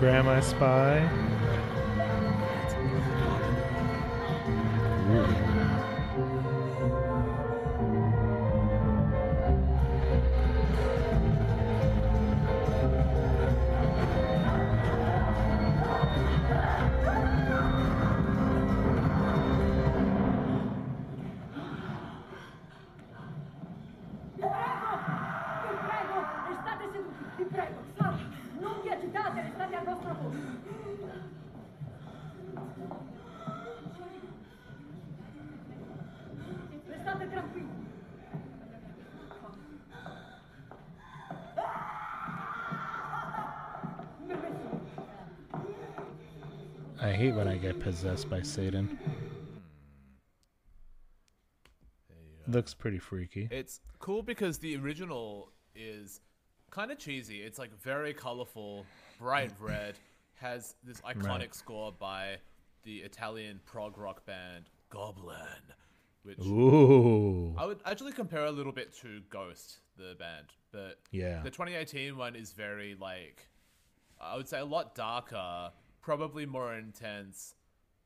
that 0.00 0.26
a 0.28 0.40
I 47.00 47.12
hate 47.12 47.34
when 47.34 47.46
I 47.46 47.56
get 47.56 47.78
possessed 47.80 48.28
by 48.28 48.42
Satan. 48.42 48.98
Uh, 52.10 52.14
Looks 52.50 52.74
pretty 52.74 52.98
freaky. 52.98 53.48
It's 53.50 53.80
cool 54.00 54.22
because 54.22 54.58
the 54.58 54.76
original 54.76 55.52
is 55.74 56.20
kind 56.70 56.90
of 56.90 56.98
cheesy. 56.98 57.40
It's 57.42 57.58
like 57.58 57.70
very 57.80 58.12
colorful, 58.12 58.84
bright 59.18 59.52
red, 59.60 59.94
has 60.34 60.74
this 60.82 61.00
iconic 61.02 61.24
Right. 61.38 61.54
score 61.54 61.92
by 61.92 62.38
the 62.84 62.98
Italian 62.98 63.60
prog 63.64 63.96
rock 63.98 64.24
band 64.26 64.64
Goblin, 64.90 65.36
which 66.22 66.38
Ooh. 66.40 67.54
I 67.58 67.66
would 67.66 67.80
actually 67.84 68.12
compare 68.12 68.46
a 68.46 68.50
little 68.50 68.72
bit 68.72 68.92
to 69.02 69.20
Ghost, 69.30 69.78
the 69.96 70.16
band, 70.18 70.46
but 70.72 70.98
Yeah. 71.12 71.42
the 71.42 71.50
2018 71.50 72.16
one 72.16 72.34
is 72.34 72.52
very 72.52 72.96
like 72.98 73.48
I 74.20 74.36
would 74.36 74.48
say 74.48 74.58
a 74.58 74.64
lot 74.64 74.94
darker, 74.96 75.70
probably 76.08 76.46
more 76.46 76.74
intense. 76.74 77.54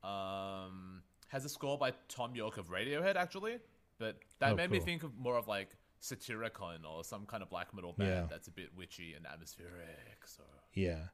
Um, 0.03 1.03
has 1.29 1.45
a 1.45 1.49
score 1.49 1.79
by 1.79 1.93
Thom 2.09 2.35
Yorke 2.35 2.59
of 2.59 2.69
Radiohead 2.69 3.15
actually, 3.15 3.59
but 3.99 4.16
that 4.41 4.53
Oh, 4.53 4.57
made 4.57 4.70
me 4.73 4.81
think 4.81 5.05
of 5.05 5.16
more 5.16 5.37
of 5.39 5.47
like 5.47 5.77
Satyricon 6.01 6.85
or 6.85 7.05
some 7.05 7.27
kind 7.27 7.45
of 7.45 7.49
black 7.49 7.73
metal 7.73 7.93
band 7.97 8.11
Yeah. 8.11 8.27
that's 8.29 8.49
a 8.49 8.51
bit 8.51 8.70
witchy 8.77 9.15
and 9.15 9.24
atmospheric. 9.24 10.27
So 10.27 10.43
Yeah. 10.74 11.05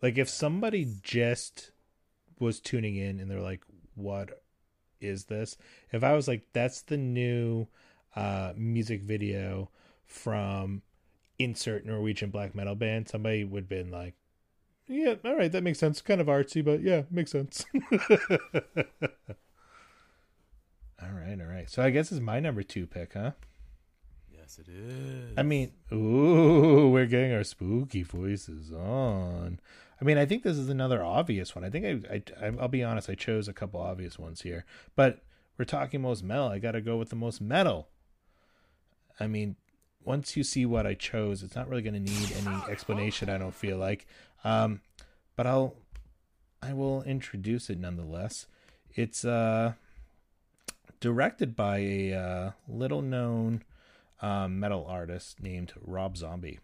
Like 0.00 0.18
if 0.18 0.28
somebody 0.28 0.86
just 1.02 1.72
was 2.38 2.60
tuning 2.60 2.94
in 2.94 3.18
and 3.18 3.28
they're 3.28 3.40
like, 3.40 3.64
what 3.96 4.42
is 5.00 5.24
this? 5.24 5.56
If 5.90 6.04
I 6.04 6.14
was 6.14 6.28
like, 6.28 6.46
that's 6.52 6.82
the 6.82 6.96
new 6.96 7.66
uh, 8.14 8.52
music 8.56 9.02
video 9.02 9.70
from 10.04 10.82
insert 11.40 11.84
Norwegian 11.84 12.30
black 12.30 12.54
metal 12.54 12.76
band, 12.76 13.08
somebody 13.08 13.42
would 13.44 13.64
have 13.64 13.68
been 13.68 13.90
like, 13.90 14.14
yeah, 14.88 15.14
all 15.24 15.36
right, 15.36 15.50
that 15.52 15.62
makes 15.62 15.78
sense. 15.78 16.00
Kind 16.00 16.20
of 16.20 16.26
artsy, 16.26 16.64
but 16.64 16.82
yeah, 16.82 17.02
makes 17.10 17.32
sense. 17.32 17.64
all 17.74 17.78
right, 21.12 21.40
all 21.40 21.46
right. 21.46 21.68
So 21.68 21.82
I 21.82 21.90
guess 21.90 22.12
it's 22.12 22.20
my 22.20 22.40
number 22.40 22.62
two 22.62 22.86
pick, 22.86 23.14
huh? 23.14 23.32
yes, 24.46 24.58
it 24.58 24.68
is. 24.68 25.32
I 25.36 25.42
mean, 25.42 25.72
ooh, 25.92 26.90
we're 26.90 27.06
getting 27.06 27.32
our 27.32 27.44
spooky 27.44 28.02
voices 28.02 28.72
on. 28.72 29.60
I 30.00 30.04
mean, 30.04 30.18
I 30.18 30.26
think 30.26 30.42
this 30.42 30.56
is 30.56 30.68
another 30.68 31.02
obvious 31.02 31.54
one. 31.54 31.64
I 31.64 31.70
think 31.70 32.04
I, 32.10 32.22
I 32.40 32.52
I'll 32.60 32.68
be 32.68 32.84
honest, 32.84 33.10
I 33.10 33.14
chose 33.14 33.48
a 33.48 33.52
couple 33.52 33.80
obvious 33.80 34.18
ones 34.18 34.42
here, 34.42 34.64
but 34.94 35.22
we're 35.58 35.64
talking 35.64 36.02
most 36.02 36.22
metal. 36.22 36.48
I 36.48 36.58
got 36.58 36.72
to 36.72 36.80
go 36.80 36.96
with 36.96 37.10
the 37.10 37.16
most 37.16 37.40
metal. 37.40 37.88
I 39.18 39.26
mean, 39.26 39.56
once 40.04 40.36
you 40.36 40.44
see 40.44 40.66
what 40.66 40.86
I 40.86 40.94
chose, 40.94 41.42
it's 41.42 41.56
not 41.56 41.68
really 41.68 41.82
going 41.82 41.94
to 41.94 42.00
need 42.00 42.32
any 42.46 42.70
explanation. 42.70 43.30
I 43.30 43.38
don't 43.38 43.54
feel 43.54 43.78
like, 43.78 44.06
um, 44.46 44.80
but 45.34 45.46
I'll 45.46 45.74
I 46.62 46.72
will 46.72 47.02
introduce 47.02 47.68
it 47.68 47.78
nonetheless. 47.78 48.46
It's 48.94 49.24
uh 49.24 49.74
directed 51.00 51.54
by 51.54 51.78
a 51.78 52.12
uh, 52.12 52.50
little 52.68 53.02
known 53.02 53.62
um, 54.22 54.58
metal 54.58 54.86
artist 54.88 55.42
named 55.42 55.72
Rob 55.80 56.16
Zombie. 56.16 56.58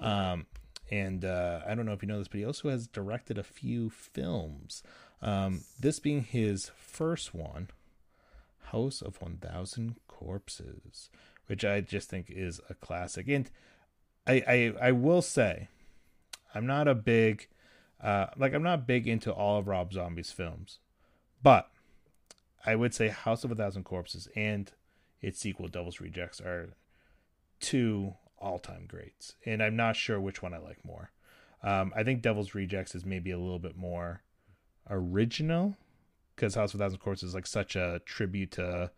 Um, 0.00 0.46
and 0.90 1.24
uh, 1.24 1.60
I 1.66 1.74
don't 1.74 1.86
know 1.86 1.92
if 1.92 2.02
you 2.02 2.08
know 2.08 2.18
this, 2.18 2.28
but 2.28 2.38
he 2.38 2.44
also 2.44 2.68
has 2.68 2.86
directed 2.86 3.38
a 3.38 3.42
few 3.42 3.88
films. 3.88 4.82
Um, 5.22 5.62
this 5.80 5.98
being 5.98 6.22
his 6.22 6.70
first 6.76 7.34
one, 7.34 7.68
House 8.66 9.00
of 9.00 9.20
1000 9.20 9.96
Corpses, 10.08 11.08
which 11.46 11.64
I 11.64 11.80
just 11.80 12.10
think 12.10 12.26
is 12.28 12.60
a 12.68 12.74
classic. 12.74 13.28
And 13.28 13.50
I, 14.26 14.42
I, 14.46 14.88
I 14.88 14.92
will 14.92 15.22
say, 15.22 15.68
I'm 16.54 16.66
not 16.66 16.88
a 16.88 16.94
big, 16.94 17.48
uh, 18.02 18.26
like, 18.36 18.54
I'm 18.54 18.62
not 18.62 18.86
big 18.86 19.06
into 19.06 19.32
all 19.32 19.58
of 19.58 19.68
Rob 19.68 19.92
Zombie's 19.92 20.30
films, 20.30 20.78
but 21.42 21.70
I 22.64 22.76
would 22.76 22.94
say 22.94 23.08
House 23.08 23.44
of 23.44 23.50
a 23.50 23.54
Thousand 23.54 23.84
Corpses 23.84 24.28
and 24.34 24.70
its 25.20 25.38
sequel, 25.38 25.68
Devil's 25.68 26.00
Rejects, 26.00 26.40
are 26.40 26.74
two 27.60 28.14
all-time 28.38 28.86
greats, 28.86 29.34
and 29.44 29.62
I'm 29.62 29.76
not 29.76 29.96
sure 29.96 30.20
which 30.20 30.42
one 30.42 30.54
I 30.54 30.58
like 30.58 30.84
more. 30.84 31.10
Um, 31.62 31.92
I 31.96 32.04
think 32.04 32.20
Devil's 32.20 32.54
Rejects 32.54 32.94
is 32.94 33.06
maybe 33.06 33.30
a 33.30 33.38
little 33.38 33.58
bit 33.58 33.76
more 33.76 34.22
original 34.88 35.76
because 36.36 36.54
House 36.54 36.74
of 36.74 36.80
a 36.80 36.84
Thousand 36.84 36.98
Corpses 36.98 37.30
is 37.30 37.34
like 37.34 37.46
such 37.46 37.74
a 37.74 38.02
tribute 38.04 38.50
to 38.52 38.90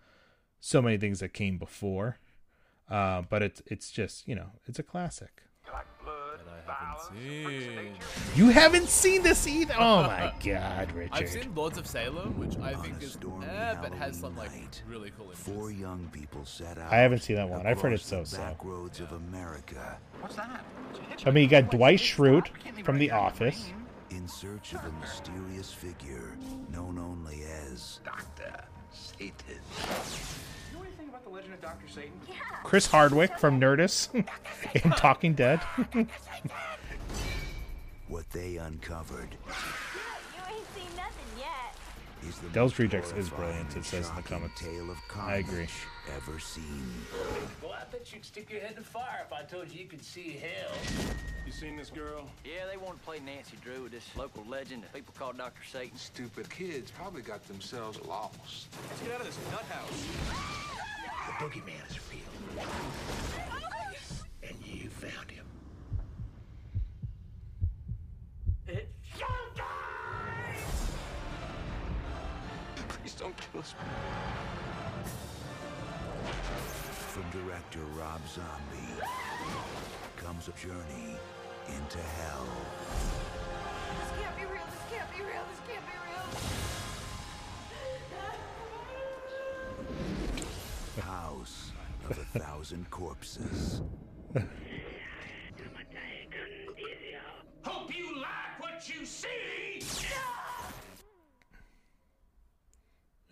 so 0.60 0.82
many 0.82 0.96
things 0.96 1.20
that 1.20 1.32
came 1.32 1.58
before. 1.58 2.18
Uh, 2.90 3.22
but 3.28 3.42
it's 3.42 3.62
it's 3.66 3.90
just 3.90 4.26
you 4.28 4.34
know 4.34 4.50
it's 4.66 4.78
a 4.78 4.82
classic. 4.82 5.42
That 6.66 6.76
I 6.80 6.84
haven't 6.84 7.76
seen. 7.76 7.94
You 8.34 8.48
haven't 8.50 8.88
seen 8.88 9.22
this 9.22 9.46
either. 9.46 9.74
Oh 9.78 10.02
my 10.02 10.32
god, 10.44 10.92
Richard! 10.92 11.10
I've 11.12 11.28
seen 11.28 11.54
Lords 11.54 11.78
of 11.78 11.86
Salem, 11.86 12.38
which 12.38 12.56
I 12.58 12.74
think 12.74 13.02
is 13.02 13.16
eh, 13.16 13.74
but 13.80 13.92
has 13.94 14.18
some 14.18 14.36
like 14.36 14.50
really 14.88 15.10
cool 15.16 15.26
images. 15.26 15.42
Four 15.42 15.70
young 15.70 16.08
people 16.12 16.44
set 16.44 16.78
out. 16.78 16.92
I 16.92 16.96
haven't 16.96 17.20
seen 17.20 17.36
that 17.36 17.48
one. 17.48 17.66
I've 17.66 17.80
heard 17.80 17.92
it's 17.92 18.06
so 18.06 18.20
the 18.20 18.26
so. 18.26 18.38
back 18.38 18.64
roads 18.64 19.00
of 19.00 19.12
America 19.12 19.98
What's 20.20 20.36
that? 20.36 20.64
I 21.24 21.30
mean, 21.30 21.44
you 21.44 21.50
got 21.50 21.70
Dwight 21.70 21.98
Schrute 21.98 22.48
from 22.84 22.98
The 22.98 23.10
Office. 23.10 23.70
in 24.10 24.26
search 24.28 24.72
of 24.74 24.84
a 24.84 24.92
mysterious 25.00 25.72
figure 25.72 26.36
known 26.72 26.98
only 26.98 27.42
as 27.64 28.00
Doctor 28.04 28.64
Satan. 28.92 29.60
The 31.26 31.34
legend 31.34 31.54
of 31.54 31.60
Doctor 31.60 31.88
Satan? 31.88 32.12
Yeah. 32.28 32.34
Chris 32.62 32.86
Hardwick 32.86 33.36
from 33.38 33.60
Nerdist 33.60 34.14
and 34.84 34.92
Talking 34.96 35.34
Dead. 35.34 35.60
what 38.08 38.30
they 38.30 38.56
uncovered 38.56 39.28
You 39.32 40.54
ain't 40.54 40.64
seen 40.74 40.96
nothing 40.96 41.26
yet. 41.36 41.76
is 42.28 42.38
the 42.38 42.48
Devil's 42.50 42.72
most 42.72 42.78
Rejects 42.78 43.12
is 43.12 43.28
brilliant, 43.28 43.76
it 43.76 43.84
says 43.84 44.08
in 44.08 44.14
the 44.14 44.22
shocking 44.22 44.36
comments. 44.36 44.60
Tale 44.60 44.90
of 44.90 44.98
I 45.18 45.36
agree. 45.36 45.66
Carnage 46.06 46.22
ever 46.28 46.38
seen. 46.38 46.92
Well, 47.62 47.72
I 47.72 47.84
bet 47.90 48.12
you'd 48.12 48.24
stick 48.24 48.50
your 48.50 48.60
head 48.60 48.70
in 48.70 48.76
the 48.76 48.82
fire 48.82 49.24
if 49.26 49.32
I 49.32 49.42
told 49.42 49.70
you 49.70 49.80
you 49.80 49.86
could 49.86 50.04
see 50.04 50.40
hell. 50.40 50.76
You 51.44 51.52
seen 51.52 51.76
this 51.76 51.90
girl? 51.90 52.28
Yeah, 52.44 52.66
they 52.70 52.76
want 52.76 52.98
to 52.98 53.04
play 53.04 53.20
Nancy 53.24 53.56
Drew 53.62 53.84
with 53.84 53.92
this 53.92 54.04
local 54.16 54.44
legend 54.48 54.82
that 54.82 54.92
people 54.92 55.14
call 55.16 55.32
Dr. 55.32 55.62
Satan. 55.70 55.96
Stupid 55.96 56.50
kids 56.50 56.90
probably 56.90 57.22
got 57.22 57.46
themselves 57.46 58.00
lost. 58.06 58.68
Let's 58.88 59.02
get 59.02 59.12
out 59.12 59.20
of 59.20 59.26
this 59.26 59.38
nut 59.50 59.64
house. 59.70 60.04
The 61.26 61.44
boogeyman 61.44 61.90
is 61.90 61.98
real. 62.10 62.64
And 64.42 64.56
you 64.64 64.88
found 64.90 65.30
him. 65.30 65.44
It's 68.68 68.92
Please 72.88 73.14
don't 73.14 73.36
kill 73.36 73.60
us. 73.60 73.74
From 77.16 77.30
director 77.30 77.80
Rob 77.98 78.20
Zombie 78.28 79.00
comes 80.18 80.48
a 80.48 80.52
journey 80.52 81.16
into 81.74 81.96
hell. 81.98 82.46
This 83.98 84.10
can't 84.20 84.36
be 84.36 84.42
real. 84.44 84.66
This 84.70 84.84
can't 84.90 85.10
be 85.10 85.22
real. 85.22 85.42
This 85.50 85.60
can't 85.66 85.86
be 85.86 85.96
real. 90.98 91.04
House 91.04 91.72
of 92.10 92.18
a 92.18 92.38
Thousand 92.38 92.90
Corpses. 92.90 93.80
Hope 97.62 97.96
you 97.96 98.20
like 98.20 98.60
what 98.60 98.86
you 98.90 99.06
see. 99.06 99.80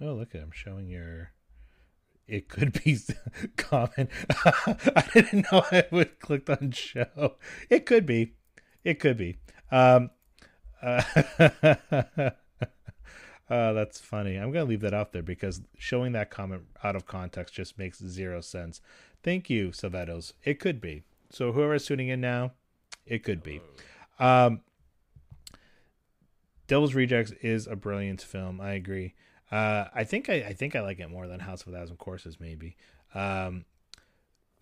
Oh, 0.01 0.15
look 0.15 0.35
at 0.35 0.40
I'm 0.40 0.52
showing 0.52 0.89
your. 0.89 1.32
It 2.26 2.48
could 2.48 2.82
be 2.84 2.98
common. 3.56 4.09
I 4.44 5.05
didn't 5.12 5.52
know 5.52 5.64
I 5.70 5.84
would 5.90 6.18
clicked 6.20 6.51
on 6.51 6.70
show. 6.70 7.34
It 7.68 7.86
could 7.86 8.06
be. 8.06 8.34
It 8.82 8.98
could 8.98 9.16
be. 9.16 9.36
Um, 9.70 10.10
uh, 10.82 11.02
uh, 11.38 12.30
that's 13.48 14.01
funny. 14.01 14.36
I'm 14.36 14.52
gonna 14.52 14.64
leave 14.64 14.80
that 14.80 14.94
out 14.94 15.12
there 15.12 15.22
because 15.22 15.62
showing 15.76 16.12
that 16.12 16.30
comment 16.30 16.62
out 16.82 16.96
of 16.96 17.06
context 17.06 17.55
just 17.55 17.78
makes 17.78 17.98
zero 17.98 18.40
sense. 18.40 18.80
Thank 19.22 19.48
you, 19.48 19.68
Savettos. 19.68 20.32
It 20.44 20.60
could 20.60 20.80
be. 20.80 21.02
So 21.30 21.52
whoever's 21.52 21.86
tuning 21.86 22.09
in 22.09 22.20
now, 22.20 22.52
it 23.06 23.24
could 23.24 23.42
be. 23.42 23.60
Um, 24.18 24.60
Devil's 26.66 26.94
Rejects 26.94 27.32
is 27.42 27.66
a 27.66 27.76
brilliant 27.76 28.22
film. 28.22 28.60
I 28.60 28.72
agree. 28.72 29.14
Uh, 29.55 29.89
I 29.94 30.02
think 30.05 30.28
I, 30.28 30.35
I 30.35 30.52
think 30.52 30.74
I 30.74 30.81
like 30.81 30.98
it 30.98 31.09
more 31.09 31.28
than 31.28 31.39
House 31.40 31.62
of 31.62 31.68
a 31.72 31.76
Thousand 31.76 31.97
Corpses, 31.98 32.40
Maybe. 32.40 32.76
Um, 33.14 33.64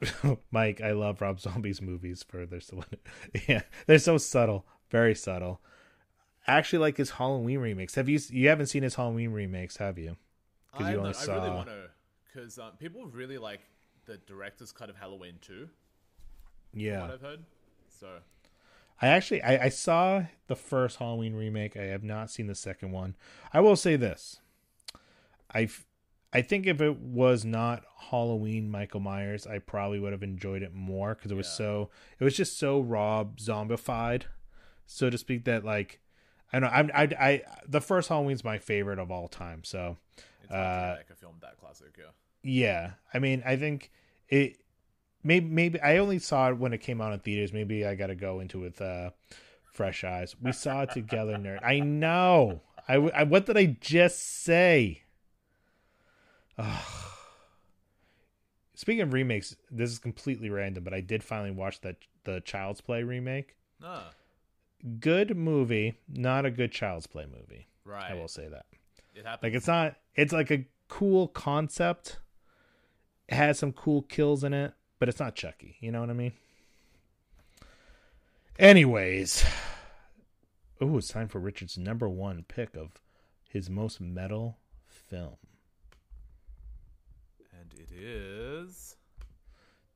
Mike, 0.51 0.81
I 0.83 0.93
love 0.93 1.21
Rob 1.21 1.41
Zombie's 1.41 1.81
movies 1.81 2.23
for 2.27 2.45
they're 2.45 2.61
so 2.61 2.83
yeah 3.49 3.63
they're 3.87 3.99
so 3.99 4.19
subtle, 4.19 4.67
very 4.91 5.15
subtle. 5.15 5.61
I 6.47 6.55
actually 6.59 6.81
like 6.81 6.97
his 6.97 7.11
Halloween 7.11 7.61
remakes. 7.61 7.95
Have 7.95 8.09
you 8.09 8.19
you 8.31 8.49
haven't 8.49 8.67
seen 8.67 8.83
his 8.83 8.97
Halloween 8.97 9.31
remakes, 9.33 9.77
have 9.77 9.97
you? 9.99 10.17
I, 10.75 10.91
have 10.91 11.03
not- 11.03 11.29
I 11.29 11.35
really 11.37 11.51
want 11.51 11.69
to, 11.69 11.89
because 12.33 12.59
um, 12.59 12.73
people 12.79 13.07
really 13.07 13.39
like 13.39 13.61
the 14.07 14.17
director's 14.27 14.73
cut 14.73 14.91
of 14.91 14.97
Halloween 14.97 15.35
too. 15.41 15.69
from 16.71 16.81
Yeah. 16.81 17.03
what 17.03 17.11
I've 17.13 17.21
heard. 17.21 17.45
So 17.89 18.09
I 19.01 19.09
actually 19.09 19.43
I, 19.43 19.67
I 19.67 19.69
saw 19.69 20.25
the 20.49 20.57
first 20.57 20.99
Halloween 20.99 21.35
remake. 21.35 21.77
I 21.77 21.85
have 21.85 22.03
not 22.03 22.31
seen 22.31 22.47
the 22.47 22.55
second 22.55 22.91
one. 22.93 23.17
I 23.55 23.61
will 23.61 23.77
say 23.77 23.97
this. 23.97 24.41
I 25.55 25.69
I 26.33 26.41
think 26.43 26.67
if 26.67 26.81
it 26.81 26.99
was 26.99 27.45
not 27.45 27.85
Halloween 28.11 28.71
Michael 28.71 29.01
Myers, 29.01 29.47
I 29.47 29.59
probably 29.59 30.01
would 30.01 30.13
have 30.13 30.23
enjoyed 30.23 30.63
it 30.63 30.75
more 30.75 31.15
because 31.15 31.31
it 31.31 31.37
was 31.37 31.49
so 31.49 31.91
it 32.19 32.25
was 32.25 32.37
just 32.37 32.59
so 32.59 32.81
Rob 32.81 33.39
zombified, 33.39 34.23
so 34.87 35.11
to 35.11 35.19
speak. 35.19 35.45
That 35.45 35.65
like 35.65 36.01
I 36.53 36.61
don't 36.61 36.71
know. 36.71 36.77
I'm, 36.77 36.91
I 36.95 37.03
I 37.21 37.43
the 37.69 37.81
first 37.81 38.09
Halloween's 38.09 38.45
my 38.45 38.59
favorite 38.59 38.99
of 38.99 39.11
all 39.11 39.29
time. 39.29 39.63
So 39.65 39.99
it's 40.43 40.53
uh, 40.53 40.97
a 41.11 41.15
film 41.15 41.37
that 41.43 41.59
classic. 41.59 41.99
Yeah. 41.99 42.05
yeah, 42.43 42.91
I 43.13 43.19
mean, 43.19 43.43
I 43.45 43.57
think 43.57 43.91
it. 44.29 44.57
Maybe 45.25 45.47
maybe 45.47 45.81
I 45.81 45.99
only 45.99 46.19
saw 46.19 46.49
it 46.49 46.57
when 46.59 46.73
it 46.73 46.79
came 46.79 47.01
out 47.01 47.13
in 47.13 47.21
theaters. 47.21 47.53
Maybe 47.53 47.87
I 47.87 47.95
got 47.95 48.09
to 48.09 48.17
go 48.17 48.41
into 48.41 48.59
it 48.59 48.63
with 48.63 48.81
uh, 48.81 49.11
fresh 49.71 50.03
eyes. 50.03 50.35
We 50.41 50.51
saw 50.53 50.83
it 50.83 50.91
together, 50.91 51.37
nerd. 51.37 51.61
I 51.63 51.79
know. 51.79 52.63
I, 52.89 52.95
I 52.95 53.23
what 53.23 53.47
did 53.47 53.57
I 53.57 53.67
just 53.81 54.43
say? 54.43 55.02
Speaking 58.75 59.03
of 59.03 59.13
remakes, 59.13 59.55
this 59.71 59.91
is 59.91 59.99
completely 59.99 60.51
random, 60.51 60.83
but 60.85 60.95
I 60.95 61.01
did 61.01 61.23
finally 61.23 61.51
watch 61.53 61.81
that 61.83 61.97
the 62.25 62.41
Child's 62.41 62.81
Play 62.81 63.03
remake. 63.03 63.57
Ah, 63.83 64.11
Good 64.99 65.37
movie, 65.37 65.95
not 66.09 66.45
a 66.45 66.51
good 66.51 66.73
Child's 66.73 67.07
Play 67.07 67.27
movie. 67.27 67.69
Right. 67.85 68.11
I 68.11 68.15
will 68.15 68.29
say 68.29 68.49
that. 68.49 68.67
it 69.15 69.25
happens. 69.25 69.43
Like 69.45 69.55
it's 69.55 69.67
not 69.67 69.97
it's 70.17 70.33
like 70.33 70.51
a 70.51 70.65
cool 70.89 71.29
concept. 71.29 72.19
It 73.29 73.35
has 73.37 73.59
some 73.59 73.73
cool 73.73 74.03
kills 74.03 74.43
in 74.43 74.53
it, 74.53 74.73
but 74.99 75.09
it's 75.09 75.21
not 75.21 75.35
Chucky, 75.37 75.77
you 75.81 75.93
know 75.93 76.01
what 76.01 76.11
I 76.11 76.15
mean? 76.15 76.33
Anyways. 78.59 79.45
Oh, 80.81 80.99
it's 80.99 81.09
time 81.09 81.29
for 81.29 81.39
Richard's 81.39 81.79
number 81.79 82.09
one 82.09 82.45
pick 82.49 82.75
of 82.77 82.91
his 83.49 83.71
most 83.71 84.01
metal 84.01 84.59
film. 84.89 85.37
And 87.93 88.03
it 88.03 88.05
is. 88.05 88.97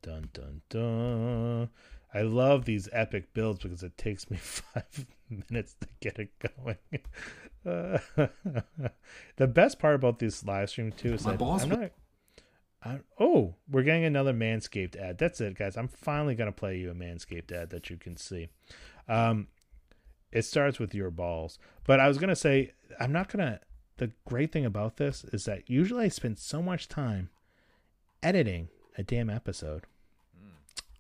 Dun 0.02 0.28
dun 0.32 0.62
dun. 0.68 1.68
I 2.14 2.23
love 2.23 2.64
these 2.64 2.89
epic 2.93 3.35
builds 3.35 3.62
because 3.62 3.82
it 3.82 3.98
takes 3.98 4.31
me 4.31 4.36
five 4.40 5.06
minutes 5.51 5.74
to 5.81 5.89
get 6.01 6.18
it 6.18 6.31
going. 6.56 6.77
Uh, 7.66 7.98
the 9.36 9.47
best 9.47 9.78
part 9.78 9.94
about 9.97 10.18
this 10.18 10.44
live 10.44 10.70
stream 10.70 10.93
too 10.93 11.14
is 11.14 11.24
My 11.24 11.32
that 11.32 11.39
boss 11.39 11.64
I'm 11.64 11.68
not. 11.68 11.90
I, 12.85 13.01
oh, 13.18 13.56
we're 13.68 13.82
getting 13.82 14.05
another 14.05 14.32
Manscaped 14.32 14.97
ad. 14.97 15.18
That's 15.18 15.40
it, 15.40 15.59
guys. 15.59 15.77
I'm 15.77 15.89
finally 15.89 16.35
gonna 16.36 16.52
play 16.52 16.78
you 16.78 16.90
a 16.90 16.94
Manscaped 16.94 17.51
ad 17.51 17.70
that 17.70 17.90
you 17.90 17.97
can 17.97 18.16
see. 18.16 18.48
Um, 19.09 19.48
it 20.31 20.43
starts 20.43 20.78
with 20.78 20.94
your 20.94 21.10
balls, 21.10 21.59
but 21.85 21.98
I 21.98 22.06
was 22.09 22.18
gonna 22.18 22.36
say 22.36 22.73
I'm 23.01 23.12
not 23.12 23.28
gonna. 23.28 23.60
The 23.98 24.12
great 24.27 24.52
thing 24.52 24.66
about 24.66 24.98
this 24.98 25.24
is 25.32 25.47
that 25.47 25.70
usually 25.70 26.05
I 26.05 26.09
spend 26.09 26.39
so 26.39 26.62
much 26.62 26.86
time 26.86 27.31
editing 28.27 28.69
a 28.98 29.05
damn 29.05 29.31
episode 29.31 29.85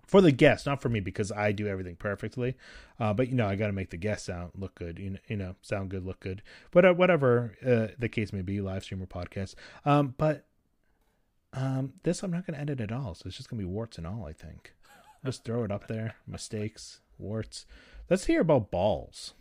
for 0.06 0.20
the 0.20 0.30
guests, 0.30 0.66
not 0.66 0.80
for 0.80 0.88
me 0.88 1.00
because 1.00 1.32
I 1.32 1.50
do 1.50 1.66
everything 1.66 1.96
perfectly. 1.96 2.54
Uh, 3.00 3.12
but 3.12 3.28
you 3.28 3.34
know, 3.34 3.48
I 3.48 3.56
got 3.56 3.66
to 3.66 3.72
make 3.72 3.90
the 3.90 3.96
guests 3.96 4.26
sound 4.26 4.52
look 4.56 4.76
good. 4.76 4.98
You 4.98 5.10
know, 5.10 5.18
you 5.26 5.36
know, 5.36 5.56
sound 5.62 5.90
good, 5.90 6.04
look 6.06 6.20
good. 6.20 6.42
But 6.70 6.84
uh, 6.84 6.94
whatever 6.94 7.56
uh, 7.66 7.88
the 7.98 8.08
case 8.08 8.32
may 8.32 8.42
be, 8.42 8.60
live 8.60 8.84
stream 8.84 9.02
or 9.02 9.06
podcast. 9.06 9.56
Um, 9.84 10.14
but 10.16 10.46
um, 11.52 11.94
this 12.04 12.22
I'm 12.22 12.30
not 12.30 12.46
going 12.46 12.54
to 12.54 12.60
edit 12.60 12.80
at 12.80 12.92
all, 12.92 13.14
so 13.14 13.24
it's 13.26 13.36
just 13.36 13.50
going 13.50 13.60
to 13.60 13.66
be 13.66 13.72
warts 13.72 13.98
and 13.98 14.06
all. 14.06 14.24
I 14.24 14.32
think. 14.32 14.72
Just 15.24 15.44
throw 15.44 15.64
it 15.64 15.72
up 15.72 15.88
there. 15.88 16.14
Mistakes, 16.26 17.00
warts. 17.18 17.66
Let's 18.08 18.26
hear 18.26 18.42
about 18.42 18.70
balls 18.70 19.34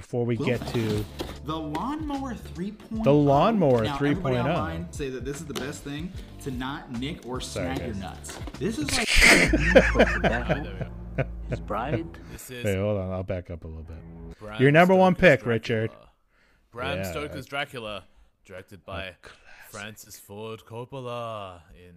before 0.00 0.24
we 0.24 0.36
get 0.36 0.66
to 0.68 1.04
The 1.44 1.56
lawnmower 1.56 2.34
3.0. 2.34 3.04
The 3.04 3.12
lawnmower 3.12 3.84
3.0. 3.84 4.40
online 4.40 4.90
say 4.92 5.10
that 5.10 5.24
this 5.24 5.40
is 5.40 5.46
the 5.46 5.54
best 5.54 5.82
thing 5.84 6.12
to 6.42 6.50
not 6.50 6.90
nick 6.92 7.26
or 7.26 7.40
Sorry, 7.40 7.76
snag 7.76 7.86
your 7.86 7.96
nuts. 7.96 8.38
This 8.58 8.78
is 8.78 8.90
like 8.96 9.08
His 11.50 11.60
bride. 11.60 12.06
This 12.32 12.50
is 12.50 12.64
Wait, 12.64 12.76
hold 12.76 12.98
on. 12.98 13.12
I'll 13.12 13.22
back 13.22 13.50
up 13.50 13.64
a 13.64 13.66
little 13.66 13.82
bit. 13.82 14.38
Bram 14.38 14.60
Your 14.62 14.70
number 14.70 14.94
one 14.94 15.14
Stoker's 15.14 15.38
pick, 15.38 15.46
Richard. 15.46 15.90
Bram 16.72 16.98
Yeah. 16.98 17.10
Stoker's 17.10 17.46
Dracula, 17.46 18.04
directed 18.46 18.84
by 18.86 19.16
Francis 19.68 20.18
Ford 20.18 20.62
Coppola 20.66 21.60
in 21.74 21.94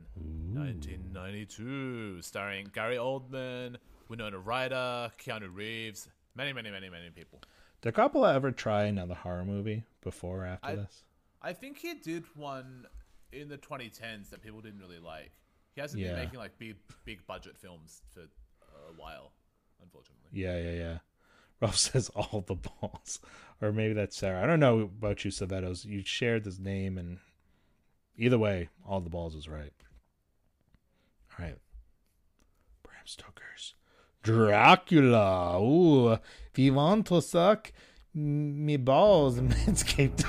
1992, 0.60 2.22
starring 2.22 2.68
Gary 2.74 2.98
Oldman, 2.98 3.78
Winona 4.10 4.40
Ryder, 4.40 5.12
Keanu 5.24 5.56
Reeves, 5.56 6.10
many, 6.36 6.52
many, 6.52 6.70
many, 6.70 6.90
many 6.90 7.10
people. 7.12 7.40
Did 7.84 7.94
Coppola 7.96 8.34
ever 8.34 8.52
try 8.52 8.84
another 8.86 9.14
horror 9.14 9.44
movie 9.44 9.84
before 10.02 10.44
or 10.44 10.46
after 10.46 10.68
I, 10.70 10.76
this? 10.76 11.04
I 11.42 11.52
think 11.54 11.78
he 11.78 11.94
did 11.96 12.24
one 12.36 12.86
in 13.34 13.50
the 13.50 13.58
2010s 13.58 14.30
that 14.30 14.42
people 14.42 14.62
didn't 14.62 14.80
really 14.80 15.00
like. 15.00 15.32
He 15.76 15.82
hasn't 15.82 16.02
Yeah. 16.02 16.14
been 16.14 16.24
making 16.24 16.40
like 16.40 16.58
big, 16.58 16.78
big 17.04 17.28
budget 17.28 17.58
films 17.58 18.02
for 18.10 18.22
a 18.22 18.94
while, 18.96 19.34
unfortunately. 19.82 20.30
Yeah, 20.32 20.58
yeah, 20.58 20.72
yeah. 20.72 20.98
Ralph 21.62 21.76
says 21.78 22.10
all 22.16 22.42
the 22.48 22.56
balls, 22.56 23.20
or 23.62 23.74
maybe 23.74 23.94
that's 23.94 24.16
Sarah. 24.16 24.42
I 24.42 24.48
don't 24.48 24.60
know 24.62 24.80
about 24.80 25.26
you, 25.26 25.32
Savettos. 25.32 25.84
You 25.86 26.04
shared 26.06 26.46
this 26.46 26.60
name, 26.60 26.98
and 26.98 27.20
either 28.18 28.38
way, 28.38 28.70
all 28.88 29.02
the 29.02 29.10
balls 29.10 29.36
is 29.36 29.50
right. 29.50 29.74
All 31.38 31.46
right, 31.46 31.58
Bram 32.84 33.06
Stoker's 33.06 33.74
Dracula. 34.24 35.62
Ooh, 35.62 36.14
if 36.14 36.58
you 36.58 36.74
want 36.74 37.08
to 37.08 37.22
suck 37.22 37.72
me 38.14 38.78
balls 38.78 39.40
manscaped. 39.42 40.24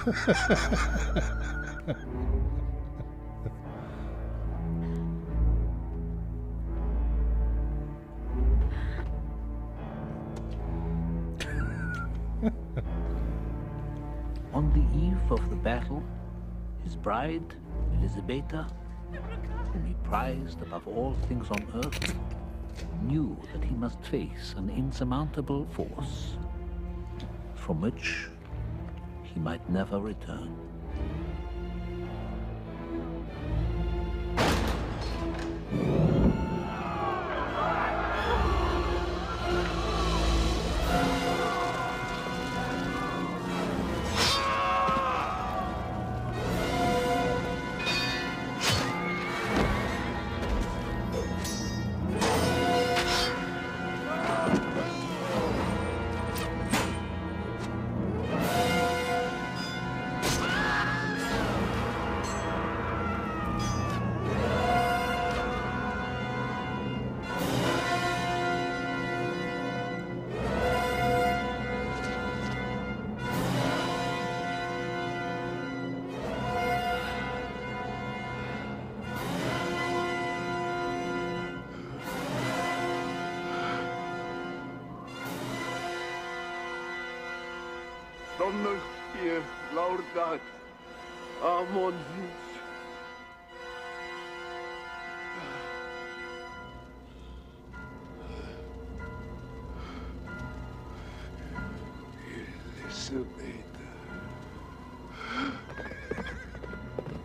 On 14.53 14.73
the 14.73 14.99
eve 14.99 15.33
of 15.33 15.51
the 15.51 15.57
battle, 15.57 16.03
his 16.83 16.97
bride, 16.97 17.55
Elisabeta, 17.95 18.69
whom 19.73 19.87
he 19.87 19.95
prized 20.03 20.61
above 20.63 20.87
all 20.89 21.15
things 21.29 21.49
on 21.51 21.65
earth, 21.75 22.15
knew 23.03 23.37
that 23.53 23.65
he 23.65 23.75
must 23.75 24.03
face 24.05 24.55
an 24.57 24.71
insurmountable 24.71 25.67
force 25.73 26.37
from 27.55 27.81
which 27.81 28.29
he 29.23 29.41
might 29.41 29.69
never 29.71 30.01
return. 30.01 30.55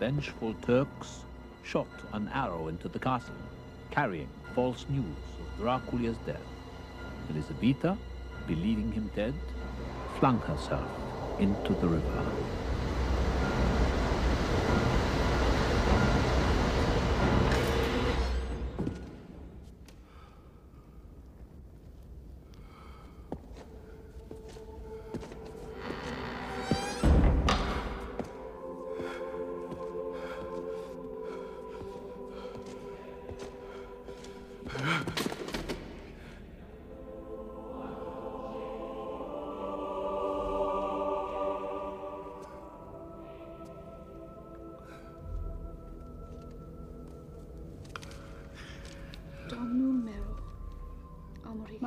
Vengeful 0.10 0.56
Turks 0.65 1.23
shot 1.64 1.86
an 2.14 2.30
arrow 2.34 2.68
into 2.68 2.90
the 2.90 2.98
castle, 2.98 3.36
carrying 3.91 4.27
false 4.56 4.88
news 4.90 5.06
of 5.40 5.61
Dracula's 5.61 6.18
death. 6.26 6.49
Elisabeta, 7.31 7.95
believing 8.48 8.91
him 8.91 9.11
dead, 9.15 9.36
flung 10.19 10.40
herself 10.40 10.90
into 11.38 11.76
the 11.76 11.88
river. 11.88 12.26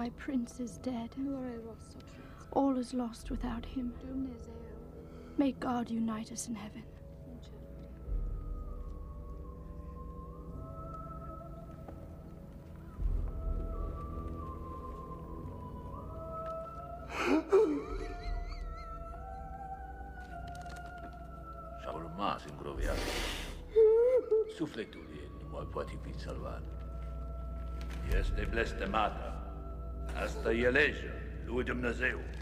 My 0.03 0.11
prince 0.19 0.59
is 0.59 0.79
dead. 0.79 1.11
All 2.51 2.77
is 2.77 2.93
lost 2.93 3.31
without 3.31 3.65
him. 3.65 3.95
May 5.39 5.53
God 5.53 5.89
unite 5.93 6.33
us 6.33 6.49
in 6.49 6.57
heaven. 6.57 6.83
apenas. 31.83 32.42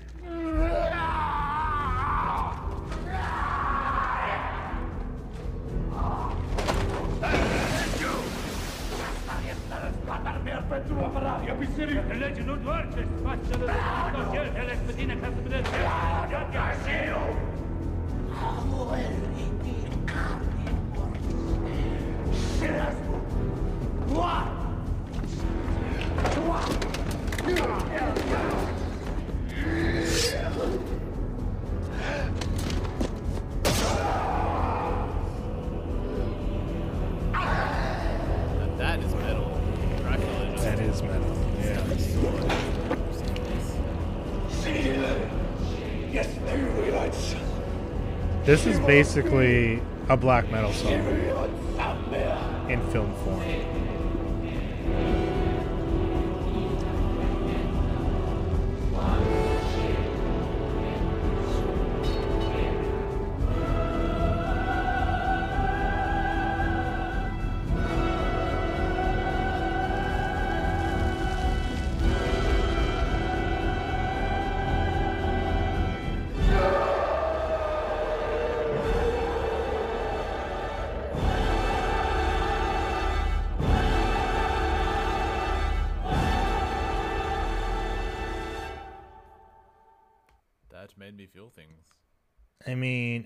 This 48.51 48.67
is 48.67 48.81
basically 48.81 49.81
a 50.09 50.17
black 50.17 50.51
metal 50.51 50.73
song 50.73 51.30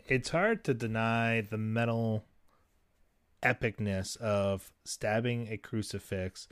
it's 0.06 0.30
hard 0.30 0.64
to 0.64 0.74
deny 0.74 1.40
the 1.40 1.58
metal 1.58 2.24
epicness 3.42 4.16
of 4.18 4.72
stabbing 4.84 5.48
a 5.50 5.56
crucifix 5.56 6.48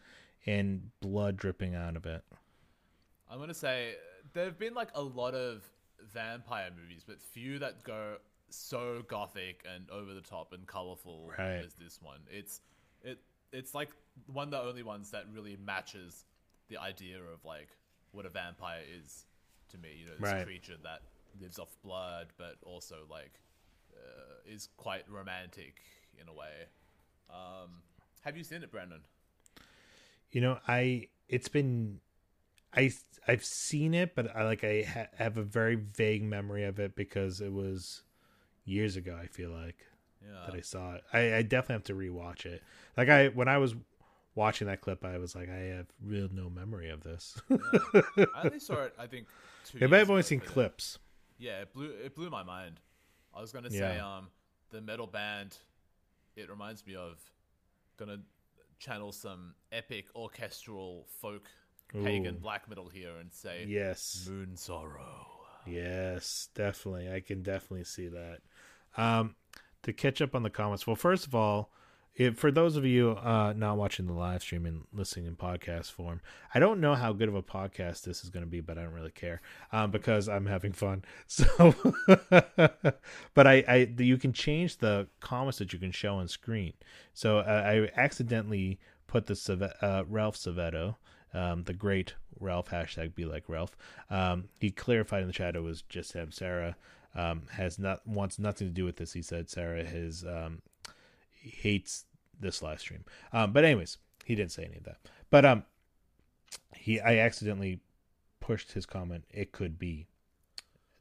and 0.46 0.90
blood 1.00 1.36
dripping 1.36 1.74
out 1.74 1.96
of 1.96 2.06
it. 2.06 2.22
I'm 3.30 3.38
gonna 3.38 3.54
say 3.54 3.94
there 4.34 4.44
have 4.44 4.58
been 4.58 4.74
like 4.74 4.88
a 4.94 5.02
lot 5.02 5.34
of 5.34 5.62
vampire 6.12 6.70
movies, 6.76 7.04
but 7.06 7.22
few 7.22 7.58
that 7.60 7.82
go 7.84 8.16
so 8.50 9.02
gothic 9.08 9.64
and 9.72 9.88
over 9.90 10.12
the 10.12 10.20
top 10.20 10.52
and 10.52 10.66
colorful 10.66 11.32
Right. 11.38 11.64
as 11.64 11.74
this 11.74 12.00
one. 12.02 12.20
It's 12.30 12.60
it 13.02 13.18
it's 13.52 13.74
like 13.74 13.90
one 14.26 14.48
of 14.48 14.50
the 14.50 14.60
only 14.60 14.82
ones 14.82 15.10
that 15.12 15.24
really 15.32 15.56
matches 15.56 16.24
the 16.68 16.76
idea 16.78 17.18
of 17.18 17.44
like 17.44 17.68
what 18.12 18.26
a 18.26 18.28
vampire 18.28 18.82
is 19.00 19.24
to 19.70 19.78
me. 19.78 19.96
You 20.00 20.06
know, 20.06 20.12
this 20.18 20.30
Right. 20.32 20.44
creature 20.44 20.76
that 20.82 21.02
lives 21.40 21.58
off 21.58 21.76
blood, 21.84 22.28
but 22.36 22.56
also 22.62 22.98
like 23.10 23.40
uh, 23.94 24.34
is 24.46 24.68
quite 24.76 25.04
romantic 25.10 25.80
in 26.20 26.28
a 26.28 26.32
way. 26.32 26.66
Um, 27.30 27.82
have 28.22 28.36
you 28.36 28.44
seen 28.44 28.62
it, 28.62 28.70
Brandon? 28.70 29.00
You 30.30 30.40
know, 30.40 30.58
I 30.66 31.08
it's 31.28 31.48
been 31.48 32.00
I 32.74 32.90
I've 33.28 33.44
seen 33.44 33.94
it, 33.94 34.14
but 34.14 34.34
I 34.34 34.44
like 34.44 34.64
I 34.64 34.82
ha- 34.82 35.06
have 35.16 35.36
a 35.36 35.42
very 35.42 35.74
vague 35.76 36.22
memory 36.22 36.64
of 36.64 36.78
it 36.78 36.94
because 36.96 37.40
it 37.40 37.52
was 37.52 38.02
years 38.64 38.96
ago. 38.96 39.18
I 39.20 39.26
feel 39.26 39.50
like 39.50 39.76
Yeah. 40.24 40.46
that 40.46 40.54
I 40.54 40.60
saw 40.60 40.94
it. 40.94 41.04
I, 41.12 41.36
I 41.36 41.42
definitely 41.42 41.74
have 41.74 41.84
to 41.84 41.94
rewatch 41.94 42.46
it. 42.46 42.62
Like 42.96 43.08
I 43.08 43.28
when 43.28 43.48
I 43.48 43.58
was 43.58 43.74
watching 44.34 44.66
that 44.68 44.80
clip, 44.80 45.04
I 45.04 45.18
was 45.18 45.34
like, 45.34 45.50
I 45.50 45.74
have 45.76 45.86
real 46.04 46.28
no 46.32 46.48
memory 46.48 46.88
of 46.90 47.02
this. 47.02 47.36
I 47.50 48.44
only 48.44 48.58
saw 48.60 48.84
it. 48.84 48.94
I 48.98 49.06
think. 49.06 49.26
Two 49.64 49.84
I've 49.94 50.10
only 50.10 50.22
seen 50.22 50.40
clips. 50.40 50.98
Yeah, 51.42 51.62
it 51.62 51.72
blew 51.72 51.90
it 51.90 52.14
blew 52.14 52.30
my 52.30 52.44
mind. 52.44 52.78
I 53.34 53.40
was 53.40 53.50
gonna 53.50 53.68
say, 53.70 53.96
Yeah. 53.96 54.16
um, 54.18 54.28
the 54.70 54.80
metal 54.80 55.06
band. 55.08 55.56
It 56.36 56.48
reminds 56.48 56.86
me 56.86 56.94
of. 56.94 57.20
Gonna 57.98 58.22
channel 58.78 59.12
some 59.12 59.54
epic 59.70 60.06
orchestral 60.16 61.06
folk 61.20 61.42
pagan 61.92 62.38
black 62.38 62.68
metal 62.68 62.88
here 62.88 63.16
and 63.20 63.32
say 63.32 63.64
Yes. 63.68 64.26
Moonsorrow. 64.28 65.26
Yes, 65.66 66.48
definitely. 66.54 67.12
I 67.12 67.20
can 67.20 67.42
definitely 67.42 67.84
see 67.84 68.08
that. 68.08 68.38
Um, 68.96 69.36
to 69.82 69.92
catch 69.92 70.20
up 70.22 70.34
on 70.34 70.42
the 70.42 70.50
comments, 70.50 70.86
well, 70.86 70.96
first 70.96 71.26
of 71.26 71.34
all, 71.34 71.70
for 72.34 72.50
those 72.50 72.76
of 72.76 72.84
you 72.84 73.12
uh, 73.12 73.54
not 73.56 73.78
watching 73.78 74.06
the 74.06 74.12
live 74.12 74.42
stream 74.42 74.66
and 74.66 74.84
listening 74.92 75.26
in 75.26 75.36
podcast 75.36 75.90
form, 75.90 76.20
I 76.54 76.58
don't 76.58 76.80
know 76.80 76.94
how 76.94 77.12
good 77.12 77.28
of 77.28 77.34
a 77.34 77.42
podcast 77.42 78.02
this 78.02 78.22
is 78.22 78.30
going 78.30 78.44
to 78.44 78.50
be, 78.50 78.60
but 78.60 78.76
I 78.76 78.82
don't 78.82 78.92
really 78.92 79.10
care 79.10 79.40
um, 79.72 79.90
because 79.90 80.28
I'm 80.28 80.46
having 80.46 80.72
fun. 80.72 81.04
So, 81.26 81.74
but 83.34 83.46
I, 83.46 83.64
I, 83.66 83.94
you 83.98 84.18
can 84.18 84.32
change 84.32 84.78
the 84.78 85.08
comments 85.20 85.58
that 85.58 85.72
you 85.72 85.78
can 85.78 85.92
show 85.92 86.16
on 86.16 86.28
screen. 86.28 86.74
So 87.14 87.38
uh, 87.38 87.42
I 87.42 88.00
accidentally 88.00 88.78
put 89.06 89.26
the 89.26 89.74
uh, 89.80 90.04
Ralph 90.08 90.36
Savetto, 90.36 90.96
um, 91.32 91.64
the 91.64 91.72
great 91.72 92.14
Ralph 92.38 92.68
hashtag 92.68 93.14
be 93.14 93.24
like 93.24 93.48
Ralph. 93.48 93.76
Um, 94.10 94.48
he 94.60 94.70
clarified 94.70 95.22
in 95.22 95.28
the 95.28 95.32
chat 95.32 95.56
it 95.56 95.62
was 95.62 95.82
just 95.82 96.12
him. 96.12 96.30
Sarah 96.32 96.76
um, 97.14 97.42
has 97.52 97.78
not 97.78 98.06
wants 98.06 98.38
nothing 98.38 98.68
to 98.68 98.74
do 98.74 98.84
with 98.84 98.96
this. 98.96 99.12
He 99.12 99.22
said 99.22 99.48
Sarah 99.48 99.84
has 99.84 100.24
um, 100.24 100.60
hates 101.50 102.04
this 102.38 102.62
live 102.62 102.80
stream. 102.80 103.04
Um, 103.32 103.52
but 103.52 103.64
anyways, 103.64 103.98
he 104.24 104.34
didn't 104.34 104.52
say 104.52 104.64
any 104.64 104.76
of 104.76 104.84
that. 104.84 104.98
But 105.30 105.44
um, 105.44 105.64
he 106.74 107.00
I 107.00 107.18
accidentally 107.18 107.80
pushed 108.40 108.72
his 108.72 108.86
comment. 108.86 109.24
It 109.30 109.52
could 109.52 109.78
be 109.78 110.06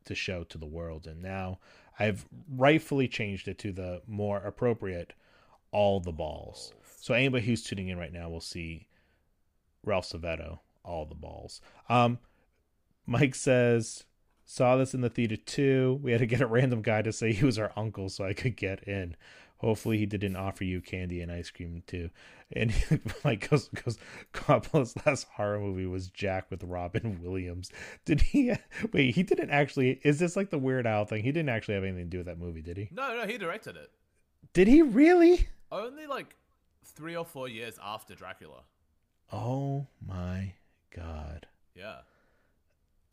to 0.06 0.16
show 0.16 0.44
to 0.46 0.58
the 0.58 0.66
world, 0.66 1.08
and 1.08 1.22
now 1.22 1.60
I've 2.00 2.26
rightfully 2.50 3.08
changed 3.08 3.48
it 3.48 3.60
to 3.60 3.72
the 3.72 4.02
more 4.08 4.38
appropriate 4.38 5.14
all 5.72 6.00
the 6.00 6.12
balls. 6.12 6.74
So 7.00 7.14
anybody 7.14 7.46
who's 7.46 7.64
tuning 7.64 7.88
in 7.88 7.98
right 7.98 8.14
now 8.14 8.30
will 8.30 8.42
see 8.42 8.88
Ralph 9.84 10.08
Savetto, 10.10 10.60
all 10.84 11.06
the 11.06 11.16
balls. 11.16 11.62
Um, 11.90 12.20
Mike 13.06 13.36
says 13.36 14.04
saw 14.46 14.76
this 14.76 14.94
in 14.94 15.02
the 15.02 15.10
theater 15.10 15.38
too. 15.38 16.00
We 16.04 16.12
had 16.12 16.20
to 16.20 16.26
get 16.26 16.42
a 16.42 16.48
random 16.48 16.82
guy 16.82 17.02
to 17.04 17.14
say 17.14 17.32
he 17.32 17.46
was 17.46 17.58
our 17.58 17.72
uncle 17.78 18.10
so 18.10 18.26
I 18.26 18.34
could 18.34 18.58
get 18.58 18.84
in. 18.84 19.16
Hopefully 19.62 20.00
he 20.00 20.08
didn't 20.08 20.36
offer 20.36 20.64
you 20.64 20.82
candy 20.82 21.22
and 21.22 21.32
ice 21.32 21.52
cream 21.52 21.84
too. 21.86 22.10
And 22.52 22.74
like, 23.24 23.48
goes 23.48 23.70
goes 23.70 24.00
Coppola's 24.34 24.96
last 25.06 25.28
horror 25.36 25.60
movie 25.60 25.86
was 25.86 26.10
Jack 26.10 26.50
with 26.50 26.64
Robin 26.64 27.20
Williams. 27.22 27.70
Did 28.04 28.22
he 28.22 28.54
wait, 28.92 29.14
he 29.14 29.22
didn't 29.22 29.52
actually 29.52 30.02
is 30.04 30.18
this 30.18 30.36
like 30.36 30.50
the 30.50 30.58
Weird 30.58 30.88
Al 30.88 31.06
thing? 31.06 31.24
He 31.24 31.32
didn't 31.32 31.50
actually 31.50 31.76
have 31.76 31.84
anything 31.84 32.06
to 32.06 32.10
do 32.10 32.18
with 32.18 32.26
that 32.26 32.40
movie, 32.40 32.64
did 32.64 32.76
he? 32.76 32.90
No, 32.92 33.16
no, 33.16 33.28
he 33.28 33.38
directed 33.38 33.76
it. 33.76 33.92
Did 34.54 34.68
he 34.68 34.82
really? 34.82 35.48
Only 35.72 36.08
like 36.08 36.36
three 36.84 37.16
or 37.16 37.24
four 37.24 37.48
years 37.48 37.78
after 37.84 38.16
Dracula. 38.16 38.64
Oh 39.32 39.86
my 40.04 40.54
god. 40.96 41.46
Yeah. 41.76 42.00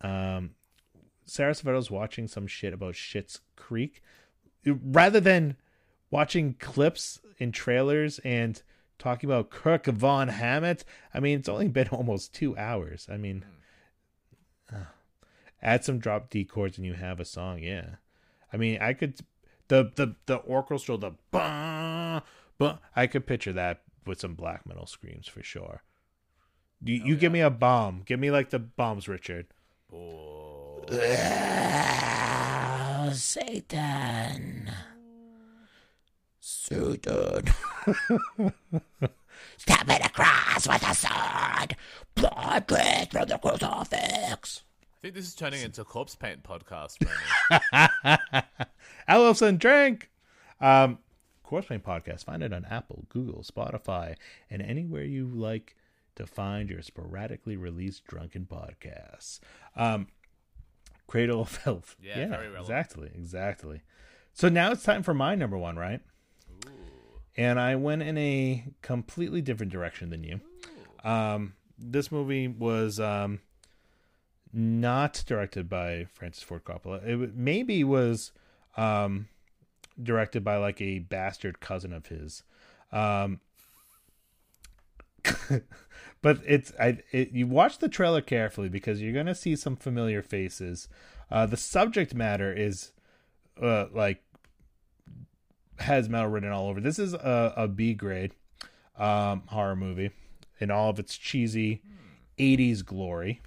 um 0.01 0.55
Sarah 1.27 1.53
Savetto's 1.53 1.91
watching 1.91 2.27
some 2.27 2.47
shit 2.47 2.73
about 2.73 2.95
Schitt's 2.95 3.41
Creek 3.55 4.01
rather 4.65 5.19
than 5.19 5.57
watching 6.11 6.55
clips 6.55 7.19
and 7.39 7.53
trailers 7.53 8.19
and 8.19 8.61
talking 8.97 9.29
about 9.29 9.49
Kirk 9.49 9.85
Von 9.85 10.27
Hammett. 10.27 10.83
I 11.13 11.19
mean, 11.19 11.39
it's 11.39 11.49
only 11.49 11.67
been 11.67 11.87
almost 11.91 12.33
two 12.33 12.57
hours. 12.57 13.07
I 13.11 13.17
mean, 13.17 13.45
uh, 14.71 14.85
add 15.61 15.83
some 15.83 15.99
drop 15.99 16.29
D 16.29 16.45
chords 16.45 16.77
and 16.77 16.85
you 16.85 16.93
have 16.93 17.19
a 17.19 17.25
song. 17.25 17.59
Yeah, 17.59 17.95
I 18.51 18.57
mean, 18.57 18.79
I 18.81 18.93
could 18.93 19.19
the 19.67 19.91
the 19.95 20.15
the 20.25 20.41
orchestral 20.43 20.97
the 20.97 21.11
bah, 21.31 22.21
bah, 22.57 22.77
I 22.95 23.07
could 23.07 23.25
picture 23.25 23.53
that 23.53 23.81
with 24.05 24.19
some 24.19 24.35
black 24.35 24.65
metal 24.65 24.85
screams 24.85 25.27
for 25.27 25.43
sure. 25.43 25.83
You, 26.83 26.95
you 27.03 27.15
give 27.15 27.31
me 27.31 27.41
a 27.41 27.49
bomb. 27.49 28.03
Give 28.05 28.19
me 28.19 28.31
like 28.31 28.49
the 28.51 28.59
bombs, 28.59 29.07
Richard. 29.07 29.47
Oh. 29.93 30.85
Satan. 33.11 34.71
Satan. 36.49 37.45
Stab 39.57 39.89
it 39.89 40.05
across 40.05 40.67
with 40.67 40.89
a 40.89 40.95
sword. 40.95 41.75
Blood 42.15 42.65
drips 42.65 43.11
from 43.11 43.27
the 43.27 43.37
crucifix. 43.37 44.63
I 44.81 45.01
think 45.01 45.13
this 45.13 45.27
is 45.27 45.35
turning 45.35 45.61
into 45.61 45.81
a 45.81 45.85
corpse 45.85 46.15
paint 46.15 46.41
podcast. 46.43 47.05
Brandon. 47.71 48.43
Ellison 49.07 49.57
drink. 49.57 50.09
Um, 50.59 50.97
Corpse 51.43 51.67
Paint 51.67 51.83
Podcast. 51.83 52.25
Find 52.25 52.43
it 52.43 52.51
on 52.51 52.65
Apple, 52.65 53.05
Google, 53.09 53.43
Spotify, 53.43 54.15
and 54.49 54.61
anywhere 54.61 55.03
you 55.03 55.27
like 55.27 55.75
to 56.15 56.25
find 56.25 56.69
your 56.69 56.81
sporadically 56.81 57.57
released 57.57 58.05
drunken 58.05 58.45
podcasts. 58.45 59.39
Um, 59.75 60.07
Cradle 61.07 61.41
of 61.41 61.49
Filth. 61.49 61.95
Yeah, 62.01 62.27
very 62.27 62.55
exactly, 62.59 63.09
exactly. 63.15 63.81
So 64.33 64.49
now 64.49 64.71
it's 64.71 64.83
time 64.83 65.03
for 65.03 65.13
my 65.13 65.35
number 65.35 65.57
one, 65.57 65.75
right? 65.77 66.01
And 67.37 67.59
I 67.59 67.75
went 67.75 68.01
in 68.01 68.17
a 68.17 68.65
completely 68.81 69.41
different 69.41 69.71
direction 69.71 70.09
than 70.09 70.23
you. 70.23 70.41
Um, 71.03 71.53
this 71.77 72.11
movie 72.11 72.47
was 72.47 72.99
um, 72.99 73.39
not 74.51 75.23
directed 75.25 75.69
by 75.69 76.05
Francis 76.13 76.43
Ford 76.43 76.63
Coppola. 76.65 77.05
It 77.05 77.35
maybe 77.35 77.83
was 77.83 78.31
um, 78.75 79.27
directed 80.01 80.43
by 80.43 80.57
like 80.57 80.81
a 80.81 80.99
bastard 80.99 81.59
cousin 81.59 81.93
of 81.93 82.07
his. 82.07 82.43
Um, 82.91 83.39
but 86.21 86.39
it's 86.45 86.73
I 86.79 86.99
it, 87.11 87.31
you 87.31 87.47
watch 87.47 87.79
the 87.79 87.89
trailer 87.89 88.21
carefully 88.21 88.69
because 88.69 89.01
you're 89.01 89.13
gonna 89.13 89.35
see 89.35 89.55
some 89.55 89.75
familiar 89.75 90.21
faces. 90.21 90.87
Uh, 91.29 91.45
the 91.45 91.57
subject 91.57 92.13
matter 92.15 92.51
is 92.51 92.91
uh, 93.61 93.85
like 93.93 94.23
has 95.79 96.09
metal 96.09 96.29
written 96.29 96.51
all 96.51 96.67
over. 96.67 96.79
This 96.81 96.99
is 96.99 97.13
a, 97.13 97.53
a 97.55 97.67
B 97.67 97.93
grade 97.93 98.33
um, 98.97 99.43
horror 99.47 99.75
movie 99.75 100.11
in 100.59 100.71
all 100.71 100.89
of 100.89 100.99
its 100.99 101.17
cheesy 101.17 101.81
80s 102.37 102.83
glory. 102.85 103.41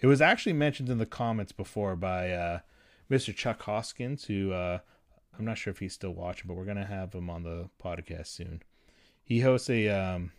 It 0.00 0.06
was 0.06 0.20
actually 0.20 0.52
mentioned 0.54 0.88
in 0.90 0.98
the 0.98 1.06
comments 1.06 1.52
before 1.52 1.96
by 1.96 2.30
uh, 2.32 2.58
Mr. 3.10 3.34
Chuck 3.34 3.62
Hoskins, 3.62 4.24
who 4.24 4.52
uh, 4.52 4.78
I'm 5.38 5.44
not 5.44 5.56
sure 5.58 5.70
if 5.70 5.78
he's 5.78 5.92
still 5.94 6.12
watching, 6.12 6.48
but 6.48 6.54
we're 6.54 6.64
going 6.64 6.76
to 6.76 6.84
have 6.84 7.14
him 7.14 7.30
on 7.30 7.42
the 7.42 7.70
podcast 7.82 8.26
soon. 8.28 8.62
He 9.22 9.40
hosts 9.40 9.70
a 9.70 9.88
um, 9.88 10.32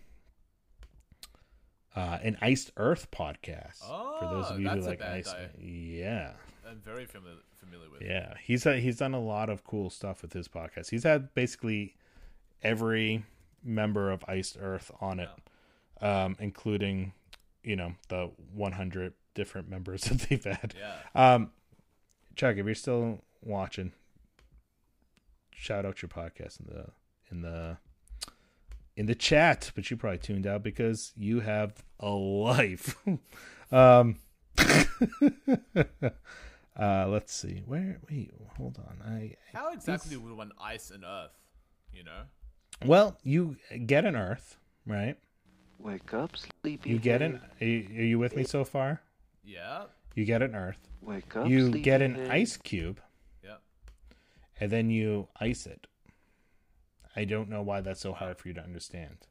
uh, 1.96 2.20
an 2.22 2.38
Iced 2.42 2.72
Earth 2.78 3.10
podcast. 3.12 3.80
for 3.80 4.28
those 4.32 4.46
Oh, 4.50 4.54
of 4.56 4.60
you 4.60 4.70
who 4.70 4.82
like 4.82 5.02
Ice, 5.02 5.34
yeah, 5.60 6.34
I'm 6.68 6.80
very 6.80 7.06
familiar 7.06 7.40
familiar 7.58 7.90
with. 7.90 8.02
yeah, 8.02 8.34
he's 8.42 8.64
he's 8.64 8.98
done 8.98 9.14
a 9.14 9.20
lot 9.20 9.50
of 9.50 9.64
cool 9.64 9.90
stuff 9.90 10.22
with 10.22 10.34
his 10.34 10.48
podcast. 10.48 10.90
He's 10.90 11.04
had 11.04 11.34
basically 11.34 11.96
every 12.64 13.26
member 13.64 14.12
of 14.12 14.24
Iced 14.28 14.58
Earth 14.60 14.92
on 15.02 15.20
it, 15.20 15.30
um, 16.02 16.36
including 16.40 17.14
you 17.64 17.76
know 17.76 17.94
the 18.10 18.32
100 18.54 19.14
different 19.34 19.70
members 19.70 20.04
that 20.06 20.20
they've 20.30 20.44
had. 20.44 20.74
Yeah. 20.78 21.34
Um, 21.34 21.52
Chuck, 22.36 22.58
if 22.58 22.66
you're 22.66 22.76
still 22.76 23.22
watching, 23.42 23.92
shout 25.52 25.86
out 25.86 26.02
your 26.02 26.10
podcast 26.10 26.60
in 26.60 26.68
the 26.68 26.86
in 27.32 27.42
the 27.42 27.78
in 28.98 29.06
the 29.06 29.16
chat, 29.16 29.72
but 29.76 29.90
you 29.92 29.98
probably 29.98 30.20
tuned 30.20 30.48
out 30.48 30.64
because 30.64 31.12
you 31.16 31.42
have 31.42 31.84
a 32.00 32.10
life. 32.10 32.96
um, 33.72 34.18
uh, 36.80 37.08
let's 37.08 37.34
see. 37.34 37.62
Where? 37.66 38.00
Wait, 38.10 38.32
hold 38.58 38.78
on. 38.78 39.02
I 39.08 39.36
How 39.54 39.72
exactly 39.74 40.18
would 40.18 40.34
one 40.34 40.52
ice 40.62 40.92
an 40.92 41.04
earth? 41.06 41.32
You 41.94 42.04
know? 42.04 42.22
well, 42.86 43.18
you 43.24 43.56
get 43.86 44.04
an 44.04 44.16
Earth, 44.18 44.58
right? 44.86 45.18
Wake 45.80 46.14
up, 46.14 46.32
sleepy. 46.62 46.90
You 46.90 47.00
get 47.00 47.22
an. 47.22 47.40
Are 47.62 47.66
you, 47.66 47.88
are 47.98 48.04
you 48.04 48.20
with 48.20 48.36
me 48.36 48.44
so 48.44 48.66
far? 48.66 49.02
Yeah. 49.46 49.86
You 50.14 50.26
get 50.26 50.42
an 50.42 50.56
Earth. 50.56 50.80
Wake 51.02 51.36
up, 51.38 51.48
You 51.48 51.70
get 51.72 52.02
an 52.02 52.16
sleepyhead. 52.16 52.32
ice 52.32 52.58
cube, 52.58 53.00
Yep. 53.44 53.62
and 54.60 54.72
then 54.72 54.90
you 54.90 55.30
ice 55.40 55.66
it. 55.66 55.88
I 57.16 57.24
don't 57.24 57.48
know 57.50 57.62
why 57.62 57.80
that's 57.82 58.02
so 58.02 58.12
hard 58.12 58.38
for 58.40 58.50
you 58.50 58.54
to 58.56 58.62
understand. 58.64 59.28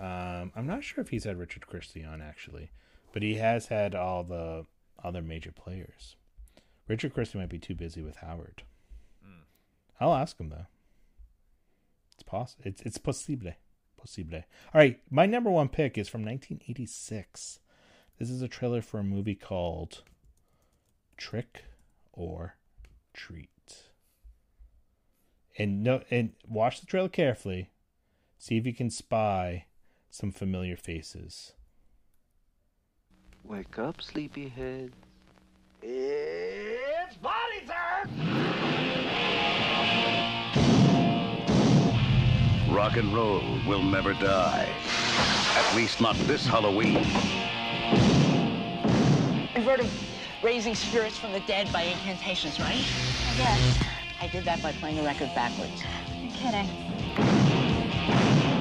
Um, 0.00 0.50
I'm 0.56 0.66
not 0.66 0.82
sure 0.82 1.02
if 1.02 1.10
he's 1.10 1.24
had 1.24 1.38
Richard 1.38 1.66
Christie 1.66 2.04
on 2.04 2.20
actually, 2.20 2.70
but 3.12 3.22
he 3.22 3.34
has 3.34 3.66
had 3.66 3.94
all 3.94 4.24
the 4.24 4.66
other 5.04 5.22
major 5.22 5.52
players. 5.52 6.16
Richard 6.88 7.14
Christie 7.14 7.38
might 7.38 7.48
be 7.48 7.58
too 7.58 7.74
busy 7.74 8.02
with 8.02 8.16
Howard. 8.16 8.62
Hmm. 9.24 9.42
I'll 10.00 10.14
ask 10.14 10.38
him 10.38 10.50
though. 10.50 10.66
It's 12.14 12.22
possible. 12.22 12.62
It's 12.66 12.82
it's 12.82 12.98
possible. 12.98 13.52
Possible. 13.96 14.42
All 14.74 14.80
right, 14.80 15.00
my 15.10 15.26
number 15.26 15.50
one 15.50 15.68
pick 15.68 15.96
is 15.96 16.08
from 16.08 16.24
1986. 16.24 17.60
This 18.18 18.30
is 18.30 18.42
a 18.42 18.48
trailer 18.48 18.82
for 18.82 18.98
a 18.98 19.04
movie 19.04 19.34
called 19.34 20.02
Trick 21.16 21.64
or 22.12 22.56
Treat. 23.14 23.48
And 25.58 25.82
no, 25.82 26.02
and 26.10 26.32
watch 26.48 26.80
the 26.80 26.86
trailer 26.86 27.08
carefully. 27.08 27.70
See 28.38 28.56
if 28.56 28.66
you 28.66 28.74
can 28.74 28.90
spy 28.90 29.66
some 30.10 30.32
familiar 30.32 30.76
faces. 30.76 31.52
Wake 33.44 33.78
up, 33.78 34.00
sleepyhead. 34.00 34.92
It's 35.82 37.16
body 37.16 37.66
time! 37.66 38.08
Rock 42.72 42.96
and 42.96 43.12
roll 43.12 43.42
will 43.66 43.82
never 43.82 44.12
die. 44.14 44.68
At 45.56 45.76
least 45.76 46.00
not 46.00 46.14
this 46.26 46.46
Halloween. 46.46 46.94
You've 49.54 49.64
heard 49.64 49.80
of 49.80 49.92
raising 50.42 50.74
spirits 50.76 51.18
from 51.18 51.32
the 51.32 51.40
dead 51.40 51.70
by 51.72 51.82
incantations, 51.82 52.60
right? 52.60 52.84
I 53.28 53.34
guess. 53.36 53.84
I 54.20 54.28
did 54.28 54.44
that 54.44 54.62
by 54.62 54.72
playing 54.72 54.96
the 54.96 55.02
record 55.02 55.30
backwards. 55.34 55.82
You're 56.16 56.32
kidding. 56.32 56.68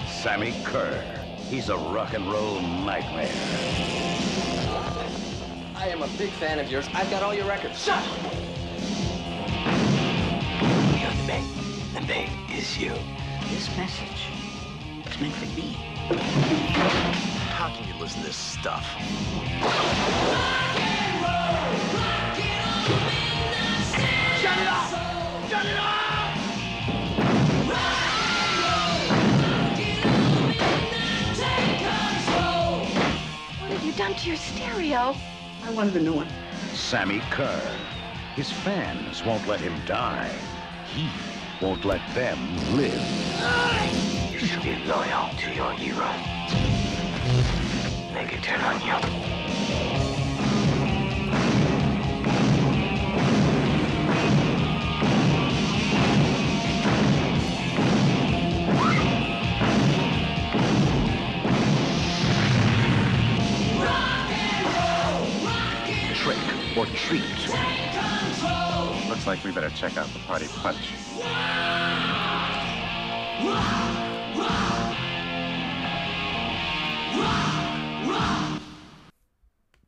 Sammi 0.07 0.53
Curr. 0.65 1.01
He's 1.49 1.69
a 1.69 1.77
rock 1.77 2.13
and 2.13 2.29
roll 2.31 2.61
nightmare. 2.61 4.30
I 5.81 5.87
am 5.87 6.03
a 6.03 6.07
big 6.09 6.29
fan 6.29 6.59
of 6.59 6.69
yours. 6.69 6.87
I've 6.93 7.09
got 7.09 7.23
all 7.23 7.33
your 7.33 7.47
records. 7.47 7.83
Shut 7.83 7.97
up! 7.97 8.05
You're 11.01 11.09
the 11.09 11.23
bait. 11.25 11.43
The 11.95 12.01
bait 12.05 12.29
is 12.55 12.77
you. 12.77 12.93
This 13.49 13.75
message 13.75 14.29
is 15.07 15.19
meant 15.19 15.33
for 15.33 15.47
me. 15.57 15.73
How 17.57 17.73
can 17.75 17.87
you 17.87 17.95
listen 17.99 18.19
to 18.21 18.27
this 18.27 18.35
stuff? 18.35 18.85
Shut 24.39 24.57
it 24.59 24.67
off! 24.67 25.49
Shut 25.49 25.65
it 25.65 25.79
off! 25.79 26.37
What 33.59 33.71
have 33.71 33.83
you 33.83 33.93
done 33.93 34.13
to 34.13 34.27
your 34.27 34.37
stereo? 34.37 35.15
I 35.63 35.71
wanted 35.71 35.95
a 35.95 35.99
new 35.99 36.13
one. 36.13 36.27
Sammi 36.73 37.19
Curr. 37.29 37.61
His 38.35 38.51
fans 38.51 39.23
won't 39.23 39.47
let 39.47 39.59
him 39.59 39.75
die. 39.85 40.31
He 40.88 41.07
won't 41.61 41.85
let 41.85 42.01
them 42.15 42.39
live. 42.75 43.01
You 44.31 44.39
should 44.39 44.63
be 44.63 44.75
loyal 44.85 45.29
to 45.38 45.53
your 45.53 45.71
hero. 45.73 46.09
Make 48.13 48.33
it 48.33 48.41
turn 48.41 48.61
on 48.61 48.81
you. 48.81 50.10
Trick 66.85 66.93
or 66.93 66.97
treat. 66.97 67.21
Looks 69.07 69.27
like 69.27 69.43
we 69.43 69.51
better 69.51 69.69
check 69.71 69.97
out 69.97 70.07
the 70.13 70.19
party 70.19 70.47
punch. 70.47 70.93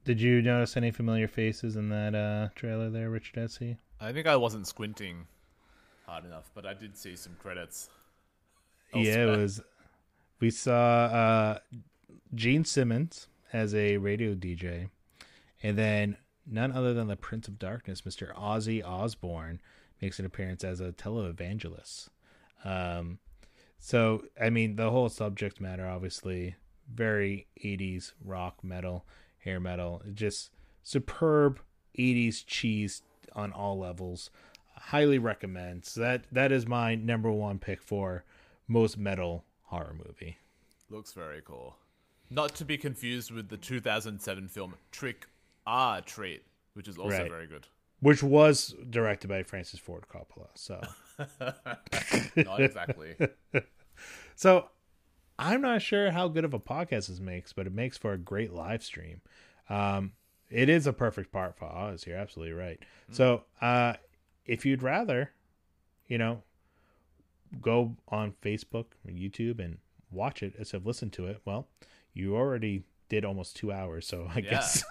Did 0.05 0.19
you 0.19 0.41
notice 0.41 0.75
any 0.75 0.91
familiar 0.91 1.27
faces 1.27 1.77
in 1.77 1.89
that 1.89 2.13
uh, 2.13 2.49
trailer 2.55 2.89
there, 2.89 3.09
Richard 3.09 3.35
Etsy? 3.35 3.77
I 3.99 4.11
think 4.11 4.27
I 4.27 4.35
wasn't 4.35 4.67
squinting 4.67 5.27
hard 6.05 6.25
enough, 6.25 6.51
but 6.53 6.65
I 6.65 6.73
did 6.73 6.97
see 6.97 7.15
some 7.15 7.35
credits. 7.39 7.89
Yeah, 8.93 9.23
it 9.23 9.37
was. 9.37 9.61
We 10.39 10.51
saw 10.51 11.05
uh, 11.05 11.59
Gene 12.35 12.65
Simmons 12.65 13.27
as 13.53 13.73
a 13.73 13.97
radio 13.97 14.35
DJ, 14.35 14.89
and 15.63 15.77
then 15.77 16.17
none 16.45 16.71
other 16.71 16.93
than 16.93 17.07
the 17.07 17.15
Prince 17.15 17.47
of 17.47 17.59
Darkness, 17.59 18.01
Mr. 18.01 18.33
Ozzy 18.35 18.83
Osbourne, 18.83 19.61
makes 20.01 20.19
an 20.19 20.25
appearance 20.25 20.63
as 20.63 20.81
a 20.81 20.91
televangelist. 20.91 22.09
Um, 22.65 23.19
so, 23.79 24.23
I 24.41 24.49
mean, 24.49 24.75
the 24.75 24.91
whole 24.91 25.09
subject 25.09 25.59
matter, 25.59 25.87
obviously, 25.87 26.55
very 26.91 27.47
80s 27.63 28.13
rock 28.23 28.63
metal, 28.63 29.05
hair 29.39 29.59
metal, 29.59 30.01
just 30.13 30.51
superb 30.83 31.59
80s 31.97 32.45
cheese 32.45 33.01
on 33.33 33.51
all 33.51 33.77
levels. 33.77 34.29
Highly 34.75 35.17
recommend. 35.17 35.85
So 35.85 36.01
that 36.01 36.25
that 36.31 36.51
is 36.51 36.67
my 36.67 36.95
number 36.95 37.31
one 37.31 37.59
pick 37.59 37.81
for 37.81 38.25
most 38.67 38.97
metal 38.97 39.45
horror 39.63 39.95
movie. 40.05 40.37
Looks 40.89 41.13
very 41.13 41.41
cool. 41.43 41.77
Not 42.29 42.55
to 42.55 42.65
be 42.65 42.77
confused 42.77 43.31
with 43.31 43.49
the 43.49 43.57
2007 43.57 44.47
film 44.47 44.75
Trick 44.91 45.27
or 45.67 46.01
Treat, 46.05 46.43
which 46.73 46.87
is 46.87 46.97
also 46.97 47.17
Right. 47.19 47.29
very 47.29 47.47
good. 47.47 47.67
Which 47.99 48.21
was 48.21 48.75
directed 48.89 49.27
by 49.29 49.43
Francis 49.43 49.79
Ford 49.79 50.05
Coppola. 50.09 50.47
So 50.55 50.81
Not 52.43 52.61
exactly. 52.61 53.15
so 54.35 54.69
I'm 55.39 55.61
not 55.61 55.81
sure 55.81 56.11
how 56.11 56.27
good 56.27 56.43
of 56.45 56.53
a 56.53 56.59
podcast 56.59 57.07
this 57.07 57.19
makes, 57.19 57.53
but 57.53 57.65
it 57.67 57.73
makes 57.73 57.97
for 57.97 58.13
a 58.13 58.17
great 58.17 58.51
live 58.51 58.83
stream. 58.83 59.21
Um, 59.69 60.13
it 60.49 60.67
is 60.69 60.85
a 60.85 60.93
perfect 60.93 61.31
part 61.31 61.55
for 61.57 61.65
Oz. 61.65 62.05
You're 62.05 62.17
absolutely 62.17 62.53
right. 62.53 62.79
So 63.11 63.43
uh, 63.61 63.93
if 64.45 64.65
you'd 64.65 64.83
rather, 64.83 65.31
you 66.07 66.17
know, 66.17 66.43
go 67.61 67.95
on 68.09 68.33
Facebook 68.41 68.85
or 69.07 69.11
YouTube 69.11 69.59
and 69.59 69.77
watch 70.11 70.43
it 70.43 70.53
instead 70.57 70.77
of 70.77 70.85
listen 70.85 71.09
to 71.11 71.27
it, 71.27 71.41
well, 71.45 71.67
you 72.13 72.35
already 72.35 72.83
did 73.09 73.23
almost 73.25 73.55
two 73.55 73.71
hours. 73.71 74.05
So 74.07 74.27
I 74.29 74.39
Yeah. 74.39 74.51
guess, 74.51 74.83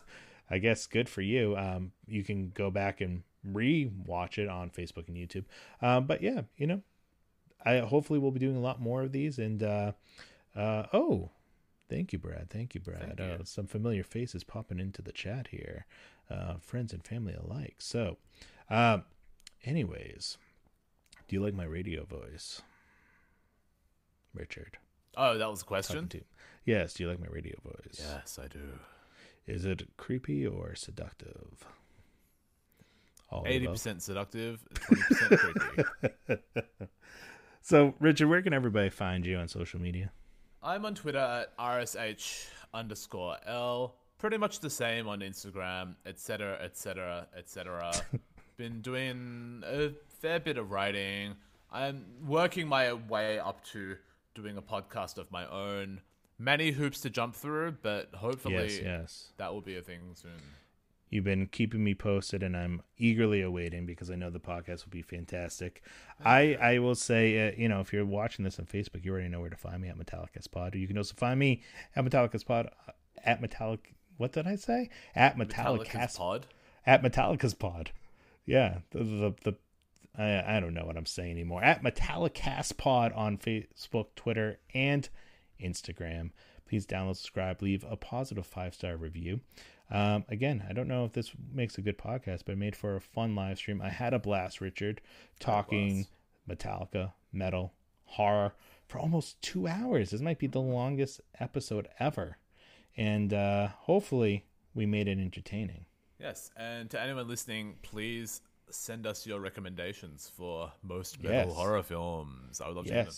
I 0.53 0.59
guess 0.59 0.87
good 0.87 1.09
for 1.09 1.23
you. 1.23 1.57
Um, 1.57 1.93
you 2.07 2.23
can 2.23 2.51
go 2.51 2.71
back 2.71 3.01
and 3.01 3.23
re-watch 3.43 4.39
it 4.39 4.51
on 4.51 4.69
Facebook 4.69 5.09
and 5.09 5.17
YouTube. 5.17 5.45
Um, 5.81 6.07
but 6.07 6.23
yeah, 6.23 6.43
you 6.59 6.67
know, 6.67 6.83
I 7.65 7.79
hopefully 7.79 8.19
we'll 8.19 8.33
be 8.33 8.39
doing 8.39 8.57
a 8.57 8.61
lot 8.61 8.79
more 8.79 9.03
of 9.03 9.13
these. 9.13 9.39
And 9.39 9.63
uh, 9.63 9.93
uh, 10.55 10.85
oh, 10.93 11.31
thank 11.89 12.13
you, 12.13 12.19
Brad. 12.19 12.51
Thank 12.51 12.75
you, 12.75 12.83
Brad. 12.83 13.19
Uh, 13.19 13.45
some 13.45 13.67
familiar 13.67 14.05
faces 14.05 14.45
popping 14.45 14.79
into 14.79 15.01
the 15.01 15.11
chat 15.11 15.49
here, 15.49 15.87
uh, 16.31 16.57
friends 16.61 16.93
and 16.93 17.03
family 17.03 17.33
alike. 17.35 17.77
So, 17.79 18.19
um, 18.69 19.05
anyways, 19.65 20.37
do 21.29 21.37
you 21.37 21.43
like 21.43 21.55
my 21.55 21.65
radio 21.65 22.05
voice, 22.05 22.61
Richard? 24.35 24.77
Oh, 25.17 25.39
that 25.39 25.51
was 25.51 25.63
a 25.63 25.65
question? 25.65 26.11
Yes. 26.67 26.93
Do 26.93 27.05
you 27.05 27.09
like 27.09 27.21
my 27.21 27.29
radio 27.31 27.57
voice? 27.65 28.01
Yes, 28.07 28.39
I 28.43 28.49
do. 28.49 28.61
Is 29.47 29.65
it 29.65 29.89
creepy 29.97 30.47
or 30.47 30.75
seductive? 30.75 31.67
All 33.31 33.41
of 33.41 33.45
the 33.45 33.51
Eighty 33.51 33.67
percent 33.67 34.03
seductive, 34.03 34.65
twenty 34.75 35.03
percent 35.03 35.41
creepy. 35.41 36.43
So, 37.65 37.95
Richard, 38.01 38.27
where 38.27 38.43
can 38.43 38.53
everybody 38.53 38.91
find 38.91 39.25
you 39.25 39.37
on 39.37 39.47
social 39.47 39.81
media? 39.81 40.11
I'm 40.65 40.85
on 40.85 40.97
Twitter 40.97 41.19
at 41.19 41.57
rsh 41.57 42.47
underscore 42.75 43.37
l. 43.47 43.95
Pretty 44.19 44.37
much 44.37 44.59
the 44.59 44.69
same 44.69 45.07
on 45.07 45.21
Instagram, 45.21 45.95
etc., 46.05 46.59
etc., 46.61 47.29
etc. 47.37 47.93
Been 48.57 48.81
doing 48.81 49.63
a 49.65 49.93
fair 50.21 50.41
bit 50.41 50.59
of 50.59 50.73
writing. 50.73 51.35
I'm 51.71 52.05
working 52.27 52.67
my 52.67 52.93
way 52.95 53.39
up 53.39 53.65
to 53.67 53.97
doing 54.35 54.57
a 54.57 54.63
podcast 54.63 55.19
of 55.19 55.31
my 55.31 55.47
own. 55.47 56.01
Many 56.43 56.73
hoops 56.73 57.01
to 57.01 57.11
jump 57.11 57.35
through, 57.35 57.77
but 57.83 58.11
hopefully 58.15 58.55
Yes, 58.55 58.81
yes. 58.83 59.33
that 59.37 59.53
will 59.53 59.61
be 59.61 59.77
a 59.77 59.83
thing 59.83 60.01
soon. 60.15 60.33
You've 61.09 61.25
been 61.25 61.47
keeping 61.47 61.85
me 61.85 61.95
posted, 61.95 62.43
and 62.43 62.57
I'm 62.57 62.81
eagerly 62.97 63.43
awaiting 63.43 63.85
because 63.85 64.11
I 64.11 64.15
know 64.15 64.31
the 64.31 64.41
podcast 64.41 64.87
will 64.87 64.91
be 64.93 65.03
fantastic. 65.03 65.83
I 66.25 66.55
I 66.55 66.79
will 66.79 66.95
say, 66.95 67.49
uh, 67.49 67.53
you 67.55 67.69
know, 67.69 67.81
if 67.81 67.93
you're 67.93 68.07
watching 68.07 68.47
this 68.47 68.59
on 68.59 68.65
Facebook, 68.65 69.05
you 69.05 69.13
already 69.13 69.29
know 69.29 69.41
where 69.41 69.51
to 69.51 69.57
find 69.57 69.83
me 69.83 69.89
at 69.89 69.99
Metallicus 69.99 70.51
Pod. 70.51 70.75
You 70.75 70.87
can 70.89 70.97
also 70.97 71.15
find 71.15 71.39
me 71.39 71.63
at 71.95 72.03
Metallicus 72.05 72.47
Pod 72.47 72.71
uh, 72.89 72.93
at 73.25 73.43
Metallic. 73.43 73.95
What 74.17 74.33
did 74.33 74.47
I 74.47 74.57
say? 74.57 74.89
At 75.15 75.37
Metallicus 75.37 75.89
Metallicus 75.89 76.17
Pod? 76.17 76.47
At 76.87 77.03
Metallica's 77.03 77.55
Pod. 77.55 77.91
Yeah, 78.47 78.79
the 78.91 79.05
the, 79.05 79.35
the 79.45 79.55
I, 80.17 80.57
I 80.57 80.61
don't 80.61 80.73
know 80.73 80.87
what 80.87 80.97
I'm 80.97 81.05
saying 81.05 81.33
anymore. 81.33 81.63
At 81.63 81.83
Metallicast 81.83 82.79
Pod 82.79 83.13
on 83.13 83.37
Facebook, 83.37 84.07
Twitter, 84.17 84.61
and 84.73 85.11
Instagram. 85.63 86.31
Please 86.67 86.87
download, 86.87 87.17
subscribe, 87.17 87.61
leave 87.63 87.85
a 87.89 87.97
positive 87.97 88.47
five 88.47 88.75
star 88.75 88.97
review. 88.97 89.41
Um, 89.91 90.25
again, 90.29 90.65
I 90.69 90.73
don't 90.73 90.89
know 90.89 91.05
if 91.05 91.13
this 91.13 91.33
makes 91.53 91.77
a 91.77 91.83
good 91.83 91.99
podcast, 91.99 92.43
but 92.47 92.53
it 92.53 92.59
made 92.59 92.75
for 92.77 92.97
a 92.97 93.01
fun 93.01 93.35
live 93.35 93.59
stream. 93.59 93.83
I 93.83 93.91
had 93.91 94.15
a 94.15 94.19
blast, 94.19 94.61
Richard, 94.61 95.01
talking 95.39 96.07
Metallica, 96.49 97.13
metal, 97.33 97.75
horror 98.05 98.55
for 98.89 98.99
almost 98.99 99.41
two 99.43 99.67
hours. 99.69 100.11
This 100.11 100.21
might 100.21 100.39
be 100.39 100.47
the 100.47 100.61
longest 100.61 101.21
episode 101.39 101.89
ever. 101.99 102.39
And 102.97 103.33
uh, 103.35 103.69
hopefully, 103.69 104.47
we 104.75 104.87
made 104.87 105.09
it 105.09 105.19
entertaining. 105.19 105.87
Yes, 106.19 106.51
and 106.57 106.89
to 106.91 107.01
anyone 107.01 107.27
listening, 107.29 107.77
please 107.83 108.41
send 108.71 109.07
us 109.07 109.27
your 109.27 109.41
recommendations 109.41 110.31
for 110.35 110.73
most 110.83 111.23
metal 111.23 111.49
Yes. 111.49 111.55
horror 111.55 111.83
films. 111.83 112.61
I 112.61 112.69
would 112.69 112.77
love 112.77 112.87
to 112.87 112.93
hear 112.95 113.05
them. 113.05 113.13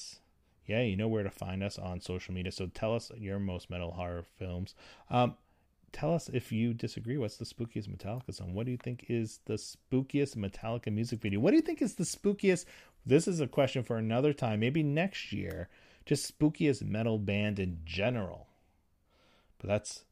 Yeah, 0.66 0.80
you 0.80 0.96
know 0.96 1.08
where 1.08 1.22
to 1.22 1.30
find 1.30 1.62
us 1.62 1.78
on 1.78 2.00
social 2.00 2.34
media. 2.34 2.52
So 2.52 2.66
tell 2.66 2.94
us 2.94 3.10
your 3.16 3.38
most 3.38 3.70
metal 3.70 3.92
horror 3.92 4.24
films. 4.38 4.74
Um, 5.10 5.36
tell 5.92 6.14
us 6.14 6.28
if 6.28 6.50
you 6.52 6.74
disagree. 6.74 7.18
What's 7.18 7.36
the 7.36 7.44
spookiest 7.44 7.88
Metallica 7.88 8.34
song? 8.34 8.54
What 8.54 8.66
do 8.66 8.72
you 8.72 8.78
think 8.78 9.06
is 9.08 9.40
the 9.44 9.54
spookiest 9.54 10.36
Metallica 10.36 10.92
music 10.92 11.20
video? 11.20 11.40
What 11.40 11.50
do 11.50 11.56
you 11.56 11.62
think 11.62 11.82
is 11.82 11.94
the 11.94 12.04
spookiest? 12.04 12.64
This 13.04 13.28
is 13.28 13.40
a 13.40 13.46
question 13.46 13.82
for 13.82 13.96
another 13.96 14.32
time, 14.32 14.60
maybe 14.60 14.82
next 14.82 15.32
year. 15.32 15.68
Just 16.06 16.38
spookiest 16.38 16.82
metal 16.82 17.18
band 17.18 17.58
in 17.58 17.80
general. 17.84 18.48
But 19.58 19.68
that's 19.68 20.04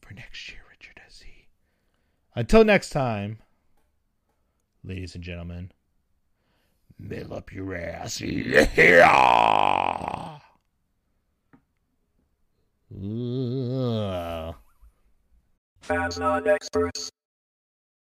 for 0.00 0.14
next 0.14 0.50
year, 0.50 0.60
Richard 0.70 1.00
S. 1.06 1.22
Until 2.34 2.64
next 2.64 2.90
time, 2.90 3.38
ladies 4.84 5.14
and 5.14 5.24
gentlemen, 5.24 5.72
mill 7.00 7.32
up 7.34 7.52
your 7.52 7.74
ass. 7.74 8.20
Yeah. 8.20 8.68
Ugh. 12.94 14.54
Fans 15.80 16.18
not 16.18 16.46
experts. 16.46 17.10